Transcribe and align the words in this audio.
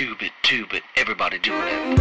Tube 0.00 0.22
it, 0.22 0.32
tube 0.40 0.72
it, 0.72 0.82
everybody 0.96 1.38
doing 1.40 1.60
it. 1.60 2.00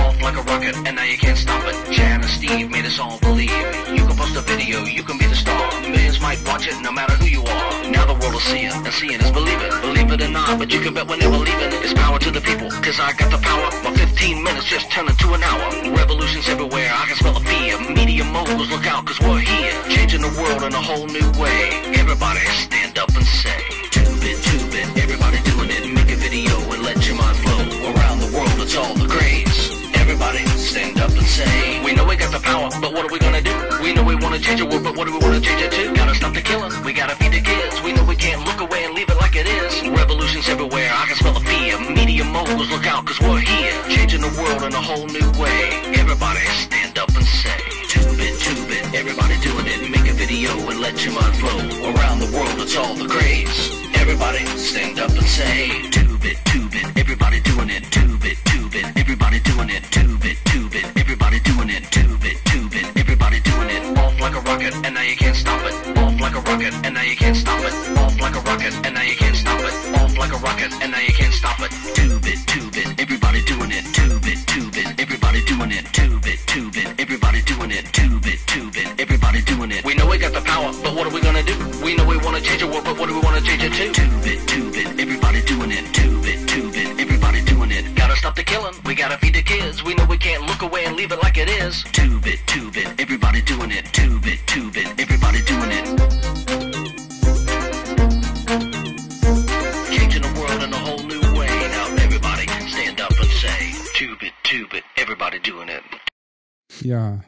Off 0.00 0.20
like 0.20 0.34
a 0.34 0.42
rocket, 0.42 0.74
and 0.74 0.96
now 0.96 1.04
you 1.04 1.16
can't 1.16 1.38
stop 1.38 1.62
it. 1.68 1.92
Jan 1.92 2.20
and 2.20 2.28
Steve 2.28 2.68
made 2.68 2.84
us 2.84 2.98
all 2.98 3.20
believe. 3.20 3.81
A 4.32 4.40
video, 4.40 4.84
you 4.84 5.02
can 5.02 5.18
be 5.18 5.26
the 5.26 5.34
star. 5.34 5.60
Millions 5.82 6.18
might 6.18 6.40
watch 6.48 6.66
it, 6.66 6.80
no 6.80 6.90
matter 6.90 7.12
who 7.20 7.26
you 7.26 7.42
are. 7.44 7.90
Now 7.90 8.06
the 8.06 8.14
world 8.14 8.32
will 8.32 8.40
see 8.40 8.64
it, 8.64 8.72
and 8.72 8.88
seeing 8.88 9.20
is 9.20 9.30
believing. 9.30 9.68
Believe 9.82 10.10
it 10.10 10.22
or 10.22 10.28
not, 10.28 10.58
but 10.58 10.72
you 10.72 10.80
can 10.80 10.94
bet 10.94 11.06
we're 11.06 11.18
never 11.18 11.36
leaving. 11.36 11.68
It's 11.84 11.92
power 11.92 12.18
to 12.18 12.30
the 12.30 12.40
people, 12.40 12.70
cause 12.80 12.98
I 12.98 13.12
got 13.12 13.30
the 13.30 13.36
power. 13.36 13.68
My 13.84 13.92
15 13.92 14.42
minutes 14.42 14.64
just 14.64 14.90
turn 14.90 15.06
into 15.06 15.34
an 15.34 15.42
hour. 15.42 15.68
Revolutions 15.92 16.48
everywhere, 16.48 16.90
I 16.94 17.04
can 17.08 17.16
smell 17.16 17.34
the 17.34 17.44
fear. 17.44 17.76
Media 17.92 18.24
moguls, 18.24 18.70
look 18.70 18.86
out, 18.86 19.04
cause 19.04 19.20
we're 19.20 19.44
here. 19.44 19.76
Changing 19.92 20.22
the 20.22 20.32
world 20.40 20.62
in 20.64 20.72
a 20.72 20.80
whole 20.80 21.06
new 21.08 21.28
way. 21.36 21.68
Everybody 21.92 22.40
stand 22.56 22.96
up 22.96 23.14
and 23.14 23.26
say, 23.26 23.60
Tube 23.92 24.24
it, 24.24 24.40
tube 24.48 24.72
it, 24.72 24.88
everybody 24.96 25.44
doing 25.44 25.68
it. 25.68 25.84
Make 25.92 26.08
a 26.08 26.16
video 26.16 26.56
and 26.72 26.82
let 26.82 26.96
your 27.06 27.16
mind 27.20 27.36
flow. 27.36 27.92
Around 27.92 28.20
the 28.24 28.30
world, 28.32 28.56
it's 28.64 28.76
all 28.76 28.94
the 28.94 29.06
craze. 29.12 29.51
Everybody 30.12 30.44
stand 30.60 31.00
up 31.00 31.08
and 31.08 31.24
say, 31.24 31.82
We 31.82 31.94
know 31.94 32.04
we 32.04 32.16
got 32.16 32.30
the 32.30 32.38
power, 32.38 32.68
but 32.82 32.92
what 32.92 33.06
are 33.06 33.10
we 33.10 33.18
gonna 33.18 33.40
do? 33.40 33.56
We 33.80 33.94
know 33.94 34.04
we 34.04 34.14
wanna 34.14 34.38
change 34.38 34.60
the 34.60 34.66
world, 34.66 34.84
but 34.84 34.94
what 34.94 35.06
do 35.06 35.12
we 35.16 35.24
wanna 35.24 35.40
change 35.40 35.62
it 35.62 35.72
to? 35.72 35.94
Gotta 35.94 36.14
stop 36.14 36.34
the 36.34 36.42
killing, 36.42 36.70
we 36.84 36.92
gotta 36.92 37.16
feed 37.16 37.32
the 37.32 37.40
kids. 37.40 37.80
We 37.80 37.94
know 37.94 38.04
we 38.04 38.14
can't 38.14 38.44
look 38.44 38.60
away 38.60 38.84
and 38.84 38.92
leave 38.92 39.08
it 39.08 39.16
like 39.16 39.36
it 39.36 39.46
is. 39.46 39.88
Revolutions 39.88 40.50
everywhere, 40.50 40.92
I 40.92 41.06
can 41.06 41.16
smell 41.16 41.32
the 41.32 41.40
fear. 41.40 41.80
Media 41.96 42.24
moguls, 42.24 42.68
look 42.68 42.86
out, 42.86 43.06
cause 43.06 43.18
we're 43.20 43.40
here. 43.40 43.72
Changing 43.88 44.20
the 44.20 44.28
world 44.36 44.62
in 44.64 44.74
a 44.74 44.82
whole 44.82 45.06
new 45.06 45.30
way. 45.40 45.80
Everybody 45.96 46.44
stand 46.60 46.98
up 46.98 47.08
and 47.16 47.24
say, 47.24 47.56
Tube 47.88 48.20
it, 48.20 48.36
tube 48.38 48.68
it, 48.68 48.94
everybody 48.94 49.40
doing 49.40 49.64
it. 49.64 49.80
Make 49.88 50.12
a 50.12 50.14
video 50.14 50.52
and 50.68 50.78
let 50.78 51.02
your 51.06 51.14
mind 51.14 51.36
flow. 51.40 51.88
Around 51.88 52.18
the 52.20 52.30
world, 52.36 52.60
it's 52.60 52.76
all 52.76 52.92
the 52.94 53.08
craze. 53.08 53.81
Everybody 54.02 54.44
stand 54.58 54.98
up 54.98 55.10
and 55.10 55.22
say, 55.22 55.88
Tube 55.92 56.24
it, 56.24 56.36
tube 56.46 56.74
it, 56.74 56.98
everybody 56.98 57.38
doing 57.40 57.70
it. 57.70 57.84
Tube 57.84 58.24
it, 58.24 58.36
tube 58.46 58.74
it, 58.74 58.84
everybody 58.98 59.38
doing 59.38 59.70
it. 59.70 59.84
Tube 59.92 60.24
it, 60.24 60.36
tube 60.44 60.74
it, 60.74 60.84
everybody 60.96 61.38
doing 61.38 61.70
it. 61.70 61.84
Tube 61.92 62.24
it, 62.24 62.36
tube 62.44 62.74
it, 62.74 62.84
everybody 62.98 63.38
doing 63.40 63.70
it. 63.70 63.96
Off 63.96 64.18
like 64.18 64.34
a 64.34 64.40
rocket, 64.40 64.74
and 64.84 64.94
now 64.96 65.02
you 65.02 65.14
can't 65.14 65.36
stop 65.36 65.62
it. 65.62 65.96
Off 65.96 66.20
like 66.20 66.34
a 66.34 66.40
rocket, 66.40 66.74
and 66.84 66.94
now 66.94 67.02
you 67.02 67.14
can't 67.14 67.36
stop 67.36 67.60
it. 67.60 67.74
Off 67.96 68.18
like 68.18 68.34
a 68.34 68.40
rocket, 68.40 68.74
and 68.84 68.94
now 68.94 69.02
you 69.02 69.14
can't 69.14 69.36
stop 69.36 69.60
it. 69.60 69.74
Off 69.94 70.18
like 70.18 70.32
a 70.32 70.38
rocket, 70.38 70.72
and 70.82 70.90
now 70.90 70.98
you 70.98 71.12
can't 71.12 71.32
stop 71.32 71.60
it. 71.60 71.70
Tube 71.94 72.26
it, 72.26 72.38
tube 72.48 72.74
it, 72.74 73.00
everybody 73.00 73.40
doing 73.44 73.70
it. 73.70 73.84
Tube 73.94 74.26
it, 74.26 74.38
tube 74.48 74.76
it, 74.82 74.98
everybody 74.98 75.44
doing 75.44 75.70
it. 75.70 75.86
Tube 75.94 76.26
it, 76.26 76.40
tube 76.50 76.74
it, 76.74 76.88
everybody 76.98 77.40
doing 77.42 77.70
it. 77.70 77.84
Tube 77.92 78.26
it, 78.26 78.40
tube 78.48 78.76
it, 78.76 78.91
Wanna 82.42 82.58
change 82.58 82.62
the 82.62 82.74
world, 82.74 82.84
but 82.84 82.98
what 82.98 83.08
do 83.08 83.14
we 83.14 83.20
wanna 83.20 83.40
change 83.40 83.62
it 83.62 83.72
to? 83.72 83.92
Tube 83.92 84.26
it, 84.26 84.48
tube 84.48 84.74
it, 84.74 84.86
everybody 85.00 85.42
doing 85.42 85.70
it. 85.70 85.84
Tube 85.94 86.24
it, 86.26 86.48
tube 86.48 86.74
it, 86.74 86.98
everybody 86.98 87.40
doing 87.44 87.70
it. 87.70 87.94
Gotta 87.94 88.16
stop 88.16 88.34
the 88.34 88.42
killing, 88.42 88.74
we 88.84 88.96
gotta 88.96 89.16
feed 89.18 89.34
the 89.36 89.42
kids. 89.42 89.84
We 89.84 89.94
know 89.94 90.04
we 90.06 90.18
can't 90.18 90.44
look 90.46 90.62
away 90.62 90.84
and 90.84 90.96
leave 90.96 91.12
it 91.12 91.22
like 91.22 91.38
it 91.38 91.48
is. 91.48 91.84
Tube 91.92 92.26
it, 92.26 92.40
tube 92.46 92.76
it, 92.76 93.00
everybody 93.00 93.42
doing 93.42 93.70
it. 93.70 93.84
Tube 93.92 94.26
it, 94.26 94.40
tube 94.48 94.76
it, 94.76 94.88
everybody 94.98 95.40
doing 95.42 95.70
it. 95.70 95.86
Changing 99.94 100.22
the 100.22 100.32
world 100.36 100.62
in 100.64 100.72
a 100.72 100.78
whole 100.78 101.04
new 101.04 101.22
way. 101.38 101.46
Now 101.46 101.94
everybody 102.02 102.48
stand 102.66 103.00
up 103.00 103.12
and 103.12 103.30
say, 103.30 103.70
Tube 103.94 104.20
it, 104.24 104.32
tube 104.42 104.74
it, 104.74 104.82
everybody 104.96 105.38
doing 105.38 105.68
it. 105.68 105.84
Ja, 106.80 107.22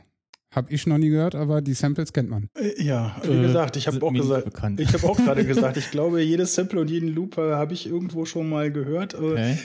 habe 0.55 0.73
ich 0.73 0.87
noch 0.87 0.99
nie 0.99 1.09
gehört, 1.09 1.35
aber 1.35 1.61
die 1.63 1.75
Samples 1.75 2.13
kennt 2.13 2.31
man. 2.31 2.49
Äh, 2.55 2.83
Ja, 2.83 3.17
wie 3.23 3.33
Äh, 3.33 3.43
gesagt, 3.43 3.77
ich 3.77 3.87
habe 3.87 4.03
auch 4.05 4.13
gesagt, 4.13 4.45
bekannt. 4.45 4.81
ich 4.81 4.93
habe 4.93 5.07
auch 5.09 5.17
gerade 5.17 5.45
gesagt, 5.47 5.77
ich 5.77 5.91
glaube, 5.91 6.21
jedes 6.23 6.55
Sample 6.55 6.81
und 6.81 6.91
jeden 6.91 7.09
Loop 7.15 7.39
äh, 7.39 7.53
habe 7.55 7.75
ich 7.75 7.87
irgendwo 7.87 8.25
schon 8.25 8.49
mal 8.49 8.71
gehört. 8.73 9.15
Äh, 9.15 9.17
Okay. 9.17 9.59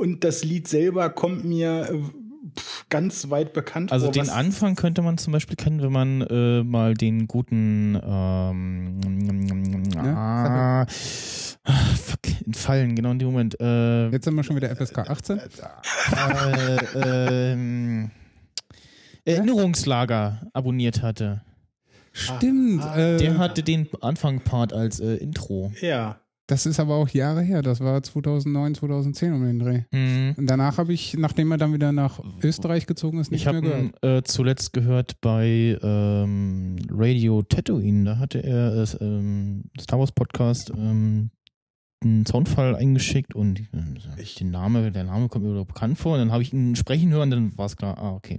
Und 0.00 0.24
das 0.24 0.44
Lied 0.44 0.68
selber 0.68 1.10
kommt 1.10 1.44
mir 1.44 1.88
äh, 1.90 1.98
ganz 2.90 3.28
weit 3.30 3.52
bekannt 3.52 3.92
Also 3.92 4.06
vor. 4.06 4.12
den 4.12 4.28
Anfang 4.30 4.74
könnte 4.76 5.02
man 5.02 5.18
zum 5.18 5.32
Beispiel 5.32 5.56
kennen, 5.56 5.82
wenn 5.82 5.92
man 5.92 6.20
äh, 6.22 6.62
mal 6.62 6.94
den 6.94 7.26
guten 7.26 7.98
ähm, 8.04 9.00
ah, 9.96 10.82
ah, 10.82 10.86
fuck, 11.96 12.20
entfallen, 12.46 12.94
genau 12.94 13.10
in 13.12 13.18
dem 13.18 13.28
Moment. 13.28 13.58
Äh, 13.60 14.08
Jetzt 14.10 14.24
sind 14.24 14.34
wir 14.34 14.42
schon 14.44 14.56
wieder 14.56 14.74
FSK 14.74 14.98
18. 14.98 15.38
äh, 15.38 17.52
ähm, 17.52 18.10
Erinnerungslager 19.26 20.46
abonniert 20.52 21.02
hatte. 21.02 21.42
Stimmt. 22.12 22.82
Ah, 22.82 22.96
äh, 22.96 23.16
Der 23.18 23.36
hatte 23.38 23.62
den 23.62 23.88
Anfangpart 24.00 24.72
als 24.72 25.00
äh, 25.00 25.16
Intro. 25.16 25.70
Ja, 25.82 26.18
das 26.46 26.64
ist 26.64 26.78
aber 26.80 26.94
auch 26.94 27.08
Jahre 27.08 27.42
her. 27.42 27.60
Das 27.60 27.80
war 27.80 28.02
2009, 28.02 28.76
2010 28.76 29.32
um 29.34 29.44
den 29.44 29.58
Dreh. 29.58 29.82
Hm. 29.92 30.34
Und 30.36 30.46
danach 30.46 30.78
habe 30.78 30.92
ich, 30.94 31.14
nachdem 31.18 31.50
er 31.50 31.58
dann 31.58 31.74
wieder 31.74 31.92
nach 31.92 32.20
Österreich 32.42 32.86
gezogen 32.86 33.18
ist, 33.18 33.30
nicht 33.32 33.42
Ich 33.42 33.46
habe 33.46 33.60
mehr 33.60 33.78
ihn 33.78 33.92
gehört. 34.00 34.20
äh, 34.20 34.22
zuletzt 34.24 34.72
gehört 34.72 35.20
bei 35.20 35.76
ähm, 35.82 36.76
Radio 36.90 37.42
Tatooine. 37.42 38.04
Da 38.04 38.18
hatte 38.18 38.42
er 38.44 38.76
das 38.76 38.96
ähm, 39.00 39.64
Star 39.80 39.98
Wars 39.98 40.12
Podcast 40.12 40.70
ähm, 40.70 41.30
einen 42.04 42.26
Soundfall 42.26 42.76
eingeschickt 42.76 43.34
und 43.34 43.60
äh, 43.60 43.64
Ich- 44.22 44.34
den 44.34 44.50
Name, 44.50 44.92
der 44.92 45.04
Name 45.04 45.28
kommt 45.28 45.44
mir 45.46 45.64
bekannt 45.64 45.98
vor. 45.98 46.12
Und 46.14 46.18
dann 46.20 46.32
habe 46.32 46.42
ich 46.42 46.52
ihn 46.52 46.76
sprechen 46.76 47.10
hören, 47.10 47.30
dann 47.30 47.56
war 47.56 47.66
es 47.66 47.76
klar, 47.76 47.96
ah, 47.98 48.12
okay. 48.12 48.38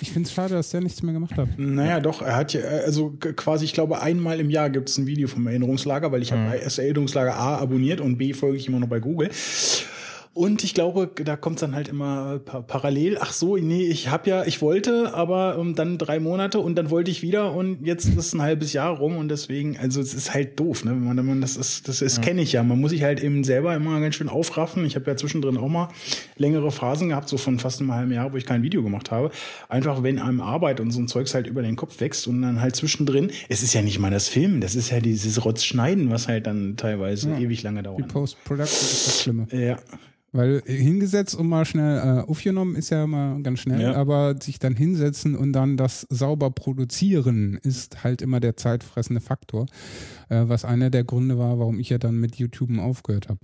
Ich 0.00 0.10
finde 0.10 0.26
es 0.26 0.32
schade, 0.34 0.54
dass 0.54 0.70
der 0.70 0.80
nichts 0.80 1.02
mehr 1.02 1.12
gemacht 1.14 1.36
hat. 1.36 1.48
naja, 1.56 2.00
doch, 2.00 2.20
er 2.22 2.34
hat 2.36 2.52
ja, 2.52 2.60
äh, 2.60 2.82
also 2.84 3.10
quasi, 3.10 3.64
ich 3.64 3.72
glaube, 3.74 4.02
einmal 4.02 4.40
im 4.40 4.50
Jahr 4.50 4.70
gibt 4.70 4.88
es 4.88 4.98
ein 4.98 5.06
Video 5.06 5.28
vom 5.28 5.46
Erinnerungslager, 5.46 6.10
weil 6.10 6.22
ich 6.22 6.32
Mhm. 6.32 6.36
habe 6.48 6.58
das 6.62 6.78
Erinnerungslager 6.78 7.36
A 7.36 7.56
abonniert 7.58 8.00
und 8.00 8.18
B 8.18 8.32
folge 8.32 8.56
ich 8.58 8.66
immer 8.66 8.80
noch 8.80 8.88
bei 8.88 8.98
Google. 8.98 9.30
Und 10.36 10.62
ich 10.64 10.74
glaube, 10.74 11.10
da 11.24 11.34
kommt 11.34 11.62
dann 11.62 11.74
halt 11.74 11.88
immer 11.88 12.40
pa 12.40 12.60
parallel. 12.60 13.16
Ach 13.18 13.32
so, 13.32 13.56
nee, 13.56 13.84
ich 13.86 14.10
habe 14.10 14.28
ja, 14.28 14.44
ich 14.44 14.60
wollte, 14.60 15.14
aber 15.14 15.56
ähm, 15.58 15.74
dann 15.74 15.96
drei 15.96 16.20
Monate 16.20 16.58
und 16.58 16.74
dann 16.76 16.90
wollte 16.90 17.10
ich 17.10 17.22
wieder 17.22 17.54
und 17.54 17.86
jetzt 17.86 18.04
ist 18.04 18.34
ein 18.34 18.42
halbes 18.42 18.74
Jahr 18.74 18.98
rum 18.98 19.16
und 19.16 19.28
deswegen, 19.30 19.78
also 19.78 19.98
es 19.98 20.12
ist 20.12 20.34
halt 20.34 20.60
doof, 20.60 20.84
ne? 20.84 20.90
Wenn 20.90 21.04
man, 21.04 21.16
wenn 21.16 21.24
man 21.24 21.40
das 21.40 21.56
ist, 21.56 21.88
das 21.88 22.02
ist 22.02 22.20
kenne 22.20 22.42
ich 22.42 22.52
ja. 22.52 22.62
Man 22.62 22.78
muss 22.78 22.90
sich 22.90 23.02
halt 23.02 23.22
eben 23.22 23.44
selber 23.44 23.74
immer 23.74 23.98
ganz 24.00 24.14
schön 24.16 24.28
aufraffen. 24.28 24.84
Ich 24.84 24.94
habe 24.94 25.10
ja 25.10 25.16
zwischendrin 25.16 25.56
auch 25.56 25.68
mal 25.70 25.88
längere 26.36 26.70
Phasen 26.70 27.08
gehabt, 27.08 27.30
so 27.30 27.38
von 27.38 27.58
fast 27.58 27.80
einem 27.80 27.94
halben 27.94 28.12
Jahr, 28.12 28.30
wo 28.30 28.36
ich 28.36 28.44
kein 28.44 28.62
Video 28.62 28.82
gemacht 28.82 29.10
habe. 29.10 29.30
Einfach 29.70 30.02
wenn 30.02 30.18
einem 30.18 30.42
Arbeit 30.42 30.80
und 30.80 30.90
so 30.90 31.00
ein 31.00 31.08
Zeugs 31.08 31.32
halt 31.34 31.46
über 31.46 31.62
den 31.62 31.76
Kopf 31.76 31.98
wächst 32.00 32.26
und 32.26 32.42
dann 32.42 32.60
halt 32.60 32.76
zwischendrin, 32.76 33.30
es 33.48 33.62
ist 33.62 33.72
ja 33.72 33.80
nicht 33.80 33.98
mal 34.00 34.10
das 34.10 34.28
Filmen, 34.28 34.60
das 34.60 34.74
ist 34.74 34.90
ja 34.90 35.00
dieses 35.00 35.42
Rotzschneiden, 35.46 36.10
was 36.10 36.28
halt 36.28 36.46
dann 36.46 36.76
teilweise 36.76 37.30
Ja. 37.30 37.38
ewig 37.38 37.62
lange 37.62 37.80
Die 37.80 37.84
dauert. 37.84 38.08
Post-Production 38.08 38.66
ist 38.68 39.06
das 39.06 39.22
Schlimme. 39.22 39.46
Ja. 39.50 39.78
Weil 40.32 40.60
hingesetzt 40.66 41.34
und 41.34 41.48
mal 41.48 41.64
schnell 41.64 41.98
äh, 41.98 42.20
aufgenommen 42.30 42.76
ist 42.76 42.90
ja 42.90 43.04
immer 43.04 43.38
ganz 43.42 43.60
schnell, 43.60 43.80
Ja. 43.80 43.94
aber 43.94 44.34
sich 44.40 44.58
dann 44.58 44.74
hinsetzen 44.76 45.34
und 45.34 45.52
dann 45.52 45.76
das 45.76 46.06
sauber 46.10 46.50
produzieren 46.50 47.58
ist 47.62 48.04
halt 48.04 48.20
immer 48.22 48.40
der 48.40 48.56
zeitfressende 48.56 49.20
Faktor, 49.20 49.66
äh, 50.28 50.42
was 50.46 50.64
einer 50.64 50.90
der 50.90 51.04
Gründe 51.04 51.38
war, 51.38 51.58
warum 51.58 51.78
ich 51.78 51.88
ja 51.90 51.98
dann 51.98 52.18
mit 52.20 52.36
YouTube 52.36 52.76
aufgehört 52.78 53.28
habe. 53.28 53.40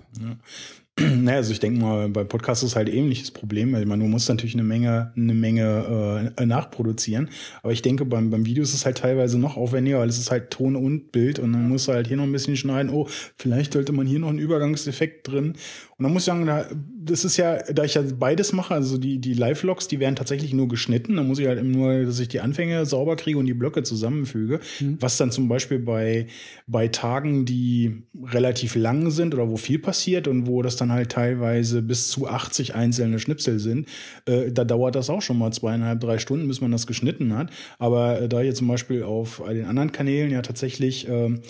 Naja, 1.22 1.38
also 1.38 1.53
ich 1.53 1.60
denke 1.60 1.80
mal, 1.80 2.08
bei 2.08 2.25
Podcasts 2.25 2.62
ist 2.62 2.76
halt 2.76 2.88
ähnliches 2.88 3.30
Problem, 3.30 3.72
weil 3.72 3.86
man 3.86 4.00
du 4.00 4.06
musst 4.06 4.28
natürlich 4.28 4.54
eine 4.54 4.62
Menge, 4.62 5.12
eine 5.16 5.32
Menge 5.32 6.32
äh, 6.36 6.47
nachproduzieren. 6.47 7.30
Aber 7.62 7.72
ich 7.72 7.80
denke, 7.80 8.04
beim, 8.04 8.30
beim 8.30 8.44
Video 8.44 8.62
ist 8.62 8.75
es 8.75 8.84
halt 8.84 8.98
teilweise 8.98 9.38
noch 9.38 9.56
aufwendiger, 9.56 10.00
weil 10.00 10.08
es 10.08 10.19
ist 10.19 10.31
halt 10.31 10.50
Ton 10.50 10.76
und 10.76 11.10
Bild 11.12 11.38
und 11.38 11.52
dann 11.52 11.69
musst 11.69 11.88
du 11.88 11.92
halt 11.92 12.08
hier 12.08 12.16
noch 12.16 12.25
ein 12.25 12.32
bisschen 12.32 12.56
schneiden. 12.56 12.92
Oh, 12.92 13.08
vielleicht 13.36 13.72
sollte 13.72 13.92
man 13.92 14.06
hier 14.06 14.19
noch 14.19 14.28
einen 14.28 14.38
Übergangseffekt 14.38 15.28
drin. 15.28 15.54
Und 16.02 16.06
dann 16.06 16.12
muss 16.12 16.22
ich 16.22 16.26
sagen, 16.26 16.47
da, 16.47 16.66
das 17.04 17.25
ist 17.25 17.36
ja, 17.36 17.62
da 17.62 17.84
ich 17.84 17.94
ja 17.94 18.02
beides 18.19 18.52
mache, 18.52 18.75
also 18.75 18.98
die, 18.98 19.19
die 19.19 19.34
Live-Logs, 19.34 19.86
die 19.86 20.00
werden 20.00 20.16
tatsächlich 20.16 20.52
nur 20.52 20.66
geschnitten. 20.66 21.16
Da 21.16 21.22
muss 21.22 21.38
ich 21.38 21.47
halt 21.47 21.60
eben 21.60 21.70
nur, 21.70 22.04
dass 22.04 22.19
ich 22.19 22.28
die 22.28 22.41
Anfänge 22.41 22.84
sauber 22.86 23.14
kriege 23.16 23.38
und 23.38 23.47
die 23.47 23.54
Blöcke 23.54 23.84
zusammenfüge. 23.84 24.58
Was 24.98 25.16
dann 25.16 25.31
zum 25.31 25.48
Beispiel 25.48 25.78
bei, 25.78 26.26
bei 26.66 26.88
Tagen, 26.88 27.44
die 27.44 28.02
relativ 28.25 28.75
lang 28.75 29.11
sind 29.11 29.32
oder 29.32 29.49
wo 29.49 29.56
viel 29.56 29.78
passiert 29.78 30.26
und 30.26 30.49
wo 30.49 30.61
das 30.62 30.75
dann 30.75 30.81
halt 30.90 31.12
teilweise 31.12 31.82
bis 31.82 32.08
zu 32.08 32.26
80 32.26 32.75
einzelne 32.75 33.19
Schnipsel 33.19 33.58
sind, 33.58 33.88
äh, 34.25 34.50
da 34.50 34.64
dauert 34.64 34.94
das 34.94 35.11
auch 35.11 35.23
schon 35.23 35.38
mal 35.38 35.52
zweieinhalb, 35.52 36.00
drei 36.00 36.19
Stunden, 36.19 36.49
bis 36.49 36.61
man 36.61 36.73
das 36.73 36.87
geschnitten 36.87 37.37
hat. 37.37 37.50
Aber 37.79 38.23
äh, 38.23 38.29
da 38.29 38.40
hier 38.40 38.55
zum 38.55 38.69
Beispiel 38.69 39.02
auf 39.02 39.43
den 39.46 39.67
anderen 39.67 39.93
Kanälen 39.93 40.31
ja 40.31 40.43
tatsächlich 40.43 41.06
ähm, 41.08 41.43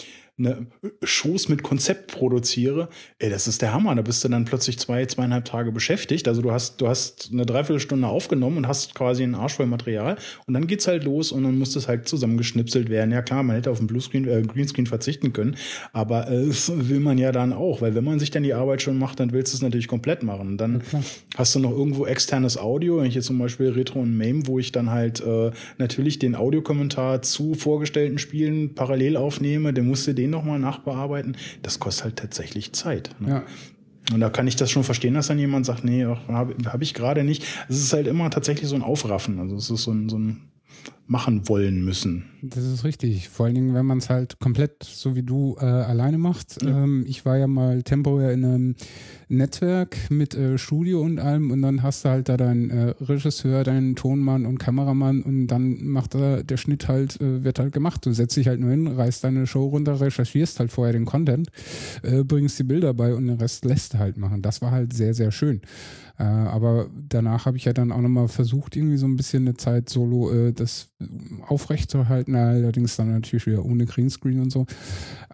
eine 0.44 0.66
Shows 1.02 1.48
mit 1.48 1.62
Konzept 1.62 2.12
produziere, 2.12 2.88
ey, 3.18 3.30
das 3.30 3.48
ist 3.48 3.62
der 3.62 3.72
Hammer. 3.72 3.94
Da 3.94 4.02
bist 4.02 4.24
du 4.24 4.28
dann 4.28 4.44
plötzlich 4.44 4.78
zwei, 4.78 5.06
zweieinhalb 5.06 5.44
Tage 5.44 5.72
beschäftigt. 5.72 6.28
Also 6.28 6.42
du 6.42 6.52
hast, 6.52 6.80
du 6.80 6.88
hast 6.88 7.30
eine 7.32 7.46
Dreiviertelstunde 7.46 8.06
aufgenommen 8.06 8.58
und 8.58 8.68
hast 8.68 8.94
quasi 8.94 9.22
einen 9.22 9.34
Arsch 9.34 9.54
voll 9.54 9.66
Material 9.66 10.16
und 10.46 10.54
dann 10.54 10.66
geht's 10.66 10.86
halt 10.86 11.04
los 11.04 11.32
und 11.32 11.44
dann 11.44 11.58
muss 11.58 11.72
das 11.72 11.88
halt 11.88 12.08
zusammengeschnipselt 12.08 12.90
werden. 12.90 13.12
Ja 13.12 13.22
klar, 13.22 13.42
man 13.42 13.56
hätte 13.56 13.70
auf 13.70 13.78
den 13.78 13.86
Bluescreen, 13.86 14.26
äh, 14.28 14.42
Greenscreen 14.42 14.86
verzichten 14.86 15.32
können, 15.32 15.56
aber 15.92 16.30
äh, 16.30 16.48
will 16.68 17.00
man 17.00 17.18
ja 17.18 17.32
dann 17.32 17.52
auch, 17.52 17.80
weil 17.80 17.94
wenn 17.94 18.04
man 18.04 18.18
sich 18.18 18.30
dann 18.30 18.42
die 18.42 18.54
Arbeit 18.54 18.82
schon 18.82 18.98
macht, 18.98 19.20
dann 19.20 19.32
willst 19.32 19.52
du 19.52 19.56
es 19.56 19.62
natürlich 19.62 19.88
komplett 19.88 20.22
machen. 20.22 20.48
Und 20.48 20.58
dann 20.58 20.82
Ja, 20.92 21.02
hast 21.36 21.54
du 21.54 21.58
noch 21.58 21.70
irgendwo 21.70 22.06
externes 22.06 22.58
Audio, 22.58 22.98
wenn 22.98 23.06
ich 23.06 23.14
jetzt 23.14 23.26
zum 23.26 23.38
Beispiel 23.38 23.70
Retro 23.70 24.00
und 24.00 24.16
MAME, 24.16 24.46
wo 24.46 24.58
ich 24.58 24.72
dann 24.72 24.90
halt 24.90 25.20
äh, 25.20 25.50
natürlich 25.78 26.18
den 26.18 26.34
Audiokommentar 26.34 27.22
zu 27.22 27.54
vorgestellten 27.54 28.18
Spielen 28.18 28.74
parallel 28.74 29.16
aufnehme, 29.16 29.72
dann 29.72 29.86
musst 29.86 30.06
du 30.06 30.14
den 30.14 30.31
nochmal 30.32 30.58
nachbearbeiten. 30.58 31.36
Das 31.62 31.78
kostet 31.78 32.04
halt 32.04 32.16
tatsächlich 32.16 32.72
Zeit. 32.72 33.14
Ne? 33.20 33.28
Ja. 33.28 33.42
Und 34.12 34.20
da 34.20 34.30
kann 34.30 34.48
ich 34.48 34.56
das 34.56 34.70
schon 34.70 34.82
verstehen, 34.82 35.14
dass 35.14 35.28
dann 35.28 35.38
jemand 35.38 35.64
sagt, 35.64 35.84
nee, 35.84 36.04
habe 36.04 36.56
hab 36.66 36.82
ich 36.82 36.92
gerade 36.92 37.22
nicht. 37.22 37.44
Es 37.68 37.76
ist 37.76 37.92
halt 37.92 38.08
immer 38.08 38.30
tatsächlich 38.30 38.68
so 38.68 38.74
ein 38.74 38.82
Aufraffen. 38.82 39.38
Also 39.38 39.54
es 39.56 39.70
ist 39.70 39.84
so 39.84 39.92
ein, 39.92 40.08
so 40.08 40.18
ein 40.18 40.50
machen 41.12 41.46
wollen 41.46 41.84
müssen. 41.84 42.24
Das 42.40 42.64
ist 42.64 42.82
richtig. 42.82 43.28
Vor 43.28 43.46
allen 43.46 43.54
Dingen, 43.54 43.74
wenn 43.74 43.86
man 43.86 43.98
es 43.98 44.08
halt 44.08 44.40
komplett 44.40 44.82
so 44.82 45.14
wie 45.14 45.22
du 45.22 45.56
äh, 45.60 45.64
alleine 45.64 46.18
macht. 46.18 46.60
Ja. 46.62 46.82
Ähm, 46.82 47.04
ich 47.06 47.24
war 47.24 47.36
ja 47.36 47.46
mal 47.46 47.82
temporär 47.82 48.32
in 48.32 48.44
einem 48.44 48.74
Netzwerk 49.28 49.96
mit 50.10 50.34
äh, 50.34 50.58
Studio 50.58 51.02
und 51.02 51.20
allem 51.20 51.50
und 51.50 51.62
dann 51.62 51.82
hast 51.82 52.04
du 52.04 52.08
halt 52.08 52.28
da 52.28 52.36
deinen 52.36 52.70
äh, 52.70 52.94
Regisseur, 53.00 53.62
deinen 53.62 53.94
Tonmann 53.94 54.46
und 54.46 54.58
Kameramann 54.58 55.22
und 55.22 55.46
dann 55.48 55.84
macht 55.84 56.14
er 56.14 56.42
der 56.42 56.56
Schnitt 56.56 56.88
halt, 56.88 57.20
äh, 57.20 57.44
wird 57.44 57.58
halt 57.58 57.72
gemacht. 57.72 58.04
Du 58.06 58.12
setzt 58.12 58.36
dich 58.36 58.48
halt 58.48 58.58
nur 58.58 58.70
hin, 58.70 58.88
reißt 58.88 59.22
deine 59.22 59.46
Show 59.46 59.66
runter, 59.66 60.00
recherchierst 60.00 60.58
halt 60.58 60.72
vorher 60.72 60.94
den 60.94 61.04
Content, 61.04 61.48
äh, 62.02 62.24
bringst 62.24 62.58
die 62.58 62.64
Bilder 62.64 62.92
bei 62.94 63.14
und 63.14 63.26
den 63.26 63.36
Rest 63.36 63.64
lässt 63.66 63.94
du 63.94 63.98
halt 63.98 64.16
machen. 64.16 64.42
Das 64.42 64.62
war 64.62 64.70
halt 64.70 64.94
sehr, 64.94 65.14
sehr 65.14 65.30
schön. 65.30 65.60
Äh, 66.18 66.24
aber 66.24 66.90
danach 67.08 67.46
habe 67.46 67.56
ich 67.56 67.64
ja 67.64 67.72
dann 67.72 67.92
auch 67.92 68.00
nochmal 68.00 68.28
versucht, 68.28 68.76
irgendwie 68.76 68.96
so 68.96 69.06
ein 69.06 69.16
bisschen 69.16 69.44
eine 69.46 69.56
Zeit 69.56 69.88
solo 69.88 70.50
das 70.52 70.90
aufrechtzuerhalten, 71.46 72.34
allerdings 72.34 72.96
dann 72.96 73.12
natürlich 73.12 73.46
wieder 73.46 73.64
ohne 73.64 73.86
Greenscreen 73.86 74.40
und 74.40 74.50
so. 74.50 74.66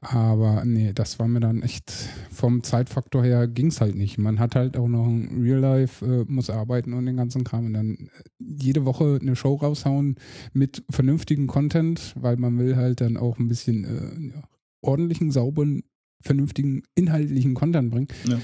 Aber 0.01 0.65
nee, 0.65 0.93
das 0.93 1.19
war 1.19 1.29
mir 1.29 1.41
dann 1.41 1.63
echt 1.63 1.93
vom 2.31 2.63
Zeitfaktor 2.63 3.25
her 3.25 3.49
ging 3.49 3.69
es 3.69 3.81
halt 3.81 3.97
nicht. 3.97 4.19
Man 4.19 4.39
hat 4.39 4.55
halt 4.55 4.77
auch 4.77 4.89
noch 4.89 5.07
ein 5.07 5.41
Real 5.43 5.59
Life, 5.59 6.05
äh, 6.05 6.25
muss 6.31 6.51
arbeiten 6.51 6.93
und 6.93 7.07
den 7.07 7.17
ganzen 7.17 7.45
Kram 7.45 7.67
und 7.67 7.75
dann 7.75 7.95
äh, 7.95 8.09
jede 8.39 8.85
Woche 8.85 9.19
eine 9.21 9.37
Show 9.37 9.55
raushauen 9.55 10.17
mit 10.53 10.85
vernünftigem 10.91 11.47
Content, 11.47 12.15
weil 12.17 12.37
man 12.37 12.59
will 12.59 12.77
halt 12.77 13.01
dann 13.01 13.17
auch 13.17 13.39
ein 13.39 13.49
bisschen 13.49 13.85
äh, 13.85 14.33
ordentlichen, 14.81 15.31
sauberen, 15.31 15.83
vernünftigen, 16.21 16.83
inhaltlichen 16.95 17.55
Content 17.55 17.91
bringen. 17.91 18.09
Ja. 18.27 18.39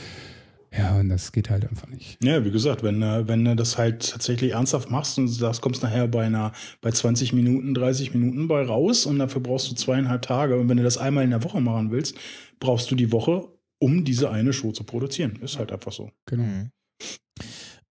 Ja, 0.76 0.98
und 0.98 1.08
das 1.08 1.30
geht 1.30 1.50
halt 1.50 1.68
einfach 1.68 1.88
nicht. 1.88 2.18
Ja, 2.22 2.44
wie 2.44 2.50
gesagt, 2.50 2.82
wenn, 2.82 3.00
äh, 3.02 3.28
wenn 3.28 3.44
du 3.44 3.54
das 3.54 3.78
halt 3.78 4.10
tatsächlich 4.10 4.52
ernsthaft 4.52 4.90
machst 4.90 5.18
und 5.18 5.40
das 5.40 5.60
kommst 5.60 5.82
nachher 5.82 6.08
bei 6.08 6.24
einer, 6.24 6.52
bei 6.80 6.90
20 6.90 7.32
Minuten, 7.32 7.74
30 7.74 8.14
Minuten 8.14 8.48
bei 8.48 8.62
raus 8.62 9.06
und 9.06 9.18
dafür 9.18 9.40
brauchst 9.40 9.70
du 9.70 9.74
zweieinhalb 9.74 10.22
Tage. 10.22 10.58
Und 10.58 10.68
wenn 10.68 10.76
du 10.76 10.82
das 10.82 10.98
einmal 10.98 11.24
in 11.24 11.30
der 11.30 11.44
Woche 11.44 11.60
machen 11.60 11.90
willst, 11.90 12.16
brauchst 12.58 12.90
du 12.90 12.96
die 12.96 13.12
Woche, 13.12 13.48
um 13.78 14.04
diese 14.04 14.30
eine 14.30 14.52
Show 14.52 14.72
zu 14.72 14.84
produzieren. 14.84 15.38
Ist 15.42 15.58
halt 15.58 15.70
einfach 15.70 15.92
so. 15.92 16.10
Genau. 16.26 16.44
Mhm. 16.44 16.70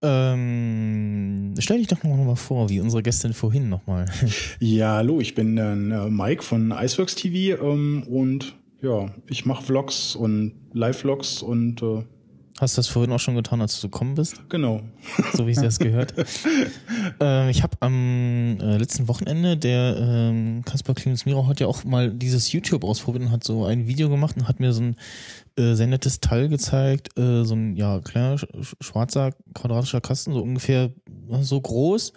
Ähm, 0.02 1.54
stell 1.58 1.78
dich 1.78 1.86
doch 1.86 2.02
noch 2.02 2.16
mal 2.16 2.36
vor, 2.36 2.68
wie 2.68 2.80
unsere 2.80 3.02
Gästin 3.02 3.32
vorhin 3.32 3.70
nochmal. 3.70 4.04
Ja, 4.60 4.96
hallo, 4.96 5.20
ich 5.20 5.34
bin 5.34 5.56
äh, 5.56 5.74
Mike 5.74 6.42
von 6.42 6.72
Iceworks 6.72 7.14
TV 7.14 7.62
ähm, 7.64 8.02
und 8.06 8.54
ja, 8.82 9.14
ich 9.30 9.46
mache 9.46 9.64
Vlogs 9.64 10.14
und 10.14 10.52
Live-Vlogs 10.74 11.40
und 11.40 11.82
äh, 11.82 12.02
Hast 12.60 12.76
du 12.76 12.78
das 12.78 12.88
vorhin 12.88 13.10
auch 13.10 13.18
schon 13.18 13.34
getan, 13.34 13.60
als 13.60 13.80
du 13.80 13.88
gekommen 13.88 14.14
bist? 14.14 14.48
genau. 14.48 14.80
so 15.32 15.46
wie 15.46 15.50
ich 15.50 15.56
das 15.56 15.80
gehört. 15.80 16.14
ähm, 17.20 17.48
ich 17.48 17.64
habe 17.64 17.76
am 17.80 18.58
äh, 18.60 18.76
letzten 18.76 19.08
Wochenende, 19.08 19.56
der 19.56 19.96
ähm, 19.98 20.62
Kaspar 20.64 20.94
Clemens 20.94 21.26
Miro 21.26 21.48
hat 21.48 21.58
ja 21.58 21.66
auch 21.66 21.82
mal 21.82 22.12
dieses 22.12 22.52
YouTube 22.52 22.84
ausprobiert 22.84 23.24
und 23.24 23.32
hat 23.32 23.42
so 23.42 23.64
ein 23.64 23.88
Video 23.88 24.08
gemacht 24.08 24.36
und 24.36 24.46
hat 24.46 24.60
mir 24.60 24.72
so 24.72 24.82
ein 24.82 24.96
äh, 25.56 25.74
sehr 25.74 25.88
nettes 25.88 26.20
Teil 26.20 26.48
gezeigt, 26.48 27.18
äh, 27.18 27.44
so 27.44 27.54
ein 27.54 27.74
ja 27.74 27.98
kleiner 27.98 28.38
sch 28.38 28.46
schwarzer 28.80 29.32
quadratischer 29.52 30.00
Kasten, 30.00 30.32
so 30.32 30.40
ungefähr 30.40 30.92
äh, 31.30 31.42
so 31.42 31.60
groß. 31.60 32.12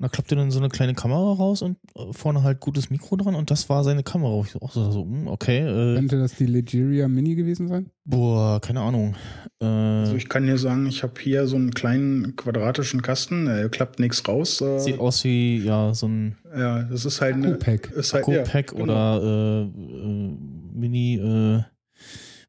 Und 0.00 0.04
da 0.04 0.08
klappte 0.08 0.34
dann 0.34 0.50
so 0.50 0.58
eine 0.58 0.70
kleine 0.70 0.94
Kamera 0.94 1.34
raus 1.34 1.60
und 1.60 1.76
äh, 1.94 2.10
vorne 2.12 2.42
halt 2.42 2.60
gutes 2.60 2.88
Mikro 2.88 3.16
dran 3.16 3.34
und 3.34 3.50
das 3.50 3.68
war 3.68 3.84
seine 3.84 4.02
Kamera. 4.02 4.42
Ich 4.46 4.56
auch 4.56 4.72
so, 4.72 4.90
so 4.90 5.02
hm, 5.02 5.28
okay, 5.28 5.58
äh, 5.58 5.94
Könnte 5.96 6.18
das 6.18 6.36
die 6.36 6.46
Legeria 6.46 7.06
Mini 7.06 7.34
gewesen 7.34 7.68
sein? 7.68 7.90
boah, 8.06 8.62
keine 8.62 8.80
Ahnung. 8.80 9.14
Äh, 9.60 9.66
Also 9.66 10.16
ich 10.16 10.30
kann 10.30 10.46
dir 10.46 10.56
sagen, 10.56 10.86
ich 10.86 11.02
habe 11.02 11.12
hier 11.20 11.46
so 11.46 11.56
einen 11.56 11.72
kleinen 11.72 12.34
quadratischen 12.34 13.02
Kasten, 13.02 13.46
äh, 13.46 13.68
klappt 13.70 14.00
nichts 14.00 14.26
raus. 14.26 14.62
Äh, 14.62 14.78
sieht 14.78 14.98
aus 14.98 15.22
wie 15.24 15.58
ja 15.58 15.92
so 15.92 16.08
ein 16.08 16.38
ja, 16.56 16.82
das 16.84 17.04
ist 17.04 17.20
halt 17.20 17.34
eine, 17.34 17.48
Akku-Pack. 17.48 17.90
ist 17.90 18.14
halt, 18.14 18.26
ja, 18.26 18.40
Akku-Pack 18.40 18.70
genau. 18.70 18.82
oder 18.84 19.20
äh, 19.22 19.62
äh, 19.64 20.36
Mini 20.72 21.16
äh, 21.16 21.62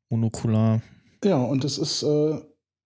Monokular. 0.10 0.82
Ja, 1.26 1.36
und 1.36 1.66
das 1.66 1.78
ist 1.78 2.02
äh, 2.04 2.40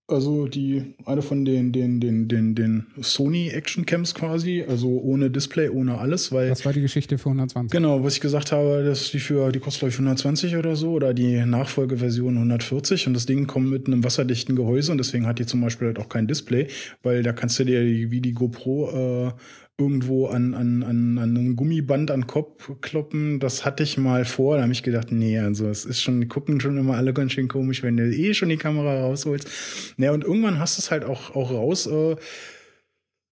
also 0.07 0.47
die 0.47 0.93
eine 1.05 1.21
von 1.21 1.45
den 1.45 1.71
den 1.71 1.99
den 1.99 2.27
den 2.27 2.53
den 2.53 2.85
Sony 3.01 3.49
Action 3.49 3.85
Cams 3.85 4.13
quasi, 4.13 4.63
also 4.67 4.87
ohne 4.87 5.31
Display, 5.31 5.69
ohne 5.69 5.97
alles, 5.97 6.31
weil 6.31 6.49
Das 6.49 6.63
war 6.63 6.73
die 6.73 6.81
Geschichte 6.81 7.17
für 7.17 7.29
120. 7.29 7.71
Genau, 7.71 8.03
was 8.03 8.15
ich 8.15 8.21
gesagt 8.21 8.51
habe, 8.51 8.83
dass 8.83 9.11
die 9.11 9.19
für, 9.19 9.51
die 9.51 9.59
kostet 9.59 9.79
glaube 9.79 9.89
ich 9.89 9.95
120 9.95 10.57
oder 10.57 10.75
so 10.75 10.91
oder 10.91 11.13
die 11.13 11.43
Nachfolgeversion 11.43 12.35
140 12.35 13.07
und 13.07 13.13
das 13.13 13.25
Ding 13.25 13.47
kommt 13.47 13.69
mit 13.69 13.87
einem 13.87 14.03
wasserdichten 14.03 14.55
Gehäuse 14.55 14.91
und 14.91 14.99
deswegen 14.99 15.25
hat 15.25 15.39
die 15.39 15.45
zum 15.47 15.61
Beispiel 15.61 15.87
halt 15.87 15.99
auch 15.99 16.09
kein 16.09 16.27
Display, 16.27 16.67
weil 17.01 17.23
da 17.23 17.33
kannst 17.33 17.57
du 17.59 17.63
dir 17.63 17.81
wie 17.83 18.21
die 18.21 18.33
GoPro 18.33 19.29
äh, 19.29 19.31
irgendwo 19.77 20.27
an, 20.27 20.53
an, 20.53 20.83
an, 20.83 21.17
an 21.17 21.35
ein 21.35 21.55
Gummiband 21.55 22.09
an 22.09 22.27
Kopf 22.27 22.71
kloppen. 22.81 23.39
Das 23.39 23.65
hatte 23.65 23.83
ich 23.83 23.97
mal 23.97 24.23
vor, 24.23 24.55
da 24.55 24.63
habe 24.63 24.71
ich 24.71 24.83
gedacht, 24.83 25.11
nee, 25.11 25.37
also 25.37 25.67
es 25.67 25.83
ist 25.85 26.01
schon, 26.01 26.21
die 26.21 26.27
gucken 26.27 26.61
schon 26.61 26.77
immer 26.77 26.95
alle 26.95 27.13
ganz 27.13 27.33
schön 27.33 27.47
komisch, 27.47 27.83
wenn 27.83 27.97
du 27.97 28.09
eh 28.09 28.33
schon 28.33 28.49
die 28.49 28.57
Kamera 28.57 29.01
rausholst. 29.01 29.49
Naja, 29.97 30.13
und 30.13 30.23
irgendwann 30.23 30.59
hast 30.59 30.77
du 30.77 30.81
es 30.81 30.91
halt 30.91 31.03
auch, 31.03 31.35
auch 31.35 31.51
raus. 31.51 31.87
Äh, 31.87 32.15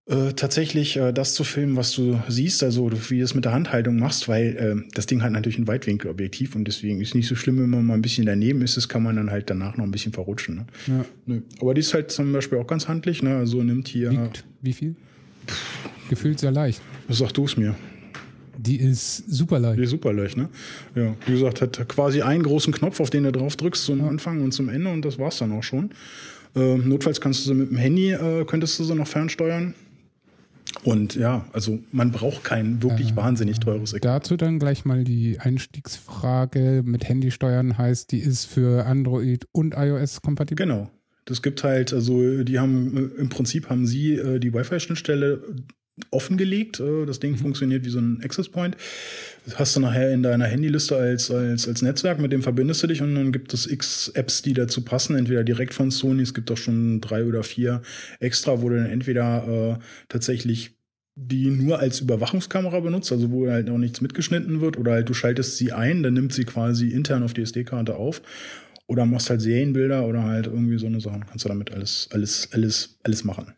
äh, 0.05 0.33
tatsächlich 0.33 0.97
äh, 0.97 1.13
das 1.13 1.33
zu 1.33 1.45
filmen, 1.45 1.77
was 1.77 1.93
du 1.93 2.19
siehst, 2.27 2.61
also 2.61 2.91
wie 3.09 3.19
du 3.19 3.23
es 3.23 3.35
mit 3.35 3.45
der 3.45 3.53
Handhaltung 3.53 3.97
machst, 3.97 4.27
weil 4.27 4.57
äh, 4.57 4.89
das 4.93 5.05
Ding 5.05 5.23
hat 5.23 5.31
natürlich 5.31 5.57
ein 5.57 5.67
Weitwinkelobjektiv 5.67 6.57
und 6.57 6.65
deswegen 6.67 6.99
ist 6.99 7.15
nicht 7.15 7.27
so 7.29 7.35
schlimm, 7.35 7.57
wenn 7.59 7.69
man 7.69 7.85
mal 7.85 7.93
ein 7.93 8.01
bisschen 8.01 8.25
daneben 8.25 8.61
ist, 8.63 8.75
das 8.75 8.89
kann 8.89 9.01
man 9.01 9.15
dann 9.15 9.31
halt 9.31 9.49
danach 9.49 9.77
noch 9.77 9.85
ein 9.85 9.91
bisschen 9.91 10.11
verrutschen. 10.11 10.55
Ne? 10.55 10.65
Ja. 10.87 11.05
Nö. 11.25 11.41
Aber 11.61 11.73
die 11.73 11.79
ist 11.79 11.93
halt 11.93 12.11
zum 12.11 12.33
Beispiel 12.33 12.57
auch 12.57 12.67
ganz 12.67 12.89
handlich, 12.89 13.23
ne? 13.23 13.37
Also 13.37 13.63
nimmt 13.63 13.87
hier, 13.87 14.11
Wiegt 14.11 14.43
wie 14.61 14.73
viel? 14.73 14.95
Gefühlt 16.09 16.39
sehr 16.39 16.51
leicht. 16.51 16.81
sag 17.09 17.31
du 17.33 17.45
es 17.45 17.57
mir, 17.57 17.75
Die 18.57 18.77
ist 18.77 19.17
super 19.31 19.59
leicht. 19.59 19.79
die 19.79 19.83
ist 19.83 19.89
super 19.91 20.13
leicht, 20.13 20.37
ne? 20.37 20.49
Ja, 20.95 21.15
wie 21.25 21.31
gesagt, 21.33 21.61
hat 21.61 21.87
quasi 21.89 22.21
einen 22.21 22.43
großen 22.43 22.73
Knopf, 22.73 22.99
auf 22.99 23.09
den 23.09 23.23
du 23.23 23.31
drauf 23.31 23.55
drückst 23.55 23.83
zum 23.85 24.03
Anfang 24.07 24.41
und 24.41 24.51
zum 24.53 24.69
Ende 24.69 24.91
und 24.91 25.03
das 25.03 25.17
war's 25.19 25.37
dann 25.39 25.51
auch 25.51 25.63
schon. 25.63 25.91
Ähm, 26.55 26.87
notfalls 26.87 27.19
kannst 27.19 27.43
du 27.45 27.49
sie 27.49 27.55
mit 27.55 27.71
dem 27.71 27.77
Handy, 27.77 28.11
äh, 28.11 28.45
könntest 28.45 28.77
du 28.79 28.83
sie 28.83 28.93
noch 28.95 29.07
fernsteuern. 29.07 29.73
Und 30.83 31.15
ja, 31.15 31.45
also 31.53 31.79
man 31.91 32.11
braucht 32.11 32.43
kein 32.43 32.81
wirklich 32.81 33.15
wahnsinnig 33.15 33.59
teures 33.59 33.91
Equipment. 33.93 34.05
Dazu 34.05 34.37
dann 34.37 34.59
gleich 34.59 34.85
mal 34.85 35.03
die 35.03 35.39
Einstiegsfrage 35.39 36.81
mit 36.85 37.07
Handysteuern 37.07 37.77
heißt, 37.77 38.11
die 38.11 38.19
ist 38.19 38.45
für 38.45 38.85
Android 38.85 39.45
und 39.51 39.75
iOS 39.77 40.21
kompatibel. 40.21 40.65
Genau. 40.65 40.89
Das 41.25 41.41
gibt 41.41 41.63
halt, 41.63 41.93
also 41.93 42.43
die 42.43 42.59
haben 42.59 43.11
im 43.17 43.29
Prinzip 43.29 43.69
haben 43.69 43.87
sie 43.87 44.15
äh, 44.15 44.39
die 44.39 44.53
Wi-Fi-Schnittstelle 44.53 45.41
offengelegt. 46.11 46.79
Äh, 46.79 47.05
das 47.05 47.19
Ding 47.19 47.37
funktioniert 47.37 47.85
wie 47.85 47.89
so 47.89 47.99
ein 47.99 48.21
Access 48.23 48.49
Point. 48.49 48.75
Das 49.45 49.59
hast 49.59 49.75
du 49.75 49.79
nachher 49.79 50.11
in 50.11 50.23
deiner 50.23 50.47
Handyliste 50.47 50.95
als, 50.95 51.29
als, 51.29 51.67
als 51.67 51.81
Netzwerk, 51.81 52.19
mit 52.19 52.31
dem 52.31 52.41
verbindest 52.41 52.83
du 52.83 52.87
dich 52.87 53.01
und 53.01 53.15
dann 53.15 53.31
gibt 53.31 53.53
es 53.53 53.67
x 53.67 54.09
Apps, 54.09 54.41
die 54.41 54.53
dazu 54.53 54.83
passen, 54.83 55.15
entweder 55.15 55.43
direkt 55.43 55.73
von 55.73 55.91
Sony, 55.91 56.23
es 56.23 56.33
gibt 56.33 56.49
auch 56.51 56.57
schon 56.57 57.01
drei 57.01 57.25
oder 57.25 57.43
vier 57.43 57.81
extra, 58.19 58.61
wo 58.61 58.69
du 58.69 58.77
dann 58.77 58.85
entweder 58.85 59.79
äh, 59.79 59.83
tatsächlich 60.09 60.71
die 61.15 61.51
nur 61.51 61.79
als 61.79 61.99
Überwachungskamera 61.99 62.79
benutzt, 62.79 63.11
also 63.11 63.29
wo 63.29 63.47
halt 63.47 63.67
noch 63.67 63.77
nichts 63.77 64.01
mitgeschnitten 64.01 64.61
wird, 64.61 64.77
oder 64.77 64.93
halt 64.93 65.09
du 65.09 65.13
schaltest 65.13 65.57
sie 65.57 65.71
ein, 65.71 66.01
dann 66.01 66.15
nimmt 66.15 66.33
sie 66.33 66.43
quasi 66.43 66.87
intern 66.87 67.21
auf 67.21 67.33
die 67.33 67.43
SD-Karte 67.43 67.95
auf. 67.95 68.21
Oder 68.87 69.05
machst 69.05 69.29
halt 69.29 69.41
Serienbilder 69.41 70.05
oder 70.05 70.23
halt 70.23 70.47
irgendwie 70.47 70.77
so 70.77 70.87
eine 70.87 70.99
Sachen. 70.99 71.25
Kannst 71.25 71.45
du 71.45 71.49
damit 71.49 71.71
alles, 71.71 72.09
alles, 72.11 72.49
alles, 72.51 72.97
alles 73.03 73.23
machen. 73.23 73.53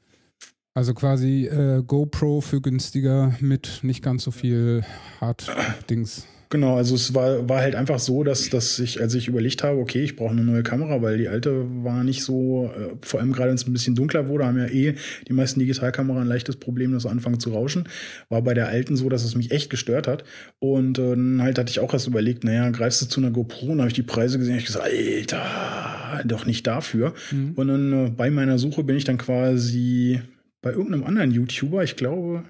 Also 0.73 0.93
quasi 0.93 1.47
äh, 1.47 1.81
GoPro 1.85 2.41
für 2.41 2.61
günstiger 2.61 3.35
mit 3.39 3.79
nicht 3.83 4.03
ganz 4.03 4.23
so 4.23 4.31
viel 4.31 4.83
Hard-Dings. 5.21 6.27
Genau, 6.49 6.75
also 6.75 6.95
es 6.95 7.13
war, 7.13 7.49
war 7.49 7.59
halt 7.61 7.75
einfach 7.75 7.99
so, 7.99 8.23
dass, 8.23 8.49
dass 8.49 8.79
ich, 8.79 9.01
als 9.01 9.13
ich 9.15 9.27
überlegt 9.27 9.63
habe, 9.63 9.79
okay, 9.79 10.03
ich 10.03 10.15
brauche 10.15 10.31
eine 10.31 10.43
neue 10.43 10.63
Kamera, 10.63 11.01
weil 11.01 11.17
die 11.17 11.27
alte 11.27 11.65
war 11.83 12.03
nicht 12.03 12.23
so, 12.23 12.71
äh, 12.75 12.95
vor 13.01 13.19
allem 13.19 13.33
gerade 13.33 13.49
wenn 13.49 13.55
es 13.55 13.67
ein 13.67 13.73
bisschen 13.73 13.95
dunkler 13.95 14.27
wurde, 14.27 14.45
haben 14.45 14.57
ja 14.57 14.67
eh 14.67 14.95
die 15.27 15.33
meisten 15.33 15.59
Digitalkameras 15.59 16.21
ein 16.21 16.27
leichtes 16.27 16.57
Problem, 16.57 16.91
dass 16.91 17.03
sie 17.03 17.09
anfangen 17.09 17.39
zu 17.39 17.51
rauschen. 17.51 17.89
War 18.29 18.41
bei 18.41 18.53
der 18.53 18.67
alten 18.67 18.95
so, 18.95 19.09
dass 19.09 19.23
es 19.23 19.35
mich 19.35 19.51
echt 19.51 19.69
gestört 19.69 20.07
hat. 20.07 20.23
Und 20.59 20.99
äh, 20.99 21.09
dann 21.09 21.41
halt 21.41 21.57
hatte 21.57 21.71
ich 21.71 21.79
auch 21.79 21.93
erst 21.93 22.07
überlegt, 22.07 22.43
naja, 22.43 22.69
greifst 22.69 23.01
du 23.01 23.05
zu 23.07 23.19
einer 23.19 23.31
GoPro 23.31 23.67
und 23.67 23.79
habe 23.79 23.89
ich 23.89 23.95
die 23.95 24.03
Preise 24.03 24.37
gesehen, 24.37 24.57
ich 24.57 24.65
gesagt, 24.65 24.85
Alter, 24.85 26.23
doch 26.25 26.45
nicht 26.45 26.67
dafür. 26.67 27.13
Mhm. 27.31 27.53
Und 27.55 27.67
dann 27.67 27.93
äh, 27.93 28.09
bei 28.09 28.29
meiner 28.29 28.59
Suche 28.59 28.83
bin 28.83 28.97
ich 28.97 29.03
dann 29.03 29.17
quasi 29.17 30.21
bei 30.61 30.71
irgendeinem 30.71 31.03
anderen 31.03 31.31
YouTuber, 31.31 31.83
ich 31.83 31.95
glaube, 31.95 32.43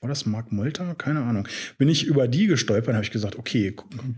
war 0.00 0.08
das 0.08 0.26
Mark 0.26 0.52
Molter? 0.52 0.94
Keine 0.94 1.22
Ahnung. 1.22 1.48
Bin 1.76 1.88
ich 1.88 2.06
über 2.06 2.28
die 2.28 2.46
gestolpert, 2.46 2.94
habe 2.94 3.04
ich 3.04 3.10
gesagt, 3.10 3.36
okay, 3.36 3.74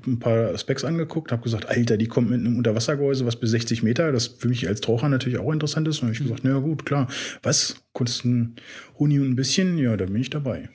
ein 0.07 0.19
paar 0.19 0.57
Specs 0.59 0.85
angeguckt, 0.85 1.33
habe 1.33 1.43
gesagt, 1.43 1.67
Alter, 1.67 1.97
die 1.97 2.07
kommt 2.07 2.29
mit 2.29 2.41
einem 2.41 2.59
Unterwassergehäuse, 2.59 3.25
was 3.25 3.37
bis 3.37 3.51
60 3.51 3.83
Meter, 3.83 4.13
das 4.13 4.27
für 4.27 4.49
mich 4.49 4.69
als 4.69 4.83
Taucher 4.83 5.09
natürlich 5.09 5.39
auch 5.39 5.53
interessant 5.53 5.89
ist. 5.89 5.99
Und 5.99 6.09
habe 6.09 6.13
ich 6.13 6.23
gesagt, 6.23 6.45
na 6.45 6.59
gut, 6.59 6.85
klar. 6.85 7.09
Was? 7.43 7.83
Kosten 7.93 8.57
Huni 8.99 9.19
und 9.19 9.31
ein 9.31 9.37
bisschen? 9.37 9.79
Ja, 9.79 9.97
da 9.97 10.05
bin 10.05 10.17
ich 10.17 10.31
dabei. 10.31 10.69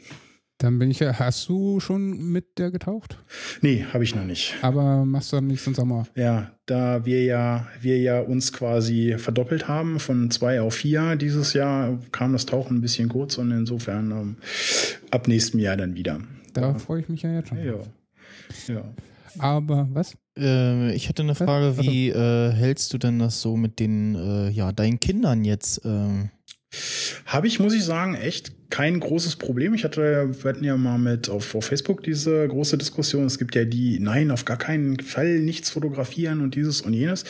Dann 0.57 0.79
bin 0.79 0.89
ich 0.89 0.99
ja, 0.99 1.19
hast 1.19 1.49
du 1.49 1.81
schon 1.81 2.31
mit 2.31 2.57
der 2.57 2.71
getaucht? 2.71 3.17
Nee, 3.61 3.85
habe 3.91 4.05
ich 4.05 4.15
noch 4.15 4.23
nicht. 4.23 4.55
Aber 4.61 5.03
machst 5.03 5.33
du 5.33 5.37
dann 5.37 5.47
nächsten 5.47 5.75
Sommer? 5.75 6.07
Ja, 6.15 6.51
da 6.65 7.05
wir 7.05 7.25
ja, 7.25 7.67
wir 7.81 7.99
ja 7.99 8.21
uns 8.21 8.53
quasi 8.53 9.15
verdoppelt 9.17 9.67
haben 9.67 9.99
von 9.99 10.31
zwei 10.31 10.61
auf 10.61 10.75
vier 10.75 11.17
dieses 11.17 11.53
Jahr, 11.53 11.99
kam 12.13 12.31
das 12.31 12.45
Tauchen 12.45 12.77
ein 12.77 12.81
bisschen 12.81 13.09
kurz 13.09 13.37
und 13.37 13.51
insofern 13.51 14.11
ähm, 14.11 14.35
ab 15.11 15.27
nächstem 15.27 15.59
Jahr 15.59 15.75
dann 15.75 15.95
wieder. 15.95 16.21
Da 16.53 16.61
ja. 16.61 16.79
freue 16.79 17.01
ich 17.01 17.09
mich 17.09 17.21
ja 17.21 17.33
jetzt 17.33 17.49
schon. 17.49 17.57
Ja. 17.57 17.73
ja. 18.67 18.93
Aber 19.37 19.89
was? 19.91 20.15
Äh, 20.37 20.93
ich 20.95 21.09
hatte 21.09 21.23
eine 21.23 21.35
Frage, 21.35 21.77
wie 21.77 22.09
äh, 22.09 22.51
hältst 22.51 22.93
du 22.93 22.97
denn 22.97 23.19
das 23.19 23.41
so 23.41 23.57
mit 23.57 23.79
den, 23.79 24.15
äh, 24.15 24.49
ja, 24.51 24.71
deinen 24.71 25.01
Kindern 25.01 25.43
jetzt? 25.43 25.81
Ähm? 25.83 26.29
Habe 27.25 27.47
ich, 27.47 27.59
muss 27.59 27.73
ich 27.73 27.83
sagen, 27.83 28.15
echt 28.15 28.64
kein 28.75 28.99
großes 28.99 29.37
Problem. 29.37 29.73
Ich 29.73 29.85
hatte, 29.85 30.35
wir 30.43 30.49
hatten 30.49 30.65
ja 30.65 30.75
mal 30.75 30.97
mit 30.97 31.29
auf, 31.29 31.55
auf 31.55 31.63
Facebook 31.63 32.03
diese 32.03 32.45
große 32.45 32.77
Diskussion. 32.77 33.23
Es 33.23 33.39
gibt 33.39 33.55
ja 33.55 33.63
die, 33.63 33.99
nein, 34.01 34.31
auf 34.31 34.43
gar 34.43 34.57
keinen 34.57 34.99
Fall 34.99 35.39
nichts 35.39 35.69
fotografieren 35.69 36.41
und 36.41 36.55
dieses 36.55 36.81
und 36.81 36.91
jenes. 36.91 37.23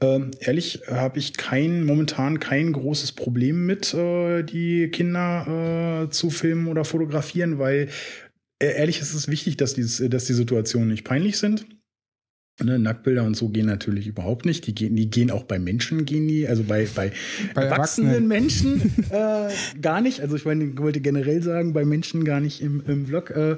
Ähm, 0.00 0.30
ehrlich 0.38 0.82
habe 0.88 1.18
ich 1.18 1.36
kein, 1.36 1.82
momentan 1.82 2.38
kein 2.38 2.72
großes 2.72 3.10
Problem 3.10 3.66
mit, 3.66 3.92
äh, 3.92 4.44
die 4.44 4.88
Kinder 4.88 6.04
äh, 6.04 6.10
zu 6.10 6.30
filmen 6.30 6.68
oder 6.68 6.84
fotografieren, 6.84 7.58
weil 7.58 7.88
äh, 8.60 8.76
ehrlich 8.76 9.00
ist 9.00 9.14
es 9.14 9.26
wichtig, 9.26 9.56
dass, 9.56 9.74
dieses, 9.74 10.08
dass 10.08 10.26
die 10.26 10.32
Situationen 10.32 10.90
nicht 10.90 11.02
peinlich 11.02 11.38
sind. 11.38 11.66
Ne, 12.62 12.78
Nacktbilder 12.78 13.24
und 13.24 13.36
so 13.36 13.48
gehen 13.48 13.66
natürlich 13.66 14.06
überhaupt 14.06 14.46
nicht. 14.46 14.66
Die 14.68 14.74
gehen, 14.76 14.94
die 14.94 15.10
gehen 15.10 15.32
auch 15.32 15.42
bei 15.42 15.58
Menschen, 15.58 16.04
gehen 16.04 16.28
die, 16.28 16.46
also 16.46 16.62
bei, 16.62 16.86
bei, 16.94 17.10
bei 17.52 17.64
erwachsenen 17.64 18.28
Menschen 18.28 18.80
äh, 19.10 19.48
gar 19.80 20.00
nicht. 20.00 20.20
Also 20.20 20.36
ich 20.36 20.44
meine, 20.44 20.64
ich 20.64 20.78
wollte 20.78 21.00
generell 21.00 21.42
sagen, 21.42 21.72
bei 21.72 21.84
Menschen 21.84 22.24
gar 22.24 22.38
nicht 22.38 22.60
im, 22.60 22.80
im 22.86 23.06
Vlog. 23.06 23.30
Äh, 23.30 23.56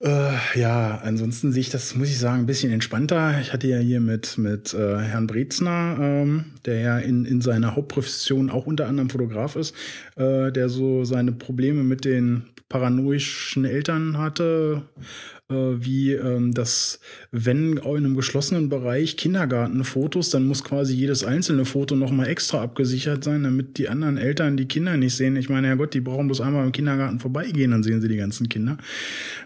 äh, 0.00 0.32
ja, 0.54 1.00
ansonsten 1.02 1.52
sehe 1.52 1.62
ich 1.62 1.70
das, 1.70 1.94
muss 1.94 2.10
ich 2.10 2.18
sagen, 2.18 2.40
ein 2.40 2.46
bisschen 2.46 2.70
entspannter. 2.70 3.40
Ich 3.40 3.54
hatte 3.54 3.66
ja 3.66 3.78
hier 3.78 4.00
mit, 4.00 4.36
mit 4.36 4.74
äh, 4.74 4.98
Herrn 4.98 5.26
Brezner, 5.26 5.96
ähm, 5.98 6.44
der 6.66 6.80
ja 6.80 6.98
in, 6.98 7.24
in 7.24 7.40
seiner 7.40 7.76
Hauptprofession 7.76 8.50
auch 8.50 8.66
unter 8.66 8.88
anderem 8.88 9.08
Fotograf 9.08 9.56
ist, 9.56 9.74
äh, 10.16 10.50
der 10.50 10.68
so 10.68 11.04
seine 11.04 11.32
Probleme 11.32 11.82
mit 11.82 12.04
den 12.04 12.44
paranoischen 12.68 13.64
Eltern 13.64 14.18
hatte 14.18 14.82
äh, 15.48 15.54
wie 15.54 16.12
ähm, 16.12 16.52
das, 16.52 17.00
wenn 17.30 17.76
in 17.76 17.82
einem 17.86 18.16
geschlossenen 18.16 18.68
Bereich 18.68 19.16
Kindergartenfotos, 19.16 20.30
dann 20.30 20.46
muss 20.46 20.64
quasi 20.64 20.94
jedes 20.94 21.24
einzelne 21.24 21.64
Foto 21.64 21.94
nochmal 21.94 22.28
extra 22.28 22.62
abgesichert 22.62 23.22
sein, 23.22 23.44
damit 23.44 23.78
die 23.78 23.88
anderen 23.88 24.16
Eltern 24.16 24.56
die 24.56 24.66
Kinder 24.66 24.96
nicht 24.96 25.14
sehen. 25.14 25.36
Ich 25.36 25.48
meine, 25.48 25.68
ja 25.68 25.74
Gott, 25.76 25.94
die 25.94 26.00
brauchen 26.00 26.26
bloß 26.26 26.40
einmal 26.40 26.66
im 26.66 26.72
Kindergarten 26.72 27.20
vorbeigehen, 27.20 27.70
dann 27.70 27.84
sehen 27.84 28.00
sie 28.00 28.08
die 28.08 28.16
ganzen 28.16 28.48
Kinder. 28.48 28.78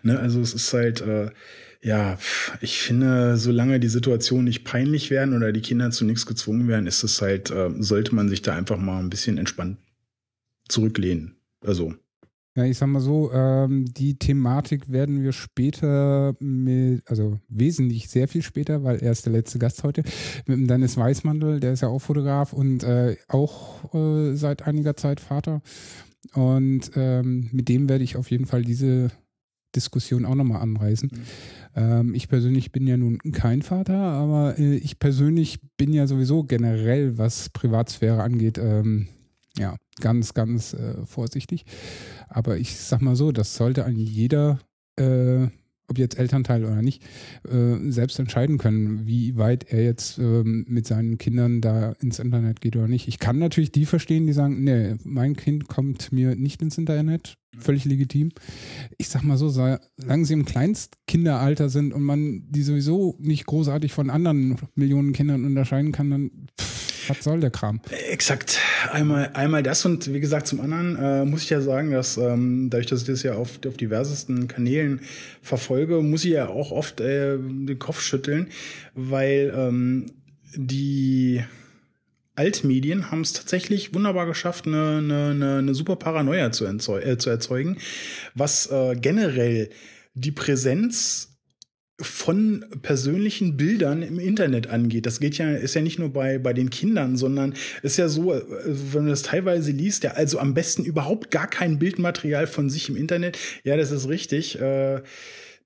Ne? 0.02 0.18
Also 0.18 0.40
es 0.40 0.54
ist 0.54 0.72
halt, 0.72 1.02
äh, 1.02 1.30
ja, 1.82 2.18
ich 2.60 2.80
finde, 2.80 3.36
solange 3.36 3.80
die 3.80 3.88
Situation 3.88 4.44
nicht 4.44 4.64
peinlich 4.64 5.10
werden 5.10 5.34
oder 5.34 5.52
die 5.52 5.62
Kinder 5.62 5.90
zu 5.90 6.04
nichts 6.04 6.26
gezwungen 6.26 6.68
werden, 6.68 6.86
ist 6.86 7.02
es 7.02 7.20
halt, 7.20 7.50
äh, 7.50 7.70
sollte 7.78 8.14
man 8.14 8.28
sich 8.28 8.42
da 8.42 8.54
einfach 8.54 8.78
mal 8.78 9.00
ein 9.00 9.10
bisschen 9.10 9.38
entspannt 9.38 9.76
zurücklehnen. 10.70 11.36
Also 11.64 11.94
ja, 12.56 12.64
ich 12.64 12.78
sag 12.78 12.88
mal 12.88 13.00
so, 13.00 13.30
ähm, 13.32 13.84
die 13.86 14.18
Thematik 14.18 14.90
werden 14.90 15.22
wir 15.22 15.32
später 15.32 16.34
mit, 16.40 17.08
also 17.08 17.38
wesentlich 17.48 18.08
sehr 18.08 18.26
viel 18.26 18.42
später, 18.42 18.82
weil 18.82 18.98
er 18.98 19.12
ist 19.12 19.24
der 19.24 19.32
letzte 19.32 19.60
Gast 19.60 19.84
heute, 19.84 20.02
mit 20.46 20.58
dem 20.58 20.66
Dennis 20.66 20.96
Weißmandel, 20.96 21.60
der 21.60 21.72
ist 21.72 21.82
ja 21.82 21.88
auch 21.88 22.00
Fotograf 22.00 22.52
und 22.52 22.82
äh, 22.82 23.16
auch 23.28 23.94
äh, 23.94 24.34
seit 24.34 24.66
einiger 24.66 24.96
Zeit 24.96 25.20
Vater. 25.20 25.62
Und 26.34 26.90
ähm, 26.96 27.48
mit 27.52 27.68
dem 27.68 27.88
werde 27.88 28.02
ich 28.02 28.16
auf 28.16 28.30
jeden 28.32 28.46
Fall 28.46 28.62
diese 28.62 29.12
Diskussion 29.76 30.24
auch 30.24 30.34
nochmal 30.34 30.60
anreißen. 30.60 31.08
Mhm. 31.12 31.20
Ähm, 31.76 32.14
ich 32.14 32.28
persönlich 32.28 32.72
bin 32.72 32.84
ja 32.88 32.96
nun 32.96 33.18
kein 33.32 33.62
Vater, 33.62 33.94
aber 33.96 34.58
äh, 34.58 34.74
ich 34.74 34.98
persönlich 34.98 35.60
bin 35.76 35.92
ja 35.92 36.08
sowieso 36.08 36.42
generell, 36.42 37.16
was 37.16 37.48
Privatsphäre 37.50 38.22
angeht, 38.24 38.58
ähm, 38.58 39.06
ja, 39.58 39.76
ganz, 40.00 40.34
ganz 40.34 40.74
äh, 40.74 41.04
vorsichtig. 41.04 41.64
Aber 42.28 42.58
ich 42.58 42.76
sag 42.76 43.00
mal 43.02 43.16
so, 43.16 43.32
das 43.32 43.54
sollte 43.56 43.84
an 43.84 43.96
jeder, 43.96 44.60
äh, 44.96 45.48
ob 45.88 45.98
jetzt 45.98 46.18
Elternteil 46.18 46.64
oder 46.64 46.82
nicht, 46.82 47.02
äh, 47.48 47.90
selbst 47.90 48.20
entscheiden 48.20 48.58
können, 48.58 49.06
wie 49.06 49.36
weit 49.36 49.64
er 49.72 49.82
jetzt 49.82 50.18
ähm, 50.18 50.64
mit 50.68 50.86
seinen 50.86 51.18
Kindern 51.18 51.60
da 51.60 51.92
ins 52.00 52.20
Internet 52.20 52.60
geht 52.60 52.76
oder 52.76 52.86
nicht. 52.86 53.08
Ich 53.08 53.18
kann 53.18 53.38
natürlich 53.38 53.72
die 53.72 53.86
verstehen, 53.86 54.26
die 54.26 54.32
sagen, 54.32 54.62
nee, 54.62 54.94
mein 55.02 55.34
Kind 55.34 55.66
kommt 55.66 56.12
mir 56.12 56.36
nicht 56.36 56.62
ins 56.62 56.78
Internet. 56.78 57.34
Völlig 57.58 57.84
legitim. 57.84 58.30
Ich 58.96 59.08
sag 59.08 59.24
mal 59.24 59.36
so, 59.36 59.48
solange 59.48 60.24
sie 60.24 60.34
im 60.34 60.44
Kleinstkinderalter 60.44 61.68
sind 61.68 61.92
und 61.92 62.04
man 62.04 62.44
die 62.48 62.62
sowieso 62.62 63.16
nicht 63.18 63.44
großartig 63.46 63.92
von 63.92 64.08
anderen 64.08 64.56
Millionen 64.76 65.12
Kindern 65.12 65.44
unterscheiden 65.44 65.90
kann, 65.90 66.10
dann 66.10 66.30
pff, 66.60 66.79
was 67.10 67.24
soll 67.24 67.40
der 67.40 67.50
Kram? 67.50 67.80
Exakt. 68.10 68.58
Einmal, 68.90 69.30
einmal 69.34 69.62
das 69.62 69.84
und 69.84 70.12
wie 70.12 70.20
gesagt, 70.20 70.46
zum 70.46 70.60
anderen 70.60 70.96
äh, 70.96 71.24
muss 71.24 71.42
ich 71.42 71.50
ja 71.50 71.60
sagen, 71.60 71.90
dass 71.90 72.16
ähm, 72.16 72.68
dadurch, 72.70 72.86
dass 72.86 73.02
ich 73.02 73.06
das 73.06 73.22
ja 73.22 73.34
auf, 73.34 73.58
auf 73.66 73.76
diversesten 73.76 74.48
Kanälen 74.48 75.00
verfolge, 75.42 76.02
muss 76.02 76.24
ich 76.24 76.32
ja 76.32 76.48
auch 76.48 76.70
oft 76.70 77.00
äh, 77.00 77.36
den 77.38 77.78
Kopf 77.78 78.00
schütteln, 78.00 78.48
weil 78.94 79.52
ähm, 79.56 80.06
die 80.54 81.42
Altmedien 82.36 83.10
haben 83.10 83.20
es 83.20 83.32
tatsächlich 83.32 83.92
wunderbar 83.94 84.26
geschafft, 84.26 84.66
eine, 84.66 84.98
eine, 85.30 85.58
eine 85.58 85.74
super 85.74 85.96
Paranoia 85.96 86.52
zu, 86.52 86.64
äh, 86.64 87.18
zu 87.18 87.30
erzeugen, 87.30 87.78
was 88.34 88.70
äh, 88.70 88.96
generell 88.96 89.70
die 90.14 90.32
Präsenz 90.32 91.29
von 92.00 92.64
persönlichen 92.82 93.56
Bildern 93.56 94.02
im 94.02 94.18
Internet 94.18 94.68
angeht. 94.68 95.06
Das 95.06 95.20
geht 95.20 95.38
ja, 95.38 95.50
ist 95.52 95.74
ja 95.74 95.82
nicht 95.82 95.98
nur 95.98 96.10
bei, 96.12 96.38
bei 96.38 96.52
den 96.52 96.70
Kindern, 96.70 97.16
sondern 97.16 97.54
ist 97.82 97.96
ja 97.96 98.08
so, 98.08 98.34
äh, 98.34 98.42
wenn 98.64 99.02
man 99.02 99.10
das 99.10 99.22
teilweise 99.22 99.72
liest, 99.72 100.04
ja, 100.04 100.12
also 100.12 100.38
am 100.38 100.54
besten 100.54 100.84
überhaupt 100.84 101.30
gar 101.30 101.48
kein 101.48 101.78
Bildmaterial 101.78 102.46
von 102.46 102.70
sich 102.70 102.88
im 102.88 102.96
Internet. 102.96 103.38
Ja, 103.64 103.76
das 103.76 103.90
ist 103.90 104.08
richtig. 104.08 104.60
Äh, 104.60 105.02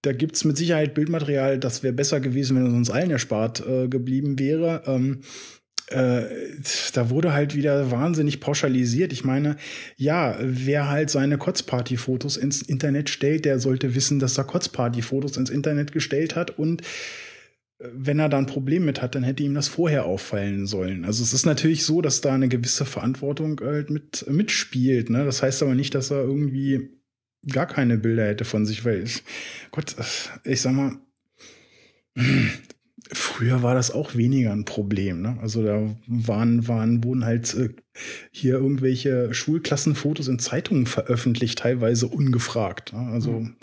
da 0.02 0.12
gibt's 0.12 0.44
mit 0.44 0.56
Sicherheit 0.58 0.94
Bildmaterial, 0.94 1.58
das 1.58 1.82
wäre 1.82 1.94
besser 1.94 2.20
gewesen, 2.20 2.56
wenn 2.56 2.66
es 2.66 2.74
uns 2.74 2.90
allen 2.90 3.10
erspart 3.10 3.66
äh, 3.66 3.88
geblieben 3.88 4.38
wäre. 4.38 4.82
Ähm, 4.86 5.20
äh, 5.88 6.24
da 6.94 7.10
wurde 7.10 7.32
halt 7.32 7.54
wieder 7.54 7.90
wahnsinnig 7.90 8.40
pauschalisiert. 8.40 9.12
Ich 9.12 9.24
meine, 9.24 9.56
ja, 9.96 10.36
wer 10.40 10.88
halt 10.88 11.10
seine 11.10 11.38
Kotzparty-Fotos 11.38 12.36
ins 12.36 12.62
Internet 12.62 13.10
stellt, 13.10 13.44
der 13.44 13.58
sollte 13.58 13.94
wissen, 13.94 14.18
dass 14.18 14.38
er 14.38 14.44
Kotzparty-Fotos 14.44 15.36
ins 15.36 15.50
Internet 15.50 15.92
gestellt 15.92 16.36
hat 16.36 16.58
und 16.58 16.82
äh, 16.82 17.88
wenn 17.92 18.18
er 18.18 18.28
da 18.28 18.38
ein 18.38 18.46
Problem 18.46 18.84
mit 18.84 19.02
hat, 19.02 19.14
dann 19.14 19.24
hätte 19.24 19.42
ihm 19.42 19.54
das 19.54 19.68
vorher 19.68 20.06
auffallen 20.06 20.66
sollen. 20.66 21.04
Also 21.04 21.22
es 21.22 21.32
ist 21.32 21.46
natürlich 21.46 21.84
so, 21.84 22.00
dass 22.00 22.20
da 22.20 22.34
eine 22.34 22.48
gewisse 22.48 22.84
Verantwortung 22.86 23.60
halt 23.62 23.90
mit 23.90 24.24
mitspielt. 24.28 25.10
Ne? 25.10 25.24
Das 25.24 25.42
heißt 25.42 25.62
aber 25.62 25.74
nicht, 25.74 25.94
dass 25.94 26.10
er 26.10 26.22
irgendwie 26.22 26.90
gar 27.46 27.66
keine 27.66 27.98
Bilder 27.98 28.26
hätte 28.26 28.44
von 28.44 28.64
sich, 28.64 28.84
weil 28.84 29.02
ich, 29.02 29.22
Gott, 29.70 29.94
ich 30.44 30.60
sag 30.60 30.72
mal, 30.72 30.96
Früher 33.12 33.62
war 33.62 33.74
das 33.74 33.90
auch 33.90 34.14
weniger 34.14 34.52
ein 34.52 34.64
Problem. 34.64 35.20
Ne? 35.20 35.36
Also 35.40 35.62
da 35.62 35.94
waren, 36.06 36.66
waren, 36.68 37.04
wurden 37.04 37.24
halt 37.24 37.54
äh, 37.54 37.68
hier 38.30 38.54
irgendwelche 38.54 39.34
Schulklassenfotos 39.34 40.28
in 40.28 40.38
Zeitungen 40.38 40.86
veröffentlicht, 40.86 41.58
teilweise 41.58 42.06
ungefragt. 42.06 42.92
Ne? 42.92 43.00
Also. 43.12 43.32
Mhm. 43.32 43.56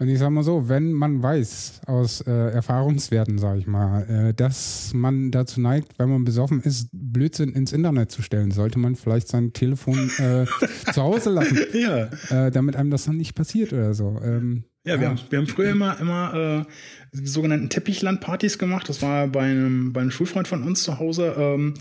Und 0.00 0.08
ich 0.08 0.18
sag 0.18 0.30
mal 0.30 0.42
so, 0.42 0.68
wenn 0.68 0.92
man 0.92 1.22
weiß 1.22 1.82
aus 1.86 2.20
äh, 2.22 2.30
Erfahrungswerten, 2.30 3.38
sag 3.38 3.58
ich 3.58 3.66
mal, 3.66 4.02
äh, 4.02 4.34
dass 4.34 4.92
man 4.94 5.30
dazu 5.30 5.60
neigt, 5.60 5.98
wenn 5.98 6.10
man 6.10 6.24
besoffen 6.24 6.60
ist, 6.60 6.88
Blödsinn 6.92 7.52
ins 7.52 7.72
Internet 7.72 8.10
zu 8.10 8.22
stellen, 8.22 8.50
sollte 8.50 8.78
man 8.78 8.96
vielleicht 8.96 9.28
sein 9.28 9.52
Telefon 9.52 10.10
äh, 10.18 10.46
zu 10.92 11.02
Hause 11.02 11.30
lassen, 11.30 11.58
ja. 11.72 12.10
äh, 12.28 12.50
damit 12.50 12.76
einem 12.76 12.90
das 12.90 13.04
dann 13.04 13.16
nicht 13.16 13.34
passiert 13.34 13.72
oder 13.72 13.94
so. 13.94 14.20
Ähm, 14.22 14.64
Ja, 14.84 15.00
wir, 15.00 15.08
haben, 15.08 15.20
wir 15.30 15.38
haben 15.38 15.46
früher 15.46 15.70
immer, 15.70 15.98
immer 16.00 16.66
äh, 17.12 17.16
sogenannten 17.24 17.68
Teppichland-Partys 17.68 18.58
gemacht. 18.58 18.88
Das 18.88 19.00
war 19.00 19.28
bei 19.28 19.42
einem, 19.42 19.92
bei 19.92 20.00
einem 20.00 20.10
Schulfreund 20.10 20.48
von 20.48 20.64
uns 20.64 20.82
zu 20.82 20.98
Hause. 20.98 21.34
Ähm, 21.38 21.74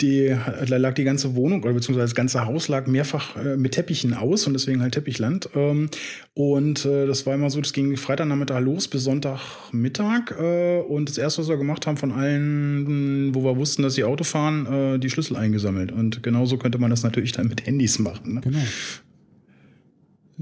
die, 0.00 0.34
da 0.66 0.76
lag 0.76 0.94
die 0.94 1.04
ganze 1.04 1.34
Wohnung 1.34 1.62
oder 1.62 1.72
beziehungsweise 1.72 2.06
das 2.06 2.14
ganze 2.14 2.46
Haus 2.46 2.68
lag 2.68 2.86
mehrfach 2.86 3.36
äh, 3.36 3.56
mit 3.56 3.72
Teppichen 3.72 4.14
aus 4.14 4.46
und 4.46 4.54
deswegen 4.54 4.80
halt 4.80 4.94
Teppichland. 4.94 5.50
Ähm, 5.54 5.90
und 6.34 6.84
äh, 6.84 7.06
das 7.06 7.26
war 7.26 7.34
immer 7.34 7.50
so, 7.50 7.60
das 7.60 7.72
ging 7.72 7.96
Freitagnachmittag 7.96 8.60
los 8.60 8.88
bis 8.88 9.04
Sonntagmittag. 9.04 10.32
Äh, 10.38 10.80
und 10.80 11.08
das 11.08 11.18
erste, 11.18 11.42
was 11.42 11.48
wir 11.48 11.58
gemacht 11.58 11.86
haben 11.86 11.96
von 11.96 12.12
allen, 12.12 13.34
wo 13.34 13.44
wir 13.44 13.56
wussten, 13.56 13.82
dass 13.82 13.94
sie 13.94 14.04
Auto 14.04 14.24
fahren, 14.24 14.66
äh, 14.66 14.98
die 14.98 15.10
Schlüssel 15.10 15.36
eingesammelt. 15.36 15.92
Und 15.92 16.22
genauso 16.22 16.56
könnte 16.56 16.78
man 16.78 16.90
das 16.90 17.02
natürlich 17.02 17.32
dann 17.32 17.48
mit 17.48 17.66
Handys 17.66 17.98
machen. 17.98 18.34
Ne? 18.34 18.40
Genau. 18.40 18.62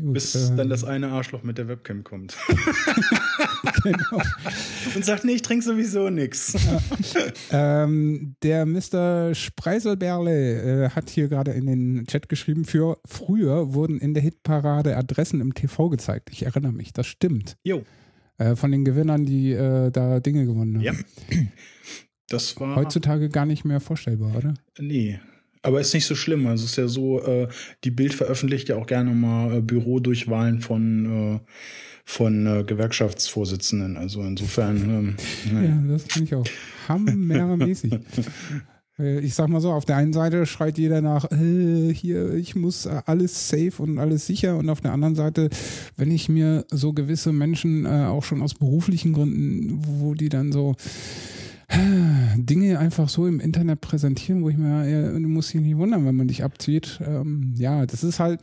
Gut, 0.01 0.15
Bis 0.15 0.35
äh, 0.35 0.57
dann 0.57 0.69
das 0.69 0.85
eine 0.85 1.09
Arschloch 1.09 1.43
mit 1.43 1.59
der 1.59 1.69
Webcam 1.69 2.05
kommt. 2.05 2.37
genau. 3.83 4.23
und 4.95 5.05
sagt, 5.05 5.25
nee, 5.25 5.33
ich 5.33 5.43
trinke 5.43 5.65
sowieso 5.65 6.11
nix. 6.11 6.57
Ähm, 7.51 8.37
der 8.43 8.67
Mr. 8.67 9.35
Spreiselberle 9.35 10.87
äh, 10.87 10.91
hat 10.91 11.11
hier 11.11 11.29
gerade 11.29 11.53
in 11.53 11.67
den 11.67 12.07
Chat 12.07 12.29
geschrieben, 12.29 12.65
für 12.65 12.99
früher 13.07 13.75
wurden 13.75 13.99
in 13.99 14.15
der 14.15 14.23
Hitparade 14.23 14.97
Adressen 14.97 15.41
im 15.41 15.55
TV 15.55 15.89
gezeigt. 15.89 16.31
Ich 16.31 16.45
erinnere 16.45 16.73
mich, 16.73 16.93
das 16.93 17.07
stimmt. 17.07 17.57
Jo. 17.65 17.85
Äh, 18.39 18.55
von 18.57 18.71
den 18.71 18.85
Gewinnern, 18.85 19.25
die 19.25 19.53
äh, 19.53 19.91
da 19.91 20.21
Dinge 20.21 20.47
gewonnen 20.47 20.77
haben. 20.77 20.83
Ja. 20.83 20.93
Das 22.29 22.59
war. 22.61 22.77
Heutzutage 22.77 23.31
gar 23.31 23.47
nicht 23.47 23.65
mehr 23.65 23.81
vorstellbar, 23.81 24.37
oder? 24.37 24.55
Nee. 24.79 25.19
Aber 25.63 25.81
ist 25.81 25.95
nicht 25.95 26.07
so 26.07 26.15
schlimm. 26.15 26.47
Also 26.47 26.65
es 26.65 26.71
ist 26.71 26.77
ja 26.77 26.89
so, 26.89 27.23
äh, 27.23 27.49
die 27.85 27.91
Bild 27.91 28.15
veröffentlicht 28.15 28.69
ja 28.69 28.77
auch 28.77 28.87
gerne 28.87 29.11
mal 29.13 29.59
äh, 29.59 29.61
Bürodurchwahlen 29.61 30.61
von, 30.61 31.37
äh, 31.37 31.41
von 32.05 32.47
äh, 32.47 32.65
Gewerkschaftsvorsitzenden. 32.65 33.97
Also 33.97 34.23
insofern. 34.23 34.77
Ähm, 34.77 35.17
Ja, 35.53 35.83
das 35.93 36.05
finde 36.05 36.27
ich 36.27 36.35
auch 36.35 36.47
hammermäßig. 36.89 37.93
Äh, 38.99 39.21
Ich 39.21 39.35
sag 39.35 39.49
mal 39.49 39.61
so, 39.61 39.71
auf 39.71 39.85
der 39.85 39.97
einen 39.97 40.13
Seite 40.13 40.45
schreit 40.45 40.77
jeder 40.77 41.01
nach, 41.01 41.31
äh, 41.31 41.95
hier, 41.95 42.35
ich 42.35 42.57
muss 42.57 42.87
äh, 42.87 43.01
alles 43.07 43.49
safe 43.49 43.75
und 43.79 43.99
alles 43.99 44.27
sicher 44.27 44.57
und 44.57 44.69
auf 44.69 44.81
der 44.81 44.93
anderen 44.93 45.15
Seite, 45.15 45.51
wenn 45.97 46.11
ich 46.11 46.29
mir 46.29 46.65
so 46.71 46.93
gewisse 46.93 47.33
Menschen 47.33 47.87
äh, 47.87 48.07
auch 48.07 48.25
schon 48.25 48.43
aus 48.43 48.55
beruflichen 48.55 49.13
Gründen, 49.13 49.81
wo 49.87 50.15
die 50.15 50.29
dann 50.29 50.51
so 50.51 50.75
Dinge 52.37 52.79
einfach 52.79 53.09
so 53.09 53.27
im 53.27 53.41
Internet 53.41 53.81
präsentieren, 53.81 54.43
wo 54.43 54.49
ich 54.49 54.57
mir, 54.57 54.87
äh, 54.87 55.13
du 55.13 55.29
musst 55.29 55.53
dich 55.53 55.61
nicht 55.61 55.77
wundern, 55.77 56.07
wenn 56.07 56.17
man 56.17 56.29
dich 56.29 56.43
abzieht. 56.43 57.01
Ähm, 57.05 57.55
ja, 57.57 57.85
das 57.87 58.05
ist 58.05 58.21
halt, 58.21 58.41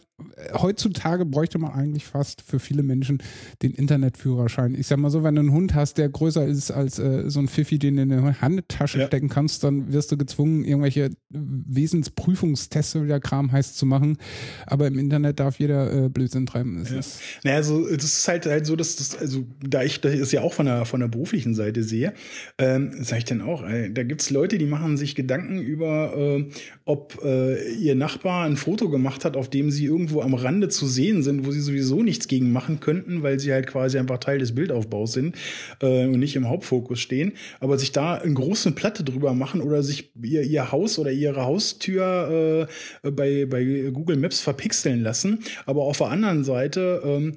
heutzutage 0.54 1.26
bräuchte 1.26 1.58
man 1.60 1.72
eigentlich 1.72 2.06
fast 2.06 2.42
für 2.42 2.60
viele 2.60 2.84
Menschen 2.84 3.22
den 3.62 3.72
Internetführerschein. 3.72 4.76
Ich 4.76 4.88
sag 4.88 4.98
mal 4.98 5.10
so, 5.10 5.24
wenn 5.24 5.36
du 5.36 5.42
einen 5.42 5.52
Hund 5.52 5.74
hast, 5.76 5.98
der 5.98 6.08
größer 6.10 6.46
ist 6.46 6.72
als 6.72 7.00
äh, 7.00 7.30
so 7.30 7.40
ein 7.40 7.48
Pfiffi, 7.48 7.80
den 7.80 7.98
du 7.98 8.04
in 8.04 8.12
eine 8.14 8.42
Handtasche 8.42 9.00
Ja. 9.00 9.08
stecken 9.08 9.28
kannst, 9.30 9.64
dann 9.64 9.92
wirst 9.92 10.12
du 10.12 10.18
gezwungen, 10.18 10.64
irgendwelche 10.64 11.10
Wesensprüfungstests, 11.30 12.96
wie 13.02 13.08
der 13.08 13.20
Kram 13.20 13.52
heißt, 13.52 13.78
zu 13.78 13.86
machen. 13.86 14.18
Aber 14.66 14.88
im 14.88 14.98
Internet 15.00 15.40
darf 15.40 15.60
jeder 15.60 16.06
äh, 16.06 16.10
Blödsinn 16.10 16.46
treiben. 16.46 16.78
Es 16.82 16.92
ist, 16.92 17.20
Naja, 17.44 17.58
also 17.58 17.86
das 17.90 18.04
ist 18.06 18.28
halt 18.28 18.46
halt 18.46 18.66
so, 18.66 18.76
dass 18.76 18.96
das, 18.96 19.18
also 19.18 19.46
da 19.68 19.84
ich 19.84 20.02
das 20.02 20.32
ja 20.32 20.42
auch 20.42 20.54
von 20.54 20.66
der 20.66 20.86
von 20.86 21.00
der 21.00 21.08
beruflichen 21.08 21.56
Seite 21.56 21.84
sehe, 21.84 22.14
ähm, 22.58 22.92
sage 23.04 23.20
ich 23.20 23.26
dann 23.26 23.42
auch, 23.42 23.64
ey, 23.64 23.94
da 23.94 24.04
gibt's 24.04 24.30
Leute, 24.30 24.58
die 24.58 24.66
machen 24.66 24.98
sich 24.98 25.16
Gedanken 25.16 25.60
über, 25.60 26.16
äh, 26.18 26.50
ob 26.86 27.20
äh, 27.24 27.74
ihr 27.74 27.96
Nachbar 27.96 28.46
ein 28.46 28.58
Foto 28.58 28.90
gemacht 28.90 29.26
hat, 29.26 29.36
auf 29.38 29.50
dem 29.50 29.72
sie 29.72 29.86
irgendwo 30.06 30.22
am 30.22 30.36
Rande 30.36 30.70
zu 30.70 30.86
sehen 30.86 31.24
sind, 31.24 31.46
wo 31.46 31.52
sie 31.52 31.62
sowieso 31.62 32.04
nichts 32.04 32.28
gegen 32.28 32.52
machen 32.52 32.80
könnten, 32.80 33.24
weil 33.24 33.40
sie 33.40 33.52
halt 33.52 33.66
quasi 33.66 33.98
einfach 33.98 34.20
Teil 34.20 34.38
des 34.38 34.54
Bildaufbaus 34.54 35.14
sind 35.14 35.36
äh, 35.82 36.06
und 36.06 36.20
nicht 36.20 36.36
im 36.36 36.48
Hauptfokus 36.48 37.00
stehen, 37.00 37.34
aber 37.60 37.80
sich 37.80 37.92
da 37.92 38.16
eine 38.16 38.34
große 38.34 38.72
Platte 38.74 39.04
drüber 39.04 39.34
machen 39.34 39.62
oder 39.62 39.82
sich 39.82 40.12
ihr, 40.22 40.44
ihr 40.44 40.72
Haus 40.72 41.00
oder 41.00 41.12
ihre 41.12 41.44
Haustür 41.44 42.68
äh, 43.04 43.12
bei, 43.12 43.46
bei 43.46 43.90
Google 43.92 44.18
Maps 44.18 44.42
verpixeln 44.42 45.02
lassen, 45.02 45.40
aber 45.66 45.84
auf 45.84 45.98
der 45.98 46.08
anderen 46.08 46.44
Seite 46.44 47.02
ähm, 47.04 47.34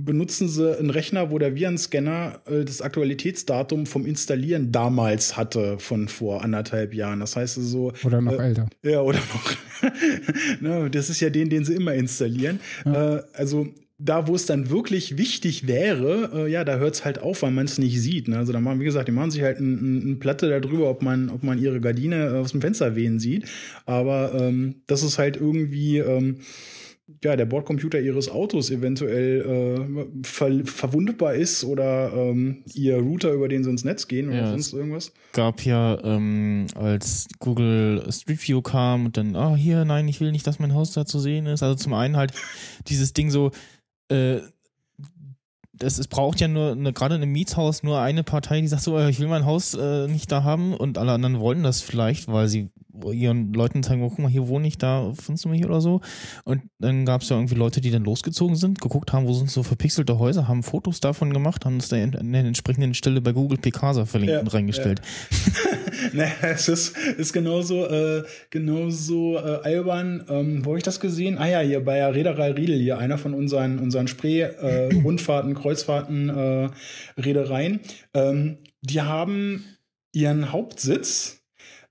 benutzen 0.00 0.48
sie 0.48 0.76
einen 0.76 0.90
Rechner, 0.90 1.30
wo 1.30 1.38
der 1.38 1.54
Virenscanner 1.54 2.40
äh, 2.46 2.64
das 2.64 2.82
Aktualitätsdatum 2.82 3.86
vom 3.86 4.06
Installieren 4.06 4.72
damals 4.72 5.36
hatte 5.36 5.78
von 5.78 6.08
vor 6.08 6.42
anderthalb 6.42 6.94
Jahren. 6.94 7.20
Das 7.20 7.36
heißt 7.36 7.54
so. 7.54 7.92
oder 8.04 8.20
noch 8.20 8.38
äh, 8.38 8.48
älter. 8.48 8.68
Ja, 8.82 9.00
oder 9.00 9.18
noch. 9.18 9.90
ne, 10.60 10.90
das 10.90 11.10
ist 11.10 11.20
ja 11.20 11.30
den, 11.30 11.48
den 11.48 11.64
sie 11.64 11.74
immer 11.74 11.94
installieren. 11.94 12.60
Äh, 12.84 13.20
also 13.34 13.68
da, 13.98 14.26
wo 14.26 14.34
es 14.34 14.46
dann 14.46 14.70
wirklich 14.70 15.16
wichtig 15.16 15.68
wäre, 15.68 16.30
äh, 16.34 16.50
ja, 16.50 16.64
da 16.64 16.78
hört 16.78 16.94
es 16.94 17.04
halt 17.04 17.20
auf, 17.20 17.42
weil 17.42 17.52
man 17.52 17.66
es 17.66 17.78
nicht 17.78 18.00
sieht. 18.00 18.26
Ne? 18.26 18.36
Also 18.36 18.52
da 18.52 18.60
machen, 18.60 18.80
wie 18.80 18.84
gesagt, 18.84 19.06
die 19.06 19.12
machen 19.12 19.30
sich 19.30 19.42
halt 19.42 19.58
eine 19.58 19.68
ein, 19.68 20.12
ein 20.12 20.18
Platte 20.18 20.48
darüber, 20.48 20.90
ob 20.90 21.02
man, 21.02 21.30
ob 21.30 21.44
man 21.44 21.58
ihre 21.58 21.80
Gardine 21.80 22.26
äh, 22.26 22.38
aus 22.38 22.50
dem 22.50 22.60
Fenster 22.60 22.96
wehen 22.96 23.20
sieht. 23.20 23.46
Aber 23.86 24.34
ähm, 24.34 24.82
das 24.88 25.04
ist 25.04 25.18
halt 25.18 25.36
irgendwie. 25.36 25.98
Ähm, 25.98 26.40
ja, 27.22 27.36
der 27.36 27.44
Bordcomputer 27.44 28.00
ihres 28.00 28.30
Autos 28.30 28.70
eventuell 28.70 29.42
äh, 29.42 30.24
ver 30.26 30.64
verwundbar 30.64 31.34
ist 31.34 31.62
oder 31.64 32.12
ähm, 32.14 32.62
ihr 32.72 32.96
Router, 32.98 33.32
über 33.32 33.48
den 33.48 33.62
sie 33.62 33.70
ins 33.70 33.84
Netz 33.84 34.08
gehen 34.08 34.28
oder 34.28 34.38
Ja, 34.38 34.48
sonst 34.48 34.72
irgendwas. 34.72 35.12
gab 35.32 35.64
ja, 35.66 36.02
ähm, 36.02 36.66
als 36.74 37.26
Google 37.40 38.04
Street 38.10 38.46
View 38.48 38.62
kam 38.62 39.06
und 39.06 39.16
dann, 39.18 39.36
ah, 39.36 39.54
hier, 39.54 39.84
nein, 39.84 40.08
ich 40.08 40.20
will 40.20 40.32
nicht, 40.32 40.46
dass 40.46 40.58
mein 40.58 40.72
Haus 40.74 40.92
da 40.92 41.04
zu 41.04 41.18
sehen 41.18 41.46
ist. 41.46 41.62
Also 41.62 41.74
zum 41.74 41.92
einen 41.92 42.16
halt 42.16 42.32
dieses 42.88 43.12
Ding 43.12 43.30
so, 43.30 43.50
äh, 44.08 44.38
das, 45.76 45.98
es 45.98 46.08
braucht 46.08 46.40
ja 46.40 46.48
nur, 46.48 46.72
eine, 46.72 46.92
gerade 46.92 47.16
in 47.16 47.22
einem 47.22 47.32
Mietshaus, 47.32 47.82
nur 47.82 48.00
eine 48.00 48.22
Partei, 48.22 48.60
die 48.60 48.68
sagt 48.68 48.82
so, 48.82 48.96
äh, 48.98 49.10
ich 49.10 49.18
will 49.20 49.26
mein 49.28 49.44
Haus 49.44 49.74
äh, 49.74 50.06
nicht 50.06 50.30
da 50.30 50.42
haben 50.44 50.72
und 50.72 50.98
alle 50.98 51.12
anderen 51.12 51.40
wollen 51.40 51.62
das 51.64 51.80
vielleicht, 51.82 52.28
weil 52.28 52.48
sie 52.48 52.70
ihren 53.12 53.52
Leuten 53.52 53.82
zeigen, 53.82 54.02
oh, 54.02 54.08
guck 54.08 54.18
mal, 54.20 54.30
hier 54.30 54.48
wohne 54.48 54.66
ich, 54.66 54.78
da 54.78 55.12
findest 55.14 55.44
du 55.44 55.48
mich 55.48 55.64
oder 55.64 55.80
so. 55.80 56.00
Und 56.44 56.62
dann 56.78 57.04
gab 57.04 57.22
es 57.22 57.28
ja 57.28 57.36
irgendwie 57.36 57.54
Leute, 57.54 57.80
die 57.80 57.90
dann 57.90 58.04
losgezogen 58.04 58.56
sind, 58.56 58.80
geguckt 58.80 59.12
haben, 59.12 59.26
wo 59.26 59.32
sind 59.32 59.50
so 59.50 59.62
verpixelte 59.62 60.18
Häuser, 60.18 60.48
haben 60.48 60.62
Fotos 60.62 61.00
davon 61.00 61.32
gemacht, 61.32 61.64
haben 61.64 61.78
es 61.78 61.88
da 61.88 61.96
an 61.96 62.32
der 62.32 62.44
entsprechenden 62.44 62.94
Stelle 62.94 63.20
bei 63.20 63.32
Google 63.32 63.58
Picasa 63.58 64.04
verlinkt 64.06 64.34
Ja, 64.34 64.40
und 64.40 64.52
reingestellt. 64.52 65.00
naja, 66.12 66.32
es 66.42 66.68
ist, 66.68 66.96
ist 66.96 67.32
genauso, 67.32 67.86
äh, 67.86 68.24
genauso 68.50 69.36
äh, 69.36 69.60
albern. 69.62 70.24
Ähm, 70.28 70.64
wo 70.64 70.70
habe 70.70 70.78
ich 70.78 70.84
das 70.84 71.00
gesehen? 71.00 71.38
Ah 71.38 71.48
ja, 71.48 71.60
hier 71.60 71.84
bei 71.84 71.96
der 71.96 72.14
Reederei 72.14 72.52
Riedel, 72.52 72.78
hier 72.78 72.98
einer 72.98 73.18
von 73.18 73.34
unseren, 73.34 73.78
unseren 73.78 74.08
Spree-Rundfahrten, 74.08 75.54
Kreuzfahrten, 75.64 76.28
äh, 76.28 76.70
Reedereien. 77.18 77.80
Ähm, 78.14 78.58
die 78.82 79.00
haben 79.00 79.64
ihren 80.12 80.52
Hauptsitz 80.52 81.43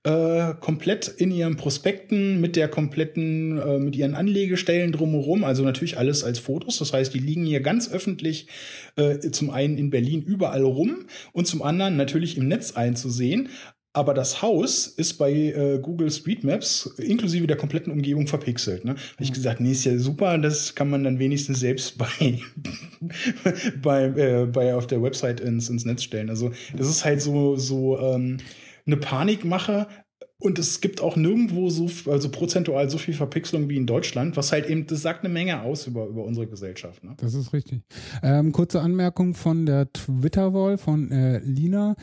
äh, 0.04 0.54
komplett 0.60 1.08
in 1.08 1.30
ihren 1.30 1.56
Prospekten 1.56 2.40
mit 2.40 2.56
der 2.56 2.68
kompletten, 2.68 3.58
äh, 3.58 3.78
mit 3.78 3.96
ihren 3.96 4.14
Anlegestellen 4.14 4.92
drumherum, 4.92 5.44
also 5.44 5.64
natürlich 5.64 5.96
alles 5.96 6.24
als 6.24 6.38
Fotos. 6.38 6.78
Das 6.78 6.92
heißt, 6.92 7.14
die 7.14 7.18
liegen 7.18 7.46
hier 7.46 7.60
ganz 7.60 7.90
öffentlich 7.90 8.48
äh, 8.96 9.18
zum 9.30 9.48
einen 9.48 9.78
in 9.78 9.88
Berlin 9.88 10.22
überall 10.22 10.62
rum 10.62 11.06
und 11.32 11.46
zum 11.46 11.62
anderen 11.62 11.96
natürlich 11.96 12.36
im 12.36 12.48
Netz 12.48 12.72
einzusehen. 12.72 13.48
Aber 13.96 14.12
das 14.12 14.42
Haus 14.42 14.88
ist 14.88 15.14
bei 15.14 15.32
äh, 15.32 15.78
Google 15.80 16.10
Street 16.10 16.42
Maps 16.42 16.92
inklusive 16.98 17.46
der 17.46 17.56
kompletten 17.56 17.92
Umgebung 17.92 18.26
verpixelt. 18.26 18.84
Ne? 18.84 18.96
Hab 18.96 19.20
ich 19.20 19.32
gesagt, 19.32 19.60
nee, 19.60 19.70
ist 19.70 19.84
ja 19.84 19.96
super, 19.98 20.36
das 20.36 20.74
kann 20.74 20.90
man 20.90 21.04
dann 21.04 21.18
wenigstens 21.20 21.60
selbst 21.60 21.96
bei, 21.98 22.40
bei, 23.80 24.04
äh, 24.06 24.46
bei 24.46 24.74
auf 24.74 24.88
der 24.88 25.00
Website 25.00 25.40
ins, 25.40 25.70
ins 25.70 25.84
Netz 25.84 26.02
stellen. 26.02 26.28
Also 26.28 26.50
das 26.76 26.88
ist 26.88 27.04
halt 27.04 27.22
so, 27.22 27.56
so 27.56 27.98
ähm, 28.00 28.38
eine 28.86 28.96
Panikmache. 28.96 29.86
Und 30.38 30.58
es 30.58 30.80
gibt 30.80 31.00
auch 31.00 31.16
nirgendwo 31.16 31.70
so, 31.70 31.88
also 32.10 32.28
prozentual 32.28 32.90
so 32.90 32.98
viel 32.98 33.14
Verpixelung 33.14 33.68
wie 33.70 33.76
in 33.76 33.86
Deutschland, 33.86 34.36
was 34.36 34.52
halt 34.52 34.68
eben, 34.68 34.86
das 34.86 35.00
sagt 35.00 35.24
eine 35.24 35.32
Menge 35.32 35.62
aus 35.62 35.86
über, 35.86 36.06
über 36.06 36.24
unsere 36.24 36.46
Gesellschaft. 36.46 37.02
Ne? 37.02 37.14
Das 37.18 37.34
ist 37.34 37.52
richtig. 37.52 37.82
Ähm, 38.22 38.52
kurze 38.52 38.80
Anmerkung 38.80 39.34
von 39.34 39.64
der 39.64 39.90
Twitter-Wall 39.92 40.76
von 40.76 41.10
äh, 41.10 41.38
Lina. 41.38 41.96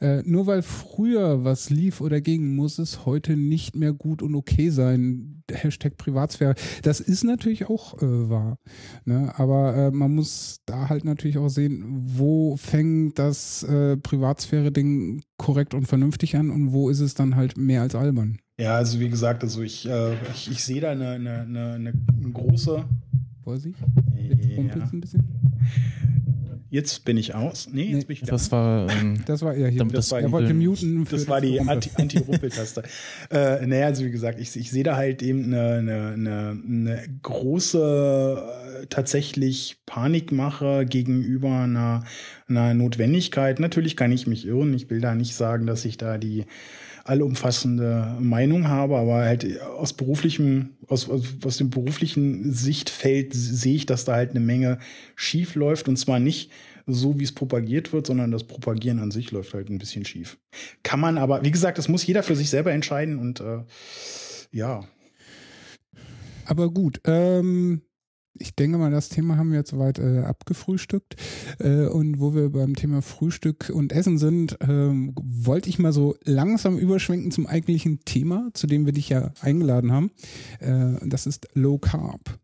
Äh, 0.00 0.22
nur 0.24 0.46
weil 0.46 0.62
früher 0.62 1.44
was 1.44 1.70
lief 1.70 2.00
oder 2.00 2.20
ging, 2.20 2.54
muss 2.56 2.78
es 2.78 3.06
heute 3.06 3.36
nicht 3.36 3.74
mehr 3.74 3.94
gut 3.94 4.22
und 4.22 4.34
okay 4.34 4.70
sein. 4.70 5.37
Hashtag 5.52 5.96
Privatsphäre. 5.96 6.54
Das 6.82 7.00
ist 7.00 7.24
natürlich 7.24 7.68
auch 7.68 8.00
äh, 8.02 8.30
wahr. 8.30 8.58
Ne? 9.04 9.32
Aber 9.36 9.74
äh, 9.76 9.90
man 9.90 10.14
muss 10.14 10.60
da 10.66 10.88
halt 10.88 11.04
natürlich 11.04 11.38
auch 11.38 11.48
sehen, 11.48 11.84
wo 11.86 12.56
fängt 12.56 13.18
das 13.18 13.62
äh, 13.62 13.96
Privatsphäre-Ding 13.96 15.22
korrekt 15.36 15.74
und 15.74 15.86
vernünftig 15.86 16.36
an 16.36 16.50
und 16.50 16.72
wo 16.72 16.90
ist 16.90 17.00
es 17.00 17.14
dann 17.14 17.36
halt 17.36 17.56
mehr 17.56 17.82
als 17.82 17.94
albern. 17.94 18.38
Ja, 18.60 18.74
also 18.74 18.98
wie 18.98 19.08
gesagt, 19.08 19.44
also 19.44 19.62
ich, 19.62 19.88
äh, 19.88 20.14
ich, 20.34 20.50
ich 20.50 20.64
sehe 20.64 20.80
da 20.80 20.90
eine, 20.90 21.10
eine, 21.10 21.42
eine, 21.42 21.74
eine 21.76 22.32
große. 22.32 22.84
Vorsicht. 23.48 23.78
Ja. 23.80 24.56
Rumpelt's 24.56 24.92
ein 24.92 25.00
bisschen. 25.00 25.24
Jetzt 26.70 27.06
bin 27.06 27.16
ich 27.16 27.34
aus. 27.34 27.66
Nee, 27.72 27.84
jetzt 27.92 28.06
bin 28.08 28.12
ich 28.14 28.20
wieder. 28.20 28.32
Das 28.32 28.52
war, 28.52 28.90
ähm, 28.90 29.20
Das 29.26 29.40
war 29.40 29.54
er 29.54 29.68
hier. 29.70 29.78
Damit 29.78 29.96
das 29.96 30.10
war 30.10 30.20
er 30.20 30.30
wollte 30.30 30.52
muten. 30.52 31.06
für 31.06 31.16
Das 31.16 31.26
war 31.26 31.40
die 31.40 31.56
Rumpeln. 31.56 31.68
Anti- 31.76 31.90
Anti-Rumpeltaste. 31.96 32.82
äh, 33.30 33.66
naja, 33.66 33.86
also 33.86 34.04
wie 34.04 34.10
gesagt, 34.10 34.38
ich, 34.38 34.54
ich 34.54 34.70
sehe 34.70 34.82
da 34.84 34.96
halt 34.96 35.22
eben 35.22 35.44
eine, 35.44 35.76
eine, 35.78 36.08
eine, 36.08 36.62
eine 36.62 37.02
große 37.22 38.42
tatsächlich 38.90 39.78
Panikmache 39.86 40.84
gegenüber 40.84 41.60
einer, 41.60 42.04
einer 42.48 42.74
Notwendigkeit. 42.74 43.60
Natürlich 43.60 43.96
kann 43.96 44.12
ich 44.12 44.26
mich 44.26 44.46
irren. 44.46 44.74
Ich 44.74 44.90
will 44.90 45.00
da 45.00 45.14
nicht 45.14 45.34
sagen, 45.34 45.66
dass 45.66 45.86
ich 45.86 45.96
da 45.96 46.18
die 46.18 46.44
allumfassende 47.08 48.16
Meinung 48.20 48.68
habe, 48.68 48.96
aber 48.98 49.16
halt 49.16 49.60
aus 49.62 49.92
beruflichem, 49.92 50.76
aus, 50.86 51.08
aus, 51.08 51.24
aus 51.44 51.56
dem 51.56 51.70
beruflichen 51.70 52.52
Sichtfeld 52.52 53.32
sehe 53.32 53.76
ich, 53.76 53.86
dass 53.86 54.04
da 54.04 54.14
halt 54.14 54.30
eine 54.30 54.40
Menge 54.40 54.78
schief 55.16 55.54
läuft 55.54 55.88
und 55.88 55.96
zwar 55.96 56.18
nicht 56.18 56.50
so, 56.86 57.18
wie 57.18 57.24
es 57.24 57.32
propagiert 57.32 57.92
wird, 57.92 58.06
sondern 58.06 58.30
das 58.30 58.44
Propagieren 58.44 58.98
an 58.98 59.10
sich 59.10 59.30
läuft 59.30 59.54
halt 59.54 59.68
ein 59.68 59.78
bisschen 59.78 60.04
schief. 60.04 60.38
Kann 60.82 61.00
man 61.00 61.18
aber, 61.18 61.44
wie 61.44 61.50
gesagt, 61.50 61.78
das 61.78 61.88
muss 61.88 62.06
jeder 62.06 62.22
für 62.22 62.36
sich 62.36 62.50
selber 62.50 62.72
entscheiden 62.72 63.18
und 63.18 63.40
äh, 63.40 63.62
ja. 64.52 64.84
Aber 66.46 66.70
gut, 66.70 67.00
ähm, 67.04 67.82
ich 68.38 68.54
denke 68.54 68.78
mal, 68.78 68.90
das 68.90 69.08
Thema 69.08 69.36
haben 69.36 69.50
wir 69.50 69.58
jetzt 69.58 69.70
soweit 69.70 69.98
äh, 69.98 70.20
abgefrühstückt. 70.20 71.16
Äh, 71.58 71.86
und 71.86 72.20
wo 72.20 72.34
wir 72.34 72.50
beim 72.50 72.74
Thema 72.74 73.02
Frühstück 73.02 73.70
und 73.72 73.92
Essen 73.92 74.18
sind, 74.18 74.60
äh, 74.60 74.66
wollte 74.68 75.68
ich 75.68 75.78
mal 75.78 75.92
so 75.92 76.16
langsam 76.24 76.78
überschwenken 76.78 77.30
zum 77.30 77.46
eigentlichen 77.46 78.00
Thema, 78.04 78.48
zu 78.54 78.66
dem 78.66 78.86
wir 78.86 78.92
dich 78.92 79.08
ja 79.08 79.32
eingeladen 79.40 79.92
haben. 79.92 80.10
Äh, 80.60 81.06
das 81.06 81.26
ist 81.26 81.48
Low 81.54 81.78
Carb. 81.78 82.38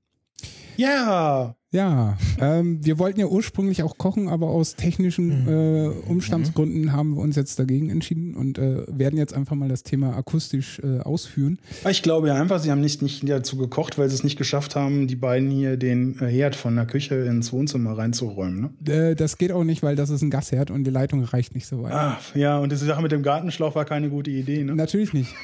Ja. 0.76 1.56
Ja, 1.74 2.16
ähm, 2.40 2.78
wir 2.84 3.00
wollten 3.00 3.18
ja 3.18 3.26
ursprünglich 3.26 3.82
auch 3.82 3.98
kochen, 3.98 4.28
aber 4.28 4.46
aus 4.46 4.76
technischen 4.76 5.42
Mhm. 5.42 5.48
äh, 5.48 5.88
Umstandsgründen 6.08 6.92
haben 6.92 7.16
wir 7.16 7.20
uns 7.22 7.34
jetzt 7.34 7.58
dagegen 7.58 7.90
entschieden 7.90 8.34
und 8.36 8.58
äh, 8.58 8.84
werden 8.86 9.18
jetzt 9.18 9.34
einfach 9.34 9.56
mal 9.56 9.68
das 9.68 9.82
Thema 9.82 10.16
akustisch 10.16 10.80
äh, 10.84 11.00
ausführen. 11.00 11.58
Ich 11.90 12.02
glaube 12.02 12.28
ja 12.28 12.34
einfach, 12.34 12.60
sie 12.60 12.70
haben 12.70 12.80
nicht, 12.80 13.02
nicht 13.02 13.28
dazu 13.28 13.56
gekocht, 13.56 13.98
weil 13.98 14.08
sie 14.08 14.14
es 14.14 14.22
nicht 14.22 14.38
geschafft 14.38 14.76
haben, 14.76 15.08
die 15.08 15.16
beiden 15.16 15.50
hier 15.50 15.76
den 15.76 16.16
äh, 16.20 16.26
Herd 16.26 16.54
von 16.54 16.76
der 16.76 16.86
Küche 16.86 17.16
ins 17.16 17.52
Wohnzimmer 17.52 17.98
reinzuräumen. 17.98 18.70
Ne? 18.86 18.92
Äh, 18.92 19.14
das 19.16 19.36
geht 19.36 19.50
auch 19.50 19.64
nicht, 19.64 19.82
weil 19.82 19.96
das 19.96 20.10
ist 20.10 20.22
ein 20.22 20.30
Gasherd 20.30 20.70
und 20.70 20.84
die 20.84 20.90
Leitung 20.92 21.24
reicht 21.24 21.56
nicht 21.56 21.66
so 21.66 21.82
weit. 21.82 21.92
Ah, 21.92 22.18
ja, 22.36 22.58
und 22.58 22.70
diese 22.70 22.86
Sache 22.86 23.02
mit 23.02 23.10
dem 23.10 23.24
Gartenschlauch 23.24 23.74
war 23.74 23.84
keine 23.84 24.10
gute 24.10 24.30
Idee. 24.30 24.62
Ne? 24.62 24.76
Natürlich 24.76 25.12
nicht. 25.12 25.34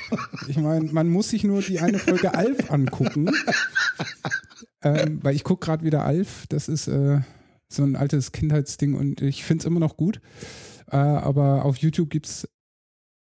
Ich 0.47 0.57
meine, 0.59 0.85
man 0.93 1.09
muss 1.09 1.31
sich 1.31 1.43
nur 1.43 1.61
die 1.61 1.81
eine 1.81 1.99
Folge 1.99 2.35
Alf 2.35 2.71
angucken. 2.71 3.31
ähm, 4.83 5.19
weil 5.23 5.35
ich 5.35 5.45
gucke 5.45 5.65
gerade 5.65 5.85
wieder 5.85 6.05
Alf. 6.05 6.47
Das 6.49 6.69
ist 6.69 6.89
äh, 6.89 7.21
so 7.69 7.83
ein 7.83 7.97
altes 7.97 8.33
Kindheitsding 8.33 8.95
und 8.95 9.21
ich 9.23 9.45
finde 9.45 9.63
es 9.63 9.67
immer 9.67 9.81
noch 9.81 9.97
gut. 9.97 10.21
Äh, 10.91 10.97
aber 10.97 11.65
auf 11.65 11.77
YouTube 11.77 12.11
gibt's 12.11 12.49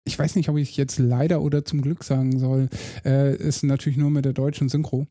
ich 0.05 0.19
weiß 0.19 0.37
nicht, 0.37 0.49
ob 0.49 0.59
ich 0.59 0.77
jetzt 0.77 0.99
leider 0.99 1.41
oder 1.43 1.65
zum 1.65 1.81
Glück 1.81 2.05
sagen 2.05 2.39
soll, 2.39 2.69
äh, 3.05 3.35
ist 3.37 3.63
natürlich 3.63 3.97
nur 3.97 4.11
mit 4.11 4.25
der 4.25 4.35
deutschen 4.35 4.69
Synchro. 4.69 5.07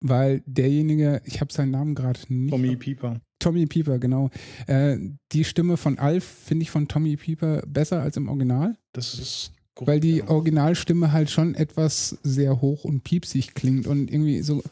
Weil 0.00 0.42
derjenige, 0.46 1.20
ich 1.24 1.40
habe 1.40 1.52
seinen 1.52 1.72
Namen 1.72 1.96
gerade 1.96 2.20
nicht. 2.28 2.50
Tommy 2.50 2.76
Pieper. 2.76 3.20
Tommy 3.40 3.66
Pieper, 3.66 3.98
genau. 3.98 4.30
Äh, 4.68 4.98
die 5.32 5.42
Stimme 5.42 5.76
von 5.76 5.98
Alf 5.98 6.24
finde 6.24 6.62
ich 6.62 6.70
von 6.70 6.86
Tommy 6.86 7.16
Pieper 7.16 7.62
besser 7.66 8.00
als 8.00 8.16
im 8.16 8.28
Original. 8.28 8.76
Das 8.92 9.14
ist 9.14 9.52
Weil 9.80 9.98
die. 9.98 10.22
Originalstimme 10.22 11.10
halt 11.10 11.30
schon 11.30 11.56
etwas 11.56 12.18
sehr 12.22 12.60
hoch 12.60 12.84
und 12.84 13.02
piepsig 13.02 13.54
klingt 13.54 13.88
und 13.88 14.10
irgendwie 14.10 14.42
so 14.42 14.62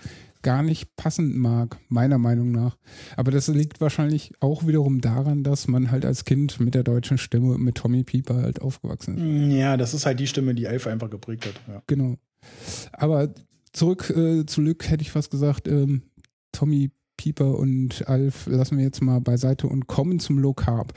gar 0.46 0.62
nicht 0.62 0.94
passend 0.94 1.34
mag, 1.34 1.76
meiner 1.88 2.18
Meinung 2.18 2.52
nach. 2.52 2.78
Aber 3.16 3.32
das 3.32 3.48
liegt 3.48 3.80
wahrscheinlich 3.80 4.32
auch 4.38 4.64
wiederum 4.64 5.00
daran, 5.00 5.42
dass 5.42 5.66
man 5.66 5.90
halt 5.90 6.04
als 6.04 6.24
Kind 6.24 6.60
mit 6.60 6.76
der 6.76 6.84
deutschen 6.84 7.18
Stimme, 7.18 7.58
mit 7.58 7.74
Tommy 7.74 8.04
Pieper 8.04 8.36
halt 8.42 8.62
aufgewachsen 8.62 9.18
ist. 9.50 9.56
Ja, 9.58 9.76
das 9.76 9.92
ist 9.92 10.06
halt 10.06 10.20
die 10.20 10.28
Stimme, 10.28 10.54
die 10.54 10.66
Elf 10.66 10.86
einfach 10.86 11.10
geprägt 11.10 11.46
hat. 11.46 11.54
Ja. 11.66 11.82
Genau. 11.88 12.14
Aber 12.92 13.34
zurück 13.72 14.08
äh, 14.10 14.46
zu 14.46 14.60
Lück 14.60 14.88
hätte 14.88 15.02
ich 15.02 15.10
fast 15.10 15.32
gesagt, 15.32 15.66
ähm, 15.66 16.02
Tommy 16.52 16.92
Pieper 17.16 17.58
und 17.58 18.06
Alf 18.08 18.46
lassen 18.46 18.76
wir 18.76 18.84
jetzt 18.84 19.02
mal 19.02 19.20
beiseite 19.20 19.66
und 19.66 19.86
kommen 19.86 20.20
zum 20.20 20.38
Low 20.38 20.54
Carb. 20.54 20.92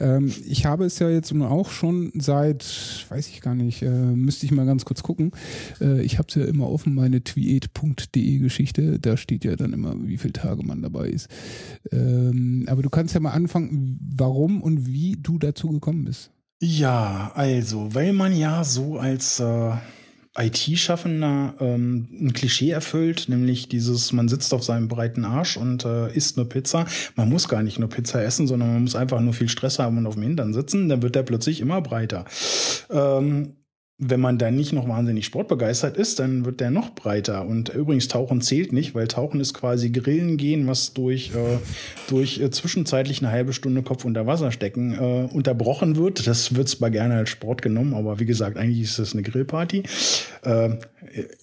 Ähm, 0.00 0.32
ich 0.46 0.66
habe 0.66 0.84
es 0.84 0.98
ja 0.98 1.08
jetzt 1.08 1.32
nun 1.32 1.42
auch 1.42 1.70
schon 1.70 2.12
seit, 2.14 3.06
weiß 3.08 3.28
ich 3.28 3.40
gar 3.40 3.54
nicht, 3.54 3.82
äh, 3.82 3.90
müsste 3.90 4.46
ich 4.46 4.52
mal 4.52 4.66
ganz 4.66 4.84
kurz 4.84 5.02
gucken. 5.02 5.32
Äh, 5.80 6.02
ich 6.02 6.18
habe 6.18 6.28
es 6.28 6.34
ja 6.34 6.44
immer 6.44 6.68
offen, 6.68 6.94
meine 6.94 7.22
tweet.de 7.22 8.38
Geschichte. 8.38 8.98
Da 8.98 9.16
steht 9.16 9.44
ja 9.44 9.56
dann 9.56 9.72
immer, 9.72 9.96
wie 10.06 10.18
viele 10.18 10.32
Tage 10.32 10.62
man 10.62 10.82
dabei 10.82 11.08
ist. 11.08 11.28
Ähm, 11.90 12.64
aber 12.68 12.82
du 12.82 12.90
kannst 12.90 13.14
ja 13.14 13.20
mal 13.20 13.32
anfangen, 13.32 13.98
warum 14.16 14.62
und 14.62 14.86
wie 14.86 15.16
du 15.20 15.38
dazu 15.38 15.68
gekommen 15.68 16.04
bist. 16.04 16.30
Ja, 16.60 17.32
also, 17.34 17.92
weil 17.94 18.12
man 18.12 18.36
ja 18.36 18.62
so 18.62 18.96
als 18.96 19.40
äh, 19.40 19.72
IT-Schaffender 20.36 21.54
ähm, 21.60 22.08
ein 22.10 22.32
Klischee 22.32 22.70
erfüllt, 22.70 23.28
nämlich 23.28 23.68
dieses, 23.68 24.12
man 24.12 24.28
sitzt 24.28 24.54
auf 24.54 24.62
seinem 24.62 24.88
breiten 24.88 25.24
Arsch 25.24 25.56
und 25.56 25.84
äh, 25.84 26.12
isst 26.14 26.36
nur 26.36 26.48
Pizza. 26.48 26.86
Man 27.16 27.28
muss 27.28 27.48
gar 27.48 27.62
nicht 27.62 27.78
nur 27.78 27.90
Pizza 27.90 28.22
essen, 28.24 28.46
sondern 28.46 28.72
man 28.72 28.82
muss 28.82 28.96
einfach 28.96 29.20
nur 29.20 29.34
viel 29.34 29.48
Stress 29.48 29.78
haben 29.78 29.98
und 29.98 30.06
auf 30.06 30.14
dem 30.14 30.22
Hintern 30.22 30.54
sitzen, 30.54 30.88
dann 30.88 31.02
wird 31.02 31.14
der 31.14 31.22
plötzlich 31.22 31.60
immer 31.60 31.82
breiter. 31.82 32.24
Ähm, 32.90 33.56
wenn 34.04 34.20
man 34.20 34.36
dann 34.36 34.56
nicht 34.56 34.72
noch 34.72 34.88
wahnsinnig 34.88 35.26
sportbegeistert 35.26 35.96
ist, 35.96 36.18
dann 36.18 36.44
wird 36.44 36.58
der 36.58 36.70
noch 36.70 36.90
breiter. 36.90 37.46
Und 37.46 37.68
übrigens, 37.68 38.08
Tauchen 38.08 38.40
zählt 38.40 38.72
nicht, 38.72 38.96
weil 38.96 39.06
Tauchen 39.06 39.38
ist 39.38 39.54
quasi 39.54 39.90
Grillen 39.90 40.36
gehen, 40.36 40.66
was 40.66 40.92
durch, 40.92 41.30
äh, 41.36 41.58
durch 42.08 42.40
äh, 42.40 42.50
zwischenzeitlich 42.50 43.22
eine 43.22 43.30
halbe 43.30 43.52
Stunde 43.52 43.82
Kopf 43.82 44.04
unter 44.04 44.26
Wasser 44.26 44.50
stecken 44.50 44.94
äh, 44.94 45.28
unterbrochen 45.32 45.96
wird. 45.96 46.26
Das 46.26 46.56
wird 46.56 46.68
zwar 46.68 46.90
gerne 46.90 47.14
als 47.14 47.30
Sport 47.30 47.62
genommen, 47.62 47.94
aber 47.94 48.18
wie 48.18 48.26
gesagt, 48.26 48.56
eigentlich 48.56 48.82
ist 48.82 48.98
das 48.98 49.12
eine 49.12 49.22
Grillparty. 49.22 49.84
Äh, 50.42 50.70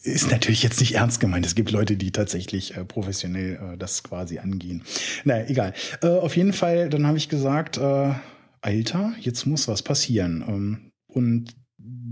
ist 0.03 0.29
natürlich 0.29 0.61
jetzt 0.61 0.81
nicht 0.81 0.95
ernst 0.95 1.21
gemeint. 1.21 1.45
Es 1.45 1.55
gibt 1.55 1.71
Leute, 1.71 1.95
die 1.95 2.11
tatsächlich 2.11 2.75
äh, 2.75 2.83
professionell 2.83 3.53
äh, 3.53 3.77
das 3.77 4.03
quasi 4.03 4.39
angehen. 4.39 4.83
Naja, 5.23 5.45
egal. 5.47 5.73
Auf 6.01 6.35
jeden 6.35 6.53
Fall, 6.53 6.89
dann 6.89 7.07
habe 7.07 7.17
ich 7.17 7.29
gesagt, 7.29 7.79
Alter, 8.61 9.13
jetzt 9.21 9.45
muss 9.45 9.67
was 9.67 9.81
passieren. 9.81 10.43
Ähm, 10.47 10.91
und 11.07 11.55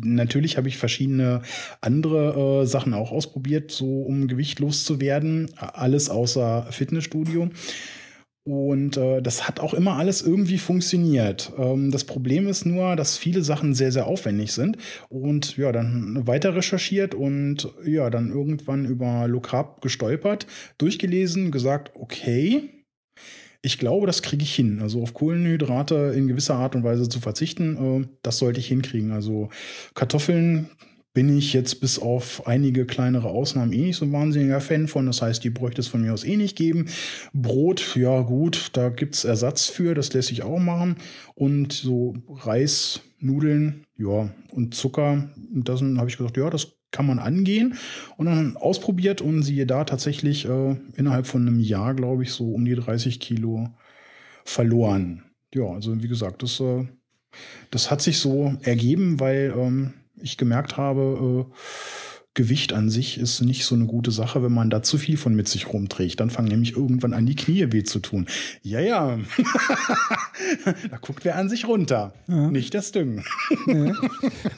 natürlich 0.04 0.58
habe 0.58 0.68
ich 0.68 0.78
verschiedene 0.78 1.42
andere 1.82 2.62
äh, 2.64 2.66
Sachen 2.66 2.94
auch 2.94 3.12
ausprobiert, 3.12 3.72
so 3.72 4.02
um 4.02 4.28
Gewicht 4.28 4.60
loszuwerden. 4.60 5.52
Alles 5.58 6.10
außer 6.10 6.68
Fitnessstudio. 6.72 7.50
Und 8.48 8.96
äh, 8.96 9.22
das 9.22 9.46
hat 9.46 9.60
auch 9.60 9.74
immer 9.74 9.98
alles 9.98 10.22
irgendwie 10.22 10.58
funktioniert. 10.58 11.52
Ähm, 11.58 11.92
das 11.92 12.06
Problem 12.06 12.48
ist 12.48 12.66
nur, 12.66 12.96
dass 12.96 13.18
viele 13.18 13.44
Sachen 13.44 13.74
sehr, 13.74 13.92
sehr 13.92 14.08
aufwendig 14.08 14.54
sind. 14.54 14.78
Und 15.10 15.58
ja, 15.58 15.74
dann 15.74 16.26
weiter 16.28 16.56
recherchiert 16.56 17.14
und 17.14 17.68
ja, 17.86 18.10
dann 18.10 18.32
irgendwann 18.32 18.86
über 18.86 19.28
Low 19.28 19.42
gestolpert, 19.82 20.48
durchgelesen, 20.78 21.52
gesagt, 21.52 21.92
okay, 21.96 22.77
ich 23.62 23.78
glaube, 23.78 24.08
das 24.08 24.22
kriege 24.22 24.44
ich 24.44 24.54
hin. 24.54 24.80
Also 24.82 25.02
auf 25.02 25.14
Kohlenhydrate 25.14 26.14
in 26.16 26.28
gewisser 26.28 26.56
Art 26.56 26.76
und 26.76 26.84
Weise 26.84 27.10
zu 27.10 27.20
verzichten, 27.20 28.02
äh, 28.04 28.08
das 28.22 28.38
sollte 28.38 28.60
ich 28.60 28.68
hinkriegen. 28.68 29.12
Also 29.12 29.50
Kartoffeln 29.94 30.70
bin 31.18 31.36
ich 31.36 31.52
jetzt 31.54 31.82
bis 31.82 31.98
auf 31.98 32.46
einige 32.46 32.86
kleinere 32.86 33.30
Ausnahmen 33.30 33.74
eh 33.74 33.86
nicht 33.86 33.98
so 33.98 34.06
ein 34.06 34.12
wahnsinniger 34.12 34.62
Fan 34.62 34.88
von. 34.88 35.08
Das 35.08 35.24
heißt, 35.24 35.44
die 35.44 35.50
bräuchte 35.50 35.82
es 35.82 35.88
von 35.88 36.02
mir 36.02 36.14
aus 36.14 36.24
eh 36.24 36.38
nicht 36.38 36.56
geben. 36.56 36.90
Brot, 37.34 37.96
ja 37.96 38.22
gut, 38.22 38.70
da 38.74 38.90
gibt's 38.90 39.24
Ersatz 39.24 39.66
für, 39.66 39.96
das 39.96 40.14
lässt 40.14 40.28
sich 40.28 40.44
auch 40.44 40.60
machen. 40.60 40.98
Und 41.34 41.74
so 41.74 42.14
Reis, 42.30 43.02
Nudeln, 43.18 43.84
ja, 43.98 44.30
und 44.52 44.76
Zucker, 44.76 45.32
das 45.54 45.82
habe 45.82 46.08
ich 46.08 46.18
gesagt, 46.18 46.38
ja, 46.38 46.52
das 46.52 46.77
kann 46.92 47.06
man 47.06 47.20
angehen 47.20 47.78
und 48.16 48.28
dann 48.28 48.58
ausprobiert 48.58 49.22
und 49.22 49.44
siehe 49.44 49.66
da 49.66 49.84
tatsächlich 49.84 50.46
äh, 50.46 50.76
innerhalb 50.96 51.28
von 51.28 51.42
einem 51.42 51.60
Jahr, 51.60 51.94
glaube 51.94 52.24
ich, 52.24 52.32
so 52.32 52.54
um 52.54 52.66
die 52.66 52.76
30 52.76 53.20
Kilo 53.20 53.70
verloren. 54.46 55.24
Ja, 55.54 55.66
also 55.66 56.02
wie 56.02 56.08
gesagt, 56.08 56.44
das, 56.44 56.60
äh, 56.60 56.86
das 57.72 57.92
hat 57.92 58.02
sich 58.02 58.20
so 58.20 58.56
ergeben, 58.62 59.20
weil 59.20 59.54
ähm, 59.58 59.94
ich 60.22 60.38
gemerkt 60.38 60.78
habe, 60.78 61.48
äh, 61.50 61.54
Gewicht 62.38 62.72
an 62.72 62.90
sich 62.92 63.18
ist 63.18 63.42
nicht 63.42 63.66
so 63.66 63.74
eine 63.74 63.88
gute 63.88 64.12
Sache, 64.12 64.44
wenn 64.44 64.54
man 64.54 64.70
da 64.70 64.84
zu 64.84 65.00
viel 65.00 65.18
von 65.18 65.36
mit 65.36 65.48
sich 65.48 65.74
rumträgt. 65.74 66.20
Dann 66.20 66.30
fangen 66.30 66.50
nämlich 66.50 66.78
irgendwann 66.78 67.14
an, 67.14 67.26
die 67.26 67.36
Knie 67.36 67.72
weh 67.72 67.84
zu 67.84 68.00
tun. 68.00 68.28
Ja, 68.62 68.80
ja. 68.80 69.18
da 70.92 70.98
guckt 71.02 71.26
wer 71.26 71.36
an 71.36 71.50
sich 71.50 71.68
runter. 71.68 72.14
Ja. 72.28 72.50
Nicht 72.52 72.76
das 72.76 72.92
Düngen. 72.92 73.24
Ja. 73.66 73.92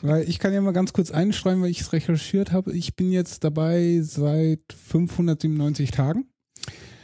weil 0.02 0.28
ich 0.28 0.39
kann 0.39 0.54
ja 0.54 0.60
mal 0.60 0.74
ganz 0.74 0.92
kurz 0.92 1.10
einstreuen, 1.10 1.62
weil 1.62 1.70
ich 1.72 1.80
es 1.80 1.94
recherchiert 1.94 2.52
habe. 2.52 2.74
Ich 2.74 2.96
bin 2.98 3.12
jetzt 3.12 3.46
dabei 3.46 4.02
seit 4.04 4.60
597 4.89 5.92
Tagen. 5.92 6.26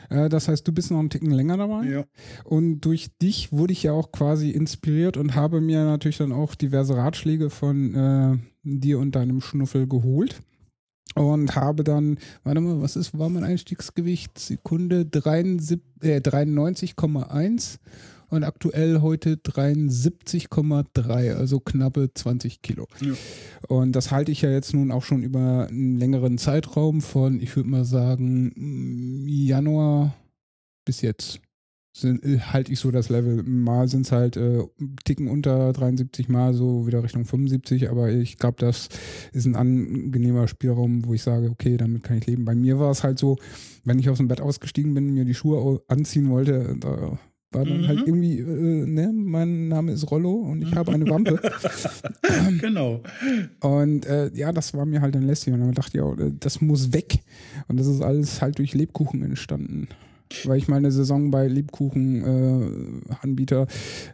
Äh, 0.09 0.27
Das 0.27 0.49
heißt, 0.49 0.67
du 0.67 0.73
bist 0.73 0.91
noch 0.91 0.99
einen 0.99 1.09
Ticken 1.09 1.31
länger 1.31 1.55
dabei. 1.55 1.85
Ja. 1.85 2.03
Und 2.43 2.81
durch 2.81 3.07
dich 3.21 3.53
wurde 3.53 3.71
ich 3.71 3.83
ja 3.83 3.93
auch 3.93 4.11
quasi 4.11 4.51
inspiriert 4.51 5.15
und 5.15 5.35
habe 5.35 5.61
mir 5.61 5.85
natürlich 5.85 6.17
dann 6.17 6.33
auch 6.33 6.53
diverse 6.53 6.97
Ratschläge 6.97 7.49
von 7.49 7.95
äh, 7.95 8.37
dir 8.63 8.99
und 8.99 9.15
deinem 9.15 9.39
Schnuffel 9.39 9.87
geholt. 9.87 10.41
Und 11.15 11.55
habe 11.55 11.83
dann, 11.83 12.17
warte 12.43 12.59
mal, 12.61 12.81
was 12.81 12.95
ist, 12.95 13.17
war 13.17 13.29
mein 13.29 13.45
Einstiegsgewicht? 13.45 14.37
Sekunde 14.37 15.05
73 15.05 15.79
äh, 16.01 16.17
93,1 16.17 17.79
und 18.29 18.43
aktuell 18.43 19.01
heute 19.01 19.35
73,3, 19.35 21.33
also 21.35 21.59
knappe 21.59 22.11
20 22.13 22.61
Kilo. 22.61 22.87
Ja. 23.01 23.13
Und 23.67 23.93
das 23.93 24.11
halte 24.11 24.31
ich 24.31 24.41
ja 24.41 24.49
jetzt 24.49 24.73
nun 24.73 24.91
auch 24.91 25.03
schon 25.03 25.23
über 25.23 25.67
einen 25.69 25.97
längeren 25.97 26.37
Zeitraum 26.37 27.01
von, 27.01 27.39
ich 27.39 27.55
würde 27.55 27.69
mal 27.69 27.85
sagen, 27.85 29.25
Januar 29.27 30.15
bis 30.83 31.01
jetzt 31.01 31.39
sind, 31.95 32.23
äh, 32.25 32.39
halte 32.39 32.71
ich 32.73 32.79
so 32.79 32.91
das 32.91 33.09
Level. 33.09 33.41
Mal 33.43 33.87
sind 33.87 34.05
es 34.05 34.11
halt 34.11 34.35
äh, 34.37 34.63
Ticken 35.05 35.27
unter 35.29 35.71
73, 35.73 36.27
mal 36.27 36.53
so 36.53 36.85
wieder 36.87 37.03
Richtung 37.03 37.25
75, 37.25 37.89
aber 37.89 38.11
ich 38.11 38.37
glaube, 38.37 38.57
das 38.59 38.89
ist 39.31 39.45
ein 39.45 39.55
angenehmer 39.55 40.47
Spielraum, 40.47 41.05
wo 41.05 41.13
ich 41.13 41.23
sage, 41.23 41.49
okay, 41.49 41.77
damit 41.77 42.03
kann 42.03 42.17
ich 42.17 42.27
leben. 42.27 42.43
Bei 42.45 42.55
mir 42.55 42.79
war 42.79 42.91
es 42.91 43.03
halt 43.03 43.17
so, 43.17 43.37
wenn 43.85 43.99
ich 43.99 44.09
aus 44.09 44.17
dem 44.17 44.27
Bett 44.27 44.41
ausgestiegen 44.41 44.93
bin, 44.93 45.13
mir 45.13 45.25
die 45.25 45.33
Schuhe 45.33 45.81
anziehen 45.87 46.29
wollte, 46.29 46.75
da 46.79 47.17
war 47.51 47.63
dann 47.63 47.83
Mhm. 47.83 47.87
halt 47.87 47.99
irgendwie, 48.05 48.39
äh, 48.39 48.85
ne, 48.85 49.13
mein 49.13 49.69
Name 49.69 49.93
ist 49.93 50.11
Rollo 50.11 50.33
und 50.33 50.61
ich 50.61 50.75
habe 50.75 50.91
eine 50.91 51.09
Wampe. 51.09 51.39
Genau. 52.59 53.01
Und 53.61 54.05
äh, 54.05 54.29
ja, 54.33 54.51
das 54.51 54.73
war 54.73 54.85
mir 54.85 54.99
halt 55.01 55.15
dann 55.15 55.23
lästig. 55.23 55.53
Und 55.53 55.61
dann 55.61 55.71
dachte 55.73 55.97
ich 55.97 56.01
auch, 56.01 56.17
äh, 56.17 56.31
das 56.39 56.59
muss 56.59 56.91
weg. 56.91 57.19
Und 57.67 57.79
das 57.79 57.87
ist 57.87 58.01
alles 58.01 58.41
halt 58.41 58.57
durch 58.57 58.73
Lebkuchen 58.73 59.21
entstanden. 59.23 59.87
Weil 60.45 60.57
ich 60.57 60.67
meine 60.67 60.91
Saison 60.91 61.31
bei 61.31 61.47
Lebkuchen-Anbieter 61.47 63.67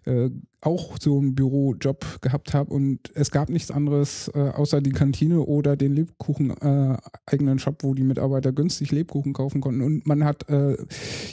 äh, 0.05 0.29
auch 0.61 0.97
so 0.99 1.17
einen 1.17 1.33
Bürojob 1.33 2.21
gehabt 2.21 2.53
habe 2.53 2.71
und 2.71 2.99
es 3.15 3.31
gab 3.31 3.49
nichts 3.49 3.71
anderes 3.71 4.29
äh, 4.35 4.49
außer 4.49 4.79
die 4.79 4.91
Kantine 4.91 5.41
oder 5.41 5.75
den 5.75 5.95
Lebkuchen 5.95 6.51
äh, 6.51 6.97
eigenen 7.25 7.57
Shop, 7.57 7.77
wo 7.81 7.95
die 7.95 8.03
Mitarbeiter 8.03 8.51
günstig 8.51 8.91
Lebkuchen 8.91 9.33
kaufen 9.33 9.59
konnten. 9.59 9.81
Und 9.81 10.05
man 10.05 10.23
hat 10.23 10.47
äh, 10.49 10.77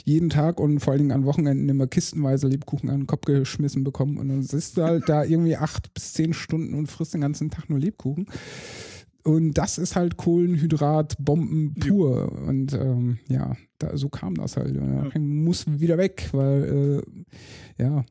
jeden 0.03 0.31
Tag 0.31 0.59
und 0.59 0.79
vor 0.79 0.93
allen 0.93 0.99
Dingen 0.99 1.11
an 1.11 1.25
Wochenenden 1.25 1.69
immer 1.69 1.85
kistenweise 1.85 2.47
Lebkuchen 2.47 2.89
an 2.89 3.01
den 3.01 3.07
Kopf 3.07 3.25
geschmissen 3.25 3.83
bekommen. 3.83 4.17
Und 4.17 4.29
dann 4.29 4.41
sitzt 4.41 4.77
du 4.77 4.83
halt 4.83 5.07
da 5.07 5.23
irgendwie 5.23 5.57
acht 5.57 5.93
bis 5.93 6.13
zehn 6.13 6.33
Stunden 6.33 6.73
und 6.73 6.87
frisst 6.87 7.13
den 7.13 7.21
ganzen 7.21 7.51
Tag 7.51 7.69
nur 7.69 7.79
Lebkuchen. 7.79 8.25
Und 9.23 9.53
das 9.53 9.77
ist 9.77 9.95
halt 9.95 10.17
Kohlenhydrat, 10.17 11.15
Bomben 11.19 11.73
pur. 11.75 12.31
Und 12.31 12.73
ähm, 12.73 13.19
ja, 13.27 13.55
da, 13.77 13.97
so 13.97 14.09
kam 14.09 14.35
das 14.35 14.57
halt. 14.57 14.75
Dann 14.75 15.43
Muss 15.43 15.65
wieder 15.67 15.97
weg, 15.97 16.29
weil 16.31 17.03
äh, 17.77 17.83
ja. 17.83 18.05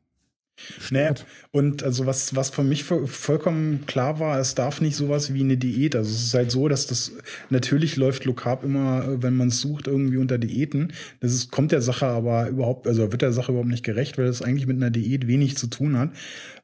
Stört. 0.81 1.25
und 1.53 1.83
also 1.83 2.05
was, 2.07 2.35
was 2.35 2.51
für 2.51 2.65
mich 2.65 2.83
vo- 2.83 3.07
vollkommen 3.07 3.87
klar 3.87 4.19
war, 4.19 4.39
es 4.41 4.55
darf 4.55 4.81
nicht 4.81 4.97
sowas 4.97 5.33
wie 5.33 5.41
eine 5.41 5.57
Diät. 5.57 5.95
Also 5.95 6.11
es 6.11 6.25
ist 6.25 6.35
halt 6.35 6.51
so, 6.51 6.69
dass 6.69 6.87
das 6.87 7.13
natürlich 7.49 7.97
läuft 7.97 8.25
Low 8.25 8.35
Carb 8.35 8.65
immer, 8.65 9.05
äh, 9.05 9.23
wenn 9.23 9.37
man 9.37 9.49
es 9.49 9.61
sucht, 9.61 9.87
irgendwie 9.87 10.17
unter 10.17 10.37
Diäten. 10.39 10.93
Das 11.21 11.33
ist, 11.33 11.51
kommt 11.51 11.73
der 11.73 11.81
Sache 11.81 12.07
aber 12.07 12.49
überhaupt, 12.49 12.87
also 12.87 13.11
wird 13.13 13.23
der 13.23 13.33
Sache 13.33 13.53
überhaupt 13.53 13.71
nicht 13.71 13.85
gerecht, 13.85 14.19
weil 14.19 14.27
es 14.27 14.43
eigentlich 14.43 14.67
mit 14.67 14.77
einer 14.77 14.91
Diät 14.91 15.27
wenig 15.29 15.57
zu 15.57 15.69
tun 15.69 15.97
hat. 15.97 16.11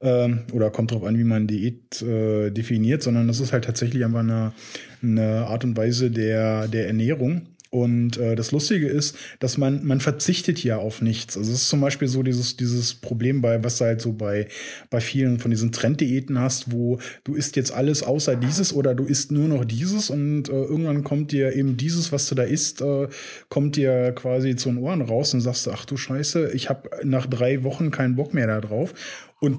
Ähm, 0.01 0.41
oder 0.53 0.71
kommt 0.71 0.91
drauf 0.91 1.05
an, 1.05 1.17
wie 1.19 1.25
man 1.25 1.47
Diät 1.47 2.03
äh, 2.03 2.51
definiert, 2.51 3.03
sondern 3.03 3.29
das 3.29 3.41
ist 3.41 3.53
halt 3.53 3.65
tatsächlich 3.65 4.05
einfach 4.05 4.21
eine, 4.21 4.53
eine 5.03 5.47
Art 5.47 5.65
und 5.65 5.77
Weise 5.77 6.11
der, 6.11 6.69
der 6.69 6.87
Ernährung. 6.89 7.47
Und 7.75 8.19
äh, 8.19 8.37
das 8.37 8.53
Lustige 8.53 8.87
ist, 8.87 9.17
dass 9.41 9.59
man, 9.59 9.85
man 9.85 9.99
verzichtet 9.99 10.63
ja 10.63 10.77
auf 10.77 11.03
nichts. 11.03 11.37
Also 11.37 11.51
es 11.51 11.63
ist 11.63 11.69
zum 11.69 11.81
Beispiel 11.81 12.07
so 12.07 12.23
dieses, 12.23 12.57
dieses 12.57 12.95
Problem 12.95 13.43
bei, 13.43 13.65
was 13.65 13.79
du 13.79 13.85
halt 13.85 14.01
so 14.01 14.13
bei, 14.13 14.47
bei 14.91 15.01
vielen 15.01 15.41
von 15.41 15.51
diesen 15.51 15.73
Trenddiäten 15.73 16.39
hast, 16.39 16.71
wo 16.71 17.01
du 17.25 17.35
isst 17.35 17.57
jetzt 17.57 17.73
alles 17.73 18.05
außer 18.05 18.37
dieses 18.37 18.73
oder 18.73 18.95
du 18.95 19.07
isst 19.07 19.33
nur 19.33 19.49
noch 19.49 19.65
dieses 19.65 20.09
und 20.09 20.49
äh, 20.49 20.53
irgendwann 20.53 21.03
kommt 21.03 21.33
dir 21.33 21.57
eben 21.57 21.77
dieses, 21.77 22.13
was 22.13 22.29
du 22.29 22.37
da 22.37 22.45
isst, 22.45 22.81
äh, 22.81 23.09
kommt 23.49 23.75
dir 23.75 24.13
quasi 24.13 24.55
zu 24.55 24.69
den 24.69 24.79
Ohren 24.79 25.03
raus 25.03 25.35
und 25.35 25.41
sagst, 25.41 25.67
ach 25.67 25.85
du 25.85 25.97
Scheiße, 25.97 26.53
ich 26.53 26.69
habe 26.69 26.89
nach 27.03 27.27
drei 27.27 27.65
Wochen 27.65 27.91
keinen 27.91 28.15
Bock 28.15 28.35
mehr 28.35 28.47
da 28.47 28.61
drauf. 28.61 28.95
Und 29.41 29.59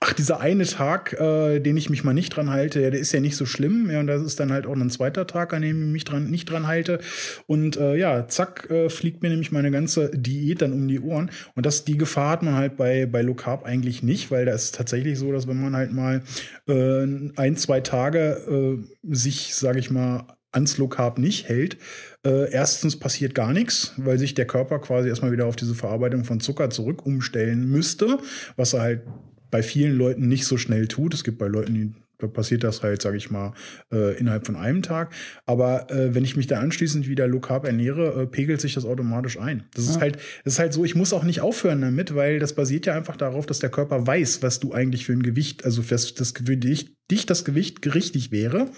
ach, 0.00 0.12
dieser 0.12 0.40
eine 0.40 0.64
Tag, 0.64 1.14
äh, 1.14 1.58
den 1.58 1.76
ich 1.76 1.90
mich 1.90 2.04
mal 2.04 2.14
nicht 2.14 2.30
dran 2.30 2.50
halte, 2.50 2.80
ja, 2.80 2.90
der 2.90 3.00
ist 3.00 3.12
ja 3.12 3.20
nicht 3.20 3.36
so 3.36 3.46
schlimm. 3.46 3.90
Ja, 3.90 4.00
und 4.00 4.06
das 4.06 4.22
ist 4.22 4.38
dann 4.38 4.52
halt 4.52 4.66
auch 4.66 4.76
ein 4.76 4.90
zweiter 4.90 5.26
Tag, 5.26 5.52
an 5.52 5.62
dem 5.62 5.82
ich 5.82 5.88
mich 5.88 6.04
dran, 6.04 6.30
nicht 6.30 6.50
dran 6.50 6.66
halte. 6.66 7.00
Und 7.46 7.76
äh, 7.76 7.96
ja, 7.96 8.28
zack, 8.28 8.70
äh, 8.70 8.90
fliegt 8.90 9.22
mir 9.22 9.30
nämlich 9.30 9.50
meine 9.50 9.70
ganze 9.70 10.10
Diät 10.10 10.62
dann 10.62 10.72
um 10.72 10.86
die 10.86 11.00
Ohren. 11.00 11.30
Und 11.56 11.66
das, 11.66 11.84
die 11.84 11.98
Gefahr 11.98 12.30
hat 12.30 12.42
man 12.42 12.54
halt 12.54 12.76
bei, 12.76 13.06
bei 13.06 13.22
Low 13.22 13.34
Carb 13.34 13.64
eigentlich 13.64 14.02
nicht, 14.02 14.30
weil 14.30 14.44
da 14.44 14.52
ist 14.52 14.74
tatsächlich 14.74 15.18
so, 15.18 15.32
dass 15.32 15.48
wenn 15.48 15.60
man 15.60 15.74
halt 15.74 15.92
mal 15.92 16.22
äh, 16.68 17.06
ein, 17.36 17.56
zwei 17.56 17.80
Tage 17.80 18.78
äh, 18.78 19.14
sich, 19.14 19.54
sage 19.56 19.80
ich 19.80 19.90
mal, 19.90 20.26
ans 20.52 20.78
Low 20.78 20.88
Carb 20.88 21.18
nicht 21.18 21.48
hält, 21.48 21.76
äh, 22.24 22.50
erstens 22.50 22.98
passiert 22.98 23.34
gar 23.34 23.52
nichts, 23.52 23.94
weil 23.96 24.18
sich 24.18 24.34
der 24.34 24.46
Körper 24.46 24.78
quasi 24.78 25.08
erstmal 25.08 25.32
wieder 25.32 25.46
auf 25.46 25.56
diese 25.56 25.74
Verarbeitung 25.74 26.24
von 26.24 26.40
Zucker 26.40 26.70
zurück 26.70 27.04
umstellen 27.04 27.68
müsste, 27.68 28.18
was 28.56 28.72
er 28.72 28.80
halt 28.80 29.02
bei 29.50 29.62
vielen 29.62 29.96
Leuten 29.96 30.28
nicht 30.28 30.44
so 30.44 30.56
schnell 30.56 30.88
tut. 30.88 31.14
Es 31.14 31.24
gibt 31.24 31.38
bei 31.38 31.46
Leuten, 31.48 31.74
die 31.74 31.92
da 32.20 32.26
passiert 32.26 32.64
das 32.64 32.82
halt, 32.82 33.00
sage 33.00 33.16
ich 33.16 33.30
mal, 33.30 33.52
äh, 33.92 34.18
innerhalb 34.18 34.44
von 34.44 34.56
einem 34.56 34.82
Tag. 34.82 35.14
Aber 35.46 35.88
äh, 35.92 36.16
wenn 36.16 36.24
ich 36.24 36.36
mich 36.36 36.48
da 36.48 36.58
anschließend 36.58 37.06
wieder 37.06 37.28
low 37.28 37.38
carb 37.38 37.64
ernähre, 37.64 38.22
äh, 38.22 38.26
pegelt 38.26 38.60
sich 38.60 38.74
das 38.74 38.84
automatisch 38.84 39.38
ein. 39.38 39.62
Das 39.74 39.84
ist 39.84 39.94
Ja. 39.94 40.00
halt, 40.00 40.16
das 40.42 40.54
ist 40.54 40.58
halt 40.58 40.72
so, 40.72 40.84
ich 40.84 40.96
muss 40.96 41.12
auch 41.12 41.22
nicht 41.22 41.42
aufhören 41.42 41.80
damit, 41.80 42.16
weil 42.16 42.40
das 42.40 42.56
basiert 42.56 42.86
ja 42.86 42.96
einfach 42.96 43.16
darauf, 43.16 43.46
dass 43.46 43.60
der 43.60 43.70
Körper 43.70 44.04
weiß, 44.04 44.42
was 44.42 44.58
du 44.58 44.72
eigentlich 44.72 45.06
für 45.06 45.12
ein 45.12 45.22
Gewicht, 45.22 45.64
also 45.64 45.80
für 45.82 45.90
das, 45.94 46.12
das 46.14 46.32
für 46.32 46.56
dich, 46.56 46.96
dich 47.08 47.24
das 47.26 47.44
Gewicht 47.44 47.94
richtig 47.94 48.32
wäre. 48.32 48.68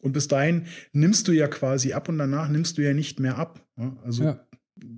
Und 0.00 0.12
bis 0.14 0.26
dahin 0.28 0.64
nimmst 0.94 1.28
du 1.28 1.32
ja 1.32 1.46
quasi 1.46 1.92
ab 1.92 2.08
und 2.08 2.16
danach 2.16 2.48
nimmst 2.48 2.78
du 2.78 2.82
ja 2.82 2.94
nicht 2.94 3.20
mehr 3.20 3.36
ab. 3.36 3.60
Ja? 3.76 3.94
Also 4.02 4.24
Ja. 4.24 4.40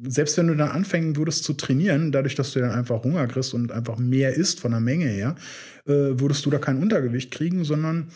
Selbst 0.07 0.37
wenn 0.38 0.47
du 0.47 0.57
dann 0.57 0.71
anfangen 0.71 1.16
würdest 1.16 1.45
zu 1.45 1.53
trainieren, 1.53 2.12
dadurch, 2.12 2.35
dass 2.35 2.53
du 2.53 2.61
dann 2.61 2.71
einfach 2.71 3.05
Hunger 3.05 3.27
kriegst 3.27 3.55
und 3.55 3.73
einfach 3.73 3.99
mehr 3.99 4.35
isst 4.35 4.61
von 4.61 4.71
der 4.71 4.81
Menge 4.81 5.07
her, 5.07 5.35
äh, 5.87 5.93
würdest 5.93 6.47
du 6.47 6.51
da 6.51 6.59
kein 6.59 6.83
Untergewicht 6.83 7.31
kriegen, 7.31 7.64
sondern 7.64 8.09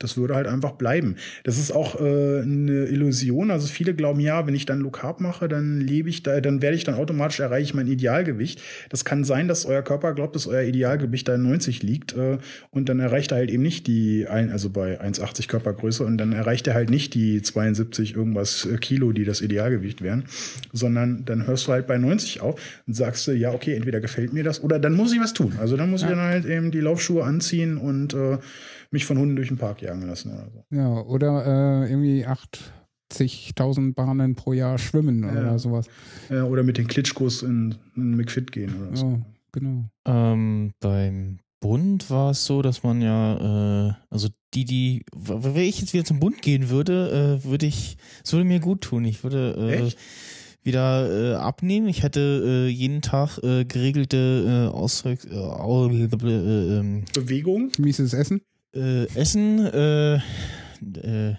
das 0.00 0.16
würde 0.16 0.34
halt 0.34 0.48
einfach 0.48 0.72
bleiben. 0.72 1.16
Das 1.44 1.56
ist 1.56 1.70
auch 1.70 2.00
äh, 2.00 2.42
eine 2.42 2.86
Illusion. 2.86 3.50
Also 3.52 3.68
viele 3.68 3.94
glauben, 3.94 4.18
ja, 4.18 4.46
wenn 4.46 4.54
ich 4.54 4.66
dann 4.66 4.80
Low 4.80 4.90
Carb 4.90 5.20
mache, 5.20 5.46
dann 5.46 5.80
lebe 5.80 6.08
ich 6.08 6.24
da, 6.24 6.40
dann 6.40 6.62
werde 6.62 6.76
ich 6.76 6.82
dann 6.82 6.96
automatisch 6.96 7.38
erreiche 7.38 7.62
ich 7.62 7.74
mein 7.74 7.86
Idealgewicht. 7.86 8.60
Das 8.88 9.04
kann 9.04 9.22
sein, 9.22 9.46
dass 9.46 9.66
euer 9.66 9.82
Körper 9.82 10.12
glaubt, 10.14 10.34
dass 10.34 10.48
euer 10.48 10.62
Idealgewicht 10.62 11.28
da 11.28 11.36
in 11.36 11.42
90 11.44 11.84
liegt 11.84 12.16
äh, 12.16 12.38
und 12.70 12.88
dann 12.88 12.98
erreicht 12.98 13.30
er 13.30 13.38
halt 13.38 13.50
eben 13.50 13.62
nicht 13.62 13.86
die, 13.86 14.26
ein, 14.26 14.50
also 14.50 14.68
bei 14.68 15.00
1,80 15.00 15.46
Körpergröße 15.46 16.04
und 16.04 16.18
dann 16.18 16.32
erreicht 16.32 16.66
er 16.66 16.74
halt 16.74 16.90
nicht 16.90 17.14
die 17.14 17.40
72 17.40 18.16
irgendwas 18.16 18.66
äh, 18.66 18.76
Kilo, 18.78 19.12
die 19.12 19.24
das 19.24 19.42
Idealgewicht 19.42 20.02
wären, 20.02 20.24
sondern 20.72 21.24
dann 21.24 21.46
hörst 21.46 21.68
du 21.68 21.72
halt 21.72 21.86
bei 21.86 21.98
90 21.98 22.40
auf 22.40 22.60
und 22.86 22.94
sagst 22.94 23.28
du, 23.28 23.32
ja, 23.32 23.52
okay, 23.52 23.74
entweder 23.74 24.00
gefällt 24.00 24.32
mir 24.32 24.42
das 24.42 24.62
oder 24.62 24.80
dann 24.80 24.94
muss 24.94 25.12
ich 25.12 25.20
was 25.20 25.34
tun. 25.34 25.54
Also 25.60 25.76
dann 25.76 25.90
muss 25.90 26.02
ich 26.02 26.08
dann 26.08 26.18
halt 26.18 26.46
eben 26.46 26.72
die 26.72 26.80
Laufschuhe 26.80 27.22
anziehen 27.22 27.76
und 27.76 28.12
äh, 28.12 28.38
mich 28.94 29.04
von 29.04 29.18
Hunden 29.18 29.36
durch 29.36 29.48
den 29.48 29.58
Park 29.58 29.82
jagen 29.82 30.06
lassen 30.06 30.32
oder 30.32 30.48
so. 30.50 30.64
Ja, 30.74 30.88
oder 31.02 31.84
äh, 31.84 31.90
irgendwie 31.90 32.24
80.000 33.12 33.94
Bahnen 33.94 34.34
pro 34.34 34.52
Jahr 34.52 34.78
schwimmen 34.78 35.22
Ja. 35.24 35.30
oder 35.32 35.58
sowas. 35.58 35.86
Äh, 36.30 36.40
oder 36.40 36.62
mit 36.62 36.78
den 36.78 36.86
Klitschkos 36.86 37.42
in, 37.42 37.74
in 37.96 38.16
McFit 38.16 38.50
gehen 38.52 38.72
oder 38.80 38.96
so. 38.96 39.06
Ja, 39.10 39.20
genau. 39.52 39.84
Ähm, 40.06 40.72
beim 40.80 41.38
Bund 41.60 42.08
war 42.10 42.30
es 42.30 42.44
so, 42.44 42.62
dass 42.62 42.82
man 42.82 43.00
ja, 43.02 43.88
äh, 43.88 43.92
also 44.10 44.28
die, 44.54 44.64
die, 44.64 45.04
wenn 45.14 45.56
ich 45.56 45.80
jetzt 45.80 45.92
wieder 45.94 46.04
zum 46.04 46.20
Bund 46.20 46.40
gehen 46.42 46.70
würde, 46.70 47.40
äh, 47.42 47.44
würde 47.48 47.66
ich, 47.66 47.96
es 48.24 48.32
würde 48.32 48.44
mir 48.44 48.60
gut 48.60 48.82
tun. 48.82 49.04
Ich 49.04 49.22
würde 49.24 49.54
äh, 49.58 49.82
Echt? 49.86 49.98
wieder 50.62 51.32
äh, 51.32 51.34
abnehmen. 51.36 51.88
Ich 51.88 52.02
hätte 52.02 52.66
äh, 52.66 52.68
jeden 52.70 53.02
Tag 53.02 53.38
äh, 53.42 53.64
geregelte 53.64 54.68
äh, 54.70 54.74
Ausdruck, 54.74 55.18
äh, 55.30 55.34
au- 55.36 55.88
äh, 55.88 56.04
äh, 56.04 56.78
ähm, 56.78 57.04
Bewegung? 57.14 57.70
Mieses 57.78 58.14
Essen. 58.14 58.40
Äh, 58.74 59.06
Essen, 59.14 59.64
äh, 59.66 60.16
äh, 60.16 61.36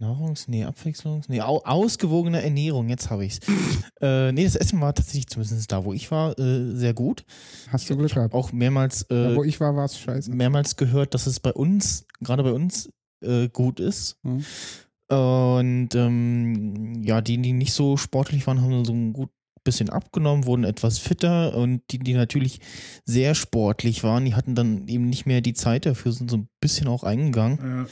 Nahrungs-, 0.00 0.48
nee, 0.48 0.64
Abwechslungs-, 0.64 1.24
nee, 1.28 1.40
au 1.40 1.58
ausgewogene 1.64 2.42
Ernährung, 2.42 2.88
jetzt 2.88 3.10
habe 3.10 3.24
ich's. 3.24 3.40
äh, 4.00 4.32
nee, 4.32 4.44
das 4.44 4.56
Essen 4.56 4.80
war 4.80 4.94
tatsächlich, 4.94 5.26
zumindest 5.26 5.70
da, 5.72 5.84
wo 5.84 5.92
ich 5.92 6.10
war, 6.10 6.38
äh, 6.38 6.76
sehr 6.76 6.94
gut. 6.94 7.24
Hast 7.70 7.90
du 7.90 7.96
Glück 7.96 8.14
gehabt. 8.14 8.34
Auch 8.34 8.52
mehrmals, 8.52 9.02
äh, 9.10 9.34
wo 9.34 9.44
ich 9.44 9.60
war, 9.60 9.74
war 9.74 9.86
es 9.86 9.98
scheiße. 9.98 10.30
mehrmals 10.30 10.76
gehört, 10.76 11.14
dass 11.14 11.26
es 11.26 11.40
bei 11.40 11.52
uns, 11.52 12.06
gerade 12.20 12.42
bei 12.42 12.52
uns, 12.52 12.90
äh, 13.22 13.48
gut 13.48 13.80
ist. 13.80 14.16
Mhm. 14.22 14.44
Und 15.08 15.94
ähm, 15.94 17.02
ja, 17.02 17.20
die, 17.22 17.40
die 17.40 17.54
nicht 17.54 17.72
so 17.72 17.96
sportlich 17.96 18.46
waren, 18.46 18.60
haben 18.60 18.84
so 18.84 18.92
ein 18.92 19.14
gut 19.14 19.30
bisschen 19.68 19.90
abgenommen, 19.90 20.46
wurden 20.46 20.64
etwas 20.64 20.98
fitter 20.98 21.54
und 21.54 21.82
die, 21.90 21.98
die 21.98 22.14
natürlich 22.14 22.60
sehr 23.04 23.34
sportlich 23.34 24.02
waren, 24.02 24.24
die 24.24 24.34
hatten 24.34 24.54
dann 24.54 24.88
eben 24.88 25.08
nicht 25.08 25.26
mehr 25.26 25.42
die 25.42 25.52
Zeit 25.52 25.84
dafür, 25.84 26.12
sind 26.12 26.30
so 26.30 26.38
ein 26.38 26.48
bisschen 26.60 26.88
auch 26.88 27.04
eingegangen. 27.04 27.86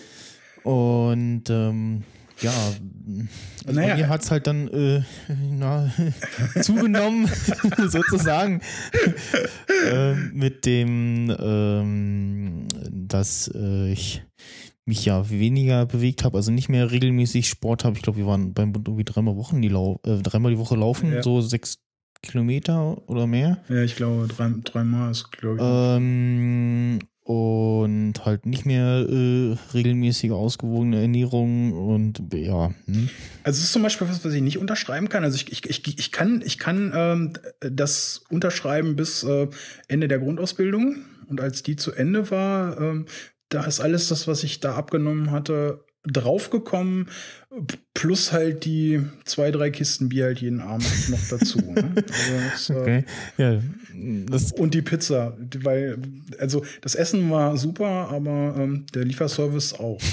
Ja. 0.65 0.71
Und 0.71 1.51
ähm, 1.51 2.03
ja, 2.41 2.51
also 3.67 3.81
Naja. 3.81 3.95
bei 3.95 4.01
mir 4.01 4.09
hat 4.09 4.23
es 4.23 4.31
halt 4.31 4.47
dann 4.47 4.69
äh, 4.69 5.03
na, 5.51 5.93
zugenommen, 6.63 7.31
sozusagen, 7.87 8.61
äh, 9.91 10.15
mit 10.33 10.67
dem, 10.67 11.35
ähm, 11.39 12.69
dass 12.91 13.51
äh, 13.55 13.93
ich 13.93 14.23
mich 14.87 15.05
ja 15.05 15.29
weniger 15.29 15.85
bewegt 15.85 16.25
habe, 16.25 16.37
also 16.37 16.53
nicht 16.53 16.69
mehr 16.69 16.91
regelmäßig 16.91 17.49
Sport 17.49 17.85
habe. 17.85 17.97
Ich 17.97 18.03
glaube, 18.03 18.19
wir 18.19 18.27
waren 18.27 18.55
beim 18.55 18.73
Bund 18.73 18.87
irgendwie 18.89 19.05
dreimal 19.05 19.37
Wochen 19.37 19.61
die 19.61 19.69
Lau 19.69 20.01
äh, 20.05 20.23
dreimal 20.23 20.53
die 20.53 20.59
Woche 20.59 20.77
laufen, 20.77 21.13
Ja. 21.13 21.23
so 21.23 21.41
sechs 21.41 21.79
Kilometer 22.23 23.03
oder 23.09 23.27
mehr. 23.27 23.59
Ja, 23.69 23.83
ich 23.83 23.97
glaube, 23.97 24.29
drei, 24.29 24.51
dreimal 24.65 25.11
ist, 25.11 25.31
glaube 25.33 25.57
ich. 25.57 25.63
Ähm, 25.63 26.99
und 27.25 28.15
halt 28.25 28.47
nicht 28.47 28.65
mehr 28.65 29.05
äh, 29.09 29.57
regelmäßige, 29.75 30.31
ausgewogene 30.31 31.03
Ernährung 31.03 31.73
und 31.73 32.23
ja. 32.33 32.69
Hm. 32.87 33.11
Also 33.43 33.59
es 33.59 33.65
ist 33.65 33.73
zum 33.73 33.83
Beispiel 33.83 34.09
was, 34.09 34.25
was 34.25 34.33
ich 34.33 34.43
nicht 34.43 34.59
unterschreiben 34.59 35.09
kann. 35.09 35.25
Also 35.25 35.35
ich, 35.35 35.51
ich, 35.51 35.69
ich, 35.69 35.99
ich 35.99 36.13
kann, 36.13 36.41
ich 36.47 36.59
kann 36.59 36.93
ähm, 36.95 37.33
das 37.61 38.23
unterschreiben 38.31 38.95
bis 38.95 39.25
äh, 39.25 39.49
Ende 39.89 40.07
der 40.07 40.21
Grundausbildung. 40.21 40.99
Und 41.29 41.41
als 41.41 41.65
die 41.65 41.75
zu 41.75 41.93
Ende 41.93 42.31
war, 42.31 42.81
ähm, 42.81 43.07
da 43.49 43.65
ist 43.65 43.81
alles 43.81 44.09
das, 44.09 44.27
was 44.27 44.43
ich 44.43 44.61
da 44.61 44.75
abgenommen 44.75 45.31
hatte, 45.31 45.85
draufgekommen, 46.05 47.09
plus 47.95 48.33
halt 48.33 48.65
die 48.65 49.03
zwei, 49.25 49.51
drei 49.51 49.71
Kisten 49.71 50.09
Bier 50.09 50.27
halt 50.27 50.41
jeden 50.41 50.61
Abend 50.61 50.87
noch 51.09 51.29
dazu. 51.29 51.59
Ne? 51.59 51.95
Also 51.97 52.51
das, 52.51 52.71
äh, 52.71 52.75
Okay. 52.75 53.05
Ja, 53.39 53.61
Und 54.57 54.75
die 54.75 54.83
Pizza, 54.83 55.37
weil, 55.63 55.99
also 56.39 56.65
das 56.81 56.95
Essen 56.95 57.31
war 57.31 57.57
super, 57.57 58.09
aber 58.11 58.55
ähm, 58.59 58.87
der 58.95 59.05
Lieferservice 59.05 59.75
auch. 59.75 60.01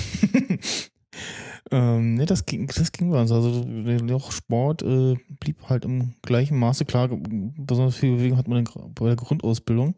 ähm, 1.71 2.15
nee, 2.15 2.25
das 2.25 2.45
ging, 2.45 2.67
das 2.67 2.91
ging 2.91 3.09
bei 3.09 3.21
uns. 3.21 3.31
Also 3.31 3.65
auch 4.13 4.31
Sport 4.31 4.81
äh, 4.81 5.15
blieb 5.39 5.69
halt 5.69 5.85
im 5.85 6.13
gleichen 6.21 6.57
Maße 6.59 6.85
klar. 6.85 7.09
Besonders 7.09 7.95
viel 7.95 8.17
Bewegung 8.17 8.37
hat 8.37 8.47
man 8.47 8.65
bei 8.95 9.07
der 9.07 9.15
Grundausbildung, 9.15 9.95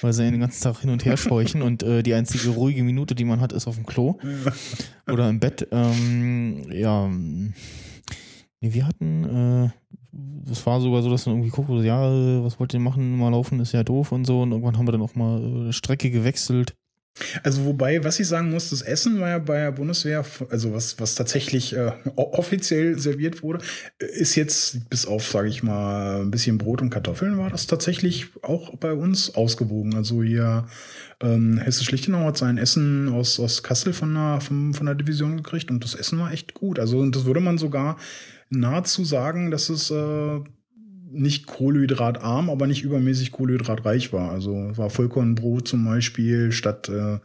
weil 0.00 0.12
sie 0.12 0.30
den 0.30 0.40
ganzen 0.40 0.62
Tag 0.62 0.80
hin 0.80 0.90
und 0.90 1.04
her 1.04 1.16
scheuchen 1.16 1.62
und 1.62 1.82
äh, 1.82 2.02
die 2.02 2.14
einzige 2.14 2.50
ruhige 2.50 2.84
Minute, 2.84 3.14
die 3.14 3.24
man 3.24 3.40
hat, 3.40 3.52
ist 3.52 3.66
auf 3.66 3.74
dem 3.74 3.86
Klo 3.86 4.18
oder 5.10 5.28
im 5.28 5.40
Bett. 5.40 5.66
Ähm, 5.72 6.70
ja, 6.70 7.08
nee, 7.08 8.72
wir 8.72 8.86
hatten, 8.86 9.24
äh, 9.24 10.50
es 10.50 10.64
war 10.66 10.80
sogar 10.80 11.02
so, 11.02 11.10
dass 11.10 11.26
man 11.26 11.36
irgendwie 11.36 11.50
guckt, 11.50 11.70
ja, 11.84 12.10
äh, 12.10 12.44
was 12.44 12.60
wollt 12.60 12.72
ihr 12.74 12.80
machen? 12.80 13.18
Mal 13.18 13.30
laufen 13.30 13.60
ist 13.60 13.72
ja 13.72 13.82
doof 13.82 14.12
und 14.12 14.24
so. 14.24 14.42
Und 14.42 14.52
irgendwann 14.52 14.78
haben 14.78 14.86
wir 14.86 14.92
dann 14.92 15.02
auch 15.02 15.14
mal 15.14 15.68
äh, 15.68 15.72
Strecke 15.72 16.10
gewechselt. 16.10 16.74
Also 17.42 17.64
wobei, 17.64 18.04
was 18.04 18.20
ich 18.20 18.28
sagen 18.28 18.50
muss, 18.50 18.70
das 18.70 18.82
Essen 18.82 19.20
war 19.20 19.28
ja 19.28 19.38
bei 19.38 19.58
der 19.58 19.72
Bundeswehr, 19.72 20.24
also 20.50 20.72
was, 20.72 20.98
was 21.00 21.14
tatsächlich 21.14 21.74
äh, 21.74 21.92
offiziell 22.16 22.98
serviert 22.98 23.42
wurde, 23.42 23.64
äh, 23.98 24.06
ist 24.06 24.34
jetzt 24.34 24.88
bis 24.90 25.06
auf, 25.06 25.26
sage 25.26 25.48
ich 25.48 25.62
mal, 25.62 26.22
ein 26.22 26.30
bisschen 26.30 26.58
Brot 26.58 26.82
und 26.82 26.90
Kartoffeln 26.90 27.38
war 27.38 27.50
das 27.50 27.66
tatsächlich 27.66 28.26
auch 28.42 28.76
bei 28.76 28.92
uns 28.92 29.34
ausgewogen. 29.34 29.94
Also 29.94 30.22
hier 30.22 30.66
ähm, 31.20 31.58
Hesse-Schlichtenau 31.58 32.24
hat 32.26 32.36
sein 32.36 32.58
Essen 32.58 33.08
aus, 33.08 33.40
aus 33.40 33.62
Kassel 33.62 33.92
von 33.92 34.14
der, 34.14 34.40
von, 34.40 34.74
von 34.74 34.86
der 34.86 34.94
Division 34.94 35.36
gekriegt 35.36 35.70
und 35.70 35.82
das 35.84 35.94
Essen 35.94 36.18
war 36.18 36.32
echt 36.32 36.54
gut. 36.54 36.78
Also 36.78 37.04
das 37.06 37.24
würde 37.24 37.40
man 37.40 37.58
sogar 37.58 37.96
nahezu 38.50 39.04
sagen, 39.04 39.50
dass 39.50 39.68
es 39.68 39.90
äh, 39.90 40.40
nicht 41.10 41.46
kohlenhydratarm, 41.46 42.50
aber 42.50 42.66
nicht 42.66 42.82
übermäßig 42.82 43.32
kohlenhydratreich 43.32 44.12
war. 44.12 44.30
Also 44.30 44.72
war 44.76 44.90
Vollkornbrot 44.90 45.66
zum 45.68 45.84
Beispiel 45.84 46.52
statt 46.52 46.88
äh, 46.88 47.18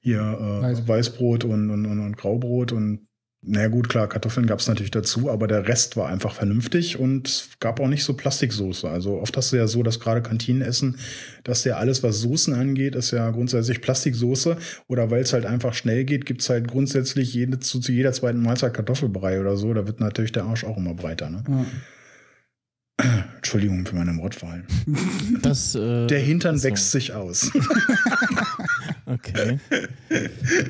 hier 0.00 0.20
äh, 0.20 0.64
Weiß- 0.66 0.88
Weißbrot 0.88 1.44
und, 1.44 1.70
und, 1.70 1.86
und, 1.86 2.00
und 2.00 2.16
Graubrot 2.16 2.72
und 2.72 3.06
na 3.46 3.68
gut, 3.68 3.90
klar, 3.90 4.08
Kartoffeln 4.08 4.46
gab 4.46 4.60
es 4.60 4.68
natürlich 4.68 4.90
dazu, 4.90 5.30
aber 5.30 5.46
der 5.46 5.68
Rest 5.68 5.98
war 5.98 6.08
einfach 6.08 6.34
vernünftig 6.34 6.98
und 6.98 7.28
es 7.28 7.50
gab 7.60 7.78
auch 7.78 7.88
nicht 7.88 8.02
so 8.02 8.14
Plastiksoße. 8.14 8.88
Also 8.88 9.20
oft 9.20 9.36
hast 9.36 9.52
du 9.52 9.56
ja 9.56 9.66
so, 9.66 9.82
dass 9.82 10.00
gerade 10.00 10.22
Kantinenessen, 10.22 10.96
dass 11.42 11.62
ja 11.64 11.76
alles, 11.76 12.02
was 12.02 12.20
Soßen 12.20 12.54
angeht, 12.54 12.94
ist 12.94 13.10
ja 13.10 13.30
grundsätzlich 13.30 13.82
Plastiksoße. 13.82 14.56
Oder 14.88 15.10
weil 15.10 15.20
es 15.20 15.34
halt 15.34 15.44
einfach 15.44 15.74
schnell 15.74 16.04
geht, 16.04 16.24
gibt's 16.24 16.48
halt 16.48 16.68
grundsätzlich 16.68 17.34
jede, 17.34 17.60
zu, 17.60 17.80
zu 17.80 17.92
jeder 17.92 18.14
zweiten 18.14 18.40
Mahlzeit 18.40 18.72
Kartoffelbrei 18.72 19.38
oder 19.40 19.58
so. 19.58 19.74
Da 19.74 19.86
wird 19.86 20.00
natürlich 20.00 20.32
der 20.32 20.44
Arsch 20.44 20.64
auch 20.64 20.78
immer 20.78 20.94
breiter. 20.94 21.28
Ne? 21.28 21.44
Ja. 21.46 21.66
Entschuldigung 23.36 23.84
für 23.86 23.96
meine 23.96 24.16
Wortwahl. 24.18 24.64
Das, 25.42 25.74
äh, 25.74 26.06
Der 26.06 26.20
Hintern 26.20 26.58
so. 26.58 26.64
wächst 26.64 26.90
sich 26.92 27.12
aus. 27.12 27.50
Okay. 29.06 29.58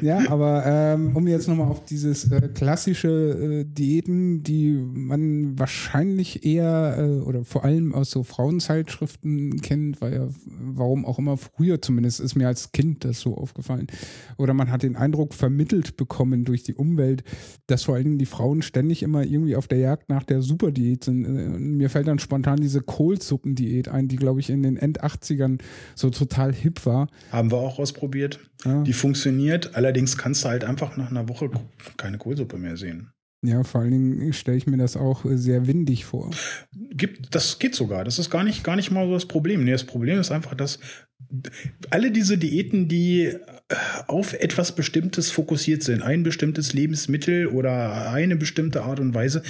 Ja, 0.02 0.28
aber 0.28 0.64
ähm, 0.66 1.14
um 1.14 1.28
jetzt 1.28 1.46
nochmal 1.46 1.68
auf 1.68 1.84
dieses 1.84 2.30
äh, 2.32 2.48
klassische 2.48 3.08
äh, 3.08 3.64
Diäten, 3.64 4.42
die 4.42 4.72
man 4.72 5.56
wahrscheinlich 5.58 6.44
eher 6.44 6.96
äh, 6.98 7.20
oder 7.20 7.44
vor 7.44 7.64
allem 7.64 7.94
aus 7.94 8.10
so 8.10 8.24
Frauenzeitschriften 8.24 9.60
kennt, 9.60 10.00
weil 10.00 10.14
ja, 10.14 10.28
warum 10.46 11.04
auch 11.04 11.18
immer 11.20 11.36
früher 11.36 11.80
zumindest 11.80 12.18
ist 12.18 12.34
mir 12.34 12.48
als 12.48 12.72
Kind 12.72 13.04
das 13.04 13.20
so 13.20 13.36
aufgefallen. 13.36 13.86
Oder 14.36 14.52
man 14.52 14.70
hat 14.70 14.82
den 14.82 14.96
Eindruck 14.96 15.32
vermittelt 15.34 15.96
bekommen 15.96 16.44
durch 16.44 16.64
die 16.64 16.74
Umwelt, 16.74 17.22
dass 17.68 17.84
vor 17.84 17.94
allen 17.94 18.04
Dingen 18.04 18.18
die 18.18 18.26
Frauen 18.26 18.62
ständig 18.62 19.04
immer 19.04 19.22
irgendwie 19.22 19.54
auf 19.54 19.68
der 19.68 19.78
Jagd 19.78 20.08
nach 20.08 20.24
der 20.24 20.42
Superdiät 20.42 21.04
sind. 21.04 21.24
Äh, 21.24 21.28
mir 21.58 21.88
fällt 21.88 22.08
dann 22.08 22.13
spontan 22.20 22.60
diese 22.60 22.80
Kohlsuppendiät 22.80 23.88
ein, 23.88 24.08
die 24.08 24.16
glaube 24.16 24.40
ich 24.40 24.50
in 24.50 24.62
den 24.62 24.76
End-80ern 24.76 25.60
so 25.94 26.10
total 26.10 26.52
hip 26.52 26.84
war. 26.86 27.08
Haben 27.30 27.50
wir 27.50 27.58
auch 27.58 27.78
ausprobiert. 27.78 28.40
Ja. 28.64 28.82
Die 28.82 28.92
funktioniert. 28.92 29.74
Allerdings 29.74 30.16
kannst 30.16 30.44
du 30.44 30.48
halt 30.48 30.64
einfach 30.64 30.96
nach 30.96 31.10
einer 31.10 31.28
Woche 31.28 31.50
keine 31.96 32.18
Kohlsuppe 32.18 32.56
mehr 32.58 32.76
sehen. 32.76 33.10
Ja, 33.44 33.62
vor 33.62 33.82
allen 33.82 33.90
Dingen 33.90 34.32
stelle 34.32 34.56
ich 34.56 34.66
mir 34.66 34.78
das 34.78 34.96
auch 34.96 35.26
äh, 35.26 35.36
sehr 35.36 35.66
windig 35.66 36.06
vor. 36.06 36.30
Gibt, 36.72 37.34
das 37.34 37.58
geht 37.58 37.74
sogar. 37.74 38.02
Das 38.04 38.18
ist 38.18 38.30
gar 38.30 38.42
nicht, 38.42 38.64
gar 38.64 38.74
nicht 38.74 38.90
mal 38.90 39.06
so 39.06 39.12
das 39.12 39.26
Problem. 39.26 39.64
Nee, 39.64 39.72
das 39.72 39.84
Problem 39.84 40.18
ist 40.18 40.32
einfach, 40.32 40.54
dass 40.54 40.78
alle 41.90 42.10
diese 42.10 42.38
Diäten, 42.38 42.88
die 42.88 43.24
äh, 43.24 43.40
auf 44.06 44.32
etwas 44.32 44.74
Bestimmtes 44.74 45.30
fokussiert 45.30 45.82
sind, 45.82 46.02
ein 46.02 46.22
bestimmtes 46.22 46.72
Lebensmittel 46.72 47.48
oder 47.48 48.10
eine 48.10 48.36
bestimmte 48.36 48.82
Art 48.82 48.98
und 48.98 49.14
Weise, 49.14 49.42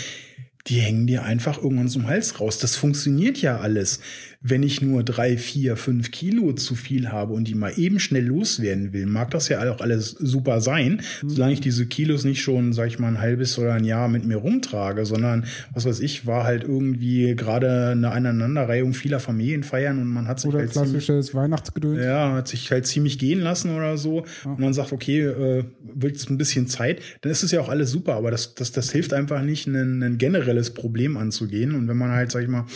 die 0.67 0.81
hängen 0.81 1.07
dir 1.07 1.25
einfach 1.25 1.59
irgendwann 1.59 1.89
zum 1.89 2.07
Hals 2.07 2.41
raus. 2.41 2.59
Das 2.59 2.77
funktioniert 2.77 3.39
ja 3.39 3.59
alles. 3.59 4.01
Wenn 4.47 4.63
ich 4.63 4.83
nur 4.83 5.03
drei, 5.03 5.39
vier, 5.39 5.77
fünf 5.77 6.11
Kilo 6.11 6.53
zu 6.53 6.75
viel 6.75 7.09
habe 7.09 7.33
und 7.33 7.49
die 7.49 7.55
mal 7.55 7.73
eben 7.77 7.99
schnell 7.99 8.27
loswerden 8.27 8.93
will, 8.93 9.07
mag 9.07 9.31
das 9.31 9.49
ja 9.49 9.73
auch 9.73 9.81
alles 9.81 10.11
super 10.11 10.61
sein, 10.61 11.01
solange 11.27 11.55
ich 11.55 11.61
diese 11.63 11.87
Kilos 11.87 12.25
nicht 12.25 12.43
schon, 12.43 12.75
sag 12.75 12.89
ich 12.89 12.99
mal, 12.99 13.09
ein 13.09 13.21
halbes 13.21 13.59
oder 13.59 13.73
ein 13.73 13.85
Jahr 13.85 14.09
mit 14.09 14.27
mir 14.27 14.37
rumtrage, 14.37 15.07
sondern, 15.07 15.47
was 15.73 15.87
weiß 15.87 16.01
ich, 16.01 16.27
war 16.27 16.45
halt 16.45 16.63
irgendwie 16.63 17.35
gerade 17.35 17.91
eine 17.93 18.11
Aneinanderreihung 18.13 18.93
vieler 18.93 19.19
Familienfeiern 19.19 19.99
und 19.99 20.09
man 20.09 20.29
hat 20.29 20.41
sich 20.41 20.51
Oder 20.51 20.59
halt 20.59 20.73
klassisches 20.73 21.35
Weihnachtsgedöns. 21.35 22.05
ja, 22.05 22.35
hat 22.35 22.49
sich 22.49 22.71
halt 22.71 22.87
ziemlich 22.87 23.19
gehen 23.19 23.41
lassen 23.41 23.75
oder 23.75 23.97
so. 23.97 24.25
Und 24.45 24.59
man 24.59 24.75
sagt, 24.75 24.93
okay, 24.93 25.21
äh, 25.21 25.65
wird 25.81 26.13
jetzt 26.13 26.29
ein 26.29 26.37
bisschen 26.37 26.67
Zeit, 26.67 27.01
dann 27.23 27.33
ist 27.33 27.43
es 27.43 27.51
ja 27.51 27.61
auch 27.61 27.71
alles 27.71 27.91
super, 27.91 28.15
aber 28.15 28.31
das, 28.31 28.55
das, 28.55 28.73
das 28.73 28.93
hilft 28.93 29.15
einfach 29.15 29.43
nicht, 29.43 29.67
ein, 29.67 30.03
ein 30.03 30.19
generelles 30.19 30.75
Problem 30.75 31.17
anzugehen. 31.17 31.75
Und 31.75 31.89
wenn 31.89 31.97
man 31.97 32.11
halt, 32.11 32.31
sag 32.31 32.43
ich 32.43 32.49
mal, 32.49 32.67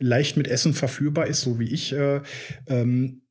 leicht 0.00 0.36
mit 0.36 0.48
Essen 0.48 0.74
verführbar 0.74 1.26
ist, 1.26 1.42
so 1.42 1.60
wie 1.60 1.72
ich, 1.72 1.92
äh, 1.92 2.20
ähm, 2.66 3.22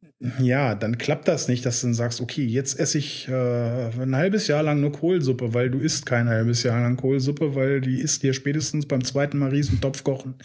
ja, 0.41 0.75
dann 0.75 0.97
klappt 0.97 1.29
das 1.29 1.47
nicht, 1.47 1.65
dass 1.65 1.79
du 1.79 1.87
dann 1.87 1.93
sagst, 1.93 2.19
okay, 2.19 2.43
jetzt 2.43 2.77
esse 2.77 2.97
ich 2.97 3.29
äh, 3.29 3.31
ein 3.31 4.15
halbes 4.15 4.47
Jahr 4.47 4.63
lang 4.63 4.81
nur 4.81 4.91
Kohlsuppe, 4.91 5.53
weil 5.53 5.69
du 5.69 5.79
isst 5.79 6.05
kein 6.05 6.27
halbes 6.27 6.63
Jahr 6.63 6.81
lang 6.81 6.97
Kohlsuppe, 6.97 7.55
weil 7.55 7.79
die 7.79 8.01
isst 8.01 8.23
dir 8.23 8.33
spätestens 8.33 8.85
beim 8.85 9.01
zweiten 9.03 9.37
Mal 9.37 9.51
riesen 9.51 9.79
Topf 9.79 10.03
kochen, 10.03 10.35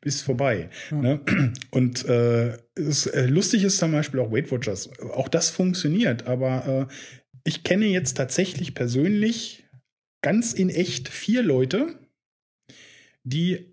bis 0.00 0.20
vorbei. 0.20 0.68
Ne? 0.90 1.20
Und 1.70 2.04
äh, 2.06 2.56
es, 2.74 3.06
äh, 3.06 3.26
lustig 3.26 3.62
ist 3.62 3.78
zum 3.78 3.92
Beispiel 3.92 4.18
auch 4.18 4.32
Weight 4.32 4.50
Watchers. 4.50 4.90
Auch 5.14 5.28
das 5.28 5.48
funktioniert, 5.48 6.26
aber 6.26 6.88
äh, 6.90 6.94
ich 7.44 7.62
kenne 7.62 7.86
jetzt 7.86 8.14
tatsächlich 8.14 8.74
persönlich 8.74 9.64
ganz 10.22 10.52
in 10.52 10.70
echt 10.70 11.08
vier 11.08 11.44
Leute, 11.44 11.94
die 13.22 13.69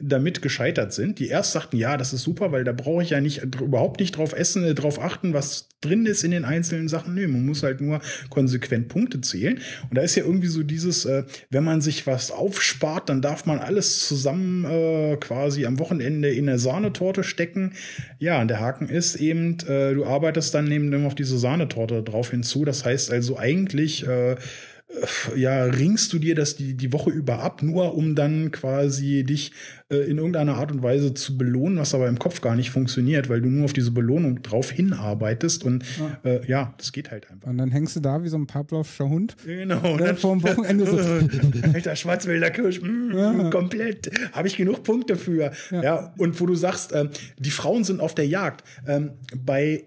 damit 0.00 0.42
gescheitert 0.42 0.92
sind, 0.92 1.18
die 1.18 1.28
erst 1.28 1.52
sagten, 1.52 1.76
ja, 1.76 1.96
das 1.96 2.12
ist 2.12 2.22
super, 2.22 2.52
weil 2.52 2.64
da 2.64 2.72
brauche 2.72 3.02
ich 3.02 3.10
ja 3.10 3.20
nicht 3.20 3.42
überhaupt 3.60 4.00
nicht 4.00 4.16
drauf 4.16 4.32
essen, 4.32 4.64
äh, 4.64 4.74
drauf 4.74 5.00
achten, 5.00 5.34
was 5.34 5.68
drin 5.80 6.06
ist 6.06 6.24
in 6.24 6.30
den 6.30 6.44
einzelnen 6.44 6.88
Sachen. 6.88 7.14
Nö, 7.14 7.26
man 7.26 7.46
muss 7.46 7.62
halt 7.62 7.80
nur 7.80 8.00
konsequent 8.28 8.88
Punkte 8.88 9.20
zählen. 9.20 9.60
Und 9.88 9.96
da 9.96 10.02
ist 10.02 10.14
ja 10.14 10.24
irgendwie 10.24 10.48
so 10.48 10.62
dieses, 10.62 11.04
äh, 11.04 11.24
wenn 11.50 11.64
man 11.64 11.80
sich 11.80 12.06
was 12.06 12.30
aufspart, 12.30 13.08
dann 13.08 13.22
darf 13.22 13.46
man 13.46 13.58
alles 13.58 14.06
zusammen 14.06 14.64
äh, 14.64 15.16
quasi 15.16 15.66
am 15.66 15.78
Wochenende 15.78 16.30
in 16.30 16.48
eine 16.48 16.58
Sahnetorte 16.58 17.24
stecken. 17.24 17.72
Ja, 18.18 18.40
und 18.40 18.48
der 18.48 18.60
Haken 18.60 18.88
ist 18.88 19.16
eben, 19.16 19.56
äh, 19.66 19.94
du 19.94 20.04
arbeitest 20.04 20.54
dann 20.54 20.70
eben 20.70 21.06
auf 21.06 21.14
diese 21.14 21.38
Sahnetorte 21.38 22.02
drauf 22.02 22.30
hinzu. 22.30 22.64
Das 22.64 22.84
heißt 22.84 23.10
also 23.10 23.38
eigentlich 23.38 24.06
äh, 24.06 24.36
ja, 25.36 25.64
ringst 25.64 26.12
du 26.12 26.18
dir 26.18 26.34
das 26.34 26.56
die, 26.56 26.74
die 26.74 26.92
Woche 26.92 27.10
über 27.10 27.40
ab, 27.40 27.62
nur 27.62 27.94
um 27.94 28.14
dann 28.14 28.50
quasi 28.50 29.24
dich 29.24 29.52
äh, 29.88 29.96
in 29.96 30.18
irgendeiner 30.18 30.56
Art 30.56 30.72
und 30.72 30.82
Weise 30.82 31.14
zu 31.14 31.38
belohnen, 31.38 31.78
was 31.78 31.94
aber 31.94 32.08
im 32.08 32.18
Kopf 32.18 32.40
gar 32.40 32.56
nicht 32.56 32.70
funktioniert, 32.70 33.28
weil 33.28 33.40
du 33.40 33.48
nur 33.48 33.64
auf 33.64 33.72
diese 33.72 33.90
Belohnung 33.92 34.42
drauf 34.42 34.70
hinarbeitest 34.70 35.64
und 35.64 35.84
ja, 35.98 36.30
äh, 36.30 36.46
ja 36.46 36.74
das 36.78 36.92
geht 36.92 37.10
halt 37.10 37.30
einfach. 37.30 37.48
Und 37.48 37.58
dann 37.58 37.70
hängst 37.70 37.96
du 37.96 38.00
da 38.00 38.22
wie 38.22 38.28
so 38.28 38.36
ein 38.36 38.46
Pavlovscher 38.46 39.08
Hund. 39.08 39.36
Genau. 39.44 39.98
Ja, 39.98 40.14
vorm 40.14 40.42
Wochenende 40.42 40.86
so. 40.86 40.98
Alter, 41.72 41.96
Schwarzwälder 41.96 42.50
Kirsch, 42.50 42.80
mm, 42.80 43.12
Ja. 43.14 43.50
komplett. 43.50 44.10
Habe 44.32 44.48
ich 44.48 44.56
genug 44.56 44.82
Punkte 44.82 45.16
für. 45.16 45.52
Ja. 45.70 46.12
und 46.18 46.40
wo 46.40 46.46
du 46.46 46.54
sagst, 46.54 46.92
ähm, 46.94 47.10
die 47.38 47.50
Frauen 47.50 47.84
sind 47.84 48.00
auf 48.00 48.14
der 48.14 48.26
Jagd. 48.26 48.64
Ähm, 48.86 49.12
bei 49.36 49.84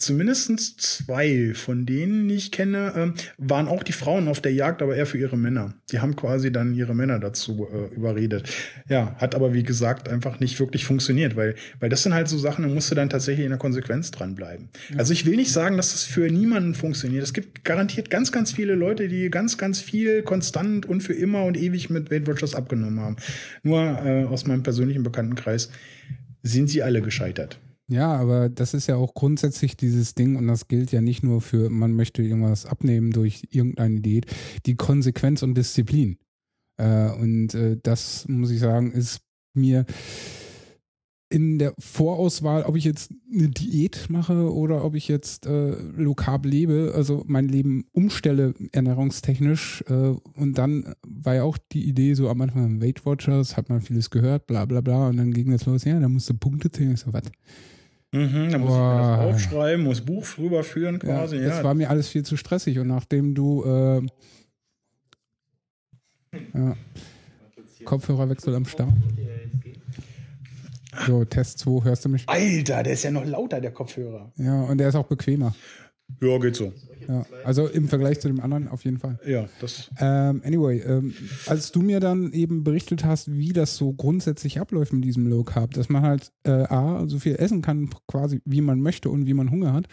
zumindest 0.00 0.80
zwei 0.80 1.52
von 1.54 1.86
denen, 1.86 2.28
die 2.28 2.34
ich 2.34 2.50
kenne, 2.50 2.92
ähm, 2.96 3.14
waren 3.38 3.68
auch 3.68 3.82
die 3.82 3.92
Frauen 3.92 4.28
auf 4.28 4.40
der 4.40 4.52
Jagd, 4.52 4.82
aber 4.82 4.96
eher 4.96 5.06
für 5.06 5.18
ihre 5.18 5.36
Männer. 5.36 5.74
Die 5.90 6.00
haben 6.00 6.16
quasi 6.16 6.50
dann 6.50 6.74
ihre 6.74 6.94
Männer 6.94 7.18
dazu 7.18 7.68
äh, 7.72 7.94
überredet. 7.94 8.48
Ja, 8.88 9.14
hat 9.18 9.34
aber 9.34 9.52
wie 9.54 9.62
gesagt 9.62 10.08
einfach 10.08 10.40
nicht 10.40 10.58
wirklich 10.58 10.84
funktioniert, 10.84 11.36
weil, 11.36 11.54
weil 11.78 11.88
das 11.88 12.02
sind 12.02 12.14
halt 12.14 12.28
so 12.28 12.38
Sachen, 12.38 12.66
da 12.66 12.72
musst 12.72 12.90
du 12.90 12.94
dann 12.94 13.10
tatsächlich 13.10 13.44
in 13.44 13.50
der 13.50 13.58
Konsequenz 13.58 14.10
dranbleiben. 14.10 14.68
Also 14.96 15.12
ich 15.12 15.26
will 15.26 15.36
nicht 15.36 15.52
sagen, 15.52 15.76
dass 15.76 15.92
das 15.92 16.04
für 16.04 16.30
niemanden 16.30 16.74
funktioniert. 16.74 17.22
Es 17.22 17.32
gibt 17.32 17.64
garantiert 17.64 18.10
ganz, 18.10 18.32
ganz 18.32 18.52
viele 18.52 18.74
Leute, 18.74 19.08
die 19.08 19.30
ganz, 19.30 19.58
ganz 19.58 19.80
viel 19.80 20.22
konstant 20.22 20.86
und 20.86 21.02
für 21.02 21.14
immer 21.14 21.44
und 21.44 21.56
ewig 21.56 21.90
mit 21.90 22.10
Weight 22.10 22.26
Watchers 22.26 22.54
abgenommen 22.54 23.00
haben. 23.00 23.16
Nur 23.62 23.80
äh, 23.80 24.24
aus 24.24 24.46
meinem 24.46 24.62
persönlichen 24.62 25.02
Bekanntenkreis 25.02 25.70
sind 26.42 26.68
sie 26.68 26.82
alle 26.82 27.02
gescheitert. 27.02 27.58
Ja, 27.90 28.14
aber 28.14 28.48
das 28.48 28.72
ist 28.72 28.86
ja 28.86 28.94
auch 28.94 29.14
grundsätzlich 29.14 29.76
dieses 29.76 30.14
Ding 30.14 30.36
und 30.36 30.46
das 30.46 30.68
gilt 30.68 30.92
ja 30.92 31.00
nicht 31.00 31.24
nur 31.24 31.40
für, 31.40 31.70
man 31.70 31.92
möchte 31.92 32.22
irgendwas 32.22 32.64
abnehmen 32.64 33.10
durch 33.10 33.48
irgendeine 33.50 34.00
Diät, 34.00 34.26
die 34.64 34.76
Konsequenz 34.76 35.42
und 35.42 35.54
Disziplin. 35.56 36.16
Äh, 36.76 37.10
und 37.10 37.52
äh, 37.54 37.78
das, 37.82 38.28
muss 38.28 38.52
ich 38.52 38.60
sagen, 38.60 38.92
ist 38.92 39.22
mir 39.54 39.86
in 41.30 41.58
der 41.58 41.74
Vorauswahl, 41.80 42.62
ob 42.62 42.76
ich 42.76 42.84
jetzt 42.84 43.12
eine 43.32 43.48
Diät 43.48 44.06
mache 44.08 44.52
oder 44.52 44.84
ob 44.84 44.94
ich 44.94 45.08
jetzt 45.08 45.46
äh, 45.46 45.74
lokal 45.96 46.40
lebe, 46.44 46.92
also 46.94 47.24
mein 47.26 47.48
Leben 47.48 47.86
umstelle 47.90 48.54
ernährungstechnisch. 48.70 49.82
Äh, 49.88 50.14
und 50.36 50.58
dann 50.58 50.94
war 51.04 51.34
ja 51.34 51.42
auch 51.42 51.58
die 51.72 51.88
Idee 51.88 52.14
so 52.14 52.28
am 52.28 52.40
Anfang 52.40 52.80
Weight 52.80 53.04
Watchers, 53.04 53.56
hat 53.56 53.68
man 53.68 53.80
vieles 53.80 54.10
gehört, 54.10 54.46
bla 54.46 54.64
bla 54.64 54.80
bla. 54.80 55.08
Und 55.08 55.16
dann 55.16 55.32
ging 55.32 55.50
das 55.50 55.66
los, 55.66 55.82
ja, 55.82 55.98
da 55.98 56.08
musst 56.08 56.30
du 56.30 56.34
Punkte 56.34 56.70
zählen. 56.70 56.94
Ich 56.94 57.00
so, 57.00 57.12
was? 57.12 57.24
Mhm, 58.12 58.50
da 58.50 58.58
muss 58.58 58.70
Boah. 58.70 58.76
ich 58.76 59.06
mir 59.06 59.16
das 59.16 59.34
aufschreiben, 59.34 59.84
muss 59.84 60.00
Buch 60.00 60.26
drüber 60.26 60.64
führen 60.64 60.98
quasi. 60.98 61.36
Ja, 61.36 61.48
das 61.48 61.58
ja. 61.58 61.64
war 61.64 61.74
mir 61.74 61.90
alles 61.90 62.08
viel 62.08 62.24
zu 62.24 62.36
stressig 62.36 62.78
und 62.78 62.88
nachdem 62.88 63.34
du 63.34 63.64
äh, 63.64 64.02
ja, 66.54 66.76
Kopfhörerwechsel 67.84 68.54
am 68.54 68.64
Start. 68.64 68.92
So, 71.06 71.24
Test 71.24 71.60
2, 71.60 71.84
hörst 71.84 72.04
du 72.04 72.08
mich? 72.08 72.28
Alter, 72.28 72.82
der 72.82 72.92
ist 72.92 73.04
ja 73.04 73.10
noch 73.12 73.24
lauter, 73.24 73.60
der 73.60 73.70
Kopfhörer. 73.70 74.32
Ja, 74.36 74.62
und 74.62 74.78
der 74.78 74.88
ist 74.88 74.96
auch 74.96 75.06
bequemer. 75.06 75.54
Ja, 76.20 76.38
geht 76.38 76.56
so. 76.56 76.72
Ja, 77.10 77.26
also 77.44 77.66
im 77.66 77.88
Vergleich 77.88 78.20
zu 78.20 78.28
dem 78.28 78.40
anderen 78.40 78.68
auf 78.68 78.84
jeden 78.84 78.98
Fall. 78.98 79.18
Ja, 79.26 79.48
das. 79.60 79.90
Ähm, 79.98 80.42
anyway, 80.44 80.78
ähm, 80.78 81.12
als 81.46 81.72
du 81.72 81.80
mir 81.80 81.98
dann 81.98 82.32
eben 82.32 82.62
berichtet 82.62 83.04
hast, 83.04 83.32
wie 83.32 83.52
das 83.52 83.76
so 83.76 83.92
grundsätzlich 83.92 84.60
abläuft 84.60 84.92
mit 84.92 85.04
diesem 85.04 85.26
Low 85.26 85.42
Carb, 85.42 85.74
dass 85.74 85.88
man 85.88 86.02
halt 86.02 86.30
äh, 86.44 86.50
A, 86.50 87.08
so 87.08 87.18
viel 87.18 87.34
essen 87.34 87.62
kann, 87.62 87.90
quasi 88.06 88.40
wie 88.44 88.60
man 88.60 88.80
möchte 88.80 89.10
und 89.10 89.26
wie 89.26 89.34
man 89.34 89.50
Hunger 89.50 89.72
hat. 89.72 89.86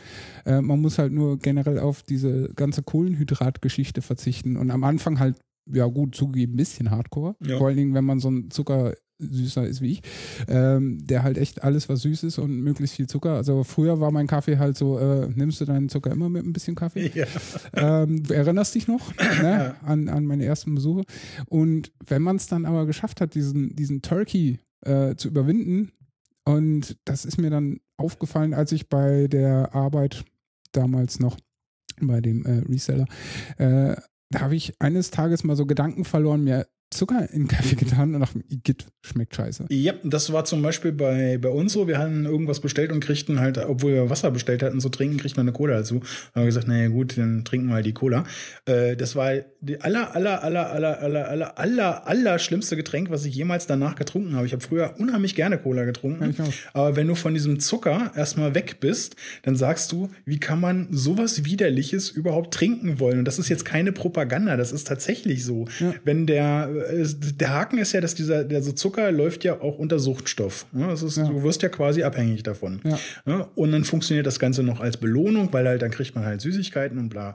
Äh, 0.46 0.62
man 0.62 0.80
muss 0.80 1.00
halt 1.00 1.12
nur 1.12 1.40
generell 1.40 1.80
auf 1.80 2.04
diese 2.04 2.50
ganze 2.56 2.84
Kohlenhydratgeschichte 2.84 4.04
verzichten 4.04 4.56
und 4.56 4.70
am 4.70 4.84
Anfang 4.84 5.20
halt 5.20 5.38
ja 5.70 5.86
gut, 5.86 6.16
zugegeben, 6.16 6.54
ein 6.54 6.58
bisschen 6.58 6.92
Hardcore. 6.92 7.36
Ja. 7.46 7.58
Vor 7.58 7.68
allen 7.68 7.78
Dingen, 7.78 7.94
wenn 7.94 8.06
man 8.06 8.20
so 8.20 8.30
einen 8.30 8.52
Zucker 8.52 8.94
süßer 9.20 9.68
ist 9.68 9.82
wie 9.82 9.94
ich, 9.94 10.02
ähm, 10.48 11.06
der 11.06 11.24
halt 11.24 11.38
echt 11.38 11.64
alles, 11.64 11.90
was 11.90 12.02
süß 12.02 12.24
ist 12.24 12.38
und 12.38 12.62
möglichst 12.62 12.96
viel 12.96 13.08
Zucker. 13.08 13.34
Also 13.34 13.64
früher 13.64 14.00
war 14.00 14.12
mein 14.12 14.28
Kaffee 14.28 14.58
halt 14.58 14.78
so, 14.78 15.00
äh, 15.00 15.28
nimmst 15.34 15.62
du 15.62 15.66
deinen 15.66 15.90
Zucker 15.90 16.12
immer 16.12 16.30
mit 16.30 16.46
ein 16.46 16.54
bisschen 16.54 16.76
Kaffee? 16.76 17.12
Ja. 17.14 17.26
Ähm, 17.74 18.24
du 18.24 18.34
erinnerst 18.34 18.76
dich 18.76 18.88
noch 18.88 19.14
ne, 19.18 19.76
an, 19.84 20.10
an 20.10 20.26
meine 20.26 20.46
ersten 20.46 20.76
Besuche. 20.76 21.04
Und 21.48 21.92
wenn 22.06 22.22
man 22.22 22.36
es 22.36 22.48
dann 22.48 22.66
aber 22.66 22.86
geschafft 22.86 23.22
hat, 23.22 23.34
diesen, 23.34 23.76
diesen 23.76 24.02
Turkey 24.02 24.60
äh, 24.82 25.16
zu 25.16 25.28
überwinden, 25.30 25.92
und 26.46 26.98
das 27.04 27.26
ist 27.26 27.38
mir 27.38 27.50
dann 27.50 27.80
aufgefallen, 27.98 28.54
als 28.54 28.72
ich 28.72 28.88
bei 28.88 29.28
der 29.28 29.76
Arbeit 29.76 30.24
damals 30.72 31.20
noch 31.20 31.38
bei 32.00 32.22
dem 32.22 32.46
äh, 32.46 32.60
Reseller, 32.60 33.06
äh, 33.58 33.96
da 34.30 34.40
habe 34.42 34.56
ich 34.56 34.74
eines 34.80 35.12
Tages 35.12 35.44
mal 35.44 35.56
so 35.56 35.66
Gedanken 35.66 36.06
verloren, 36.06 36.44
mir 36.44 36.68
Zucker 36.98 37.30
in 37.32 37.48
Kaffee 37.48 37.76
getan 37.76 38.14
und 38.14 38.22
dachte, 38.22 38.40
Igitt, 38.50 38.88
schmeckt 39.02 39.36
scheiße. 39.36 39.66
Ja, 39.70 39.94
das 40.04 40.34
war 40.34 40.46
zum 40.46 40.62
Beispiel 40.62 40.92
bei, 40.92 41.38
bei 41.38 41.50
uns 41.50 41.74
so. 41.74 41.88
Wir 41.88 41.98
hatten 41.98 42.26
irgendwas 42.26 42.60
bestellt 42.60 42.92
und 42.92 43.00
kriegten 43.00 43.40
halt, 43.40 43.58
obwohl 43.58 43.94
wir 43.94 44.10
Wasser 44.10 44.32
bestellt 44.32 44.64
hatten, 44.64 44.80
so 44.80 44.90
trinken, 44.90 45.18
kriegten 45.18 45.38
wir 45.38 45.42
eine 45.42 45.52
Cola 45.52 45.76
dazu. 45.76 46.02
Haben 46.34 46.42
wir 46.42 46.46
gesagt, 46.46 46.68
naja 46.68 46.88
gut, 46.90 47.18
dann 47.18 47.46
trinken 47.46 47.68
wir 47.68 47.76
halt 47.76 47.86
die 47.86 47.94
Cola. 47.94 48.24
Äh, 48.66 48.96
das 48.96 49.16
war 49.16 49.32
die 49.62 49.80
aller, 49.82 50.16
aller, 50.16 50.44
aller, 50.44 50.72
aller, 50.72 51.00
aller, 51.00 51.30
aller, 51.30 51.60
aller, 51.60 52.08
aller 52.08 52.40
schlimmste 52.40 52.76
Getränk, 52.76 53.10
was 53.10 53.26
ich 53.26 53.36
jemals 53.36 53.68
danach 53.68 53.96
getrunken 53.96 54.36
habe. 54.36 54.46
Ich 54.46 54.54
habe 54.54 54.64
früher 54.64 54.96
unheimlich 54.98 55.36
gerne 55.36 55.58
Cola 55.58 55.84
getrunken. 55.86 56.36
Ja, 56.38 56.46
aber 56.74 56.96
wenn 56.96 57.08
du 57.08 57.16
von 57.16 57.34
diesem 57.34 57.60
Zucker 57.60 58.12
erstmal 58.16 58.56
weg 58.56 58.78
bist, 58.80 59.16
dann 59.44 59.56
sagst 59.56 59.92
du, 59.92 60.10
wie 60.26 60.40
kann 60.40 60.60
man 60.60 60.88
sowas 60.92 61.46
Widerliches 61.46 62.10
überhaupt 62.10 62.54
trinken 62.54 63.00
wollen? 63.00 63.20
Und 63.20 63.26
das 63.26 63.40
ist 63.40 63.50
jetzt 63.50 63.66
keine 63.66 63.92
Propaganda, 63.92 64.58
das 64.58 64.72
ist 64.72 64.88
tatsächlich 64.88 65.44
so. 65.44 65.68
Ja. 65.80 65.94
Wenn 66.04 66.26
der 66.26 66.70
der 66.90 67.50
Haken 67.50 67.78
ist 67.78 67.94
ja, 67.94 68.02
dass 68.02 68.16
dieser, 68.16 68.44
der 68.44 68.62
so 68.62 68.72
Zucker 68.72 69.12
läuft 69.12 69.44
ja 69.44 69.60
auch 69.60 69.78
unter 69.78 70.00
Suchtstoff. 70.00 70.66
Das 70.72 71.04
ist, 71.04 71.18
ja. 71.18 71.28
Du 71.28 71.44
wirst 71.44 71.62
ja 71.62 71.70
quasi 71.70 72.04
abhängig 72.04 72.44
davon. 72.44 72.82
Ja. 73.26 73.50
Und 73.56 73.72
dann 73.72 73.84
funktioniert 73.84 74.26
das 74.26 74.40
Ganze 74.40 74.64
noch 74.64 74.80
als 74.80 74.98
Belohnung, 74.98 75.52
weil 75.54 75.68
halt 75.68 75.82
dann 75.82 75.92
kriegt 75.92 76.16
man 76.16 76.26
halt 76.26 76.42
Süßigkeiten 76.42 76.98
und 76.98 77.10
bla. 77.10 77.34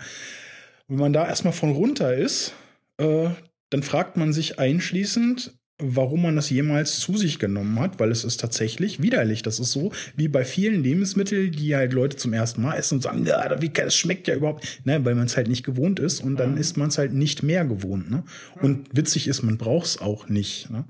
Wenn 0.88 0.98
man 0.98 1.12
da 1.12 1.26
erstmal 1.26 1.52
von 1.52 1.70
runter 1.70 2.14
ist, 2.14 2.52
äh, 2.98 3.28
dann 3.70 3.82
fragt 3.82 4.16
man 4.16 4.32
sich 4.32 4.58
einschließend, 4.58 5.54
warum 5.82 6.22
man 6.22 6.36
das 6.36 6.50
jemals 6.50 6.98
zu 6.98 7.16
sich 7.16 7.38
genommen 7.38 7.78
hat, 7.80 8.00
weil 8.00 8.10
es 8.10 8.24
ist 8.24 8.40
tatsächlich 8.40 9.02
widerlich. 9.02 9.42
Das 9.42 9.58
ist 9.58 9.72
so 9.72 9.92
wie 10.16 10.28
bei 10.28 10.44
vielen 10.44 10.82
Lebensmitteln, 10.82 11.52
die 11.52 11.74
halt 11.76 11.92
Leute 11.92 12.16
zum 12.16 12.32
ersten 12.32 12.62
Mal 12.62 12.76
essen 12.76 12.96
und 12.96 13.02
sagen, 13.02 13.26
ja, 13.26 13.60
wie 13.60 13.68
das 13.68 13.94
schmeckt 13.94 14.28
ja 14.28 14.36
überhaupt, 14.36 14.80
ne, 14.84 15.04
weil 15.04 15.14
man 15.14 15.26
es 15.26 15.36
halt 15.36 15.48
nicht 15.48 15.64
gewohnt 15.64 16.00
ist 16.00 16.22
und 16.22 16.36
dann 16.36 16.56
ist 16.56 16.76
man 16.76 16.88
es 16.88 16.98
halt 16.98 17.12
nicht 17.12 17.42
mehr 17.42 17.64
gewohnt. 17.64 18.10
Ne? 18.10 18.22
Und 18.60 18.88
witzig 18.92 19.28
ist, 19.28 19.42
man 19.42 19.58
braucht 19.58 19.86
es 19.86 20.00
auch 20.00 20.28
nicht. 20.28 20.70
Ne? 20.70 20.84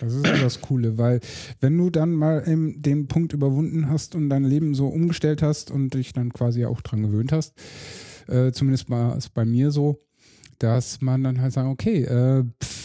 das 0.00 0.14
ist 0.14 0.26
ja 0.26 0.36
das 0.38 0.60
Coole, 0.60 0.98
weil 0.98 1.20
wenn 1.60 1.76
du 1.76 1.90
dann 1.90 2.12
mal 2.12 2.42
den 2.46 3.08
Punkt 3.08 3.32
überwunden 3.32 3.88
hast 3.88 4.14
und 4.14 4.28
dein 4.28 4.44
Leben 4.44 4.74
so 4.74 4.88
umgestellt 4.88 5.42
hast 5.42 5.70
und 5.70 5.94
dich 5.94 6.12
dann 6.12 6.32
quasi 6.32 6.64
auch 6.64 6.80
dran 6.82 7.02
gewöhnt 7.02 7.32
hast, 7.32 7.54
äh, 8.28 8.52
zumindest 8.52 8.90
war 8.90 9.16
es 9.16 9.28
bei 9.28 9.44
mir 9.44 9.70
so, 9.70 10.02
dass 10.58 11.00
man 11.00 11.22
dann 11.22 11.40
halt 11.40 11.52
sagt, 11.52 11.68
okay, 11.68 12.02
äh, 12.04 12.44
pff, 12.62 12.75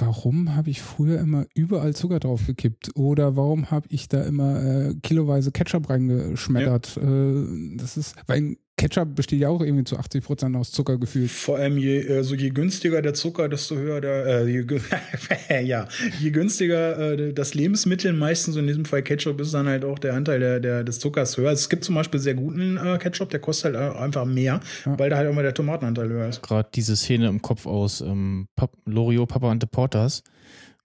warum 0.00 0.54
habe 0.54 0.70
ich 0.70 0.82
früher 0.82 1.20
immer 1.20 1.46
überall 1.54 1.94
Zucker 1.94 2.20
drauf 2.20 2.46
gekippt? 2.46 2.90
Oder 2.96 3.36
warum 3.36 3.70
habe 3.70 3.86
ich 3.90 4.08
da 4.08 4.22
immer 4.22 4.62
äh, 4.62 4.94
kiloweise 5.02 5.52
Ketchup 5.52 5.88
reingeschmettert? 5.90 6.96
Ja. 6.96 7.02
Äh, 7.02 7.76
das 7.76 7.96
ist, 7.96 8.16
weil 8.26 8.56
Ketchup 8.78 9.14
besteht 9.14 9.40
ja 9.40 9.48
auch 9.48 9.60
irgendwie 9.60 9.84
zu 9.84 9.98
80 9.98 10.24
Prozent 10.24 10.56
aus 10.56 10.70
Zucker 10.70 10.98
gefühlt. 10.98 11.30
Vor 11.30 11.58
allem 11.58 11.76
je, 11.76 12.08
also 12.08 12.34
je 12.34 12.48
günstiger 12.48 13.02
der 13.02 13.12
Zucker, 13.12 13.48
desto 13.48 13.74
höher 13.74 14.00
der, 14.00 14.26
äh, 14.26 14.46
je, 14.46 14.64
ja, 15.64 15.88
je 16.20 16.30
günstiger 16.30 17.12
äh, 17.12 17.32
das 17.34 17.54
Lebensmittel, 17.54 18.12
meistens 18.12 18.56
in 18.56 18.66
diesem 18.66 18.84
Fall 18.84 19.02
Ketchup, 19.02 19.40
ist 19.40 19.52
dann 19.52 19.66
halt 19.66 19.84
auch 19.84 19.98
der 19.98 20.14
Anteil 20.14 20.38
der, 20.40 20.60
der, 20.60 20.84
des 20.84 21.00
Zuckers 21.00 21.36
höher. 21.36 21.50
Also 21.50 21.60
es 21.60 21.68
gibt 21.68 21.84
zum 21.84 21.96
Beispiel 21.96 22.20
sehr 22.20 22.34
guten 22.34 22.76
äh, 22.76 22.98
Ketchup, 22.98 23.30
der 23.30 23.40
kostet 23.40 23.76
halt 23.76 23.96
einfach 23.96 24.24
mehr, 24.24 24.60
ja. 24.86 24.98
weil 24.98 25.10
da 25.10 25.16
halt 25.16 25.28
immer 25.28 25.42
der 25.42 25.54
Tomatenanteil 25.54 26.08
höher 26.08 26.28
ist. 26.28 26.42
Gerade 26.42 26.68
diese 26.72 26.96
Szene 26.96 27.26
im 27.26 27.42
Kopf 27.42 27.66
aus 27.66 28.00
ähm, 28.00 28.46
Pap 28.54 28.70
Lorio, 28.86 29.26
Papa 29.26 29.50
und 29.50 29.60
the 29.60 29.66
Porters 29.66 30.22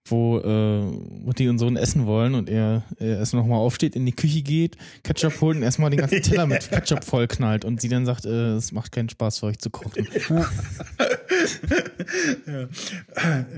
wo 0.06 0.40
äh, 0.40 0.82
Mutti 1.24 1.48
und 1.48 1.60
Sohn 1.60 1.78
essen 1.78 2.06
wollen 2.06 2.36
und 2.36 2.50
er, 2.50 2.84
er 3.00 3.20
erst 3.20 3.34
nochmal 3.34 3.60
aufsteht, 3.60 3.96
in 3.96 4.06
die 4.06 4.12
Küche 4.12 4.42
geht, 4.42 4.76
Ketchup 5.04 5.40
holt 5.40 5.56
und 5.58 5.64
erstmal 5.64 5.92
den 5.92 6.00
ganzen 6.02 6.22
Teller 6.22 6.46
mit 6.46 6.70
Ketchup 6.72 7.06
vollknallt 7.06 7.64
und 7.64 7.80
sie 7.80 7.88
dann 7.88 8.06
sagt, 8.06 8.26
äh, 8.26 8.56
es 8.56 8.74
macht 8.74 8.92
keinen 8.92 9.08
Spaß 9.10 9.40
für 9.40 9.46
euch 9.46 9.60
zu 9.60 9.70
kochen. 9.70 10.06
ja. 12.46 12.68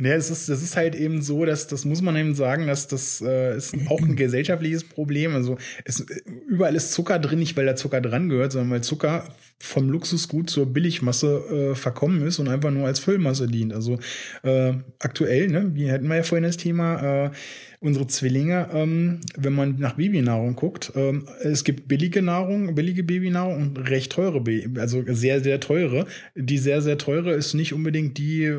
ja, 0.01 0.13
es 0.13 0.29
ist, 0.29 0.47
das 0.47 0.61
ist 0.61 0.77
halt 0.77 0.93
eben 0.95 1.23
so, 1.23 1.45
dass 1.45 1.65
das 1.67 1.83
muss 1.83 2.01
man 2.01 2.15
eben 2.15 2.35
sagen, 2.35 2.67
dass 2.67 2.87
das 2.87 3.21
äh, 3.21 3.57
ist 3.57 3.75
auch 3.87 4.01
ein 4.01 4.15
gesellschaftliches 4.15 4.83
Problem. 4.83 5.33
Also 5.33 5.57
es, 5.83 6.05
überall 6.47 6.75
ist 6.75 6.91
Zucker 6.91 7.17
drin, 7.17 7.39
nicht 7.39 7.57
weil 7.57 7.65
da 7.65 7.75
Zucker 7.75 8.01
dran 8.01 8.29
gehört, 8.29 8.51
sondern 8.51 8.69
weil 8.69 8.83
Zucker 8.83 9.27
vom 9.59 9.89
Luxusgut 9.89 10.49
zur 10.49 10.71
Billigmasse 10.71 11.71
äh, 11.71 11.75
verkommen 11.75 12.21
ist 12.27 12.39
und 12.39 12.49
einfach 12.49 12.71
nur 12.71 12.87
als 12.87 12.99
Füllmasse 12.99 13.47
dient. 13.47 13.73
Also 13.73 13.97
äh, 14.43 14.73
aktuell, 14.99 15.47
ne, 15.47 15.71
wie 15.73 15.91
hatten 15.91 16.07
wir 16.07 16.17
ja 16.17 16.23
vorhin 16.23 16.43
das 16.43 16.57
Thema, 16.57 17.25
äh, 17.25 17.31
unsere 17.79 18.07
Zwillinge, 18.07 18.69
ähm, 18.73 19.21
wenn 19.37 19.53
man 19.53 19.77
nach 19.79 19.93
Babynahrung 19.93 20.55
guckt, 20.55 20.91
ähm, 20.95 21.27
es 21.41 21.63
gibt 21.63 21.87
billige 21.87 22.21
Nahrung, 22.21 22.75
billige 22.75 23.03
Babynahrung 23.03 23.61
und 23.61 23.89
recht 23.89 24.11
teure, 24.11 24.41
Baby, 24.41 24.79
also 24.79 25.03
sehr, 25.07 25.41
sehr 25.41 25.59
teure. 25.59 26.05
Die 26.35 26.57
sehr, 26.57 26.81
sehr 26.81 26.97
teure 26.97 27.33
ist 27.33 27.53
nicht 27.53 27.73
unbedingt 27.73 28.17
die 28.17 28.53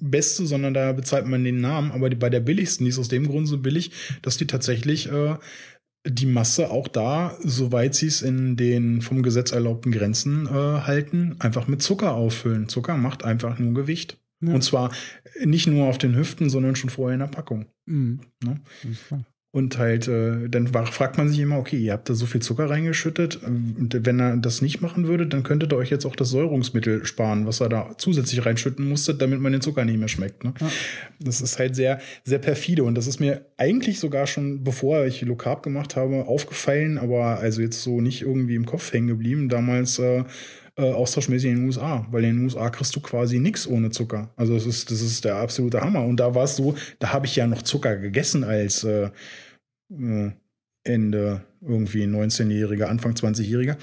beste, 0.00 0.46
sondern 0.46 0.74
da 0.74 0.92
bezahlt 0.92 1.26
man 1.26 1.44
den 1.44 1.60
Namen, 1.60 1.90
aber 1.90 2.10
die, 2.10 2.16
bei 2.16 2.30
der 2.30 2.40
billigsten, 2.40 2.84
die 2.84 2.90
ist 2.90 2.98
aus 2.98 3.08
dem 3.08 3.26
Grund 3.26 3.48
so 3.48 3.58
billig, 3.58 3.90
dass 4.22 4.36
die 4.36 4.46
tatsächlich 4.46 5.10
äh, 5.10 5.36
die 6.08 6.26
Masse 6.26 6.70
auch 6.70 6.88
da, 6.88 7.36
soweit 7.40 7.94
sie 7.94 8.06
es 8.06 8.22
in 8.22 8.56
den 8.56 9.02
vom 9.02 9.22
Gesetz 9.22 9.52
erlaubten 9.52 9.92
Grenzen 9.92 10.46
äh, 10.46 10.50
halten, 10.50 11.36
einfach 11.38 11.68
mit 11.68 11.82
Zucker 11.82 12.14
auffüllen. 12.14 12.68
Zucker 12.68 12.96
macht 12.96 13.24
einfach 13.24 13.58
nur 13.58 13.74
Gewicht. 13.74 14.18
Ja. 14.40 14.54
Und 14.54 14.62
zwar 14.62 14.92
nicht 15.44 15.66
nur 15.66 15.86
auf 15.86 15.98
den 15.98 16.16
Hüften, 16.16 16.48
sondern 16.48 16.76
schon 16.76 16.90
vorher 16.90 17.14
in 17.14 17.20
der 17.20 17.26
Packung. 17.26 17.66
Mhm. 17.86 18.20
Ne? 18.42 18.60
Und 19.50 19.78
halt, 19.78 20.06
äh, 20.08 20.46
dann 20.50 20.66
fragt 20.68 21.16
man 21.16 21.30
sich 21.30 21.38
immer, 21.38 21.58
okay, 21.58 21.78
ihr 21.78 21.94
habt 21.94 22.10
da 22.10 22.14
so 22.14 22.26
viel 22.26 22.42
Zucker 22.42 22.68
reingeschüttet. 22.68 23.40
Und 23.42 23.96
wenn 24.04 24.20
er 24.20 24.36
das 24.36 24.60
nicht 24.60 24.82
machen 24.82 25.06
würde, 25.08 25.26
dann 25.26 25.42
könntet 25.42 25.72
ihr 25.72 25.76
euch 25.76 25.88
jetzt 25.88 26.04
auch 26.04 26.16
das 26.16 26.28
Säurungsmittel 26.28 27.06
sparen, 27.06 27.46
was 27.46 27.60
er 27.60 27.70
da 27.70 27.94
zusätzlich 27.96 28.44
reinschütten 28.44 28.86
musste, 28.86 29.14
damit 29.14 29.40
man 29.40 29.52
den 29.52 29.62
Zucker 29.62 29.86
nicht 29.86 29.98
mehr 29.98 30.08
schmeckt. 30.08 30.44
Ne? 30.44 30.52
Ja. 30.60 30.70
Das 31.20 31.40
ist 31.40 31.58
halt 31.58 31.74
sehr, 31.74 31.98
sehr 32.24 32.38
perfide. 32.38 32.84
Und 32.84 32.94
das 32.94 33.06
ist 33.06 33.20
mir 33.20 33.46
eigentlich 33.56 34.00
sogar 34.00 34.26
schon, 34.26 34.64
bevor 34.64 35.06
ich 35.06 35.22
Low 35.22 35.36
Carb 35.36 35.62
gemacht 35.62 35.96
habe, 35.96 36.26
aufgefallen, 36.26 36.98
aber 36.98 37.38
also 37.38 37.62
jetzt 37.62 37.82
so 37.82 38.02
nicht 38.02 38.22
irgendwie 38.22 38.54
im 38.54 38.66
Kopf 38.66 38.92
hängen 38.92 39.08
geblieben. 39.08 39.48
Damals 39.48 39.98
äh, 39.98 40.24
äh, 40.78 40.92
austauschmäßig 40.92 41.50
in 41.50 41.56
den 41.56 41.66
USA, 41.66 42.06
weil 42.10 42.24
in 42.24 42.36
den 42.36 42.44
USA 42.44 42.70
kriegst 42.70 42.94
du 42.94 43.00
quasi 43.00 43.40
nichts 43.40 43.66
ohne 43.66 43.90
Zucker. 43.90 44.30
Also 44.36 44.54
das 44.54 44.64
ist, 44.64 44.90
das 44.90 45.00
ist 45.00 45.24
der 45.24 45.36
absolute 45.36 45.80
Hammer. 45.80 46.04
Und 46.04 46.18
da 46.18 46.34
war 46.34 46.44
es 46.44 46.56
so, 46.56 46.76
da 47.00 47.12
habe 47.12 47.26
ich 47.26 47.36
ja 47.36 47.46
noch 47.46 47.62
Zucker 47.62 47.96
gegessen 47.96 48.44
als 48.44 48.84
äh, 48.84 49.10
äh 49.90 50.30
Ende 50.84 51.42
irgendwie 51.60 52.04
19-Jähriger, 52.04 52.84
Anfang 52.84 53.12
20-Jähriger. 53.12 53.76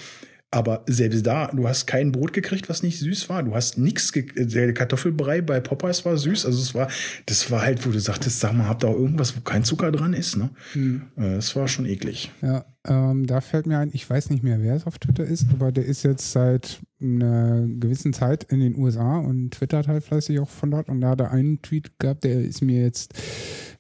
Aber 0.56 0.84
selbst 0.88 1.28
da, 1.28 1.48
du 1.48 1.68
hast 1.68 1.86
kein 1.86 2.14
Brot 2.14 2.32
gekriegt, 2.32 2.70
was 2.70 2.82
nicht 2.82 2.98
süß 2.98 3.28
war. 3.28 3.44
Du 3.44 3.54
hast 3.54 3.78
nichts, 3.78 4.14
der 4.14 4.74
Kartoffelbrei 4.74 5.42
bei 5.42 5.60
Popeyes 5.60 6.06
war 6.06 6.16
süß. 6.16 6.46
Also 6.46 6.62
es 6.62 6.74
war, 6.74 6.88
das 7.26 7.52
war 7.52 7.62
halt, 7.62 7.86
wo 7.86 7.92
du 7.92 8.00
sagtest, 8.00 8.40
sag 8.40 8.54
mal, 8.54 8.70
habt 8.70 8.86
ihr 8.86 8.88
auch 8.88 8.96
irgendwas, 8.96 9.36
wo 9.36 9.42
kein 9.42 9.66
Zucker 9.66 9.92
dran 9.92 10.14
ist, 10.14 10.38
ne? 10.38 10.52
Hm. 10.72 11.02
Das 11.18 11.58
war 11.58 11.68
schon 11.68 11.86
eklig. 11.86 12.32
Ja, 12.42 12.64
ähm, 12.88 13.28
da 13.28 13.42
fällt 13.42 13.68
mir 13.68 13.80
ein, 13.80 13.90
ich 13.92 14.10
weiß 14.10 14.30
nicht 14.30 14.44
mehr, 14.44 14.62
wer 14.62 14.76
es 14.76 14.88
auf 14.88 14.98
Twitter 14.98 15.26
ist, 15.26 15.48
aber 15.52 15.74
der 15.74 15.84
ist 15.84 16.04
jetzt 16.04 16.32
seit 16.32 16.80
einer 17.02 17.68
gewissen 17.68 18.14
Zeit 18.14 18.46
in 18.46 18.62
den 18.62 18.78
USA 18.78 19.18
und 19.18 19.56
twittert 19.56 19.90
halt 19.90 20.06
fleißig 20.06 20.40
auch 20.40 20.50
von 20.50 20.72
dort. 20.72 20.88
Und 20.88 21.02
da 21.02 21.10
hat 21.10 21.20
er 21.20 21.32
einen 21.32 21.62
Tweet 21.64 22.00
gehabt, 22.00 22.24
der 22.24 22.40
ist 22.40 22.62
mir 22.62 22.82
jetzt 22.82 23.14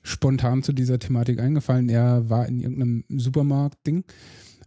spontan 0.03 0.61
zu 0.61 0.73
dieser 0.73 0.99
Thematik 0.99 1.39
eingefallen. 1.39 1.87
Er 1.87 2.29
war 2.29 2.45
in 2.49 2.59
irgendeinem 2.59 3.05
Supermarkt-Ding 3.07 4.03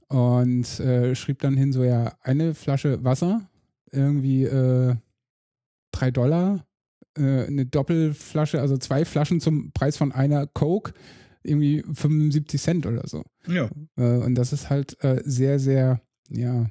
und 0.08 0.80
äh, 0.80 1.14
schrieb 1.14 1.40
dann 1.40 1.56
hin 1.56 1.72
so, 1.72 1.84
ja, 1.84 2.16
eine 2.22 2.54
Flasche 2.54 3.04
Wasser, 3.04 3.48
irgendwie 3.92 4.44
äh, 4.44 4.94
drei 5.92 6.10
Dollar, 6.10 6.66
äh, 7.16 7.46
eine 7.46 7.66
Doppelflasche, 7.66 8.60
also 8.60 8.76
zwei 8.78 9.04
Flaschen 9.04 9.40
zum 9.40 9.72
Preis 9.72 9.96
von 9.96 10.12
einer 10.12 10.46
Coke, 10.46 10.92
irgendwie 11.42 11.82
75 11.92 12.60
Cent 12.60 12.86
oder 12.86 13.06
so. 13.06 13.22
Ja. 13.46 13.70
Äh, 13.96 14.18
und 14.18 14.34
das 14.34 14.52
ist 14.52 14.70
halt 14.70 15.02
äh, 15.02 15.22
sehr, 15.24 15.58
sehr, 15.58 16.00
ja, 16.28 16.66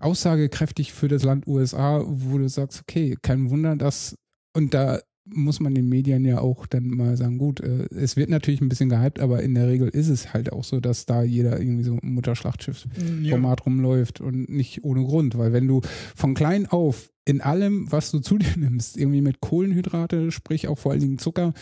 aussagekräftig 0.00 0.92
für 0.92 1.08
das 1.08 1.24
Land 1.24 1.46
USA, 1.46 2.02
wo 2.04 2.38
du 2.38 2.48
sagst, 2.48 2.80
okay, 2.80 3.16
kein 3.20 3.50
Wunder, 3.50 3.76
dass, 3.76 4.16
und 4.54 4.72
da 4.72 5.00
muss 5.34 5.60
man 5.60 5.74
den 5.74 5.88
Medien 5.88 6.24
ja 6.24 6.40
auch 6.40 6.66
dann 6.66 6.88
mal 6.88 7.16
sagen, 7.16 7.38
gut, 7.38 7.60
äh, 7.60 7.86
es 7.94 8.16
wird 8.16 8.30
natürlich 8.30 8.60
ein 8.60 8.68
bisschen 8.68 8.88
gehypt, 8.88 9.20
aber 9.20 9.42
in 9.42 9.54
der 9.54 9.68
Regel 9.68 9.88
ist 9.88 10.08
es 10.08 10.32
halt 10.32 10.52
auch 10.52 10.64
so, 10.64 10.80
dass 10.80 11.06
da 11.06 11.22
jeder 11.22 11.60
irgendwie 11.60 11.84
so 11.84 11.98
Mutterschlachtschiff-Format 12.02 13.60
ja. 13.60 13.64
rumläuft 13.64 14.20
und 14.20 14.48
nicht 14.48 14.84
ohne 14.84 15.04
Grund, 15.04 15.36
weil 15.38 15.52
wenn 15.52 15.68
du 15.68 15.80
von 16.14 16.34
klein 16.34 16.66
auf 16.66 17.10
in 17.24 17.40
allem, 17.42 17.90
was 17.92 18.10
du 18.10 18.18
zu 18.20 18.38
dir 18.38 18.56
nimmst, 18.56 18.96
irgendwie 18.96 19.20
mit 19.20 19.40
Kohlenhydrate, 19.40 20.30
sprich 20.30 20.68
auch 20.68 20.78
vor 20.78 20.92
allen 20.92 21.00
Dingen 21.00 21.18
Zucker, 21.18 21.52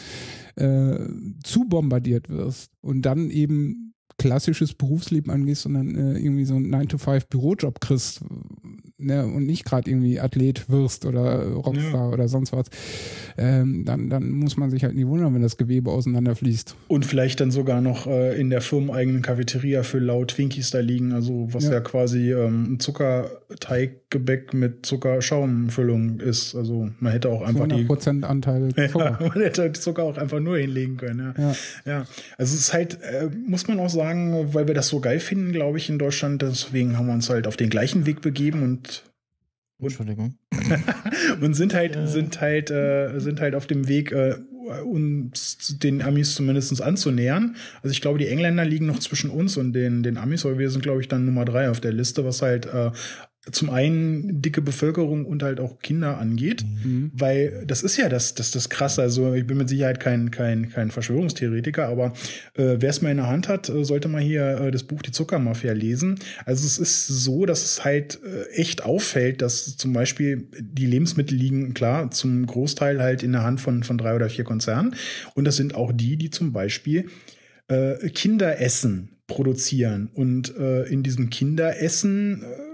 äh, 0.55 0.99
zu 1.43 1.65
bombardiert 1.69 2.29
wirst 2.29 2.71
und 2.81 3.03
dann 3.03 3.31
eben 3.31 3.95
klassisches 4.19 4.73
Berufsleben 4.75 5.31
angehst, 5.31 5.63
sondern 5.63 5.95
äh, 5.95 6.19
irgendwie 6.19 6.47
so 6.47 6.55
einen 6.55 6.75
9-to-5-Bürojob 6.75 7.81
kriegst, 7.81 8.23
ne, 8.99 9.27
und 9.27 9.47
nicht 9.47 9.65
gerade 9.65 9.91
irgendwie 9.91 10.21
Athlet 10.21 10.69
wirst 10.71 11.05
oder 11.05 11.47
Rockstar 11.47 12.09
ja. 12.09 12.13
oder 12.13 12.29
sonst 12.29 12.53
was, 12.53 12.67
ähm, 13.37 13.85
dann, 13.85 14.09
dann 14.09 14.31
muss 14.31 14.57
man 14.57 14.71
sich 14.71 14.85
halt 14.85 14.95
nie 14.95 15.07
wundern, 15.07 15.35
wenn 15.35 15.43
das 15.43 15.57
Gewebe 15.57 15.91
auseinanderfließt. 15.91 16.75
Und 16.89 17.05
vielleicht 17.05 17.41
dann 17.41 17.51
sogar 17.51 17.81
noch 17.81 18.07
äh, 18.07 18.39
in 18.41 18.51
der 18.51 18.61
firmeneigenen 18.61 19.23
Cafeteria 19.23 19.83
für 19.83 19.99
laut 19.99 20.29
Twinkies 20.29 20.71
da 20.71 20.81
liegen, 20.81 21.13
also 21.13 21.49
was 21.53 21.65
ja, 21.65 21.73
ja 21.73 21.81
quasi 21.81 22.33
ähm, 22.33 22.75
ein 22.75 22.81
Zuckerteiggebäck 22.81 24.55
mit 24.55 24.87
Zuckerschaumfüllung 24.87 26.21
ist. 26.21 26.55
Also 26.55 26.89
man 26.99 27.13
hätte 27.13 27.29
auch 27.29 27.43
einfach 27.43 27.67
100% 27.67 28.21
die 28.21 28.25
Anteil 28.25 28.69
Zucker. 28.91 29.19
Ja, 29.21 29.29
man 29.29 29.43
hätte 29.43 29.71
die 29.71 29.81
Zucker 29.81 30.05
auch 30.05 30.17
einfach 30.17 30.41
nur 30.41 30.57
hinlegen 30.57 30.97
können. 30.97 31.35
Ja, 31.37 31.43
ja. 31.43 31.57
ja. 31.85 31.99
also 32.39 32.55
es 32.55 32.61
ist 32.61 32.73
halt, 32.73 32.99
äh, 33.03 33.29
muss 33.47 33.69
man 33.69 33.79
auch 33.79 33.91
sagen, 33.91 34.55
weil 34.55 34.67
wir 34.67 34.75
das 34.75 34.89
so 34.89 35.01
geil 35.01 35.21
finden, 35.21 35.53
glaube 35.53 35.79
ich, 35.79 35.91
in 35.91 35.99
Deutschland, 35.99 36.41
deswegen 36.41 36.97
haben 36.97 37.07
wir 37.07 37.15
uns 37.15 37.29
halt 37.29 37.47
auf 37.47 37.57
den 37.57 37.69
gleichen 37.69 38.07
Weg 38.07 38.23
begeben 38.23 38.63
und 38.63 38.86
und, 39.79 39.87
Entschuldigung. 39.87 40.39
und 41.41 41.55
sind 41.55 41.75
halt, 41.75 41.95
ja. 41.95 42.07
sind 42.07 42.41
halt, 42.41 42.71
äh, 42.71 43.19
sind 43.19 43.41
halt 43.41 43.55
auf 43.55 43.67
dem 43.67 43.89
Weg, 43.89 44.13
äh, 44.13 44.37
uns 44.85 45.79
den 45.79 46.03
Amis 46.03 46.35
zumindest 46.35 46.83
anzunähern. 46.83 47.57
Also 47.83 47.93
ich 47.93 48.01
glaube, 48.01 48.19
die 48.19 48.27
Engländer 48.27 48.65
liegen 48.65 48.87
noch 48.87 48.99
zwischen 48.99 49.31
uns 49.31 49.57
und 49.57 49.73
den, 49.73 50.03
den 50.03 50.17
Amis, 50.17 50.45
aber 50.45 50.59
wir 50.59 50.71
sind, 50.71 50.83
glaube 50.83 51.01
ich, 51.01 51.09
dann 51.09 51.25
Nummer 51.25 51.45
drei 51.45 51.71
auf 51.71 51.81
der 51.81 51.93
Liste, 51.93 52.25
was 52.25 52.43
halt 52.43 52.67
äh, 52.67 52.91
zum 53.53 53.71
einen 53.71 54.43
dicke 54.43 54.61
Bevölkerung 54.61 55.25
und 55.25 55.43
halt 55.43 55.61
auch 55.61 55.79
Kinder 55.79 56.19
angeht, 56.19 56.65
mhm. 56.85 57.13
weil 57.15 57.65
das 57.67 57.83
ist 57.83 57.97
ja 57.97 58.09
das, 58.09 58.35
das, 58.35 58.51
das 58.51 58.69
krasse. 58.69 59.03
Also 59.03 59.35
ich 59.35 59.47
bin 59.47 59.57
mit 59.57 59.69
Sicherheit 59.69 60.01
kein, 60.01 60.31
kein, 60.31 60.69
kein 60.71 60.91
Verschwörungstheoretiker, 60.91 61.87
aber 61.87 62.13
äh, 62.55 62.77
wer 62.79 62.91
es 62.91 63.03
mal 63.03 63.11
in 63.11 63.19
der 63.19 63.29
Hand 63.29 63.49
hat, 63.49 63.69
äh, 63.69 63.85
sollte 63.85 64.09
mal 64.09 64.21
hier 64.21 64.61
äh, 64.61 64.71
das 64.71 64.83
Buch 64.83 65.03
Die 65.03 65.13
Zuckermafia 65.13 65.73
lesen. 65.73 66.19
Also 66.45 66.67
es 66.67 66.79
ist 66.79 67.07
so, 67.07 67.47
dass 67.47 67.65
es 67.65 67.85
halt 67.85 68.19
äh, 68.25 68.51
echt 68.53 68.85
auffällt, 68.85 69.43
dass 69.43 69.77
zum 69.77 69.93
Beispiel 69.93 70.49
die 70.61 70.87
Lebensmittel 70.87 71.37
liegen, 71.37 71.73
klar, 71.73 72.11
zum 72.11 72.47
Großteil 72.47 73.01
halt 73.01 73.23
in 73.23 73.33
der 73.33 73.45
Hand 73.45 73.61
von, 73.61 73.85
von 73.85 73.97
drei 73.97 74.15
oder 74.17 74.29
vier 74.29 74.45
Konzernen. 74.45 74.97
Und 75.35 75.45
das 75.45 75.57
sind 75.57 75.75
auch 75.75 75.93
die, 75.93 76.17
die 76.17 76.31
zum 76.31 76.53
Beispiel 76.53 77.07
äh, 77.69 78.09
Kinderessen 78.11 79.11
produzieren. 79.27 80.11
Und 80.15 80.57
äh, 80.57 80.85
in 80.85 81.03
diesem 81.03 81.31
Kinderessen 81.31 82.43
äh, 82.43 82.66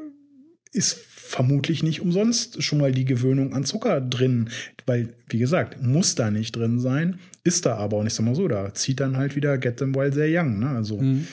ist 0.72 0.98
vermutlich 1.32 1.82
nicht 1.82 2.00
umsonst 2.02 2.62
schon 2.62 2.78
mal 2.78 2.92
die 2.92 3.04
Gewöhnung 3.04 3.54
an 3.54 3.64
Zucker 3.64 4.00
drin. 4.00 4.50
Weil, 4.84 5.14
wie 5.28 5.38
gesagt, 5.38 5.82
muss 5.82 6.14
da 6.14 6.30
nicht 6.30 6.54
drin 6.56 6.78
sein, 6.78 7.18
ist 7.44 7.64
da 7.64 7.76
aber. 7.76 7.98
Und 7.98 8.06
ich 8.06 8.14
sag 8.14 8.26
mal 8.26 8.34
so, 8.34 8.48
da 8.48 8.74
zieht 8.74 9.00
dann 9.00 9.16
halt 9.16 9.34
wieder 9.34 9.56
Get 9.58 9.78
Them 9.78 9.94
While 9.94 10.10
They're 10.10 10.40
Young. 10.40 10.58
Ne? 10.58 10.68
Also 10.68 10.98
mhm. 10.98 11.26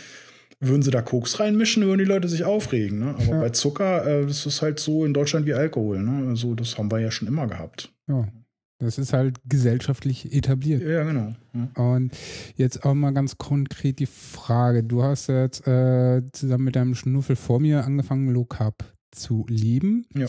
würden 0.59 0.83
sie 0.83 0.91
da 0.91 1.01
Koks 1.01 1.39
reinmischen, 1.39 1.83
würden 1.83 1.99
die 1.99 2.05
Leute 2.05 2.29
sich 2.29 2.45
aufregen. 2.45 2.99
Ne? 2.99 3.15
Aber 3.15 3.23
ja. 3.25 3.39
bei 3.41 3.49
Zucker, 3.49 4.05
äh, 4.05 4.25
das 4.25 4.45
ist 4.45 4.61
halt 4.61 4.79
so 4.79 5.03
in 5.03 5.13
Deutschland 5.13 5.45
wie 5.45 5.53
Alkohol. 5.53 6.01
Ne? 6.01 6.29
Also 6.29 6.55
das 6.55 6.77
haben 6.77 6.91
wir 6.91 6.99
ja 6.99 7.11
schon 7.11 7.27
immer 7.27 7.47
gehabt. 7.47 7.91
Ja. 8.07 8.27
Das 8.81 8.97
ist 8.97 9.11
halt 9.11 9.39
gesellschaftlich 9.43 10.33
etabliert. 10.33 10.81
Ja, 10.81 11.03
genau. 11.03 11.35
Ja. 11.53 11.83
Und 11.83 12.13
jetzt 12.55 12.85
auch 12.85 12.93
mal 12.93 13.11
ganz 13.11 13.37
konkret 13.37 13.99
die 13.99 14.05
Frage. 14.05 14.83
Du 14.83 15.03
hast 15.03 15.27
jetzt 15.27 15.67
äh, 15.67 16.21
zusammen 16.31 16.63
mit 16.63 16.77
deinem 16.77 16.95
Schnuffel 16.95 17.35
vor 17.35 17.59
mir 17.59 17.83
angefangen, 17.83 18.29
Low 18.29 18.45
Carb 18.45 18.85
zu 19.12 19.45
leben. 19.49 20.05
Ja. 20.14 20.28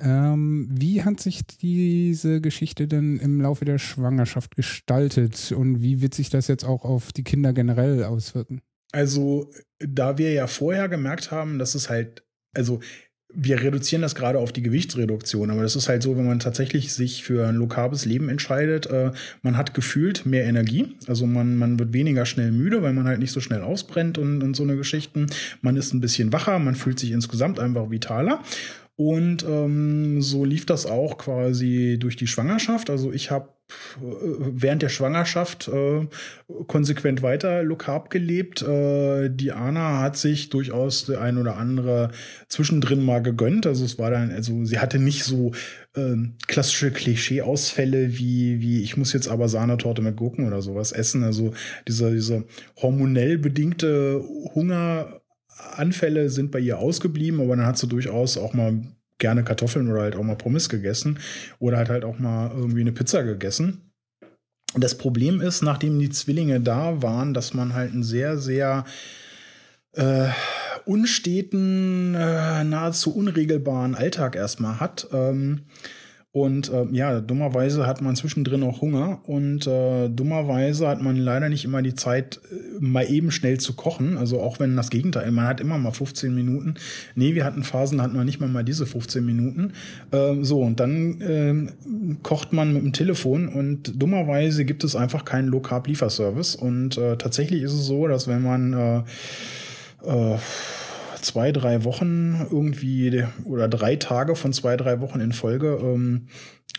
Ähm, 0.00 0.68
wie 0.70 1.02
hat 1.02 1.20
sich 1.20 1.44
diese 1.46 2.40
Geschichte 2.40 2.86
denn 2.86 3.18
im 3.18 3.40
Laufe 3.40 3.64
der 3.64 3.78
Schwangerschaft 3.78 4.54
gestaltet 4.54 5.52
und 5.52 5.82
wie 5.82 6.00
wird 6.00 6.14
sich 6.14 6.30
das 6.30 6.46
jetzt 6.46 6.64
auch 6.64 6.84
auf 6.84 7.12
die 7.12 7.24
Kinder 7.24 7.52
generell 7.52 8.04
auswirken? 8.04 8.60
Also, 8.92 9.50
da 9.80 10.16
wir 10.16 10.32
ja 10.32 10.46
vorher 10.46 10.88
gemerkt 10.88 11.30
haben, 11.30 11.58
dass 11.58 11.74
es 11.74 11.90
halt, 11.90 12.24
also 12.54 12.80
wir 13.34 13.60
reduzieren 13.62 14.02
das 14.02 14.14
gerade 14.14 14.38
auf 14.38 14.52
die 14.52 14.62
Gewichtsreduktion, 14.62 15.50
aber 15.50 15.62
das 15.62 15.76
ist 15.76 15.88
halt 15.88 16.02
so, 16.02 16.16
wenn 16.16 16.26
man 16.26 16.38
tatsächlich 16.38 16.94
sich 16.94 17.24
für 17.24 17.46
ein 17.46 17.56
lokales 17.56 18.06
Leben 18.06 18.28
entscheidet, 18.30 18.86
äh, 18.86 19.12
man 19.42 19.56
hat 19.56 19.74
gefühlt 19.74 20.24
mehr 20.24 20.44
Energie, 20.44 20.96
also 21.06 21.26
man, 21.26 21.56
man 21.56 21.78
wird 21.78 21.92
weniger 21.92 22.24
schnell 22.24 22.52
müde, 22.52 22.82
weil 22.82 22.94
man 22.94 23.06
halt 23.06 23.18
nicht 23.18 23.32
so 23.32 23.40
schnell 23.40 23.60
ausbrennt 23.60 24.16
und, 24.16 24.42
und 24.42 24.54
so 24.54 24.62
eine 24.62 24.76
Geschichten. 24.76 25.26
Man 25.60 25.76
ist 25.76 25.92
ein 25.92 26.00
bisschen 26.00 26.32
wacher, 26.32 26.58
man 26.58 26.74
fühlt 26.74 26.98
sich 26.98 27.12
insgesamt 27.12 27.60
einfach 27.60 27.90
vitaler. 27.90 28.42
Und 28.96 29.44
ähm, 29.44 30.20
so 30.20 30.44
lief 30.44 30.66
das 30.66 30.84
auch 30.84 31.18
quasi 31.18 31.98
durch 32.00 32.16
die 32.16 32.26
Schwangerschaft. 32.26 32.90
Also 32.90 33.12
ich 33.12 33.30
habe 33.30 33.48
während 34.00 34.82
der 34.82 34.88
Schwangerschaft 34.88 35.68
äh, 35.68 36.06
konsequent 36.66 37.22
weiter 37.22 37.64
Carb 37.76 38.10
gelebt. 38.10 38.62
Äh, 38.62 39.30
die 39.30 39.52
Anna 39.52 40.00
hat 40.00 40.16
sich 40.16 40.50
durchaus 40.50 41.06
der 41.06 41.20
ein 41.20 41.38
oder 41.38 41.56
andere 41.56 42.10
zwischendrin 42.48 43.04
mal 43.04 43.22
gegönnt. 43.22 43.66
Also 43.66 43.84
es 43.84 43.98
war 43.98 44.10
dann, 44.10 44.30
also 44.30 44.64
sie 44.64 44.78
hatte 44.78 44.98
nicht 44.98 45.24
so 45.24 45.52
äh, 45.94 46.16
klassische 46.46 46.90
Klischee-Ausfälle 46.90 48.18
wie, 48.18 48.60
wie 48.60 48.82
ich 48.82 48.96
muss 48.96 49.12
jetzt 49.12 49.28
aber 49.28 49.48
Sahnetorte 49.48 50.02
mit 50.02 50.16
Gurken 50.16 50.46
oder 50.46 50.62
sowas 50.62 50.92
essen. 50.92 51.22
Also 51.22 51.52
diese, 51.86 52.12
diese 52.12 52.44
hormonell 52.76 53.38
bedingte 53.38 54.22
Hunger 54.54 55.20
Anfälle 55.74 56.30
sind 56.30 56.52
bei 56.52 56.60
ihr 56.60 56.78
ausgeblieben, 56.78 57.40
aber 57.40 57.56
dann 57.56 57.66
hat 57.66 57.78
sie 57.78 57.88
durchaus 57.88 58.38
auch 58.38 58.54
mal 58.54 58.80
gerne 59.18 59.44
Kartoffeln 59.44 59.90
oder 59.90 60.02
halt 60.02 60.16
auch 60.16 60.22
mal 60.22 60.36
Pommes 60.36 60.68
gegessen 60.68 61.18
oder 61.58 61.78
hat 61.78 61.88
halt 61.88 62.04
auch 62.04 62.18
mal 62.18 62.50
irgendwie 62.50 62.80
eine 62.80 62.92
Pizza 62.92 63.22
gegessen. 63.22 63.92
Das 64.74 64.98
Problem 64.98 65.40
ist, 65.40 65.62
nachdem 65.62 65.98
die 65.98 66.10
Zwillinge 66.10 66.60
da 66.60 67.02
waren, 67.02 67.34
dass 67.34 67.54
man 67.54 67.74
halt 67.74 67.92
einen 67.92 68.02
sehr, 68.02 68.36
sehr 68.38 68.84
äh, 69.92 70.28
unsteten, 70.84 72.14
äh, 72.14 72.64
nahezu 72.64 73.14
unregelbaren 73.14 73.94
Alltag 73.94 74.36
erstmal 74.36 74.78
hat. 74.78 75.08
Ähm, 75.12 75.62
Und 76.30 76.70
äh, 76.70 76.84
ja, 76.92 77.20
dummerweise 77.20 77.86
hat 77.86 78.02
man 78.02 78.14
zwischendrin 78.14 78.62
auch 78.62 78.82
Hunger 78.82 79.22
und 79.24 79.66
äh, 79.66 80.10
dummerweise 80.10 80.86
hat 80.86 81.00
man 81.00 81.16
leider 81.16 81.48
nicht 81.48 81.64
immer 81.64 81.80
die 81.80 81.94
Zeit, 81.94 82.38
äh, 82.52 82.80
mal 82.80 83.10
eben 83.10 83.30
schnell 83.30 83.58
zu 83.58 83.72
kochen. 83.72 84.18
Also 84.18 84.38
auch 84.40 84.60
wenn 84.60 84.76
das 84.76 84.90
Gegenteil, 84.90 85.30
man 85.30 85.46
hat 85.46 85.60
immer 85.60 85.78
mal 85.78 85.90
15 85.90 86.34
Minuten. 86.34 86.74
Nee, 87.14 87.34
wir 87.34 87.46
hatten 87.46 87.62
Phasen, 87.62 87.96
da 87.96 88.04
hatten 88.04 88.14
wir 88.14 88.24
nicht 88.24 88.40
mal 88.40 88.48
mal 88.48 88.62
diese 88.62 88.84
15 88.84 89.24
Minuten. 89.24 89.72
Äh, 90.10 90.34
so, 90.42 90.60
und 90.60 90.80
dann 90.80 91.20
äh, 91.22 92.16
kocht 92.22 92.52
man 92.52 92.74
mit 92.74 92.82
dem 92.82 92.92
Telefon 92.92 93.48
und 93.48 94.00
dummerweise 94.00 94.66
gibt 94.66 94.84
es 94.84 94.94
einfach 94.96 95.24
keinen 95.24 95.48
Low-Carb-Lieferservice. 95.48 96.56
Und 96.56 96.98
äh, 96.98 97.16
tatsächlich 97.16 97.62
ist 97.62 97.72
es 97.72 97.86
so, 97.86 98.06
dass 98.06 98.28
wenn 98.28 98.42
man 98.42 98.72
äh, 98.74 98.98
äh, 100.04 100.38
zwei, 101.20 101.52
drei 101.52 101.84
Wochen 101.84 102.46
irgendwie 102.50 103.24
oder 103.44 103.68
drei 103.68 103.96
Tage 103.96 104.36
von 104.36 104.52
zwei, 104.52 104.76
drei 104.76 105.00
Wochen 105.00 105.20
in 105.20 105.32
Folge 105.32 105.78
ähm, 105.82 106.28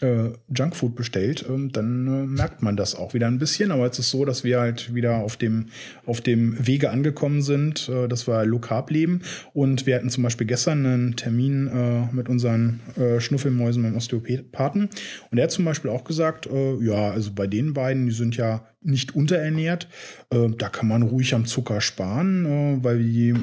äh, 0.02 0.30
Junkfood 0.56 0.96
bestellt, 0.96 1.46
ähm, 1.50 1.72
dann 1.72 2.08
äh, 2.08 2.26
merkt 2.26 2.62
man 2.62 2.78
das 2.78 2.96
auch 2.96 3.14
wieder 3.14 3.28
ein 3.28 3.40
bisschen. 3.40 3.72
Aber 3.72 3.86
es 3.86 4.00
ist 4.00 4.10
so, 4.10 4.26
dass 4.26 4.44
wir 4.44 4.60
halt 4.60 4.94
wieder 4.94 5.18
auf 5.18 5.38
dem, 5.38 5.68
auf 6.06 6.22
dem 6.22 6.56
Wege 6.66 6.90
angekommen 6.90 7.42
sind, 7.42 7.90
äh, 7.90 8.08
dass 8.08 8.28
wir 8.28 8.46
Low 8.46 8.62
leben. 8.90 9.22
Und 9.54 9.86
wir 9.86 9.96
hatten 9.96 10.10
zum 10.10 10.24
Beispiel 10.24 10.48
gestern 10.48 10.86
einen 10.86 11.16
Termin 11.16 11.68
äh, 11.68 12.16
mit 12.16 12.30
unseren 12.30 12.80
äh, 12.98 13.20
Schnuffelmäusen 13.20 13.84
beim 13.84 13.96
Osteopathen. 13.96 14.90
Und 15.32 15.38
er 15.38 15.44
hat 15.44 15.52
zum 15.52 15.66
Beispiel 15.66 15.92
auch 15.92 16.04
gesagt, 16.04 16.48
äh, 16.48 16.76
ja, 16.84 17.12
also 17.12 17.32
bei 17.34 17.48
den 17.48 17.74
beiden, 17.74 18.06
die 18.06 18.14
sind 18.14 18.38
ja 18.38 18.66
nicht 18.82 19.16
unterernährt. 19.16 19.90
Äh, 20.30 20.50
da 20.58 20.70
kann 20.70 20.88
man 20.88 21.02
ruhig 21.02 21.34
am 21.34 21.46
Zucker 21.46 21.82
sparen, 21.82 22.80
weil 22.84 23.00
die 23.00 23.34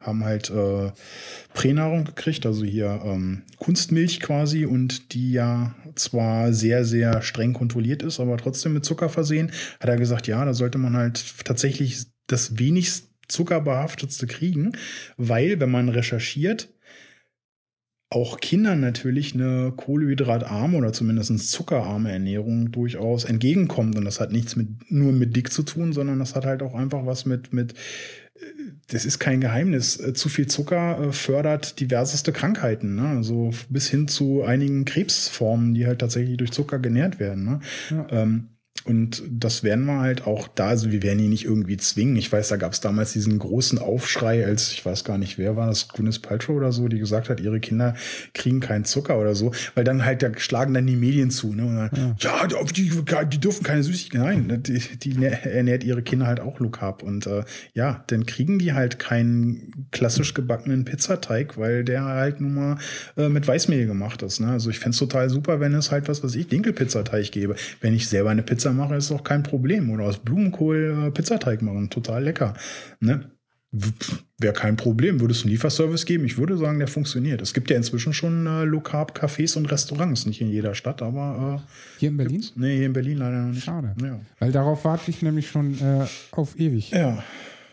haben 0.00 0.24
halt 0.24 0.52
Pränahrung 1.54 2.04
gekriegt, 2.04 2.46
also 2.46 2.64
hier 2.64 3.00
ähm, 3.04 3.42
Kunstmilch 3.58 4.20
quasi 4.20 4.66
und 4.66 5.12
die 5.12 5.32
ja 5.32 5.74
zwar 5.94 6.52
sehr, 6.52 6.84
sehr 6.84 7.22
streng 7.22 7.52
kontrolliert 7.52 8.02
ist, 8.02 8.20
aber 8.20 8.36
trotzdem 8.36 8.74
mit 8.74 8.84
Zucker 8.84 9.08
versehen. 9.08 9.52
Hat 9.80 9.88
er 9.88 9.96
gesagt, 9.96 10.26
ja, 10.26 10.44
da 10.44 10.54
sollte 10.54 10.78
man 10.78 10.96
halt 10.96 11.44
tatsächlich 11.44 12.06
das 12.26 12.58
wenigst 12.58 13.10
zuckerbehaftetste 13.28 14.26
kriegen, 14.26 14.72
weil 15.16 15.60
wenn 15.60 15.70
man 15.70 15.88
recherchiert, 15.88 16.68
auch 18.08 18.38
Kindern 18.38 18.80
natürlich 18.80 19.34
eine 19.34 19.72
kohlenhydratarme 19.76 20.78
oder 20.78 20.92
zumindest 20.92 21.50
zuckerarme 21.50 22.12
Ernährung 22.12 22.70
durchaus 22.70 23.24
entgegenkommt. 23.24 23.96
Und 23.96 24.04
das 24.04 24.20
hat 24.20 24.30
nichts 24.30 24.54
mit, 24.54 24.68
nur 24.92 25.12
mit 25.12 25.34
dick 25.34 25.52
zu 25.52 25.64
tun, 25.64 25.92
sondern 25.92 26.20
das 26.20 26.36
hat 26.36 26.46
halt 26.46 26.62
auch 26.62 26.74
einfach 26.74 27.04
was 27.04 27.26
mit, 27.26 27.52
mit, 27.52 27.74
das 28.88 29.04
ist 29.04 29.18
kein 29.18 29.40
Geheimnis. 29.40 29.98
Äh, 29.98 30.14
zu 30.14 30.28
viel 30.28 30.46
Zucker 30.46 31.00
äh, 31.00 31.12
fördert 31.12 31.80
diverseste 31.80 32.32
Krankheiten, 32.32 32.94
ne? 32.94 33.08
Also 33.08 33.50
bis 33.68 33.88
hin 33.88 34.08
zu 34.08 34.44
einigen 34.44 34.84
Krebsformen, 34.84 35.74
die 35.74 35.86
halt 35.86 36.00
tatsächlich 36.00 36.36
durch 36.36 36.52
Zucker 36.52 36.78
genährt 36.78 37.18
werden. 37.18 37.44
Ne? 37.44 37.60
Ja. 37.90 38.06
Ähm, 38.10 38.48
und 38.86 39.24
das 39.28 39.64
werden 39.64 39.84
wir 39.86 39.98
halt 39.98 40.26
auch 40.26 40.46
da, 40.46 40.68
also 40.68 40.92
wir 40.92 41.02
werden 41.02 41.18
ihn 41.18 41.30
nicht 41.30 41.44
irgendwie 41.44 41.76
zwingen. 41.76 42.14
Ich 42.14 42.30
weiß, 42.30 42.48
da 42.48 42.56
gab 42.56 42.72
es 42.72 42.80
damals 42.80 43.12
diesen 43.12 43.38
großen 43.40 43.80
Aufschrei, 43.80 44.46
als 44.46 44.70
ich 44.70 44.86
weiß 44.86 45.02
gar 45.02 45.18
nicht, 45.18 45.38
wer 45.38 45.56
war 45.56 45.66
das, 45.66 45.88
Gwyneth 45.88 46.22
Paltrow 46.22 46.56
oder 46.56 46.70
so, 46.70 46.86
die 46.86 47.00
gesagt 47.00 47.28
hat, 47.28 47.40
ihre 47.40 47.58
Kinder 47.58 47.94
kriegen 48.32 48.60
keinen 48.60 48.84
Zucker 48.84 49.18
oder 49.18 49.34
so, 49.34 49.52
weil 49.74 49.82
dann 49.82 50.04
halt, 50.04 50.22
da 50.22 50.30
schlagen 50.36 50.72
dann 50.72 50.86
die 50.86 50.94
Medien 50.94 51.32
zu. 51.32 51.52
Ne? 51.52 51.64
Und 51.64 51.76
dann, 51.76 52.16
ja, 52.20 52.46
ja 52.46 52.64
die, 52.64 52.90
die 53.32 53.40
dürfen 53.40 53.64
keine 53.64 53.82
Süßigkeiten. 53.82 54.46
Nein, 54.46 54.62
die, 54.62 54.78
die 54.78 55.24
ernährt 55.24 55.82
ihre 55.82 56.02
Kinder 56.02 56.28
halt 56.28 56.38
auch 56.38 56.60
Low 56.60 56.70
Carb. 56.70 57.02
Und 57.02 57.26
äh, 57.26 57.42
ja, 57.74 58.04
dann 58.06 58.24
kriegen 58.24 58.60
die 58.60 58.72
halt 58.72 59.00
keinen 59.00 59.86
klassisch 59.90 60.32
gebackenen 60.32 60.84
Pizzateig, 60.84 61.58
weil 61.58 61.82
der 61.82 62.04
halt 62.04 62.40
nun 62.40 62.54
mal 62.54 62.78
äh, 63.16 63.28
mit 63.28 63.48
Weißmehl 63.48 63.86
gemacht 63.86 64.22
ist. 64.22 64.38
Ne? 64.38 64.48
Also 64.48 64.70
ich 64.70 64.78
fände 64.78 64.96
total 64.96 65.28
super, 65.28 65.58
wenn 65.58 65.74
es 65.74 65.90
halt 65.90 66.08
was, 66.08 66.22
was 66.22 66.36
ich, 66.36 66.46
Dinkelpizzateig 66.46 67.32
gebe. 67.32 67.56
Wenn 67.80 67.92
ich 67.92 68.08
selber 68.08 68.30
eine 68.30 68.42
Pizza 68.42 68.75
mache, 68.76 68.94
ist 68.94 69.10
auch 69.10 69.24
kein 69.24 69.42
Problem. 69.42 69.90
Oder 69.90 70.04
aus 70.04 70.18
Blumenkohl 70.18 71.06
äh, 71.06 71.10
Pizzateig 71.10 71.62
machen, 71.62 71.90
total 71.90 72.24
lecker. 72.24 72.54
Ne? 73.00 73.30
Wäre 74.38 74.54
kein 74.54 74.76
Problem. 74.76 75.20
Würdest 75.20 75.42
du 75.42 75.46
einen 75.46 75.52
Lieferservice 75.52 76.06
geben? 76.06 76.24
Ich 76.24 76.38
würde 76.38 76.56
sagen, 76.56 76.78
der 76.78 76.88
funktioniert. 76.88 77.42
Es 77.42 77.52
gibt 77.52 77.68
ja 77.70 77.76
inzwischen 77.76 78.12
schon 78.12 78.46
äh, 78.46 78.64
Low 78.64 78.80
Carb 78.80 79.18
Cafés 79.18 79.56
und 79.56 79.66
Restaurants, 79.66 80.24
nicht 80.26 80.40
in 80.40 80.48
jeder 80.48 80.74
Stadt, 80.74 81.02
aber 81.02 81.64
äh, 81.66 81.98
hier 81.98 82.10
in 82.10 82.16
Berlin? 82.16 82.44
Nee, 82.54 82.76
hier 82.76 82.86
in 82.86 82.92
Berlin 82.92 83.18
leider 83.18 83.42
noch 83.42 83.52
nicht. 83.52 83.64
Schade. 83.64 83.94
Ja. 84.02 84.20
Weil 84.38 84.52
darauf 84.52 84.84
warte 84.84 85.10
ich 85.10 85.20
nämlich 85.22 85.48
schon 85.48 85.74
äh, 85.80 86.06
auf 86.30 86.58
ewig. 86.58 86.90
Ja. 86.90 87.22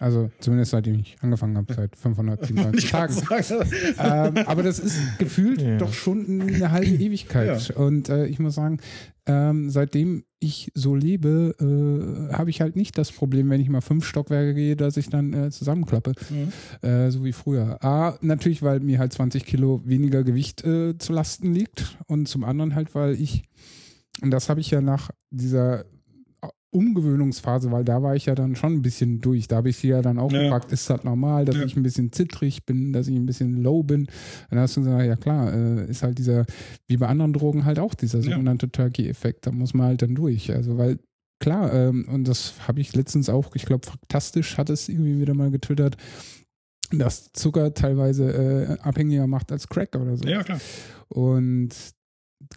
Also 0.04 0.30
zumindest 0.42 0.72
seitdem 0.72 1.00
ich 1.00 1.16
angefangen 1.22 1.56
habe, 1.56 1.74
seit 1.74 1.96
597 1.96 2.92
Tagen. 2.92 3.16
ähm, 4.00 4.46
aber 4.46 4.62
das 4.62 4.78
ist 4.78 5.00
gefühlt 5.18 5.62
ja. 5.62 5.78
doch 5.78 5.94
schon 5.94 6.42
eine 6.42 6.72
halbe 6.72 6.92
Ewigkeit. 6.92 7.70
Ja. 7.70 7.76
Und 7.78 8.10
äh, 8.10 8.26
ich 8.26 8.38
muss 8.38 8.56
sagen, 8.56 8.80
ähm, 9.26 9.70
seitdem 9.70 10.26
ich 10.40 10.74
so 10.74 10.94
lebe, 10.94 11.56
äh, 11.58 12.34
habe 12.34 12.50
ich 12.50 12.60
halt 12.60 12.76
nicht 12.76 12.98
das 12.98 13.14
Problem, 13.14 13.50
wenn 13.50 13.62
ich 13.62 13.70
mal 13.70 13.80
fünf 13.80 14.04
Stockwerke 14.06 14.54
gehe, 14.54 14.76
dass 14.76 14.98
ich 14.98 15.08
dann 15.08 15.32
äh, 15.34 15.52
zusammenklappe, 15.52 16.12
mhm. 16.30 16.86
äh, 16.86 17.10
so 17.10 17.24
wie 17.24 17.32
früher. 17.32 17.82
A, 17.82 18.18
natürlich, 18.20 18.62
weil 18.62 18.82
mir 18.82 19.00
halt 19.00 19.14
20 19.14 19.46
Kilo 19.46 19.84
weniger 19.86 20.26
Gewicht 20.26 20.66
äh, 20.66 20.98
zu 20.98 21.14
Lasten 21.14 21.54
liegt 21.54 21.98
und 22.08 22.28
zum 22.28 22.44
anderen 22.44 22.76
halt, 22.76 22.94
weil 22.94 23.14
ich, 23.14 23.44
und 24.22 24.32
das 24.32 24.50
habe 24.50 24.60
ich 24.60 24.70
ja 24.70 24.82
nach 24.82 25.12
dieser 25.30 25.86
Umgewöhnungsphase, 26.74 27.72
weil 27.72 27.84
da 27.84 28.02
war 28.02 28.16
ich 28.16 28.26
ja 28.26 28.36
dann 28.36 28.56
schon 28.56 28.74
ein 28.74 28.82
bisschen 28.82 29.22
durch. 29.22 29.48
Da 29.48 29.58
habe 29.58 29.70
ich 29.70 29.78
sie 29.78 29.90
ja 29.90 30.02
dann 30.02 30.20
auch 30.20 30.32
ja. 30.32 30.44
gefragt, 30.44 30.72
ist 30.72 30.90
das 30.90 31.04
normal, 31.04 31.46
dass 31.46 31.56
ja. 31.56 31.64
ich 31.64 31.76
ein 31.76 31.84
bisschen 31.84 32.12
zittrig 32.12 32.66
bin, 32.66 32.94
dass 32.94 33.08
ich 33.08 33.16
ein 33.16 33.26
bisschen 33.26 33.62
low 33.62 33.84
bin? 33.84 34.08
Dann 34.50 34.60
hast 34.60 34.76
du 34.78 34.82
gesagt, 34.82 35.06
ja 35.06 35.16
klar, 35.16 35.54
äh, 35.54 35.90
ist 35.90 36.04
halt 36.04 36.18
dieser, 36.18 36.46
wie 36.88 36.98
bei 36.98 37.08
anderen 37.08 37.34
Drogen 37.34 37.66
halt 37.66 37.80
auch 37.80 37.94
dieser 37.94 38.22
sogenannte 38.22 38.68
ja. 38.68 38.72
Turkey-Effekt. 38.72 39.46
Da 39.46 39.52
muss 39.52 39.74
man 39.74 39.88
halt 39.88 40.02
dann 40.02 40.16
durch. 40.16 40.52
Also 40.52 40.78
weil 40.78 41.00
klar, 41.40 41.74
ähm, 41.74 42.08
und 42.10 42.28
das 42.28 42.54
habe 42.68 42.82
ich 42.82 42.96
letztens 42.96 43.30
auch, 43.30 43.56
ich 43.56 43.66
glaube, 43.66 43.86
faktastisch 43.86 44.58
hat 44.58 44.70
es 44.70 44.90
irgendwie 44.90 45.20
wieder 45.20 45.34
mal 45.34 45.52
getwittert, 45.52 45.98
dass 46.92 47.32
Zucker 47.34 47.74
teilweise 47.74 48.32
äh, 48.32 48.80
abhängiger 48.82 49.28
macht 49.28 49.52
als 49.52 49.68
Crack 49.68 49.96
oder 49.96 50.18
so. 50.18 50.28
Ja, 50.28 50.44
klar. 50.44 50.60
Und 51.10 51.70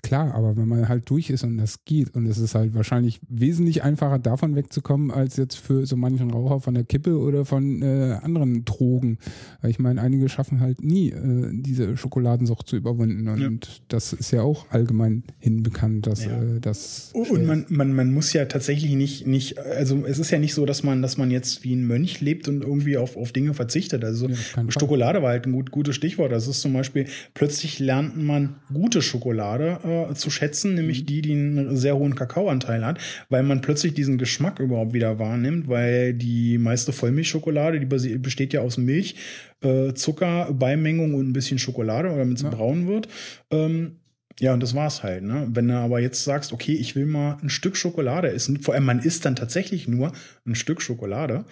klar, 0.02 0.34
aber 0.34 0.56
wenn 0.56 0.68
man 0.68 0.88
halt 0.88 1.08
durch 1.10 1.30
ist 1.30 1.44
und 1.44 1.58
das 1.58 1.84
geht 1.84 2.14
und 2.14 2.26
es 2.26 2.38
ist 2.38 2.54
halt 2.54 2.74
wahrscheinlich 2.74 3.20
wesentlich 3.28 3.82
einfacher 3.82 4.18
davon 4.18 4.54
wegzukommen, 4.56 5.10
als 5.10 5.36
jetzt 5.36 5.56
für 5.56 5.86
so 5.86 5.96
manchen 5.96 6.30
Raucher 6.30 6.60
von 6.60 6.74
der 6.74 6.84
Kippe 6.84 7.18
oder 7.18 7.44
von 7.44 7.82
äh, 7.82 8.18
anderen 8.22 8.64
Drogen. 8.64 9.18
Ich 9.62 9.78
meine, 9.78 10.00
einige 10.00 10.28
schaffen 10.28 10.60
halt 10.60 10.82
nie, 10.82 11.10
äh, 11.10 11.50
diese 11.52 11.96
Schokoladensucht 11.96 12.68
zu 12.68 12.76
überwinden 12.76 13.28
und 13.28 13.40
ja. 13.40 13.72
das 13.88 14.12
ist 14.12 14.30
ja 14.30 14.42
auch 14.42 14.66
allgemein 14.70 15.24
hinbekannt, 15.38 16.06
dass 16.06 16.24
ja. 16.24 16.42
äh, 16.42 16.60
das. 16.60 17.10
Und 17.12 17.46
man, 17.46 17.66
man, 17.68 17.92
man 17.92 18.12
muss 18.12 18.32
ja 18.32 18.44
tatsächlich 18.44 18.94
nicht, 18.94 19.26
nicht, 19.26 19.58
also 19.58 20.04
es 20.06 20.18
ist 20.18 20.30
ja 20.30 20.38
nicht 20.38 20.54
so, 20.54 20.66
dass 20.66 20.82
man, 20.82 21.02
dass 21.02 21.16
man 21.16 21.30
jetzt 21.30 21.64
wie 21.64 21.74
ein 21.74 21.86
Mönch 21.86 22.20
lebt 22.20 22.48
und 22.48 22.62
irgendwie 22.62 22.96
auf, 22.96 23.16
auf 23.16 23.32
Dinge 23.32 23.54
verzichtet. 23.54 24.04
Also 24.04 24.28
ja, 24.28 24.36
Schokolade 24.68 25.22
war 25.22 25.30
halt 25.30 25.46
ein 25.46 25.52
gut, 25.52 25.70
gutes 25.70 25.96
Stichwort. 25.96 26.32
Das 26.32 26.46
ist 26.46 26.60
zum 26.60 26.72
Beispiel, 26.72 27.06
plötzlich 27.34 27.78
lernt 27.78 28.16
man 28.16 28.56
gute 28.72 29.02
Schokolade 29.02 29.75
äh, 29.84 30.14
zu 30.14 30.30
schätzen, 30.30 30.74
nämlich 30.74 31.02
mhm. 31.02 31.06
die, 31.06 31.22
die 31.22 31.32
einen 31.32 31.76
sehr 31.76 31.96
hohen 31.96 32.14
Kakaoanteil 32.14 32.84
hat, 32.84 32.98
weil 33.28 33.42
man 33.42 33.60
plötzlich 33.60 33.94
diesen 33.94 34.18
Geschmack 34.18 34.60
überhaupt 34.60 34.92
wieder 34.92 35.18
wahrnimmt, 35.18 35.68
weil 35.68 36.14
die 36.14 36.58
meiste 36.58 36.92
Vollmilchschokolade, 36.92 37.80
die 37.80 38.18
besteht 38.18 38.52
ja 38.52 38.60
aus 38.60 38.76
Milch, 38.78 39.16
äh, 39.62 39.94
Zucker, 39.94 40.52
Beimengung 40.52 41.14
und 41.14 41.28
ein 41.28 41.32
bisschen 41.32 41.58
Schokolade, 41.58 42.08
damit 42.08 42.38
sie 42.38 42.44
ja. 42.44 42.50
braun 42.50 42.86
wird. 42.86 43.08
Ähm, 43.50 43.96
ja, 44.38 44.52
und 44.52 44.62
das 44.62 44.74
war's 44.74 45.02
halt. 45.02 45.22
Ne? 45.22 45.48
Wenn 45.50 45.68
du 45.68 45.74
aber 45.74 46.00
jetzt 46.00 46.24
sagst, 46.24 46.52
okay, 46.52 46.74
ich 46.74 46.94
will 46.94 47.06
mal 47.06 47.38
ein 47.42 47.48
Stück 47.48 47.76
Schokolade 47.76 48.30
essen, 48.30 48.60
vor 48.60 48.74
allem 48.74 48.84
man 48.84 48.98
isst 48.98 49.24
dann 49.24 49.34
tatsächlich 49.34 49.88
nur 49.88 50.12
ein 50.46 50.54
Stück 50.54 50.82
Schokolade 50.82 51.46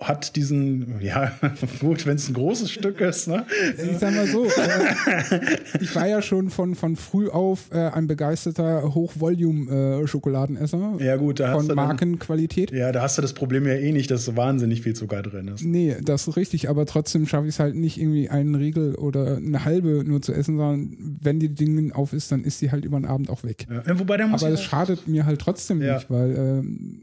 hat 0.00 0.36
diesen, 0.36 1.00
ja, 1.00 1.32
gut, 1.80 2.06
wenn 2.06 2.14
es 2.14 2.28
ein 2.28 2.34
großes 2.34 2.70
Stück 2.70 3.00
ist, 3.00 3.26
ne? 3.26 3.44
Ich 3.76 3.98
sag 3.98 4.14
mal 4.14 4.28
so, 4.28 4.44
äh, 4.44 4.50
ich 5.80 5.92
war 5.96 6.06
ja 6.06 6.22
schon 6.22 6.50
von, 6.50 6.76
von 6.76 6.94
früh 6.94 7.28
auf 7.28 7.72
äh, 7.72 7.78
ein 7.78 8.06
begeisterter 8.06 8.94
Hochvolume-Schokoladenesser. 8.94 10.98
Äh, 11.00 11.04
ja, 11.04 11.16
gut, 11.16 11.40
da 11.40 11.50
Von 11.50 11.62
hast 11.62 11.70
du 11.70 11.74
Markenqualität. 11.74 12.70
ja, 12.70 12.92
da 12.92 13.02
hast 13.02 13.18
du 13.18 13.22
das 13.22 13.32
Problem 13.32 13.66
ja 13.66 13.74
eh 13.74 13.90
nicht, 13.90 14.08
dass 14.12 14.24
so 14.24 14.36
wahnsinnig 14.36 14.82
viel 14.82 14.94
Zucker 14.94 15.22
drin 15.22 15.48
ist. 15.48 15.64
Nee, 15.64 15.96
das 16.00 16.28
ist 16.28 16.36
richtig, 16.36 16.68
aber 16.68 16.86
trotzdem 16.86 17.26
schaffe 17.26 17.48
ich 17.48 17.54
es 17.54 17.60
halt 17.60 17.74
nicht, 17.74 18.00
irgendwie 18.00 18.30
einen 18.30 18.54
Riegel 18.54 18.94
oder 18.94 19.38
eine 19.38 19.64
halbe 19.64 20.04
nur 20.04 20.22
zu 20.22 20.32
essen, 20.32 20.58
sondern 20.58 20.96
wenn 21.20 21.40
die 21.40 21.48
Dinge 21.48 21.92
auf 21.96 22.12
ist, 22.12 22.30
dann 22.30 22.44
ist 22.44 22.60
die 22.60 22.70
halt 22.70 22.84
über 22.84 23.00
den 23.00 23.06
Abend 23.06 23.30
auch 23.30 23.42
weg. 23.42 23.66
Ja, 23.68 23.98
wobei 23.98 24.16
der 24.16 24.28
muss 24.28 24.44
aber 24.44 24.52
es 24.52 24.62
schadet 24.62 25.08
mir 25.08 25.26
halt 25.26 25.40
trotzdem 25.40 25.82
ja. 25.82 25.94
nicht, 25.94 26.08
weil 26.08 26.36
ähm, 26.36 27.02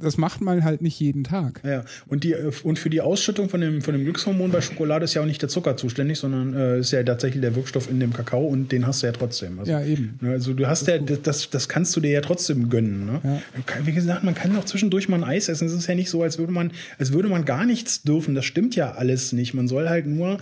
das 0.00 0.16
macht 0.18 0.40
man 0.40 0.64
halt 0.64 0.82
nicht 0.82 0.98
jeden 1.00 1.24
Tag. 1.24 1.60
Ja, 1.64 1.84
und, 2.06 2.24
die, 2.24 2.34
und 2.62 2.78
für 2.78 2.90
die 2.90 3.00
Ausschüttung 3.00 3.48
von 3.48 3.60
dem, 3.60 3.82
von 3.82 3.94
dem 3.94 4.04
Glückshormon 4.04 4.50
bei 4.50 4.60
Schokolade 4.60 5.04
ist 5.04 5.14
ja 5.14 5.22
auch 5.22 5.26
nicht 5.26 5.40
der 5.42 5.48
Zucker 5.48 5.76
zuständig, 5.76 6.18
sondern 6.18 6.54
äh, 6.54 6.78
ist 6.80 6.90
ja 6.92 7.02
tatsächlich 7.02 7.40
der 7.40 7.56
Wirkstoff 7.56 7.90
in 7.90 8.00
dem 8.00 8.12
Kakao 8.12 8.46
und 8.46 8.72
den 8.72 8.86
hast 8.86 9.02
du 9.02 9.06
ja 9.06 9.12
trotzdem. 9.12 9.58
Also, 9.58 9.72
Ja, 9.72 9.82
eben. 9.84 10.18
ne, 10.20 10.32
Also 10.32 10.52
du 10.52 10.66
hast 10.66 10.86
ja, 10.88 10.98
das, 10.98 11.50
das 11.50 11.68
kannst 11.68 11.94
du 11.96 12.00
dir 12.00 12.10
ja 12.10 12.20
trotzdem 12.20 12.68
gönnen. 12.68 13.06
Ne? 13.06 13.20
Ja. 13.24 13.40
Wie 13.84 13.92
gesagt, 13.92 14.24
man 14.24 14.34
kann 14.34 14.56
auch 14.56 14.64
zwischendurch 14.64 15.08
mal 15.08 15.16
ein 15.16 15.24
Eis 15.24 15.48
essen. 15.48 15.66
Es 15.66 15.72
ist 15.72 15.86
ja 15.86 15.94
nicht 15.94 16.10
so, 16.10 16.22
als 16.22 16.38
würde 16.38 16.52
man, 16.52 16.72
als 16.98 17.12
würde 17.12 17.28
man 17.28 17.44
gar 17.44 17.64
nichts 17.64 18.02
dürfen. 18.02 18.34
Das 18.34 18.44
stimmt 18.44 18.76
ja 18.76 18.92
alles 18.92 19.32
nicht. 19.32 19.54
Man 19.54 19.68
soll 19.68 19.88
halt 19.88 20.06
nur 20.06 20.34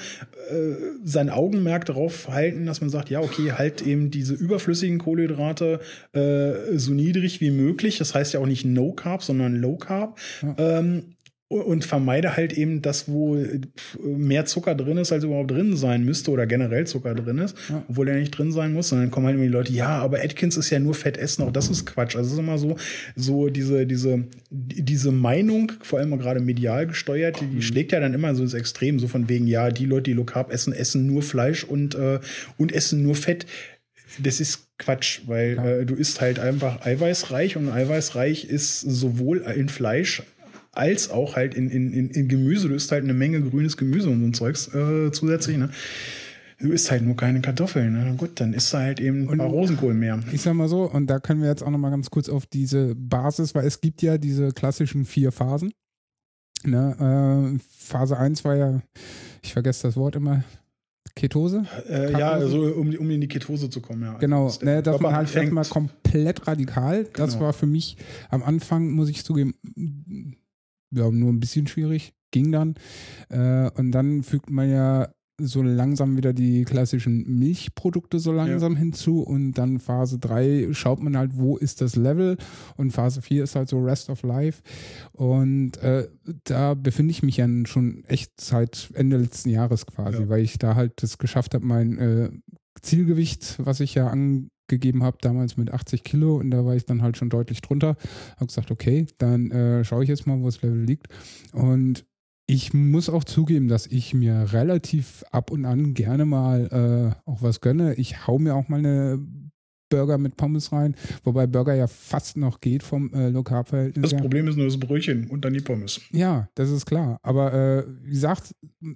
äh, 0.51 0.75
sein 1.05 1.31
Augenmerk 1.31 1.85
darauf 1.85 2.29
halten, 2.29 2.67
dass 2.67 2.81
man 2.81 2.91
sagt, 2.91 3.11
ja, 3.11 3.21
okay, 3.21 3.53
halt 3.53 3.83
eben 3.83 4.11
diese 4.11 4.35
überflüssigen 4.35 4.99
Kohlenhydrate 4.99 5.81
äh, 6.13 6.77
so 6.77 6.93
niedrig 6.93 7.41
wie 7.41 7.51
möglich. 7.51 7.99
Das 7.99 8.15
heißt 8.15 8.35
ja 8.35 8.41
auch 8.41 8.47
nicht 8.47 8.65
No 8.65 8.93
Carb, 8.93 9.23
sondern 9.23 9.44
Low 9.53 9.77
Carb. 9.77 10.19
Ähm, 10.59 11.15
und 11.49 11.85
vermeide 11.85 12.37
halt 12.37 12.55
eben 12.55 12.83
das, 12.83 13.07
wo 13.09 13.39
mehr 14.03 14.45
Zucker 14.47 14.75
drin 14.75 14.97
ist, 14.97 15.13
als 15.13 15.23
überhaupt 15.25 15.53
drin 15.53 15.77
sein 15.77 16.03
müsste 16.05 16.31
oder 16.33 16.47
generell 16.47 16.87
Zucker 16.87 17.15
drin 17.15 17.39
ist, 17.39 17.57
Ja. 17.69 17.85
obwohl 17.87 18.09
er 18.09 18.17
nicht 18.17 18.31
drin 18.31 18.51
sein 18.51 18.73
muss. 18.73 18.91
Und 18.91 18.99
dann 19.01 19.11
kommen 19.11 19.27
halt 19.27 19.37
immer 19.37 19.45
die 19.45 19.53
Leute, 19.53 19.73
ja, 19.73 19.91
aber 19.91 20.19
Atkins 20.25 20.57
ist 20.57 20.71
ja 20.71 20.81
nur 20.81 20.95
Fett 20.95 21.17
essen, 21.17 21.43
auch 21.43 21.53
das 21.53 21.69
ist 21.69 21.85
Quatsch. 21.87 22.17
Also 22.17 22.29
es 22.29 22.33
ist 22.33 22.39
immer 22.41 22.59
so, 22.59 22.77
so 23.15 23.51
diese, 23.51 23.87
diese, 23.87 24.25
diese 24.51 25.13
Meinung, 25.13 25.71
vor 25.83 26.01
allem 26.01 26.19
gerade 26.19 26.41
medial 26.41 26.87
gesteuert, 26.89 27.41
die, 27.41 27.47
die 27.47 27.63
schlägt 27.63 27.93
ja 27.93 28.01
dann 28.01 28.15
immer 28.15 28.35
so 28.35 28.43
ins 28.43 28.55
Extrem, 28.55 28.99
so 28.99 29.07
von 29.07 29.29
wegen, 29.29 29.47
ja, 29.47 29.71
die 29.71 29.85
Leute, 29.85 30.05
die 30.05 30.15
Low 30.15 30.25
Carb 30.25 30.51
essen, 30.53 30.73
essen 30.73 31.07
nur 31.07 31.23
Fleisch 31.23 31.63
und, 31.63 31.95
äh, 31.95 32.19
und 32.57 32.73
essen 32.73 33.03
nur 33.03 33.15
Fett. 33.15 33.47
Das 34.21 34.41
ist 34.41 34.64
Quatsch, 34.79 35.23
weil 35.27 35.59
äh, 35.59 35.87
du 35.87 35.95
isst 35.95 36.21
halt 36.21 36.39
einfach 36.39 36.85
eiweißreich 36.85 37.57
und 37.57 37.71
eiweißreich 37.71 38.45
ist 38.45 38.81
sowohl 38.81 39.39
in 39.39 39.69
Fleisch 39.69 40.23
als 40.73 41.11
auch 41.11 41.37
halt 41.37 41.55
in, 41.55 41.71
in, 41.71 41.93
in, 41.93 42.11
in 42.11 42.29
Gemüse. 42.29 42.69
Du 42.69 42.75
isst 42.75 42.91
halt 42.91 43.05
eine 43.05 43.15
Menge 43.15 43.41
grünes 43.41 43.77
Gemüse 43.77 44.11
und 44.11 44.21
so 44.21 44.27
ein 44.27 44.35
Zeugs 44.35 44.75
äh, 44.75 45.13
zusätzlich. 45.13 45.57
Ne? 45.57 45.71
Du 46.59 46.73
isst 46.73 46.91
halt 46.91 47.03
nur 47.03 47.17
keine 47.17 47.41
Kartoffeln. 47.41 47.93
Ne? 47.93 48.05
Na 48.07 48.13
Gut, 48.15 48.41
dann 48.41 48.53
isst 48.53 48.73
du 48.73 48.79
halt 48.79 49.01
eben 49.01 49.29
ein 49.29 49.39
paar 49.39 49.49
Rosenkohl 49.49 49.95
mehr. 49.95 50.21
Ich 50.33 50.43
sag 50.43 50.55
mal 50.55 50.69
so, 50.69 50.91
und 50.91 51.09
da 51.09 51.21
können 51.21 51.41
wir 51.41 51.49
jetzt 51.49 51.63
auch 51.63 51.71
noch 51.71 51.79
mal 51.79 51.91
ganz 51.91 52.11
kurz 52.11 52.29
auf 52.29 52.47
diese 52.47 52.95
Basis, 52.97 53.55
weil 53.55 53.67
es 53.67 53.81
gibt 53.81 54.03
ja 54.03 54.19
diese 54.19 54.51
klassischen 54.51 55.05
vier 55.05 55.31
Phasen. 55.33 55.73
Ne, 56.65 57.55
äh, 57.55 57.59
Phase 57.79 58.17
1 58.17 58.45
war 58.45 58.57
ja, 58.57 58.83
ich 59.43 59.53
vergesse 59.53 59.83
das 59.83 59.97
Wort 59.97 60.17
immer, 60.17 60.45
Ketose. 61.17 61.65
Äh, 61.89 62.13
ja, 62.13 62.33
also 62.33 62.61
um, 62.75 62.93
um 62.95 63.11
in 63.11 63.21
die 63.21 63.29
Ketose 63.29 63.71
zu 63.71 63.81
kommen, 63.81 64.03
ja. 64.03 64.15
Genau, 64.19 64.51
der 64.61 64.77
ne, 64.77 64.83
dass 64.83 65.01
man 65.01 65.15
halt 65.15 65.29
anfängt- 65.29 65.45
erstmal 65.55 65.65
komplett 65.67 66.47
radikal. 66.49 67.05
Das 67.15 67.35
Genau. 67.35 67.47
war 67.47 67.53
für 67.53 67.67
mich 67.67 67.97
am 68.31 68.43
Anfang, 68.43 68.91
muss 68.91 69.09
ich 69.09 69.25
zugeben, 69.25 69.55
ja, 70.91 71.11
nur 71.11 71.33
ein 71.33 71.41
bisschen 71.41 71.67
schwierig. 71.67 72.15
Ging 72.33 72.51
dann. 72.51 72.75
Äh, 73.29 73.71
und 73.79 73.93
dann 73.93 74.25
fügt 74.25 74.51
man 74.51 74.69
ja 74.69 75.09
so 75.41 75.63
langsam 75.63 76.17
wieder 76.17 76.33
die 76.33 76.65
klassischen 76.65 77.39
Milchprodukte 77.39 78.19
so 78.21 78.31
langsam 78.33 78.77
hinzu 78.77 79.21
und 79.21 79.55
dann 79.55 79.81
Phase 79.81 80.19
3 80.19 80.69
schaut 80.73 81.03
man 81.03 81.17
halt, 81.17 81.33
wo 81.37 81.57
ist 81.57 81.81
das 81.81 81.97
Level 81.97 82.37
und 82.77 82.93
Phase 82.93 83.21
4 83.21 83.43
ist 83.45 83.57
halt 83.57 83.69
so 83.69 83.81
Rest 83.81 84.11
of 84.11 84.23
Life 84.23 84.63
und 85.13 85.77
äh, 85.79 86.09
da 86.45 86.75
befinde 86.75 87.11
ich 87.11 87.23
mich 87.23 87.39
ja 87.39 87.49
schon 87.65 88.05
echt 88.05 88.41
seit 88.41 88.91
Ende 88.95 89.17
letzten 89.17 89.51
Jahres 89.51 89.87
quasi, 89.87 90.23
Ja. 90.23 90.29
weil 90.29 90.43
ich 90.43 90.59
da 90.59 90.77
halt 90.77 91.03
das 91.03 91.19
geschafft 91.19 91.55
habe, 91.55 91.67
mein 91.67 91.99
äh, 91.99 92.31
Zielgewicht, 92.81 93.57
was 93.59 93.81
ich 93.81 93.95
ja 93.95 94.09
angegeben 94.09 95.03
habe, 95.03 95.19
damals 95.21 95.57
mit 95.57 95.73
80 95.73 96.05
Kilo 96.05 96.37
und 96.37 96.51
da 96.51 96.65
war 96.65 96.77
ich 96.77 96.85
dann 96.85 97.03
halt 97.03 97.17
schon 97.17 97.31
deutlich 97.31 97.61
drunter. 97.61 97.97
Habe 98.37 98.47
gesagt, 98.47 98.71
okay, 98.71 99.07
dann 99.19 99.51
äh, 99.51 99.85
schaue 99.85 100.03
ich 100.03 100.09
jetzt 100.09 100.27
mal, 100.27 100.41
wo 100.41 100.47
das 100.47 100.63
Level 100.63 100.83
liegt. 100.85 101.09
Und 101.53 102.05
ich 102.47 102.75
muss 102.75 103.09
auch 103.09 103.25
zugeben, 103.25 103.69
dass 103.69 103.87
ich 103.87 104.13
mir 104.15 104.53
relativ 104.53 105.25
ab 105.31 105.51
und 105.51 105.65
an 105.65 105.95
gerne 105.95 106.25
mal 106.25 107.15
äh, 107.27 107.31
auch 107.31 107.43
was 107.43 107.61
gönne. 107.61 107.95
Ich 107.95 108.27
hau 108.27 108.39
mir 108.39 108.55
auch 108.55 108.69
mal 108.69 108.79
eine 108.79 109.19
Burger 109.91 110.19
mit 110.19 110.37
Pommes 110.37 110.73
rein, 110.73 110.95
wobei 111.23 111.47
Burger 111.47 111.75
ja 111.75 111.87
fast 111.87 112.37
noch 112.37 112.61
geht 112.61 112.83
vom 112.83 113.13
äh, 113.15 113.29
Low 113.29 113.43
Carb 113.45 113.69
Verhältnis. 113.69 114.11
Das. 114.11 114.21
Problem 114.21 114.49
ist 114.49 114.57
nur 114.57 114.67
das 114.67 114.79
Brötchen 114.79 115.29
und 115.29 115.45
dann 115.45 115.53
die 115.55 115.61
Pommes. 115.61 116.01
Ja, 116.11 116.49
das 116.55 116.71
ist 116.71 116.87
klar. 116.87 117.19
Aber 117.23 117.53
äh, 117.55 117.85
wie 118.03 118.11
gesagt, 118.11 118.55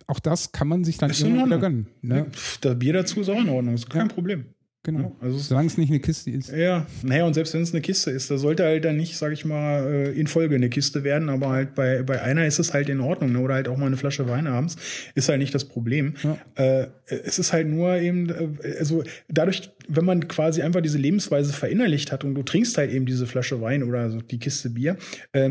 auch 0.08 0.18
das 0.18 0.52
kann 0.52 0.66
man 0.68 0.84
sich 0.84 0.98
dann 0.98 1.10
immer 1.10 1.46
wieder 1.46 1.58
gönnen. 1.58 1.88
Ne? 2.02 2.26
Das 2.60 2.78
Bier 2.78 2.94
dazu 2.94 3.20
ist 3.20 3.28
auch 3.28 3.40
in 3.40 3.48
Ordnung, 3.48 3.74
ist 3.74 3.88
kein 3.88 4.08
Ja. 4.08 4.14
Problem. 4.14 4.46
Genau. 4.88 5.14
Also 5.20 5.36
es- 5.36 5.48
Solange 5.48 5.66
es 5.66 5.76
nicht 5.76 5.90
eine 5.90 6.00
Kiste 6.00 6.30
ist. 6.30 6.50
Ja, 6.50 6.86
naja, 7.02 7.24
und 7.26 7.34
selbst 7.34 7.52
wenn 7.52 7.60
es 7.60 7.72
eine 7.74 7.82
Kiste 7.82 8.10
ist, 8.10 8.30
da 8.30 8.38
sollte 8.38 8.64
halt 8.64 8.86
dann 8.86 8.96
nicht, 8.96 9.18
sag 9.18 9.32
ich 9.32 9.44
mal, 9.44 9.82
äh, 9.86 10.12
in 10.18 10.26
Folge 10.26 10.54
eine 10.54 10.70
Kiste 10.70 11.04
werden, 11.04 11.28
aber 11.28 11.50
halt 11.50 11.74
bei, 11.74 12.02
bei 12.02 12.22
einer 12.22 12.46
ist 12.46 12.58
es 12.58 12.72
halt 12.72 12.88
in 12.88 13.00
Ordnung, 13.00 13.32
ne? 13.32 13.40
oder 13.40 13.52
halt 13.54 13.68
auch 13.68 13.76
mal 13.76 13.84
eine 13.84 13.98
Flasche 13.98 14.26
Wein 14.30 14.46
abends, 14.46 14.76
ist 15.14 15.28
halt 15.28 15.40
nicht 15.40 15.54
das 15.54 15.66
Problem. 15.66 16.14
Ja. 16.22 16.38
Äh, 16.54 16.86
es 17.06 17.38
ist 17.38 17.52
halt 17.52 17.68
nur 17.68 17.96
eben, 17.96 18.30
äh, 18.30 18.76
also 18.78 19.02
dadurch, 19.28 19.70
wenn 19.88 20.06
man 20.06 20.26
quasi 20.26 20.62
einfach 20.62 20.80
diese 20.80 20.96
Lebensweise 20.96 21.52
verinnerlicht 21.52 22.10
hat 22.10 22.24
und 22.24 22.34
du 22.34 22.42
trinkst 22.42 22.78
halt 22.78 22.90
eben 22.90 23.04
diese 23.04 23.26
Flasche 23.26 23.60
Wein 23.60 23.82
oder 23.82 24.10
so 24.10 24.22
die 24.22 24.38
Kiste 24.38 24.70
Bier, 24.70 24.96
äh, 25.32 25.50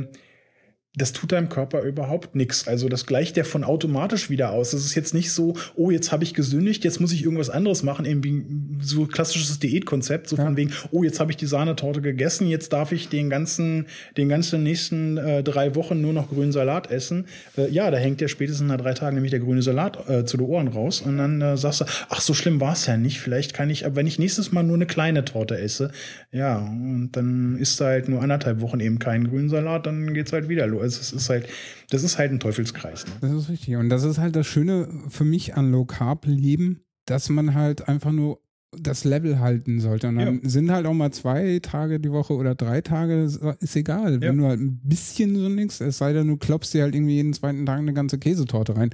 das 0.98 1.14
tut 1.14 1.32
deinem 1.32 1.48
Körper 1.48 1.84
überhaupt 1.84 2.36
nichts. 2.36 2.68
Also 2.68 2.90
das 2.90 3.06
gleicht 3.06 3.38
der 3.38 3.46
von 3.46 3.64
automatisch 3.64 4.30
wieder 4.32 4.52
aus. 4.52 4.72
Das 4.72 4.84
ist 4.84 4.96
jetzt 4.96 5.14
nicht 5.14 5.32
so, 5.32 5.56
oh, 5.76 5.92
jetzt 5.92 6.12
habe 6.12 6.24
ich 6.24 6.34
gesündigt, 6.34 6.84
jetzt 6.84 7.00
muss 7.00 7.12
ich 7.14 7.24
irgendwas 7.24 7.52
anderes 7.52 7.84
machen, 7.84 8.06
irgendwie 8.06 8.44
so 8.82 9.06
klassisches 9.06 9.60
Diätkonzept, 9.60 10.28
so 10.28 10.38
Ja. 10.38 10.46
von 10.46 10.58
wegen, 10.58 10.72
oh, 10.92 11.04
jetzt 11.04 11.20
habe 11.20 11.32
ich 11.32 11.38
die 11.38 11.46
Sahnetorte 11.46 12.02
gegessen, 12.02 12.48
jetzt 12.48 12.74
darf 12.74 12.92
ich 12.92 13.10
den 13.10 13.30
ganzen, 13.30 13.86
den 14.18 14.28
ganzen 14.28 14.64
nächsten 14.64 15.18
äh, 15.18 15.44
drei 15.44 15.76
Wochen 15.76 16.02
nur 16.02 16.14
noch 16.14 16.30
grünen 16.30 16.52
Salat 16.52 16.90
essen. 16.90 17.26
Äh, 17.58 17.70
ja, 17.70 17.92
da 17.92 17.98
hängt 17.98 18.20
ja 18.20 18.28
spätestens 18.28 18.68
nach 18.68 18.78
drei 18.78 18.94
Tagen 18.94 19.16
nämlich 19.16 19.32
der 19.32 19.40
grüne 19.40 19.62
Salat 19.62 20.10
äh, 20.10 20.26
zu 20.26 20.38
den 20.38 20.48
Ohren 20.48 20.68
raus 20.68 21.02
und 21.02 21.18
dann 21.20 21.42
äh, 21.42 21.58
sagst 21.58 21.82
du, 21.82 21.86
ach, 22.10 22.22
so 22.22 22.34
schlimm 22.34 22.60
war 22.60 22.74
es 22.74 22.88
ja 22.88 22.98
nicht. 22.98 23.20
Vielleicht 23.20 23.54
kann 23.54 23.70
ich, 23.70 23.86
aber 23.86 23.98
wenn 23.98 24.08
ich 24.08 24.18
nächstes 24.18 24.52
Mal 24.52 24.64
nur 24.64 24.76
eine 24.76 24.88
kleine 24.88 25.24
Torte 25.26 25.60
esse, 25.60 25.92
ja, 26.32 26.58
und 26.58 27.12
dann 27.12 27.58
isst 27.60 27.80
du 27.80 27.86
halt 27.86 28.10
nur 28.10 28.24
anderthalb 28.24 28.62
Wochen 28.62 28.80
eben 28.80 28.98
keinen 28.98 29.28
grünen 29.30 29.50
Salat, 29.50 29.86
dann 29.86 30.14
geht's 30.16 30.34
halt 30.34 30.50
wieder 30.50 30.66
los. 30.66 30.87
Also 30.88 31.02
es 31.02 31.12
ist 31.14 31.30
halt, 31.30 31.48
das 31.90 32.04
ist 32.04 32.18
halt 32.18 32.32
ein 32.32 32.40
Teufelskreis. 32.40 33.06
Ne? 33.06 33.12
Das 33.22 33.32
ist 33.32 33.50
richtig. 33.50 33.76
Und 33.76 33.90
das 33.90 34.04
ist 34.04 34.18
halt 34.18 34.36
das 34.36 34.48
Schöne 34.48 34.88
für 35.10 35.26
mich 35.26 35.56
an 35.56 35.72
Low 35.72 35.86
Carb 35.86 36.26
Leben, 36.26 36.82
dass 37.06 37.30
man 37.30 37.54
halt 37.54 37.88
einfach 37.88 38.12
nur 38.12 38.40
das 38.78 39.06
Level 39.06 39.40
halten 39.40 39.80
sollte. 39.80 40.10
Und 40.10 40.16
dann 40.18 40.42
Ja. 40.44 40.50
sind 40.50 40.70
halt 40.72 40.86
auch 40.86 40.94
mal 40.94 41.12
zwei 41.12 41.60
Tage 41.62 42.00
die 42.02 42.12
Woche 42.12 42.34
oder 42.34 42.54
drei 42.54 42.82
Tage, 42.82 43.24
ist 43.60 43.76
egal. 43.78 44.20
Wenn 44.22 44.36
Ja. 44.36 44.42
du 44.44 44.48
halt 44.48 44.60
ein 44.60 44.82
bisschen 44.84 45.36
so 45.36 45.48
nix, 45.48 45.80
es 45.80 45.98
sei 45.98 46.12
denn, 46.12 46.28
du 46.28 46.36
klopfst 46.38 46.74
dir 46.74 46.84
halt 46.84 46.94
irgendwie 46.94 47.16
jeden 47.16 47.34
zweiten 47.34 47.66
Tag 47.66 47.80
eine 47.80 47.94
ganze 47.94 48.18
Käsetorte 48.20 48.76
rein 48.76 48.90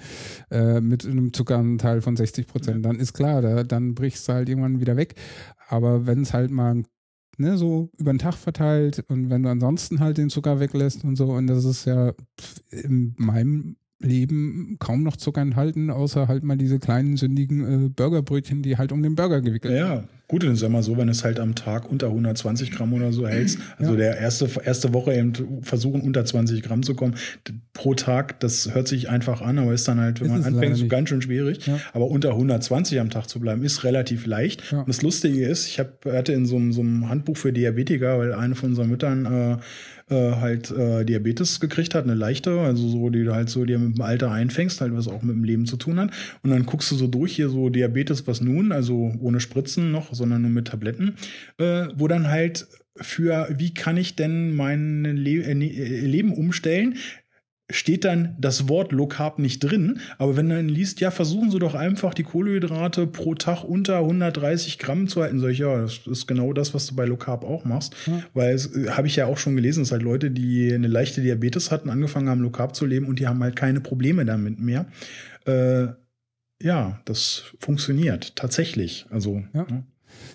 äh, 0.52 0.80
mit 0.80 1.06
einem 1.06 1.34
Zuckeranteil 1.34 2.02
von 2.02 2.16
60 2.16 2.46
Prozent, 2.48 2.86
dann 2.86 2.98
ist 3.00 3.14
klar, 3.14 3.42
da, 3.42 3.64
dann 3.64 3.96
brichst 3.96 4.28
du 4.30 4.34
halt 4.34 4.48
irgendwann 4.48 4.80
wieder 4.80 4.96
weg. 4.96 5.16
Aber 5.70 6.06
wenn 6.06 6.22
es 6.22 6.34
halt 6.34 6.52
mal 6.52 6.84
ne, 7.38 7.58
so 7.58 7.90
über 7.98 8.14
den 8.14 8.20
Tag 8.20 8.36
verteilt 8.36 9.04
und 9.08 9.30
wenn 9.30 9.44
du 9.44 9.50
ansonsten 9.50 10.00
halt 10.00 10.18
den 10.18 10.30
Zucker 10.30 10.60
weglässt 10.60 11.04
und 11.04 11.16
so, 11.16 11.32
und 11.32 11.48
das 11.48 11.66
ist 11.66 11.86
ja 11.86 12.14
in 12.70 13.16
meinem 13.18 13.78
Leben 14.00 14.76
kaum 14.80 15.04
noch 15.04 15.16
Zucker 15.16 15.42
enthalten, 15.42 15.90
außer 15.90 16.28
halt 16.28 16.44
mal 16.44 16.58
diese 16.58 16.80
kleinen 16.80 17.16
sündigen 17.16 17.86
äh, 17.86 17.90
Burgerbrötchen, 17.90 18.62
die 18.62 18.78
halt 18.78 18.92
um 18.92 19.02
den 19.02 19.16
Burger 19.16 19.40
gewickelt 19.42 19.74
sind. 19.74 19.80
Ja, 19.82 20.04
gut, 20.28 20.44
dann 20.44 20.52
ist 20.54 20.62
ja 20.62 20.68
mal 20.68 20.84
so, 20.84 20.98
wenn 20.98 21.08
es 21.08 21.24
halt 21.24 21.40
am 21.40 21.56
Tag 21.56 21.90
unter 21.90 22.08
120 22.08 22.72
Gramm 22.72 22.92
oder 22.94 23.14
so 23.14 23.26
hältst, 23.28 23.60
also 23.78 23.92
Ja. 23.94 23.98
der 23.98 24.18
erste, 24.18 24.50
erste 24.66 24.94
Woche 24.94 25.14
eben 25.14 25.32
versuchen, 25.62 26.02
unter 26.02 26.26
20 26.26 26.62
Gramm 26.64 26.84
zu 26.84 26.96
kommen, 26.96 27.16
pro 27.72 27.94
Tag, 27.94 28.42
das 28.42 28.74
hört 28.76 28.90
sich 28.90 29.10
einfach 29.10 29.42
an, 29.42 29.58
aber 29.58 29.74
ist 29.74 29.88
dann 29.88 30.02
halt, 30.02 30.20
wenn 30.20 30.28
Ist 30.28 30.44
man 30.44 30.54
anfängt, 30.56 30.76
so 30.76 30.88
ganz 30.88 31.08
schön 31.08 31.22
schwierig. 31.22 31.66
Ja. 31.66 31.80
Aber 31.94 32.08
unter 32.08 32.32
120 32.32 33.00
am 33.00 33.10
Tag 33.10 33.30
zu 33.30 33.40
bleiben, 33.40 33.64
ist 33.64 33.86
relativ 33.86 34.26
leicht. 34.26 34.70
Ja. 34.72 34.80
Und 34.80 34.90
das 34.90 35.02
Lustige 35.02 35.46
ist, 35.48 35.68
ich 35.68 35.80
hab, 35.80 36.04
hatte 36.06 36.34
in 36.34 36.46
so, 36.46 36.58
einem- 36.58 36.74
so 36.74 36.82
einem 36.82 37.08
Handbuch 37.08 37.38
für 37.38 37.54
Diabetiker, 37.54 38.20
weil 38.20 38.34
eine 38.34 38.56
von 38.56 38.72
unseren 38.72 38.90
Müttern 38.90 39.26
äh, 39.26 39.58
äh, 40.14 40.36
halt 40.36 40.72
äh, 40.72 41.04
Diabetes 41.04 41.60
gekriegt 41.60 41.96
hat, 41.96 42.04
eine 42.04 42.14
leichte, 42.14 42.60
also 42.60 42.88
so, 42.88 43.10
die 43.10 43.24
du 43.24 43.34
halt 43.34 43.50
so 43.50 43.66
dir 43.66 43.80
mit 43.80 43.98
dem 43.98 44.02
Alter 44.02 44.32
einfängst, 44.32 44.80
halt 44.80 44.96
was 44.96 45.08
auch 45.08 45.24
mit 45.24 45.36
dem 45.36 45.44
Leben 45.44 45.66
zu 45.66 45.78
tun 45.78 46.00
hat. 46.00 46.12
Und 46.44 46.52
dann 46.52 46.66
guckst 46.66 46.92
du 46.92 46.96
so 46.96 47.08
durch 47.08 47.36
hier 47.36 47.50
so 47.50 47.70
Diabetes, 47.70 48.28
was 48.28 48.42
nun, 48.42 48.72
also 48.72 49.14
ohne 49.20 49.40
Spritzen 49.40 49.92
noch, 49.92 50.14
sondern 50.14 50.44
nur 50.44 50.52
mit 50.52 50.68
Tabletten, 50.68 51.16
äh, 51.58 51.88
wo 51.96 52.08
dann 52.08 52.30
halt 52.30 52.68
für, 52.96 53.48
wie 53.58 53.74
kann 53.74 53.98
ich 53.98 54.16
denn 54.16 54.56
mein 54.56 55.04
Le 55.04 55.44
äh, 55.44 55.56
ne- 55.56 55.74
äh, 55.74 56.06
Leben 56.06 56.32
umstellen, 56.34 56.96
steht 57.74 58.06
dann 58.06 58.36
das 58.40 58.70
Wort 58.70 58.92
Low 58.92 59.08
Carb 59.08 59.40
nicht 59.40 59.60
drin, 59.60 60.00
aber 60.18 60.38
wenn 60.38 60.50
du 60.50 60.56
dann 60.56 60.70
liest, 60.70 61.00
ja, 61.02 61.12
versuchen 61.12 61.52
Sie 61.52 61.60
doch 61.60 61.76
einfach 61.76 62.14
die 62.14 62.24
Kohlenhydrate 62.24 63.08
pro 63.08 63.36
Tag 63.36 63.64
unter 63.64 63.98
130 64.00 64.80
Gramm 64.80 65.08
zu 65.08 65.22
halten. 65.22 65.40
Sag 65.40 65.50
ich, 65.50 65.60
ja, 65.60 65.82
das 65.82 66.02
ist 66.08 66.28
genau 66.28 66.54
das, 66.54 66.74
was 66.74 66.88
du 66.88 66.96
bei 66.96 67.06
Low 67.06 67.18
Carb 67.18 67.44
auch 67.44 67.66
machst. 67.66 67.96
Ja. 68.06 68.24
Weil 68.34 68.54
es 68.56 68.76
äh, 68.76 68.90
habe 68.92 69.08
ich 69.08 69.16
ja 69.16 69.26
auch 69.26 69.38
schon 69.38 69.56
gelesen, 69.56 69.84
es 69.84 69.92
halt 69.92 70.04
Leute, 70.04 70.32
die 70.32 70.72
eine 70.74 70.88
leichte 70.88 71.22
Diabetes 71.22 71.72
hatten, 71.72 71.90
angefangen 71.90 72.30
haben, 72.30 72.42
Low 72.42 72.52
Carb 72.52 72.76
zu 72.76 72.86
leben 72.86 73.08
und 73.08 73.20
die 73.20 73.28
haben 73.28 73.42
halt 73.44 73.56
keine 73.56 73.82
Probleme 73.82 74.26
damit 74.26 74.60
mehr. 74.60 74.86
Äh, 75.46 75.88
ja, 76.62 77.02
das 77.06 77.44
funktioniert 77.60 78.36
tatsächlich. 78.36 79.06
Also, 79.10 79.44
Ja. 79.54 79.64
ne? 79.70 79.84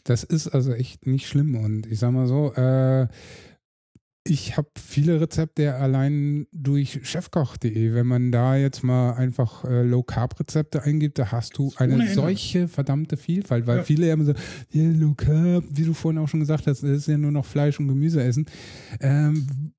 Das 0.04 0.24
ist 0.24 0.48
also 0.48 0.72
echt 0.72 1.06
nicht 1.06 1.26
schlimm. 1.28 1.54
Und 1.56 1.86
ich 1.86 1.98
sag 1.98 2.12
mal 2.12 2.26
so, 2.26 2.52
äh, 2.54 3.06
ich 4.28 4.56
habe 4.56 4.68
viele 4.78 5.20
Rezepte 5.20 5.74
allein 5.74 6.46
durch 6.52 7.00
chefkoch.de. 7.02 7.94
Wenn 7.94 8.06
man 8.06 8.30
da 8.32 8.56
jetzt 8.56 8.82
mal 8.84 9.12
einfach 9.14 9.64
äh, 9.64 9.82
Low-Carb-Rezepte 9.82 10.82
eingibt, 10.82 11.18
da 11.18 11.32
hast 11.32 11.56
du 11.58 11.72
eine 11.76 11.94
Ohne 11.94 12.02
Ende. 12.04 12.14
solche 12.14 12.68
verdammte 12.68 13.16
Vielfalt, 13.16 13.66
weil 13.66 13.78
Ja. 13.78 13.82
viele 13.84 14.06
ja 14.06 14.14
immer 14.14 14.24
so, 14.24 14.34
ja, 14.70 14.90
Low-Carb, 14.90 15.64
wie 15.70 15.84
du 15.84 15.94
vorhin 15.94 16.18
auch 16.20 16.28
schon 16.28 16.40
gesagt 16.40 16.66
hast, 16.66 16.82
das 16.82 16.90
ist 16.90 17.08
ja 17.08 17.18
nur 17.18 17.32
noch 17.32 17.46
Fleisch 17.46 17.80
und 17.80 17.88
Gemüse 17.88 18.22
essen. 18.22 18.46
Ähm, 19.00 19.72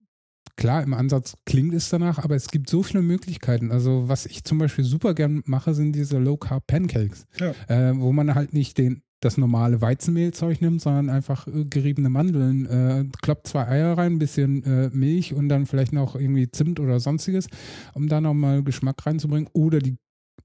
klar, 0.56 0.84
im 0.84 0.93
Ansatz 0.93 1.36
klingt 1.45 1.74
es 1.74 1.89
danach, 1.89 2.18
aber 2.20 2.36
es 2.36 2.50
gibt 2.50 2.70
so 2.70 2.84
viele 2.84 3.02
Möglichkeiten. 3.02 3.72
Also 3.72 4.10
was 4.10 4.26
ich 4.26 4.43
zum 4.43 4.58
Beispiel 4.58 4.84
super 4.84 5.14
gern 5.14 5.41
mache, 5.45 5.74
sind 5.74 5.93
diese 5.93 6.18
Low-Carb-Pancakes, 6.18 7.26
Ja. 7.39 7.52
äh, 7.68 7.93
wo 7.97 8.12
man 8.12 8.36
halt 8.36 8.54
nicht 8.54 8.78
den 8.78 9.04
das 9.20 9.38
normale 9.38 9.82
Weizenmehlzeug 9.82 10.62
nimmt, 10.62 10.82
sondern 10.82 11.10
einfach 11.10 11.48
äh, 11.48 11.66
geriebene 11.66 12.10
Mandeln, 12.10 12.66
äh, 12.66 13.06
kloppt 13.22 13.48
zwei 13.48 13.68
Eier 13.68 13.98
rein, 13.98 14.14
ein 14.14 14.20
bisschen 14.20 14.64
äh, 14.64 14.90
Milch 14.94 15.34
und 15.34 15.50
dann 15.50 15.66
vielleicht 15.66 15.94
noch 15.94 16.16
irgendwie 16.16 16.50
Zimt 16.50 16.80
oder 16.80 17.00
sonstiges, 17.00 17.48
um 17.94 18.08
da 18.08 18.22
nochmal 18.22 18.64
Geschmack 18.64 19.06
reinzubringen. 19.06 19.50
Oder 19.54 19.80
die 19.80 19.98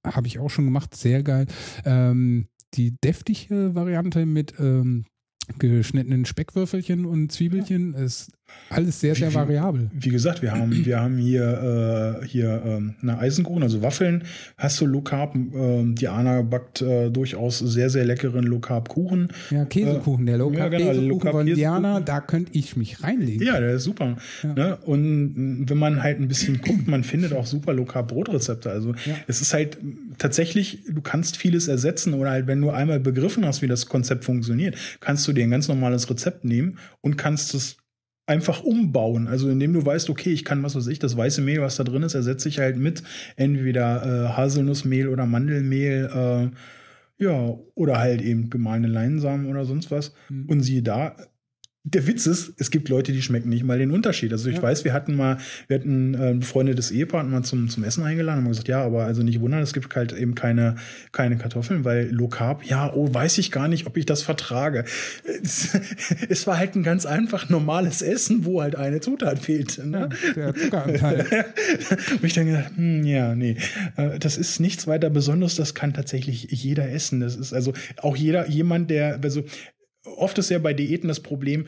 habe 0.05 0.27
ich 0.27 0.39
auch 0.39 0.51
schon 0.51 0.65
gemacht, 0.65 0.95
sehr 0.95 1.23
geil. 1.23 1.47
Ähm, 1.85 2.49
die 2.75 2.97
deftige 3.01 3.75
Variante 3.75 4.27
mit 4.27 4.55
ähm, 4.59 5.07
geschnittenen 5.59 6.25
Speckwürfelchen 6.25 7.05
und 7.07 7.31
Zwiebelchen 7.33 7.95
ist 7.95 8.31
alles 8.71 9.01
sehr, 9.01 9.15
sehr 9.17 9.31
Wie- 9.31 9.35
variabel. 9.35 9.91
Wie 9.93 10.11
gesagt, 10.11 10.41
wir 10.43 10.53
haben, 10.53 10.85
wir 10.85 11.01
haben 11.01 11.17
hier, 11.17 12.21
äh, 12.23 12.27
hier 12.27 12.63
ähm, 12.65 12.95
eine 13.03 13.19
Eisenkuchen, 13.19 13.63
also 13.63 13.83
Waffeln. 13.83 14.23
Hast 14.59 14.81
du 14.81 14.87
Low 14.87 15.01
Carb? 15.01 15.35
Die 15.35 16.07
Anna 16.09 16.43
backt 16.43 16.81
äh, 16.83 17.11
durchaus 17.11 17.59
sehr, 17.59 17.91
sehr 17.91 18.05
leckeren 18.05 18.45
Low 18.45 18.61
Carb 18.61 18.89
Kuchen. 18.91 19.29
Ja, 19.51 19.65
Käsekuchen, 19.65 20.27
der 20.27 20.39
Low 20.39 20.53
ja, 20.53 20.59
Carb 20.61 20.71
genau, 20.73 20.85
Käsekuchen 20.91 21.09
Low 21.09 21.19
Carb 21.19 21.33
von 21.33 21.47
Käsekuchen. 21.47 21.83
Diana, 21.83 22.01
da 22.01 22.21
könnte 22.21 22.51
ich 22.55 22.77
mich 22.77 23.03
reinlegen. 23.03 23.45
Ja, 23.45 23.59
der 23.59 23.75
ist 23.75 23.85
super. 23.85 24.17
Ja. 24.43 24.55
Ne? 24.55 24.77
Und 24.85 25.35
mh, 25.61 25.71
wenn 25.71 25.79
man 25.79 26.03
halt 26.03 26.21
ein 26.21 26.29
bisschen 26.29 26.61
guckt, 26.61 26.87
man 26.87 27.03
findet 27.03 27.33
auch 27.33 27.47
super 27.47 27.73
Low 27.73 27.87
Carb 27.87 28.09
Brotrezepte. 28.09 28.71
Also 28.71 28.91
Ja. 29.07 29.15
es 29.27 29.41
ist 29.41 29.53
halt 29.53 29.83
mh, 29.83 29.93
tatsächlich, 30.19 30.83
du 30.89 31.01
kannst 31.01 31.37
vieles 31.39 31.67
ersetzen 31.67 32.15
oder 32.15 32.31
halt, 32.31 32.47
wenn 32.47 32.61
du 32.61 32.71
einmal 32.71 33.01
begriffen 33.01 33.45
hast, 33.47 33.63
wie 33.63 33.69
das 33.69 33.87
Konzept 33.87 34.25
funktioniert, 34.25 34.77
kannst 35.01 35.27
du 35.27 35.33
dir 35.35 35.45
ein 35.45 35.51
ganz 35.51 35.69
normales 35.69 36.09
Rezept 36.09 36.45
nehmen 36.45 36.79
und 37.01 37.17
kannst 37.17 37.55
es 37.55 37.77
einfach 38.27 38.63
umbauen. 38.63 39.29
Also 39.29 39.51
indem 39.51 39.73
du 39.75 39.85
weißt, 39.85 40.09
okay, 40.11 40.31
ich 40.31 40.45
kann, 40.45 40.63
was 40.63 40.75
weiß 40.75 40.87
ich, 40.87 40.99
das 40.99 41.17
weiße 41.17 41.43
Mehl, 41.43 41.61
was 41.61 41.77
da 41.77 41.85
drin 41.85 42.03
ist, 42.03 42.15
ersetze 42.15 42.49
ich 42.49 42.59
halt 42.59 42.77
mit 42.77 43.03
entweder 43.37 44.03
äh, 44.05 44.29
Haselnussmehl 44.37 45.09
oder 45.09 45.27
Mandelmehl, 45.27 46.11
äh, 46.15 47.23
ja, 47.23 47.55
oder 47.75 47.99
halt 47.99 48.23
eben 48.23 48.51
gemahlene 48.51 48.89
Leinsamen 48.89 49.47
oder 49.47 49.65
sonst 49.65 49.91
was. 49.91 50.15
Mhm. 50.31 50.47
Und 50.47 50.63
siehe 50.63 50.83
da, 50.83 51.17
der 51.87 52.07
Witz 52.07 52.27
ist, 52.27 52.55
es 52.59 52.71
gibt 52.71 52.89
Leute, 52.89 53.13
die 53.13 53.21
schmecken 53.21 53.51
nicht 53.51 53.63
mal 53.63 53.79
den 53.79 53.91
Unterschied. 53.91 54.33
Also 54.33 54.49
ich 54.49 54.57
Ja. 54.57 54.63
weiß, 54.63 54.85
wir 54.87 54.95
hatten 54.95 55.15
mal, 55.17 55.37
wir 55.69 55.79
hatten 55.79 56.15
äh, 56.15 56.31
ein 56.31 56.41
befreundetes 56.41 56.91
Ehepaar 56.91 57.23
mal 57.25 57.43
zum, 57.43 57.69
zum 57.69 57.85
Essen 57.85 58.03
eingeladen 58.05 58.39
und 58.39 58.45
haben 58.45 58.51
gesagt, 58.53 58.69
ja, 58.69 58.83
aber 58.83 59.05
also 59.05 59.23
nicht 59.23 59.41
wundern, 59.41 59.61
es 59.61 59.75
gibt 59.75 59.95
halt 59.95 60.15
eben 60.15 60.35
keine, 60.35 60.77
keine 61.13 61.37
Kartoffeln, 61.37 61.85
weil 61.85 62.09
Low 62.11 62.29
Carb, 62.29 62.65
ja, 62.65 62.91
oh, 62.95 63.13
weiß 63.13 63.37
ich 63.37 63.51
gar 63.53 63.69
nicht, 63.69 63.87
ob 63.87 63.99
ich 63.99 64.07
das 64.07 64.23
vertrage. 64.23 64.85
Es, 65.43 65.79
es 66.31 66.47
war 66.47 66.57
halt 66.57 66.75
ein 66.75 66.83
ganz 66.85 67.05
einfach 67.05 67.51
normales 67.51 68.01
Essen, 68.01 68.47
wo 68.47 68.63
halt 68.63 68.77
eine 68.77 69.01
Zutat 69.01 69.39
fehlt. 69.39 69.77
Ja, 69.77 69.85
Ne? 69.85 70.09
der 70.35 70.55
Zuckeranteil. 70.55 71.27
Und 72.13 72.25
ich 72.25 72.33
dann 72.33 72.47
gedacht, 72.47 72.73
hm, 72.77 73.05
ja, 73.05 73.35
nee, 73.35 73.57
äh, 73.97 74.19
das 74.19 74.39
ist 74.39 74.59
nichts 74.59 74.87
weiter 74.87 75.11
Besonderes, 75.11 75.55
das 75.57 75.75
kann 75.75 75.93
tatsächlich 75.93 76.45
jeder 76.51 76.91
essen. 76.91 77.21
Das 77.21 77.37
ist 77.37 77.53
also 77.53 77.75
auch 77.99 78.17
jeder, 78.17 78.49
jemand, 78.49 78.89
der, 78.91 79.21
also 79.23 79.45
oft 80.05 80.39
ist 80.39 80.51
ja 80.51 80.59
bei 80.59 80.75
Diäten 80.75 81.09
das 81.09 81.21
Problem, 81.21 81.67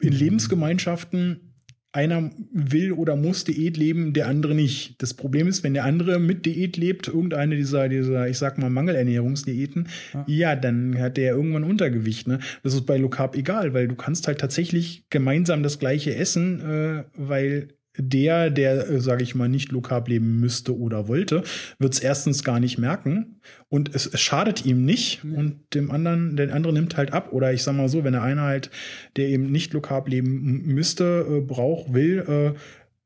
in 0.00 0.12
Lebensgemeinschaften 0.12 1.50
einer 1.92 2.30
will 2.52 2.92
oder 2.92 3.16
muss 3.16 3.42
Diät 3.42 3.76
leben, 3.76 4.12
der 4.12 4.28
andere 4.28 4.54
nicht. 4.54 5.02
Das 5.02 5.14
Problem 5.14 5.48
ist, 5.48 5.64
wenn 5.64 5.74
der 5.74 5.84
andere 5.84 6.20
mit 6.20 6.46
Diät 6.46 6.76
lebt, 6.76 7.08
irgendeine 7.08 7.56
dieser, 7.56 7.88
dieser, 7.88 8.28
ich 8.28 8.38
sag 8.38 8.58
mal, 8.58 8.70
Mangelernährungsdiäten, 8.70 9.88
Ja. 10.14 10.24
ja, 10.28 10.56
dann 10.56 10.96
hat 10.98 11.16
der 11.16 11.32
irgendwann 11.32 11.64
Untergewicht. 11.64 12.28
Ne? 12.28 12.38
Das 12.62 12.74
ist 12.74 12.86
bei 12.86 12.96
Low 12.96 13.08
Carb 13.08 13.36
egal, 13.36 13.74
weil 13.74 13.88
du 13.88 13.96
kannst 13.96 14.28
halt 14.28 14.38
tatsächlich 14.38 15.04
gemeinsam 15.10 15.64
das 15.64 15.80
gleiche 15.80 16.14
essen, 16.14 16.60
äh, 16.60 17.04
weil 17.16 17.68
der, 17.96 18.50
der, 18.50 18.88
äh, 18.88 19.00
sage 19.00 19.22
ich 19.22 19.34
mal, 19.34 19.48
nicht 19.48 19.72
Carb 19.82 20.08
leben 20.08 20.40
müsste 20.40 20.78
oder 20.78 21.08
wollte, 21.08 21.42
wird 21.78 21.94
es 21.94 22.00
erstens 22.00 22.44
gar 22.44 22.60
nicht 22.60 22.78
merken 22.78 23.40
und 23.68 23.94
es, 23.94 24.06
es 24.06 24.20
schadet 24.20 24.64
ihm 24.64 24.84
nicht 24.84 25.24
Nee. 25.24 25.36
und 25.36 25.74
dem 25.74 25.90
anderen, 25.90 26.36
der 26.36 26.54
andere 26.54 26.72
nimmt 26.72 26.96
halt 26.96 27.12
ab. 27.12 27.32
Oder 27.32 27.52
ich 27.52 27.62
sag 27.62 27.74
mal 27.74 27.88
so, 27.88 28.04
wenn 28.04 28.12
der 28.12 28.22
eine 28.22 28.42
halt, 28.42 28.70
der 29.16 29.28
eben 29.28 29.50
nicht 29.50 29.72
Carb 29.80 30.08
leben 30.08 30.62
müsste, 30.66 31.26
äh, 31.28 31.40
braucht, 31.40 31.92
will, 31.92 32.54
äh, 32.56 32.58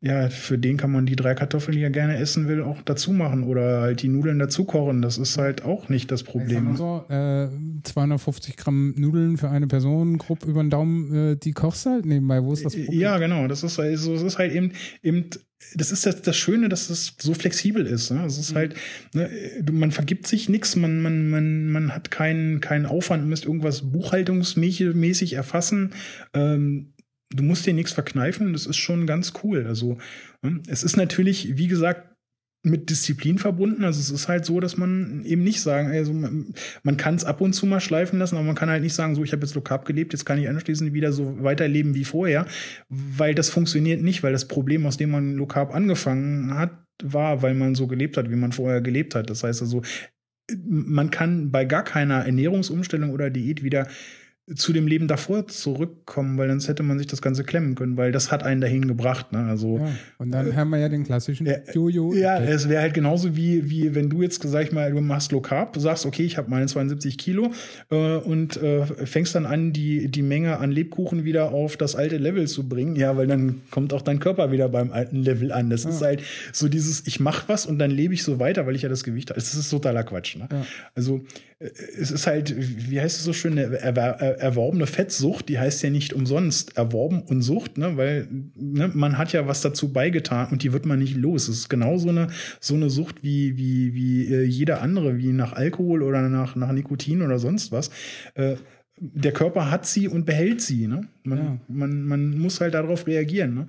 ja, 0.05 0.29
für 0.29 0.59
den 0.59 0.77
kann 0.77 0.93
man 0.93 1.07
die 1.07 1.17
drei 1.17 1.35
Kartoffeln, 1.35 1.75
die 1.75 1.83
er 1.83 1.89
gerne 1.89 2.19
essen 2.19 2.47
will, 2.47 2.63
auch 2.63 2.83
dazu 2.83 3.11
machen 3.11 3.45
oder 3.45 3.81
halt 3.81 4.03
die 4.03 4.09
Nudeln 4.09 4.39
dazu 4.39 4.65
kochen. 4.65 5.01
Das 5.01 5.17
ist 5.17 5.39
halt 5.39 5.65
auch 5.65 5.89
nicht 5.89 6.11
das 6.11 6.23
Problem. 6.25 6.77
so, 6.77 7.07
äh, 7.09 7.49
250 7.85 8.59
Gramm 8.59 8.93
Nudeln 8.99 9.39
für 9.39 9.49
eine 9.49 9.67
Person, 9.67 10.19
grob 10.19 10.45
über 10.45 10.63
den 10.63 10.69
Daumen, 10.69 11.33
äh, 11.33 11.37
die 11.37 11.53
kochst 11.53 11.87
du 11.87 11.91
halt 11.91 12.05
nebenbei. 12.05 12.43
Wo 12.45 12.53
ist 12.53 12.67
das 12.67 12.77
Problem? 12.77 13.01
Ja, 13.01 13.17
genau. 13.17 13.49
Das 13.49 13.63
ist, 13.63 13.81
also, 13.81 14.13
es 14.15 14.21
ist 14.23 14.37
halt 14.37 14.53
eben, 14.53 14.73
eben 15.03 15.31
das 15.75 15.91
ist 15.91 16.05
das, 16.05 16.21
das 16.21 16.37
Schöne, 16.37 16.69
dass 16.69 16.91
es 16.91 17.15
so 17.19 17.33
flexibel 17.33 17.87
ist. 17.87 18.11
Ne? 18.11 18.25
Es 18.27 18.37
ist 18.37 18.53
Mhm. 18.53 18.57
halt, 18.57 18.75
ne, 19.15 19.31
man 19.73 19.91
vergibt 19.91 20.27
sich 20.27 20.51
nichts, 20.51 20.77
man, 20.77 21.01
man, 21.01 21.31
man, 21.31 21.69
man 21.71 21.95
hat 21.95 22.11
keinen, 22.11 22.61
keinen 22.61 22.85
Aufwand, 22.85 23.23
man 23.23 23.31
müsst 23.31 23.47
irgendwas 23.47 23.91
buchhaltungsmäßig 23.91 25.33
erfassen. 25.33 25.95
Ähm, 26.35 26.94
du 27.33 27.43
musst 27.43 27.67
dir 27.67 27.75
nichts 27.75 27.93
verkneifen, 27.93 28.53
das 28.53 28.67
ist 28.67 28.77
schon 28.77 29.07
ganz 29.07 29.33
cool. 29.43 29.67
Also, 29.67 29.99
ne? 30.43 30.61
es 30.67 30.83
ist 30.83 30.97
natürlich, 30.97 31.57
wie 31.57 31.69
gesagt, 31.69 32.15
mit 32.65 32.89
Disziplin 32.89 33.39
verbunden. 33.39 33.85
Also 33.85 34.01
es 34.01 34.11
ist 34.11 34.27
halt 34.27 34.47
so, 34.47 34.59
dass 34.59 34.77
man 34.77 35.23
eben 35.25 35.45
nicht 35.45 35.61
sagen, 35.61 35.89
also 35.89 36.13
man, 36.15 36.97
kann 36.97 37.15
es 37.15 37.25
ab 37.25 37.43
und 37.43 37.53
zu 37.53 37.67
mal 37.67 37.81
schleifen 37.81 38.19
lassen, 38.19 38.37
aber 38.37 38.47
man 38.47 38.55
kann 38.55 38.71
halt 38.71 38.83
nicht 38.83 38.95
sagen, 38.95 39.15
so 39.15 39.23
ich 39.23 39.33
habe 39.33 39.43
jetzt 39.43 39.55
Low 39.55 39.61
Carb 39.61 39.85
gelebt, 39.85 40.15
jetzt 40.15 40.25
kann 40.25 40.39
ich 40.39 40.49
anschließend 40.49 40.95
wieder 40.95 41.13
so 41.13 41.43
weiterleben 41.43 41.95
wie 41.95 42.05
vorher, 42.05 42.47
weil 42.89 43.35
das 43.35 43.51
funktioniert 43.51 44.03
nicht, 44.03 44.23
weil 44.23 44.33
das 44.33 44.49
Problem, 44.49 44.87
aus 44.87 44.97
dem 44.97 45.11
man 45.11 45.35
Low 45.35 45.47
Carb 45.47 45.75
angefangen 45.75 46.55
hat, 46.55 46.71
war, 47.03 47.43
weil 47.43 47.55
man 47.55 47.75
so 47.75 47.87
gelebt 47.87 48.17
hat, 48.17 48.31
wie 48.31 48.37
man 48.37 48.53
vorher 48.53 48.81
gelebt 48.81 49.15
hat. 49.15 49.29
Das 49.29 49.45
heißt 49.45 49.61
also, 49.61 49.83
man 50.67 51.11
kann 51.11 51.51
bei 51.51 51.67
gar 51.67 51.85
keiner 51.85 52.25
Ernährungsumstellung 52.25 53.11
oder 53.11 53.29
Diät 53.29 53.63
wieder 53.63 53.89
zu 54.55 54.75
dem 54.75 54.87
Leben 54.87 55.09
davor 55.09 55.47
zurückkommen, 55.49 56.37
weil 56.37 56.51
sonst 56.51 56.69
hätte 56.69 56.83
man 56.83 56.99
sich 56.99 57.07
das 57.07 57.23
Ganze 57.23 57.45
klemmen 57.45 57.75
können, 57.77 57.97
weil 57.97 58.13
das 58.13 58.31
hat 58.31 58.43
einen 58.43 58.61
dahin 58.61 58.87
gebracht. 58.87 59.33
Ne? 59.33 59.39
Also 59.47 59.79
Ja, 59.79 59.89
und 60.19 60.33
dann 60.33 60.55
haben 60.55 60.69
wir 60.69 60.79
ja 60.79 60.91
den 60.91 61.05
klassischen 61.05 61.47
Ja, 61.47 61.55
Jojo. 61.73 62.13
ja, 62.13 62.39
es 62.39 62.69
wäre 62.69 62.83
halt 62.83 62.93
genauso 62.93 63.37
wie, 63.37 63.71
wie 63.71 63.95
wenn 63.95 64.11
du 64.11 64.21
jetzt, 64.23 64.43
sag 64.43 64.65
ich 64.65 64.73
mal, 64.73 64.93
du 64.93 65.01
machst 65.01 65.33
Low 65.33 65.41
Carb, 65.41 65.75
sagst, 65.79 66.05
okay, 66.05 66.25
ich 66.25 66.37
habe 66.37 66.51
meine 66.51 66.67
72 66.67 67.17
Kilo 67.17 67.53
äh, 67.91 68.17
und 68.17 68.59
äh, 68.59 68.85
fängst 69.07 69.35
dann 69.35 69.47
an, 69.47 69.73
die, 69.73 70.09
die 70.09 70.23
Menge 70.23 70.59
an 70.59 70.71
Lebkuchen 70.73 71.25
wieder 71.25 71.53
auf 71.53 71.79
das 71.79 71.97
alte 71.97 72.19
Level 72.19 72.47
zu 72.47 72.69
bringen. 72.69 72.97
Ja, 72.97 73.17
weil 73.17 73.27
dann 73.27 73.63
kommt 73.71 73.95
auch 73.95 74.03
dein 74.03 74.21
Körper 74.21 74.53
wieder 74.53 74.69
beim 74.69 74.93
alten 74.93 75.17
Level 75.23 75.53
an. 75.53 75.71
Das 75.71 75.87
ist 75.87 76.03
halt 76.03 76.23
so 76.53 76.69
dieses, 76.69 77.07
ich 77.07 77.19
mache 77.19 77.49
was 77.49 77.65
und 77.65 77.79
dann 77.79 77.91
lebe 77.91 78.13
ich 78.13 78.23
so 78.23 78.39
weiter, 78.39 78.67
weil 78.67 78.77
ich 78.77 78.83
ja 78.83 78.91
das 78.91 79.05
Gewicht 79.05 79.31
habe. 79.31 79.41
Das 79.41 79.55
ist 79.55 79.71
totaler 79.71 80.03
Quatsch. 80.05 80.37
Ne? 80.37 80.49
Ja. 80.53 80.67
Also 80.95 81.23
äh, 81.54 81.54
es 81.61 82.11
ist 82.11 82.27
halt, 82.27 82.55
wie 82.91 83.01
heißt 83.01 83.17
es 83.17 83.25
so 83.25 83.33
schön, 83.33 83.53
eine 83.59 83.77
er- 83.79 83.97
erworbene 84.41 84.87
Fettsucht, 84.87 85.49
die 85.49 85.59
heißt 85.59 85.83
ja 85.83 85.91
nicht 85.91 86.13
umsonst 86.13 86.77
erworben 86.77 87.23
und 87.23 87.43
Sucht, 87.43 87.79
ne? 87.79 87.97
weil 87.97 88.29
ne, 88.55 88.91
man 88.93 89.17
hat 89.19 89.33
ja 89.33 89.47
was 89.47 89.61
dazu 89.61 89.93
beigetan 89.93 90.49
und 90.51 90.63
die 90.63 90.73
wird 90.73 90.85
man 90.87 90.99
nicht 90.99 91.17
los. 91.17 91.49
Es 91.49 91.59
ist 91.59 91.69
genau 91.69 91.97
so 91.97 92.09
eine, 92.09 92.29
so 92.61 92.75
eine 92.75 92.91
Sucht 92.91 93.23
wie, 93.23 93.57
wie, 93.57 93.95
wie 93.95 94.27
äh, 94.33 94.43
jeder 94.45 94.83
andere, 94.83 95.17
wie 95.19 95.33
nach 95.33 95.53
Alkohol 95.53 96.03
oder 96.03 96.29
nach, 96.29 96.57
nach 96.57 96.73
Nikotin 96.73 97.23
oder 97.23 97.39
sonst 97.39 97.73
was. 97.73 97.91
Äh, 98.35 98.57
der 99.01 99.33
Körper 99.33 99.71
hat 99.71 99.87
sie 99.87 100.07
und 100.07 100.25
behält 100.25 100.61
sie. 100.63 100.87
Ne? 100.87 101.09
Man, 101.25 101.39
Ja. 101.39 101.59
man, 101.69 102.03
man 102.05 102.39
muss 102.39 102.61
halt 102.61 102.75
darauf 102.75 103.07
reagieren. 103.07 103.55
Ne? 103.55 103.69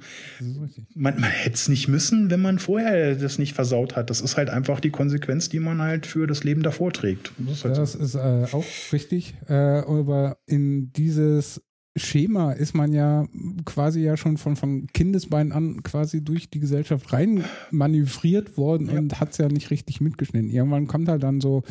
Man, 0.93 1.19
man 1.19 1.23
hätte 1.31 1.55
es 1.55 1.67
nicht 1.67 1.87
müssen, 1.87 2.29
wenn 2.29 2.41
man 2.41 2.59
vorher 2.59 3.15
das 3.15 3.39
nicht 3.39 3.53
versaut 3.53 3.95
hat. 3.95 4.09
Das 4.11 4.21
ist 4.21 4.37
halt 4.37 4.49
einfach 4.49 4.79
die 4.79 4.91
Konsequenz, 4.91 5.49
die 5.49 5.59
man 5.59 5.81
halt 5.81 6.05
für 6.05 6.27
das 6.27 6.43
Leben 6.43 6.61
davor 6.61 6.93
trägt. 6.93 7.31
Das 7.39 7.57
ist 7.57 7.63
halt 7.65 7.75
so. 7.75 7.81
Das 7.81 7.95
ist 7.95 8.15
äh, 8.15 8.45
auch 8.51 8.65
richtig. 8.93 9.33
Äh, 9.49 9.53
aber 9.53 10.37
in 10.45 10.91
dieses 10.93 11.61
Schema 11.97 12.51
ist 12.51 12.75
man 12.75 12.91
ja 12.93 13.25
quasi 13.63 14.01
ja 14.01 14.17
schon 14.17 14.37
von, 14.37 14.55
von 14.57 14.85
Kindesbeinen 14.87 15.53
an 15.53 15.81
quasi 15.81 16.23
durch 16.23 16.49
die 16.49 16.59
Gesellschaft 16.59 17.13
rein 17.13 17.45
manövriert 17.71 18.57
worden 18.57 18.89
Ja. 18.91 18.99
und 18.99 19.19
hat 19.19 19.31
es 19.31 19.37
ja 19.37 19.47
nicht 19.47 19.71
richtig 19.71 20.01
mitgeschnitten. 20.01 20.49
Irgendwann 20.49 20.87
kommt 20.87 21.07
halt 21.07 21.23
dann 21.23 21.39
so, 21.39 21.63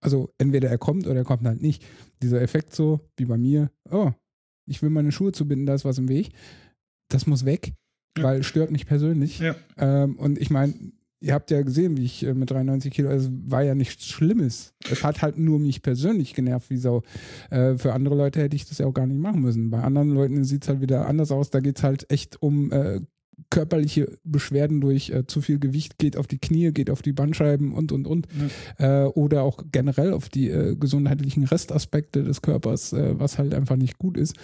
also 0.00 0.30
entweder 0.38 0.68
er 0.68 0.78
kommt 0.78 1.06
oder 1.06 1.16
er 1.20 1.24
kommt 1.24 1.44
halt 1.46 1.62
nicht. 1.62 1.84
Dieser 2.22 2.40
Effekt 2.40 2.74
so, 2.74 3.00
wie 3.16 3.24
bei 3.26 3.36
mir, 3.38 3.70
oh, 3.90 4.10
ich 4.66 4.82
will 4.82 4.90
meine 4.90 5.12
Schuhe 5.12 5.32
zubinden, 5.32 5.66
da 5.66 5.74
ist 5.74 5.84
was 5.84 5.98
im 5.98 6.08
Weg. 6.08 6.30
Das 7.08 7.26
muss 7.26 7.44
weg, 7.44 7.72
Ja. 8.16 8.24
weil 8.24 8.42
stört 8.42 8.70
mich 8.70 8.86
persönlich. 8.86 9.40
Ja. 9.40 9.56
Ähm, 9.78 10.16
und 10.16 10.38
ich 10.38 10.50
meine, 10.50 10.74
ihr 11.22 11.34
habt 11.34 11.50
ja 11.50 11.60
gesehen, 11.62 11.96
wie 11.96 12.04
ich 12.04 12.24
äh, 12.24 12.32
mit 12.34 12.50
93 12.50 12.92
Kilo, 12.92 13.08
also 13.10 13.28
war 13.46 13.62
ja 13.62 13.74
nichts 13.74 14.06
Schlimmes. 14.06 14.72
Es 14.90 15.02
hat 15.04 15.20
halt 15.22 15.36
nur 15.38 15.58
mich 15.58 15.82
persönlich 15.82 16.34
genervt, 16.34 16.70
wie 16.70 16.76
Sau. 16.78 17.02
Äh, 17.50 17.76
für 17.76 17.92
andere 17.92 18.14
Leute 18.14 18.40
hätte 18.40 18.56
ich 18.56 18.66
das 18.66 18.78
ja 18.78 18.86
auch 18.86 18.94
gar 18.94 19.06
nicht 19.06 19.20
machen 19.20 19.42
müssen. 19.42 19.70
Bei 19.70 19.82
anderen 19.82 20.10
Leuten 20.10 20.44
sieht 20.44 20.62
es 20.62 20.68
halt 20.68 20.80
wieder 20.80 21.06
anders 21.06 21.30
aus. 21.32 21.50
Da 21.50 21.60
geht 21.60 21.76
es 21.78 21.82
halt 21.82 22.10
echt 22.10 22.40
um 22.42 22.70
äh, 22.72 23.00
körperliche 23.48 24.18
Beschwerden 24.24 24.80
durch 24.80 25.10
äh, 25.10 25.26
zu 25.26 25.40
viel 25.40 25.58
Gewicht, 25.58 25.98
geht 25.98 26.16
auf 26.16 26.26
die 26.26 26.38
Knie, 26.38 26.72
geht 26.72 26.90
auf 26.90 27.02
die 27.02 27.12
Bandscheiben 27.12 27.72
und, 27.72 27.92
und, 27.92 28.06
und. 28.06 28.28
Ja. 28.78 29.04
Äh, 29.04 29.08
oder 29.08 29.42
auch 29.42 29.64
generell 29.72 30.12
auf 30.12 30.28
die 30.28 30.50
äh, 30.50 30.76
gesundheitlichen 30.76 31.44
Restaspekte 31.44 32.22
des 32.22 32.42
Körpers, 32.42 32.92
äh, 32.92 33.18
was 33.18 33.38
halt 33.38 33.54
einfach 33.54 33.76
nicht 33.76 33.98
gut 33.98 34.16
ist. 34.16 34.34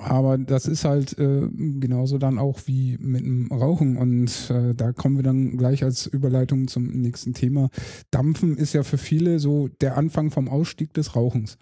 Aber 0.00 0.38
das 0.38 0.66
ist 0.66 0.84
halt 0.84 1.18
äh, 1.18 1.48
genauso 1.50 2.18
dann 2.18 2.38
auch 2.38 2.60
wie 2.66 2.96
mit 3.00 3.22
dem 3.22 3.50
Rauchen 3.50 3.96
und 3.96 4.48
äh, 4.48 4.72
da 4.72 4.92
kommen 4.92 5.16
wir 5.16 5.24
dann 5.24 5.56
gleich 5.56 5.82
als 5.82 6.06
Überleitung 6.06 6.68
zum 6.68 6.86
nächsten 6.86 7.34
Thema. 7.34 7.68
Dampfen 8.12 8.56
ist 8.56 8.74
ja 8.74 8.84
für 8.84 8.96
viele 8.96 9.40
so 9.40 9.66
der 9.80 9.96
Anfang 9.96 10.30
vom 10.30 10.48
Ausstieg 10.48 10.94
des 10.94 11.16
Rauchens. 11.16 11.58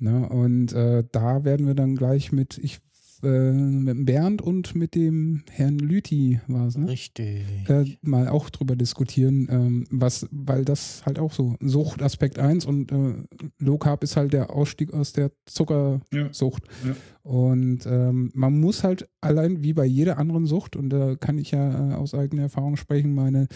Ne? 0.00 0.28
Und 0.28 0.72
äh, 0.72 1.04
da 1.12 1.44
werden 1.44 1.68
wir 1.68 1.74
dann 1.74 1.94
gleich 1.94 2.32
mit, 2.32 2.58
ich 2.58 2.80
äh, 3.22 3.52
mit 3.52 4.06
Bernd 4.06 4.42
und 4.42 4.74
mit 4.74 4.94
dem 4.94 5.42
Herrn 5.50 5.78
Lüthi 5.78 6.40
war 6.46 6.66
es, 6.66 6.76
ne? 6.76 6.88
Richtig. 6.88 7.44
Äh, 7.68 7.84
mal 8.02 8.28
auch 8.28 8.50
drüber 8.50 8.76
diskutieren, 8.76 9.48
ähm, 9.50 9.86
was, 9.90 10.28
weil 10.30 10.64
das 10.64 11.02
halt 11.04 11.18
auch 11.18 11.32
so 11.32 11.56
Sucht 11.60 12.02
Aspekt 12.02 12.38
1 12.38 12.64
und 12.64 12.92
äh, 12.92 13.14
Low 13.58 13.78
Carb 13.78 14.02
ist 14.02 14.16
halt 14.16 14.32
der 14.32 14.50
Ausstieg 14.50 14.92
aus 14.94 15.12
der 15.12 15.32
Zuckersucht. 15.46 16.64
Ja. 16.84 16.90
Ja. 16.90 16.96
Und 17.22 17.84
ähm, 17.86 18.30
man 18.34 18.58
muss 18.58 18.84
halt 18.84 19.08
allein 19.20 19.62
wie 19.62 19.74
bei 19.74 19.84
jeder 19.84 20.18
anderen 20.18 20.46
Sucht, 20.46 20.76
und 20.76 20.88
da 20.88 21.14
kann 21.14 21.38
ich 21.38 21.50
ja 21.50 21.90
äh, 21.90 21.94
aus 21.94 22.14
eigener 22.14 22.42
Erfahrung 22.42 22.76
sprechen, 22.76 23.14
meine 23.14 23.48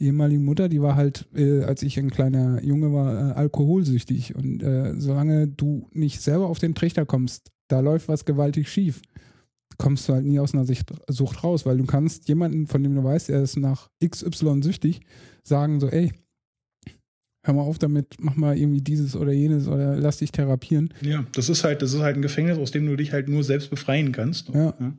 ehemalige 0.00 0.40
Mutter, 0.40 0.68
die 0.68 0.82
war 0.82 0.96
halt, 0.96 1.28
äh, 1.36 1.62
als 1.62 1.82
ich 1.82 1.98
ein 1.98 2.10
kleiner 2.10 2.62
Junge 2.64 2.92
war, 2.92 3.30
äh, 3.30 3.32
alkoholsüchtig. 3.34 4.34
Und 4.34 4.64
solange 4.98 5.48
du 5.48 5.88
nicht 5.92 6.20
selber 6.20 6.48
auf 6.48 6.58
den 6.58 6.74
Trichter 6.74 7.06
kommst, 7.06 7.50
da 7.70 7.80
läuft 7.80 8.08
was 8.08 8.24
gewaltig 8.24 8.68
schief, 8.68 9.00
kommst 9.78 10.08
du 10.08 10.12
halt 10.12 10.24
nie 10.24 10.38
aus 10.38 10.54
einer 10.54 10.66
Sucht 11.08 11.44
raus, 11.44 11.64
weil 11.66 11.78
du 11.78 11.84
kannst 11.84 12.28
jemanden, 12.28 12.66
von 12.66 12.82
dem 12.82 12.94
du 12.94 13.02
weißt, 13.02 13.30
er 13.30 13.42
ist 13.42 13.56
nach 13.56 13.88
XY 14.04 14.62
süchtig, 14.62 15.00
sagen 15.42 15.80
so, 15.80 15.88
ey, 15.88 16.12
hör 17.44 17.54
mal 17.54 17.62
auf 17.62 17.78
damit, 17.78 18.16
mach 18.18 18.36
mal 18.36 18.56
irgendwie 18.56 18.82
dieses 18.82 19.16
oder 19.16 19.32
jenes 19.32 19.68
oder 19.68 19.96
lass 19.96 20.18
dich 20.18 20.32
therapieren. 20.32 20.92
Ja, 21.00 21.24
das 21.32 21.48
ist 21.48 21.64
halt, 21.64 21.82
das 21.82 21.94
ist 21.94 22.00
halt 22.00 22.16
ein 22.16 22.22
Gefängnis, 22.22 22.58
aus 22.58 22.70
dem 22.70 22.86
du 22.86 22.96
dich 22.96 23.12
halt 23.12 23.28
nur 23.28 23.44
selbst 23.44 23.70
befreien 23.70 24.12
kannst. 24.12 24.48
Ja. 24.50 24.74
ja. 24.78 24.92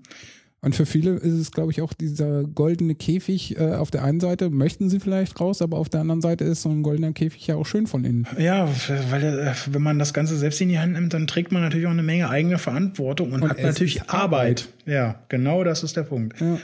Und 0.63 0.75
für 0.75 0.85
viele 0.85 1.15
ist 1.15 1.33
es, 1.33 1.51
glaube 1.51 1.71
ich, 1.71 1.81
auch 1.81 1.91
dieser 1.91 2.43
goldene 2.43 2.93
Käfig 2.93 3.59
äh, 3.59 3.73
auf 3.73 3.89
der 3.89 4.03
einen 4.03 4.19
Seite, 4.19 4.51
möchten 4.51 4.91
sie 4.91 4.99
vielleicht 4.99 5.39
raus, 5.39 5.61
aber 5.63 5.77
auf 5.77 5.89
der 5.89 6.01
anderen 6.01 6.21
Seite 6.21 6.43
ist 6.43 6.61
so 6.61 6.69
ein 6.69 6.83
goldener 6.83 7.13
Käfig 7.13 7.47
ja 7.47 7.55
auch 7.55 7.65
schön 7.65 7.87
von 7.87 8.05
innen. 8.05 8.27
Ja, 8.37 8.69
weil 9.09 9.23
äh, 9.23 9.53
wenn 9.71 9.81
man 9.81 9.97
das 9.97 10.13
Ganze 10.13 10.37
selbst 10.37 10.61
in 10.61 10.69
die 10.69 10.77
Hand 10.77 10.93
nimmt, 10.93 11.15
dann 11.15 11.25
trägt 11.25 11.51
man 11.51 11.63
natürlich 11.63 11.87
auch 11.87 11.91
eine 11.91 12.03
Menge 12.03 12.29
eigene 12.29 12.59
Verantwortung 12.59 13.31
und, 13.31 13.41
und 13.41 13.49
hat 13.49 13.61
natürlich 13.61 14.03
Arbeit. 14.03 14.21
Arbeit. 14.21 14.67
Ja, 14.85 15.15
genau 15.29 15.63
das 15.63 15.83
ist 15.83 15.97
der 15.97 16.03
Punkt. 16.03 16.39
Ja. 16.39 16.59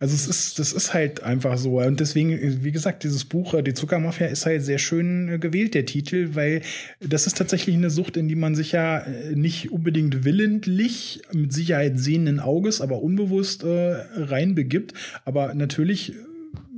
Also 0.00 0.14
es 0.14 0.26
ist, 0.26 0.58
das 0.58 0.72
ist 0.72 0.94
halt 0.94 1.22
einfach 1.22 1.58
so. 1.58 1.78
Und 1.78 2.00
deswegen, 2.00 2.64
wie 2.64 2.72
gesagt, 2.72 3.04
dieses 3.04 3.26
Buch, 3.26 3.52
äh, 3.52 3.62
die 3.62 3.74
Zuckermafia, 3.74 4.28
ist 4.28 4.46
halt 4.46 4.64
sehr 4.64 4.78
schön 4.78 5.28
äh, 5.28 5.38
gewählt, 5.38 5.74
der 5.74 5.84
Titel, 5.84 6.30
weil 6.32 6.62
das 7.00 7.26
ist 7.26 7.36
tatsächlich 7.36 7.76
eine 7.76 7.90
Sucht, 7.90 8.16
in 8.16 8.26
die 8.26 8.34
man 8.34 8.54
sich 8.54 8.72
ja 8.72 9.00
äh, 9.00 9.36
nicht 9.36 9.70
unbedingt 9.70 10.24
willentlich, 10.24 11.20
mit 11.32 11.52
Sicherheit 11.52 11.98
sehenden 11.98 12.40
Auges, 12.40 12.80
aber 12.80 13.02
unbewusst 13.02 13.62
äh, 13.62 13.96
reinbegibt. 14.16 14.94
Aber 15.26 15.52
natürlich 15.52 16.14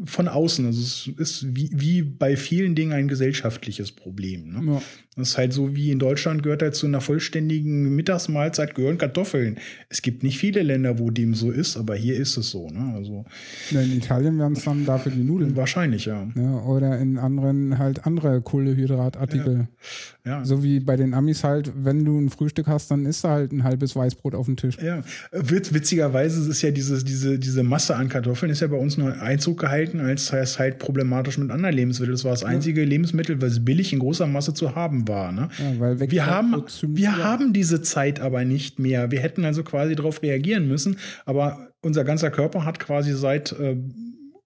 von 0.05 0.27
außen. 0.27 0.66
Also 0.66 0.81
es 0.81 1.11
ist 1.16 1.57
wie, 1.57 1.70
wie 1.73 2.03
bei 2.03 2.37
vielen 2.37 2.75
Dingen 2.75 2.93
ein 2.93 3.09
gesellschaftliches 3.09 3.93
Problem. 3.93 4.53
Ne? 4.53 4.73
Ja. 4.73 4.83
Das 5.17 5.31
ist 5.31 5.39
halt 5.39 5.53
so 5.53 5.77
wie 5.77 5.91
in 5.91 5.99
Deutschland 5.99 6.43
gehört 6.43 6.63
halt 6.63 6.75
zu 6.75 6.87
einer 6.87 7.03
vollständigen 7.03 7.95
Mittagsmahlzeit 7.95 8.75
gehören 8.75 8.97
Kartoffeln. 8.97 9.59
Es 9.91 10.01
gibt 10.01 10.23
nicht 10.23 10.39
viele 10.39 10.63
Länder, 10.63 10.99
wo 10.99 11.11
dem 11.11 11.35
so 11.35 11.51
ist, 11.51 11.77
aber 11.77 11.95
hier 11.95 12.17
ist 12.17 12.39
es 12.39 12.49
so. 12.49 12.71
Ne? 12.71 12.95
Also 12.95 13.27
in 13.71 13.95
Italien 13.95 14.39
wären 14.39 14.55
es 14.55 14.65
dann 14.65 14.87
dafür 14.87 15.13
die 15.13 15.23
Nudeln. 15.23 15.55
Wahrscheinlich, 15.55 16.07
ja. 16.07 16.27
ja. 16.35 16.63
Oder 16.63 16.99
in 16.99 17.19
anderen 17.19 17.77
halt 17.77 18.07
andere 18.07 18.41
Kohlehydratartikel. 18.41 19.69
Ja. 20.25 20.39
ja. 20.39 20.45
So 20.47 20.63
wie 20.63 20.81
bei 20.81 20.97
den 20.97 21.13
Amis 21.13 21.45
halt, 21.45 21.71
wenn 21.77 22.07
du 22.07 22.19
ein 22.19 22.31
Frühstück 22.31 22.67
hast, 22.67 22.91
dann 22.91 23.05
isst 23.05 23.25
du 23.25 23.29
halt 23.29 23.53
ein 23.53 23.65
halbes 23.65 23.95
Weißbrot 23.95 24.35
auf 24.35 24.47
dem 24.47 24.57
Tisch. 24.57 24.79
Ja, 24.83 25.03
witzigerweise 25.31 26.49
ist 26.49 26.63
ja 26.63 26.71
dieses, 26.71 27.05
diese, 27.05 27.39
diese 27.39 27.63
Masse 27.63 27.97
an 27.97 28.09
Kartoffeln 28.09 28.51
ist 28.51 28.61
ja 28.61 28.69
bei 28.69 28.79
uns 28.79 28.97
nur 28.97 29.21
Einzug 29.21 29.61
gehalten, 29.61 30.01
als 30.01 30.33
heißt 30.33 30.59
halt 30.59 30.79
problematisch 30.79 31.37
mit 31.37 31.51
anderen 31.51 31.75
Lebensmitteln. 31.75 32.15
Das 32.15 32.25
war 32.25 32.31
das 32.31 32.45
einzige 32.45 32.81
ja. 32.81 32.87
Lebensmittel, 32.87 33.43
was 33.43 33.63
billig 33.63 33.93
in 33.93 33.99
großer 33.99 34.27
Masse 34.27 34.55
zu 34.55 34.75
haben 34.75 35.01
war. 35.09 35.32
Ne? 35.32 35.48
Ja, 35.59 36.11
wir 36.11 36.26
haben, 36.26 36.64
wir 36.82 37.16
haben 37.16 37.53
diese 37.53 37.82
Zeit 37.82 38.20
aber 38.20 38.44
nicht 38.44 38.78
mehr. 38.78 39.11
Wir 39.11 39.20
hätten 39.20 39.44
also 39.44 39.62
quasi 39.62 39.94
darauf 39.94 40.22
reagieren 40.22 40.68
müssen, 40.68 40.98
aber 41.24 41.72
unser 41.82 42.05
ganzer 42.05 42.30
Körper 42.30 42.64
hat 42.64 42.78
quasi 42.78 43.12
seit 43.12 43.53
äh, 43.53 43.76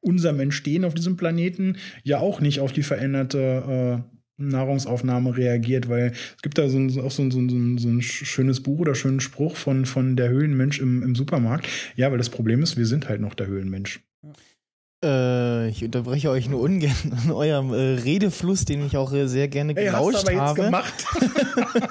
unserem 0.01 0.41
Entstehen 0.41 0.85
auf 0.85 0.95
diesem 0.95 1.17
Planeten 1.17 1.77
ja 2.05 2.19
auch 2.19 2.41
nicht 2.41 2.61
auf 2.61 2.73
die 2.73 2.83
veränderte 2.83 4.03
äh, 4.09 4.17
Nahrungsaufnahme 4.39 5.37
reagiert, 5.37 5.89
weil 5.89 6.13
es 6.13 6.43
gibt 6.43 6.59
da 6.59 6.69
so 6.69 6.79
ein, 6.79 7.01
auch 7.01 7.11
so 7.11 7.23
ein, 7.23 7.31
so, 7.31 7.41
ein, 7.41 7.79
so 7.79 7.89
ein 7.89 8.03
schönes 8.03 8.63
Buch 8.63 8.81
oder 8.81 8.95
schönen 8.95 9.21
Spruch 9.21 9.57
von, 9.57 9.87
von 9.87 10.17
der 10.17 10.29
Höhlenmensch 10.29 10.79
im, 10.79 11.03
im 11.03 11.15
Supermarkt. 11.15 11.69
Ja, 11.97 12.11
weil 12.11 12.19
das 12.19 12.31
Problem 12.31 12.63
ist, 12.63 12.77
wir 12.77 12.87
sind 12.87 13.09
halt 13.09 13.21
noch 13.21 13.35
der 13.35 13.47
Höhlenmensch. 13.47 14.01
Äh, 15.05 15.69
ich 15.69 15.85
unterbreche 15.85 16.31
euch 16.31 16.49
nur 16.49 16.61
ungern 16.61 16.95
an 17.25 17.31
eurem 17.31 17.73
äh, 17.73 18.01
Redefluss, 18.01 18.65
den 18.65 18.87
ich 18.87 18.97
auch 18.97 19.13
äh, 19.13 19.27
sehr 19.27 19.49
gerne 19.49 19.75
gelauscht 19.75 20.27
hey, 20.29 20.37
hast 20.37 20.57
du 20.57 20.63
aber 20.63 20.75
jetzt 20.75 21.21
habe. 21.21 21.81
Gemacht. 21.83 21.91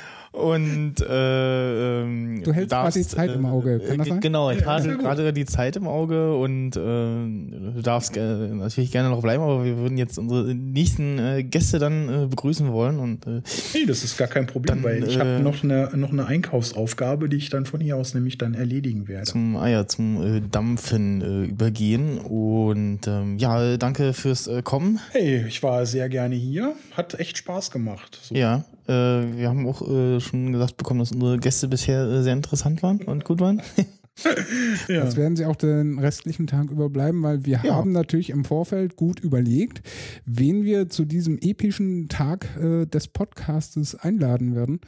Und 0.36 1.00
äh, 1.00 2.02
ähm, 2.02 2.42
du 2.44 2.52
hältst 2.52 2.70
darfst, 2.70 2.98
quasi 2.98 3.08
Zeit 3.08 3.30
im 3.34 3.46
Auge, 3.46 3.78
kann 3.78 3.96
das 3.96 4.06
äh, 4.06 4.10
sein? 4.10 4.20
Genau, 4.20 4.50
ich 4.50 4.66
hatte 4.66 4.98
gerade 4.98 5.32
die 5.32 5.46
Zeit 5.46 5.76
im 5.76 5.86
Auge 5.86 6.36
und 6.36 6.76
äh, 6.76 6.80
du 6.80 7.80
darfst 7.82 8.18
äh, 8.18 8.48
natürlich 8.48 8.92
gerne 8.92 9.08
noch 9.08 9.22
bleiben, 9.22 9.42
aber 9.42 9.64
wir 9.64 9.78
würden 9.78 9.96
jetzt 9.96 10.18
unsere 10.18 10.54
nächsten 10.54 11.18
äh, 11.18 11.42
Gäste 11.42 11.78
dann 11.78 12.24
äh, 12.24 12.26
begrüßen 12.26 12.70
wollen. 12.70 12.98
Und, 12.98 13.26
äh, 13.26 13.40
hey, 13.72 13.86
das 13.86 14.04
ist 14.04 14.18
gar 14.18 14.28
kein 14.28 14.46
Problem, 14.46 14.82
dann, 14.82 14.84
weil 14.84 15.08
ich 15.08 15.16
äh, 15.16 15.20
habe 15.20 15.42
noch 15.42 15.64
eine, 15.64 15.96
noch 15.96 16.12
eine 16.12 16.26
Einkaufsaufgabe, 16.26 17.30
die 17.30 17.38
ich 17.38 17.48
dann 17.48 17.64
von 17.64 17.80
hier 17.80 17.96
aus 17.96 18.12
nämlich 18.12 18.36
dann 18.36 18.52
erledigen 18.52 19.08
werde. 19.08 19.24
Zum, 19.24 19.56
ah 19.56 19.68
ja, 19.68 19.86
zum 19.86 20.22
äh, 20.22 20.42
Dampfen 20.50 21.22
äh, 21.22 21.44
übergehen. 21.48 22.18
Und 22.18 23.06
ähm, 23.06 23.38
ja, 23.38 23.78
danke 23.78 24.12
fürs 24.12 24.48
äh, 24.48 24.60
Kommen. 24.60 25.00
Hey, 25.12 25.46
ich 25.48 25.62
war 25.62 25.86
sehr 25.86 26.10
gerne 26.10 26.34
hier. 26.34 26.74
Hat 26.92 27.18
echt 27.18 27.38
Spaß 27.38 27.70
gemacht. 27.70 28.18
So. 28.22 28.34
Ja, 28.34 28.64
äh, 28.88 29.36
wir 29.36 29.48
haben 29.48 29.66
auch 29.66 29.82
äh, 29.88 30.20
schon 30.20 30.52
gesagt 30.52 30.76
bekommen, 30.76 31.00
dass 31.00 31.12
unsere 31.12 31.38
Gäste 31.38 31.68
bisher 31.68 32.04
äh, 32.04 32.22
sehr 32.22 32.32
interessant 32.32 32.82
waren 32.82 33.02
und 33.02 33.24
gut 33.24 33.40
waren. 33.40 33.62
ja. 34.88 35.04
Das 35.04 35.16
werden 35.16 35.36
sie 35.36 35.44
auch 35.44 35.56
den 35.56 35.98
restlichen 35.98 36.46
Tag 36.46 36.70
überbleiben, 36.70 37.22
weil 37.22 37.44
wir 37.44 37.60
ja. 37.62 37.74
haben 37.74 37.92
natürlich 37.92 38.30
im 38.30 38.44
Vorfeld 38.44 38.96
gut 38.96 39.20
überlegt, 39.20 39.82
wen 40.24 40.64
wir 40.64 40.88
zu 40.88 41.04
diesem 41.04 41.38
epischen 41.40 42.08
Tag 42.08 42.48
äh, 42.58 42.86
des 42.86 43.08
Podcastes 43.08 43.94
einladen 43.94 44.54
werden. 44.54 44.80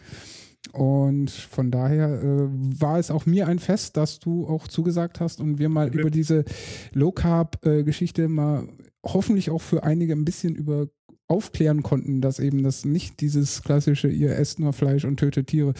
Und 0.72 1.30
von 1.30 1.70
daher 1.70 2.22
äh, 2.22 2.49
war 2.51 2.99
es 2.99 3.11
auch 3.11 3.26
mir 3.26 3.46
ein 3.46 3.59
Fest, 3.59 3.96
dass 3.96 4.18
du 4.18 4.46
auch 4.46 4.68
zugesagt 4.68 5.20
hast 5.20 5.40
und 5.40 5.59
wir 5.59 5.68
mal 5.68 5.88
okay. 5.88 6.01
über 6.01 6.11
diese 6.11 6.44
Low 6.92 7.12
Carb 7.12 7.64
äh, 7.64 7.84
Geschichte 7.84 8.28
mal 8.28 8.68
hoffentlich 9.05 9.51
auch 9.51 9.62
für 9.62 9.82
einige 9.82 10.12
ein 10.12 10.24
bisschen 10.24 10.55
über 10.55 10.88
aufklären 11.28 11.82
konnten, 11.82 12.20
dass 12.20 12.38
eben 12.38 12.62
das 12.62 12.84
nicht 12.84 13.20
dieses 13.20 13.62
klassische, 13.62 14.09
ihr 14.09 14.36
esst 14.36 14.59
nur 14.59 14.72
Fleisch 14.72 15.05
und 15.05 15.18
tötet 15.18 15.49
Tiere, 15.49 15.74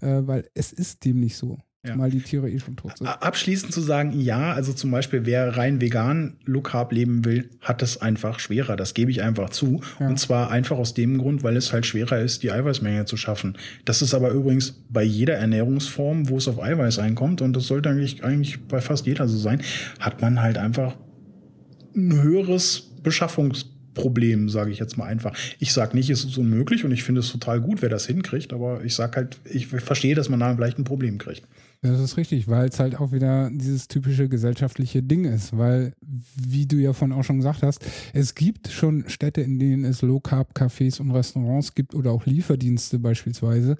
äh, 0.00 0.20
weil 0.26 0.48
es 0.54 0.72
ist 0.72 1.04
dem 1.04 1.18
nicht 1.20 1.36
so. 1.36 1.58
Ja. 1.84 1.96
Mal 1.96 2.10
die 2.10 2.20
Tiere 2.20 2.48
eh 2.48 2.60
schon 2.60 2.76
tot 2.76 2.96
sind. 2.96 3.08
Abschließend 3.08 3.72
zu 3.72 3.80
sagen, 3.80 4.12
ja, 4.20 4.52
also 4.52 4.72
zum 4.72 4.92
Beispiel, 4.92 5.26
wer 5.26 5.56
rein 5.56 5.80
vegan 5.80 6.36
Low 6.44 6.60
Carb 6.60 6.92
leben 6.92 7.24
will, 7.24 7.50
hat 7.60 7.82
es 7.82 8.00
einfach 8.00 8.38
schwerer. 8.38 8.76
Das 8.76 8.94
gebe 8.94 9.10
ich 9.10 9.20
einfach 9.20 9.50
zu. 9.50 9.80
Ja. 9.98 10.06
Und 10.06 10.20
zwar 10.20 10.52
einfach 10.52 10.78
aus 10.78 10.94
dem 10.94 11.18
Grund, 11.18 11.42
weil 11.42 11.56
es 11.56 11.72
halt 11.72 11.84
schwerer 11.84 12.20
ist, 12.20 12.44
die 12.44 12.52
Eiweißmenge 12.52 13.06
zu 13.06 13.16
schaffen. 13.16 13.58
Das 13.84 14.00
ist 14.00 14.14
aber 14.14 14.30
übrigens 14.30 14.84
bei 14.90 15.02
jeder 15.02 15.34
Ernährungsform, 15.34 16.28
wo 16.28 16.36
es 16.36 16.46
auf 16.46 16.62
Eiweiß 16.62 17.00
einkommt, 17.00 17.42
und 17.42 17.52
das 17.54 17.66
sollte 17.66 17.90
eigentlich, 17.90 18.22
eigentlich 18.22 18.64
bei 18.68 18.80
fast 18.80 19.06
jeder 19.06 19.26
so 19.26 19.36
sein, 19.36 19.60
hat 19.98 20.20
man 20.20 20.40
halt 20.40 20.58
einfach 20.58 20.94
ein 21.94 22.22
höheres 22.22 22.90
Beschaffungs 23.02 23.66
Problem, 23.94 24.48
sage 24.48 24.70
ich 24.70 24.78
jetzt 24.78 24.96
mal 24.96 25.04
einfach. 25.04 25.36
Ich 25.58 25.72
sage 25.72 25.94
nicht, 25.96 26.08
es 26.08 26.24
ist 26.24 26.38
unmöglich 26.38 26.84
und 26.84 26.92
ich 26.92 27.02
finde 27.02 27.20
es 27.20 27.30
total 27.30 27.60
gut, 27.60 27.82
wer 27.82 27.88
das 27.88 28.06
hinkriegt, 28.06 28.52
aber 28.52 28.82
ich 28.84 28.94
sage 28.94 29.16
halt, 29.16 29.38
ich 29.44 29.66
verstehe, 29.66 30.14
dass 30.14 30.28
man 30.28 30.40
da 30.40 30.54
vielleicht 30.54 30.78
ein 30.78 30.84
Problem 30.84 31.18
kriegt. 31.18 31.42
Das 31.82 32.00
ist 32.00 32.16
richtig, 32.16 32.46
weil 32.48 32.68
es 32.68 32.78
halt 32.78 32.98
auch 32.98 33.10
wieder 33.10 33.50
dieses 33.52 33.88
typische 33.88 34.28
gesellschaftliche 34.28 35.02
Ding 35.02 35.24
ist, 35.24 35.56
weil, 35.58 35.94
wie 36.36 36.64
du 36.64 36.76
ja 36.76 36.92
vorhin 36.92 37.16
auch 37.16 37.24
schon 37.24 37.38
gesagt 37.38 37.62
hast, 37.62 37.84
es 38.12 38.34
gibt 38.36 38.68
schon 38.68 39.04
Städte, 39.08 39.40
in 39.40 39.58
denen 39.58 39.84
es 39.84 40.00
Low-Carb-Cafés 40.00 41.00
und 41.00 41.10
Restaurants 41.10 41.74
gibt 41.74 41.94
oder 41.94 42.12
auch 42.12 42.24
Lieferdienste 42.24 43.00
beispielsweise. 43.00 43.76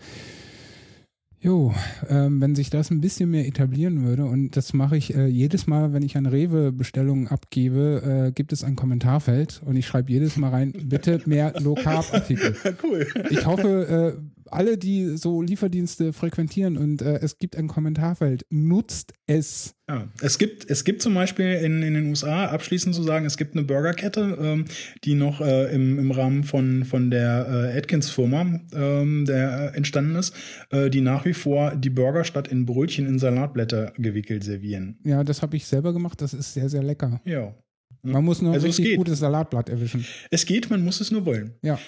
Jo, 1.44 1.74
ähm, 2.08 2.40
wenn 2.40 2.54
sich 2.54 2.70
das 2.70 2.92
ein 2.92 3.00
bisschen 3.00 3.28
mehr 3.32 3.48
etablieren 3.48 4.04
würde 4.04 4.26
und 4.26 4.56
das 4.56 4.74
mache 4.74 4.96
ich 4.96 5.12
äh, 5.16 5.26
jedes 5.26 5.66
Mal, 5.66 5.92
wenn 5.92 6.04
ich 6.04 6.16
an 6.16 6.26
Rewe 6.26 6.70
Bestellungen 6.70 7.26
abgebe, 7.26 8.28
äh, 8.28 8.30
gibt 8.30 8.52
es 8.52 8.62
ein 8.62 8.76
Kommentarfeld 8.76 9.60
und 9.64 9.74
ich 9.74 9.84
schreibe 9.84 10.12
jedes 10.12 10.36
Mal 10.36 10.50
rein, 10.50 10.72
bitte 10.84 11.20
mehr 11.26 11.52
Low 11.60 11.74
Carb 11.74 12.14
Artikel. 12.14 12.54
cool. 12.84 13.08
Ich 13.30 13.44
hoffe, 13.44 14.14
äh, 14.16 14.31
alle, 14.52 14.78
die 14.78 15.16
so 15.16 15.42
Lieferdienste 15.42 16.12
frequentieren 16.12 16.76
und 16.76 17.02
äh, 17.02 17.18
es 17.20 17.38
gibt 17.38 17.56
ein 17.56 17.68
Kommentarfeld, 17.68 18.44
nutzt 18.50 19.12
es. 19.26 19.74
Ja, 19.88 20.08
es 20.20 20.38
gibt, 20.38 20.70
es 20.70 20.84
gibt 20.84 21.02
zum 21.02 21.14
Beispiel 21.14 21.54
in, 21.54 21.82
in 21.82 21.94
den 21.94 22.06
USA, 22.06 22.46
abschließend 22.46 22.94
zu 22.94 23.02
sagen, 23.02 23.26
es 23.26 23.36
gibt 23.36 23.54
eine 23.56 23.64
Burgerkette, 23.64 24.38
ähm, 24.40 24.64
die 25.04 25.14
noch 25.14 25.40
äh, 25.40 25.74
im, 25.74 25.98
im 25.98 26.10
Rahmen 26.10 26.44
von, 26.44 26.84
von 26.84 27.10
der 27.10 27.72
äh, 27.74 27.78
Atkins-Firma 27.78 28.60
ähm, 28.72 29.24
der 29.26 29.72
äh, 29.72 29.76
entstanden 29.76 30.16
ist, 30.16 30.34
äh, 30.70 30.90
die 30.90 31.00
nach 31.00 31.24
wie 31.24 31.34
vor 31.34 31.74
die 31.74 31.90
Burger 31.90 32.24
statt 32.24 32.48
in 32.48 32.66
Brötchen 32.66 33.06
in 33.06 33.18
Salatblätter 33.18 33.92
gewickelt 33.96 34.44
servieren. 34.44 34.98
Ja, 35.04 35.24
das 35.24 35.42
habe 35.42 35.56
ich 35.56 35.66
selber 35.66 35.92
gemacht, 35.92 36.20
das 36.20 36.34
ist 36.34 36.54
sehr, 36.54 36.68
sehr 36.68 36.82
lecker. 36.82 37.20
Ja. 37.24 37.54
Man 38.02 38.24
muss 38.24 38.42
nur 38.42 38.52
Also 38.52 38.66
ein 38.66 38.70
richtig 38.70 38.96
gutes 38.96 39.20
Salatblatt 39.20 39.68
erwischen. 39.68 40.04
Es 40.30 40.44
geht, 40.44 40.70
man 40.70 40.82
muss 40.82 41.00
es 41.00 41.10
nur 41.10 41.24
wollen. 41.24 41.54
Ja. 41.62 41.78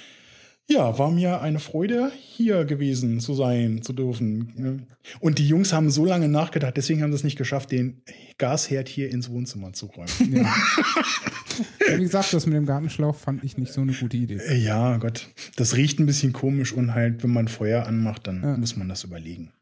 Ja, 0.67 0.99
war 0.99 1.11
mir 1.11 1.43
eine 1.43 1.59
Freude, 1.59 2.11
hier 2.19 2.65
gewesen 2.65 3.21
zu 3.21 3.35
sein, 3.35 3.83
zu 3.83 3.93
dürfen. 3.93 4.53
ne? 4.57 4.87
Und 5.21 5.39
die 5.39 5.47
Jungs 5.47 5.75
haben 5.75 5.91
so 5.91 6.07
lange 6.07 6.29
nachgedacht, 6.29 6.75
deswegen 6.79 7.03
haben 7.03 7.12
sie 7.12 7.17
es 7.17 7.25
nicht 7.25 7.37
geschafft, 7.37 7.71
den 7.71 8.01
Gasherd 8.39 8.89
hier 8.89 9.11
ins 9.11 9.29
Wohnzimmer 9.29 9.75
zu 9.75 9.87
räumen. 9.87 10.09
Ja. 10.37 10.55
wie 11.99 12.03
gesagt, 12.03 12.33
das 12.33 12.47
mit 12.47 12.55
dem 12.55 12.65
Gartenschlauch 12.65 13.15
fand 13.15 13.45
ich 13.45 13.59
nicht 13.59 13.75
so 13.75 13.83
eine 13.83 13.93
gute 13.93 14.17
Idee. 14.17 14.37
Äh, 14.39 14.57
ja, 14.57 14.97
Gott, 14.97 15.29
das 15.57 15.77
riecht 15.77 16.01
ein 16.01 16.07
bisschen 16.07 16.33
komisch 16.33 16.73
und 16.73 16.95
halt, 16.95 17.23
wenn 17.23 17.31
man 17.33 17.49
Feuer 17.49 17.87
anmacht, 17.87 18.27
dann 18.27 18.43
Ja. 18.43 18.57
muss 18.57 18.75
man 18.77 18.89
das 18.89 19.05
überlegen. 19.05 19.53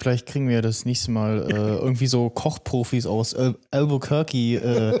Vielleicht 0.00 0.26
kriegen 0.26 0.48
wir 0.48 0.60
das 0.60 0.84
nächste 0.84 1.12
Mal 1.12 1.46
äh, 1.50 1.54
irgendwie 1.54 2.08
so 2.08 2.28
Kochprofis 2.28 3.06
aus 3.06 3.34
Al 3.34 3.56
Albuquerque 3.70 4.56
äh, 4.56 5.00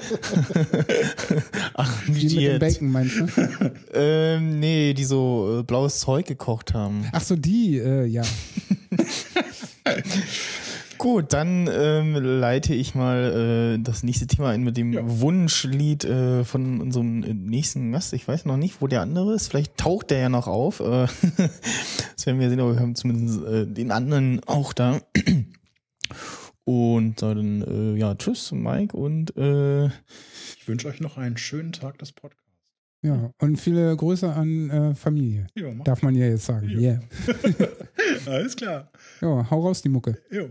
Wie 2.06 2.24
mit 2.24 2.32
dem 2.32 2.38
arrangiert. 2.38 2.60
Bacon, 2.60 2.88
meinst 2.92 3.16
du? 3.16 3.26
Ähm, 3.96 4.58
nee, 4.60 4.92
die 4.94 5.04
so 5.04 5.60
äh, 5.60 5.62
blaues 5.62 6.00
Zeug 6.00 6.26
gekocht 6.26 6.74
haben. 6.74 7.06
Ach 7.12 7.20
so, 7.20 7.36
die, 7.36 7.78
äh, 7.78 8.06
ja. 8.06 8.22
Gut, 11.04 11.34
dann 11.34 11.68
ähm, 11.70 12.14
leite 12.14 12.72
ich 12.72 12.94
mal 12.94 13.74
äh, 13.76 13.78
das 13.78 14.04
nächste 14.04 14.26
Thema 14.26 14.48
ein 14.48 14.62
mit 14.62 14.78
dem 14.78 14.94
Ja. 14.94 15.02
Wunschlied 15.04 16.02
äh, 16.06 16.44
von 16.44 16.80
unserem 16.80 17.22
äh, 17.22 17.34
nächsten 17.34 17.92
Gast. 17.92 18.14
Ich 18.14 18.26
weiß 18.26 18.46
noch 18.46 18.56
nicht, 18.56 18.80
wo 18.80 18.86
der 18.86 19.02
andere 19.02 19.34
ist. 19.34 19.48
Vielleicht 19.48 19.76
taucht 19.76 20.10
der 20.10 20.20
ja 20.20 20.28
noch 20.30 20.46
auf. 20.46 20.80
Äh, 20.80 21.06
das 22.16 22.24
werden 22.24 22.40
wir 22.40 22.48
sehen, 22.48 22.58
aber 22.58 22.72
wir 22.72 22.80
haben 22.80 22.94
zumindest 22.94 23.44
äh, 23.44 23.66
den 23.66 23.90
anderen 23.90 24.40
auch 24.46 24.72
da. 24.72 24.98
Und 26.64 27.20
dann, 27.20 27.60
äh, 27.60 27.98
ja, 27.98 28.14
tschüss, 28.14 28.52
Mike, 28.52 28.96
und 28.96 29.36
äh, 29.36 29.88
Ich 29.88 30.66
wünsche 30.66 30.88
euch 30.88 31.00
noch 31.00 31.18
einen 31.18 31.36
schönen 31.36 31.72
Tag 31.72 31.98
des 31.98 32.12
Podcasts. 32.12 32.42
Ja, 33.02 33.30
und 33.42 33.58
viele 33.58 33.94
Grüße 33.94 34.32
an 34.32 34.70
äh, 34.70 34.94
Familie. 34.94 35.48
Mach. 35.54 35.84
Darf 35.84 36.00
man 36.00 36.14
ja 36.14 36.24
jetzt 36.24 36.46
sagen. 36.46 36.70
Ja. 36.70 36.78
Yeah. 36.80 37.00
Alles 38.26 38.56
klar. 38.56 38.90
Ja, 39.20 39.50
hau 39.50 39.60
raus 39.60 39.82
die 39.82 39.90
Mucke. 39.90 40.16
Jo. 40.30 40.48